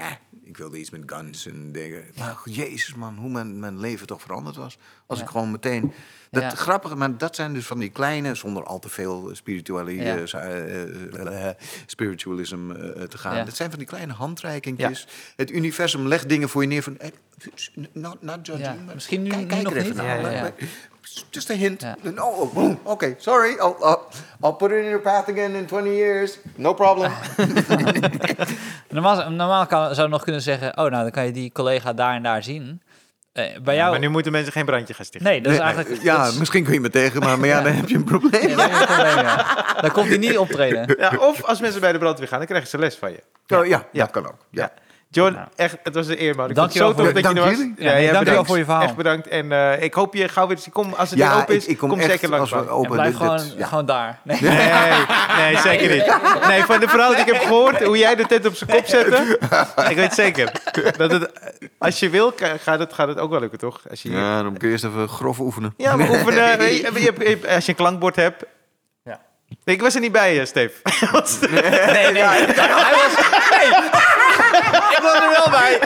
ik 0.44 0.58
wilde 0.58 0.78
iets 0.80 0.90
met 0.90 1.02
guns 1.06 1.46
en 1.48 1.72
dingen. 1.72 2.04
Maar 2.18 2.38
jezus 2.46 2.94
man, 2.96 3.16
hoe 3.16 3.30
mijn, 3.30 3.60
mijn 3.60 3.80
leven 3.80 4.08
toch 4.08 4.22
veranderd 4.22 4.56
was. 4.56 4.78
Als 5.06 5.20
Ja. 5.20 5.26
ik 5.26 5.32
gewoon 5.32 5.52
meteen... 5.52 5.92
Dat 6.32 6.44
Ja. 6.44 6.50
grappige, 6.50 6.96
maar 6.96 7.18
dat 7.18 7.36
zijn 7.36 7.54
dus 7.54 7.66
van 7.66 7.80
die 7.80 7.90
kleine, 7.90 8.36
zonder 8.36 8.64
al 8.64 8.80
te 8.80 8.90
veel 8.90 9.30
spirituali- 9.34 10.02
Ja. 10.04 10.16
eh, 10.18 10.82
eh, 10.84 11.50
eh, 11.50 11.56
spiritualism 11.86 12.68
te 13.08 13.18
gaan. 13.18 13.46
Dat 13.46 13.56
zijn 13.56 13.70
van 13.70 13.80
die 13.80 13.88
kleine 13.88 14.14
handreikingjes. 14.14 15.08
Het 15.36 15.52
universum 15.52 16.08
legt 16.08 16.30
dingen 16.30 16.50
voor 16.50 16.62
je 16.62 16.68
neer 16.68 16.84
van... 16.84 16.98
eh, 16.98 17.10
not, 17.92 18.22
not 18.22 18.46
judging, 18.46 18.94
misschien 18.94 19.24
nu- 19.24 19.30
kijk, 19.30 19.42
nu 19.42 19.48
kijk 19.48 19.62
nog 19.64 19.74
er 19.74 19.78
even 19.80 19.90
niet. 19.96 19.98
naar. 20.22 20.54
Ja, 21.06 21.22
ja, 21.22 21.22
ja. 21.22 21.30
Just 21.32 21.50
a 21.50 21.54
hint. 21.54 21.82
Ja. 21.82 21.96
No, 22.02 22.24
oh, 22.26 22.56
oh, 22.58 22.76
oké, 22.84 23.16
sorry. 23.18 23.50
I'll, 23.52 23.76
I'll, 23.82 24.00
I'll 24.44 24.54
put 24.54 24.72
it 24.72 24.78
in 24.78 24.84
your 24.86 25.00
path 25.02 25.30
again 25.30 25.54
in 25.56 25.66
20 25.66 25.90
years. 25.96 26.38
No 26.56 26.74
problem. 26.74 27.12
Normaal, 28.90 29.30
normaal 29.32 29.66
kan, 29.66 29.94
zou 29.96 30.08
je 30.08 30.14
nog 30.14 30.24
kunnen 30.24 30.42
zeggen, 30.42 30.70
oh 30.78 30.90
nou, 30.90 31.02
dan 31.04 31.12
kan 31.12 31.26
je 31.26 31.32
die 31.32 31.52
collega 31.52 31.94
daar 31.94 32.16
en 32.16 32.24
daar 32.24 32.44
zien. 32.44 32.82
Eh, 33.34 33.46
bij 33.64 33.76
jou... 33.76 33.90
Maar 33.92 34.00
nu 34.00 34.10
moeten 34.10 34.32
mensen 34.32 34.52
geen 34.52 34.66
brandje 34.66 34.94
gaan 34.94 35.06
stichten. 35.06 35.32
Nee, 35.32 35.42
dat 35.42 35.52
is 35.52 35.58
Nee, 35.58 35.68
eigenlijk... 35.68 36.02
ja, 36.04 36.18
dat 36.24 36.32
is- 36.32 36.38
misschien 36.40 36.64
kun 36.64 36.74
je 36.74 36.80
me 36.80 36.90
tegen, 36.90 37.20
maar, 37.20 37.40
maar 37.40 37.48
ja, 37.48 37.62
dan 37.62 37.74
heb 37.74 37.90
je 37.90 37.96
een 37.96 38.04
probleem. 38.04 38.50
Ja, 38.50 38.80
een 38.82 38.86
probleem, 38.86 39.16
ja. 39.26 39.46
Dan 39.82 39.92
komt 39.92 40.08
hij 40.08 40.18
niet 40.18 40.38
optreden. 40.38 40.96
Ja, 41.00 41.12
of 41.20 41.44
als 41.44 41.60
mensen 41.60 41.82
bij 41.82 41.92
de 41.92 41.98
brandweer 41.98 42.28
gaan, 42.28 42.38
dan 42.38 42.48
krijgen 42.48 42.70
ze 42.70 42.78
les 42.78 42.96
van 42.96 43.12
je. 43.12 43.24
Oh, 43.58 43.66
ja, 43.66 43.86
Ja. 43.92 44.04
dat 44.04 44.12
kan 44.12 44.26
ook. 44.28 44.38
Ja. 44.50 44.72
Ja. 45.16 45.22
John, 45.22 45.34
Ja. 45.34 45.48
echt, 45.56 45.78
het 45.84 45.94
was 45.96 46.08
een 46.08 46.22
eer, 46.22 46.36
man. 46.36 46.50
Ik 46.50 46.56
Dank 46.56 46.72
je 46.72 46.78
zo 46.78 46.84
wel 46.86 46.94
tof 46.94 47.04
voor- 47.06 47.14
dat 47.14 47.24
je 47.24 47.28
er 47.30 47.36
dank 47.36 47.48
was. 47.48 47.58
jullie. 47.58 47.74
Ja, 47.78 47.92
nee, 47.94 48.04
jij 48.04 48.12
dank 48.14 48.26
je 48.26 48.32
wel 48.32 48.46
voor 48.46 48.58
je 48.58 48.64
verhaal. 48.64 48.82
Echt 48.84 48.96
bedankt. 48.96 49.28
En 49.28 49.52
eh, 49.52 49.82
ik 49.84 49.94
hoop 49.94 50.14
je 50.14 50.28
gauw 50.28 50.48
weer 50.48 50.56
te 50.56 50.62
zien. 50.62 50.74
Kom, 50.74 50.94
als 50.94 51.10
het 51.10 51.20
weer 51.20 51.28
Ja, 51.28 51.38
open 51.40 51.56
is, 51.56 51.64
ik, 51.64 51.70
ik 51.70 51.78
kom, 51.78 51.90
kom 51.90 52.00
echt 52.00 52.10
zeker 52.10 52.30
langs. 52.30 52.54
als 52.54 52.64
we 52.64 52.70
open. 52.70 52.90
En 52.90 52.96
blijf 52.96 53.08
dit- 53.10 53.18
gewoon, 53.18 53.38
dit- 53.38 53.56
ja. 53.58 53.66
gewoon 53.66 53.86
daar. 53.86 54.20
Nee. 54.24 54.38
Nee, 54.42 55.06
nee, 55.38 55.58
zeker 55.58 55.90
niet. 55.96 56.18
Nee, 56.48 56.64
van 56.64 56.80
de 56.80 56.88
verhaal 56.88 57.10
die 57.10 57.20
ik 57.20 57.26
heb 57.34 57.42
gehoord, 57.42 57.84
hoe 57.84 57.98
jij 57.98 58.16
de 58.16 58.26
tent 58.26 58.46
op 58.46 58.56
zijn 58.56 58.70
kop 58.70 58.86
zette. 58.86 59.40
Ik 59.90 59.96
weet 59.96 60.14
zeker. 60.14 60.52
Dat 60.98 61.12
het, 61.12 61.32
als 61.78 62.00
je 62.00 62.10
wil, 62.10 62.34
gaat 62.62 62.80
het, 62.80 62.94
gaat 62.94 63.08
het 63.08 63.20
ook 63.20 63.30
wel 63.30 63.40
lukken, 63.40 63.60
toch? 63.60 63.80
Als 63.90 64.02
je, 64.02 64.12
ja. 64.12 64.18
Ja, 64.20 64.42
dan 64.44 64.58
kun 64.58 64.68
je 64.68 64.74
eerst 64.74 64.86
even 64.86 65.08
grof 65.10 65.40
oefenen. 65.40 65.74
maar 65.78 66.10
oefenen. 66.10 66.44
hebt- 66.50 66.98
je 66.98 67.10
hebt- 67.30 67.48
als 67.48 67.66
je 67.66 67.72
een 67.72 67.78
klankbord 67.78 68.16
hebt. 68.16 68.44
Ja. 69.04 69.20
Ik 69.64 69.82
was 69.82 69.96
er 69.96 70.02
niet 70.02 70.12
bij, 70.12 70.40
eh, 70.40 70.46
Steve. 70.46 70.74
Nee, 71.52 72.12
nee. 72.12 72.24
Hij 72.24 72.46
was, 72.96 73.16
nee. 73.50 74.75
Ik 74.92 75.00
was 75.02 75.14
er 75.14 75.30
wel 75.30 75.50
bij. 75.52 75.80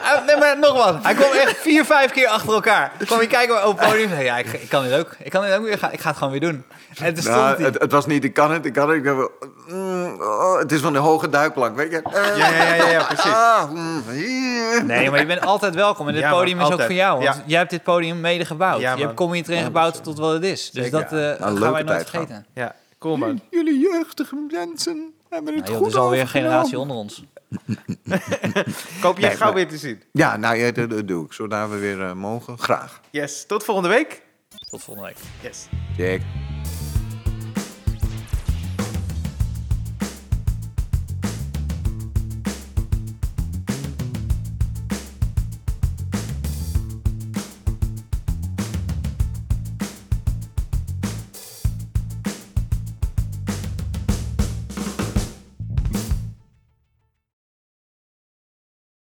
Hij 0.00 0.12
kwam, 0.14 0.24
nee, 0.26 0.36
maar 0.36 0.58
nog 0.58 0.72
wat. 0.84 0.96
Hij 1.02 1.14
kwam 1.14 1.32
echt 1.32 1.56
vier, 1.56 1.84
vijf 1.84 2.10
keer 2.10 2.26
achter 2.28 2.52
elkaar. 2.52 2.92
Kwam 3.06 3.20
je 3.20 3.26
kijken 3.26 3.66
op 3.66 3.78
het 3.78 3.88
podium. 3.90 4.20
Ja, 4.20 4.38
ik, 4.38 4.46
ik 4.52 4.68
kan 4.68 4.82
dit 4.82 4.92
ook. 4.98 5.16
Ik 5.22 5.30
kan 5.30 5.42
dit 5.44 5.54
ook 5.54 5.62
weer 5.64 5.78
gaan. 5.78 5.92
Ik 5.92 6.00
ga 6.00 6.08
het 6.08 6.16
gewoon 6.18 6.32
weer 6.32 6.40
doen. 6.52 6.64
En 7.00 7.14
toen 7.14 7.22
stond 7.22 7.36
Nou, 7.36 7.56
hij. 7.56 7.64
het, 7.64 7.78
het 7.78 7.92
was 7.92 8.06
niet, 8.06 8.24
ik 8.24 8.32
kan 8.34 8.50
het, 8.50 8.64
ik 8.66 8.72
kan 8.72 8.88
het. 8.88 8.98
Ik 8.98 9.04
heb, 9.04 9.30
mm, 9.66 10.20
oh, 10.22 10.58
het 10.58 10.72
is 10.72 10.80
van 10.80 10.92
de 10.92 10.98
hoge 10.98 11.28
duikplank, 11.28 11.76
weet 11.76 11.90
je. 11.90 12.02
Eh, 12.02 12.36
Ja, 12.36 12.48
ja, 12.48 12.74
ja, 12.74 12.88
ja, 12.90 13.02
precies. 13.04 13.32
ah, 13.32 13.70
mm, 13.70 14.02
hier. 14.10 14.84
Nee, 14.84 15.10
maar 15.10 15.20
je 15.20 15.26
bent 15.26 15.40
altijd 15.46 15.74
welkom. 15.74 16.06
En 16.08 16.12
dit 16.14 16.22
Ja, 16.22 16.30
man, 16.30 16.38
podium 16.38 16.58
is 16.58 16.64
ook 16.64 16.70
altijd. 16.70 16.88
voor 16.88 16.98
jou. 16.98 17.12
Want 17.24 17.36
Ja. 17.36 17.42
jij 17.46 17.58
hebt 17.58 17.70
dit 17.70 17.82
podium 17.82 18.20
mede 18.20 18.44
gebouwd. 18.44 18.80
Ja, 18.80 18.90
je 18.90 18.96
man. 18.96 19.04
hebt 19.06 19.14
Comedy 19.16 19.42
Train 19.42 19.64
gebouwd 19.64 20.02
tot 20.04 20.18
wat 20.18 20.32
het 20.32 20.44
is. 20.44 20.70
Dus 20.70 20.82
Zeker. 20.84 21.00
dat 21.00 21.12
eh, 21.12 21.18
gaan 21.44 21.52
leuke 21.52 21.60
wij 21.60 21.82
nooit 21.82 21.86
tijd 21.86 22.10
vergeten. 22.10 22.46
Ja, 22.54 22.74
cool 22.98 23.16
man. 23.16 23.40
Jullie 23.50 23.78
jeugdige 23.78 24.46
mensen 24.50 25.12
hebben 25.30 25.54
het 25.54 25.62
Nou, 25.64 25.74
joh, 25.74 25.82
goed 25.82 25.92
er 25.92 25.98
is 25.98 26.04
alweer 26.04 26.20
een 26.20 26.28
generatie 26.28 26.78
onder 26.78 26.96
ons. 26.96 27.24
Koop 29.00 29.18
jij 29.18 29.28
Nee, 29.28 29.36
gauw 29.36 29.46
maar- 29.46 29.54
weer 29.54 29.68
te 29.68 29.76
zien. 29.78 30.02
Ja, 30.12 30.36
nou 30.36 30.56
ja, 30.56 30.70
dat, 30.72 30.90
dat 30.90 31.08
doe 31.08 31.24
ik. 31.24 31.32
Zodra 31.32 31.68
we 31.68 31.76
weer 31.78 32.02
eh, 32.02 32.12
mogen, 32.12 32.58
graag. 32.58 33.00
Yes, 33.10 33.46
tot 33.46 33.64
volgende 33.64 33.88
week. 33.88 34.22
Tot 34.70 34.82
volgende 34.82 35.08
week. 35.08 35.18
Yes. 35.40 35.66
Check. 35.96 36.22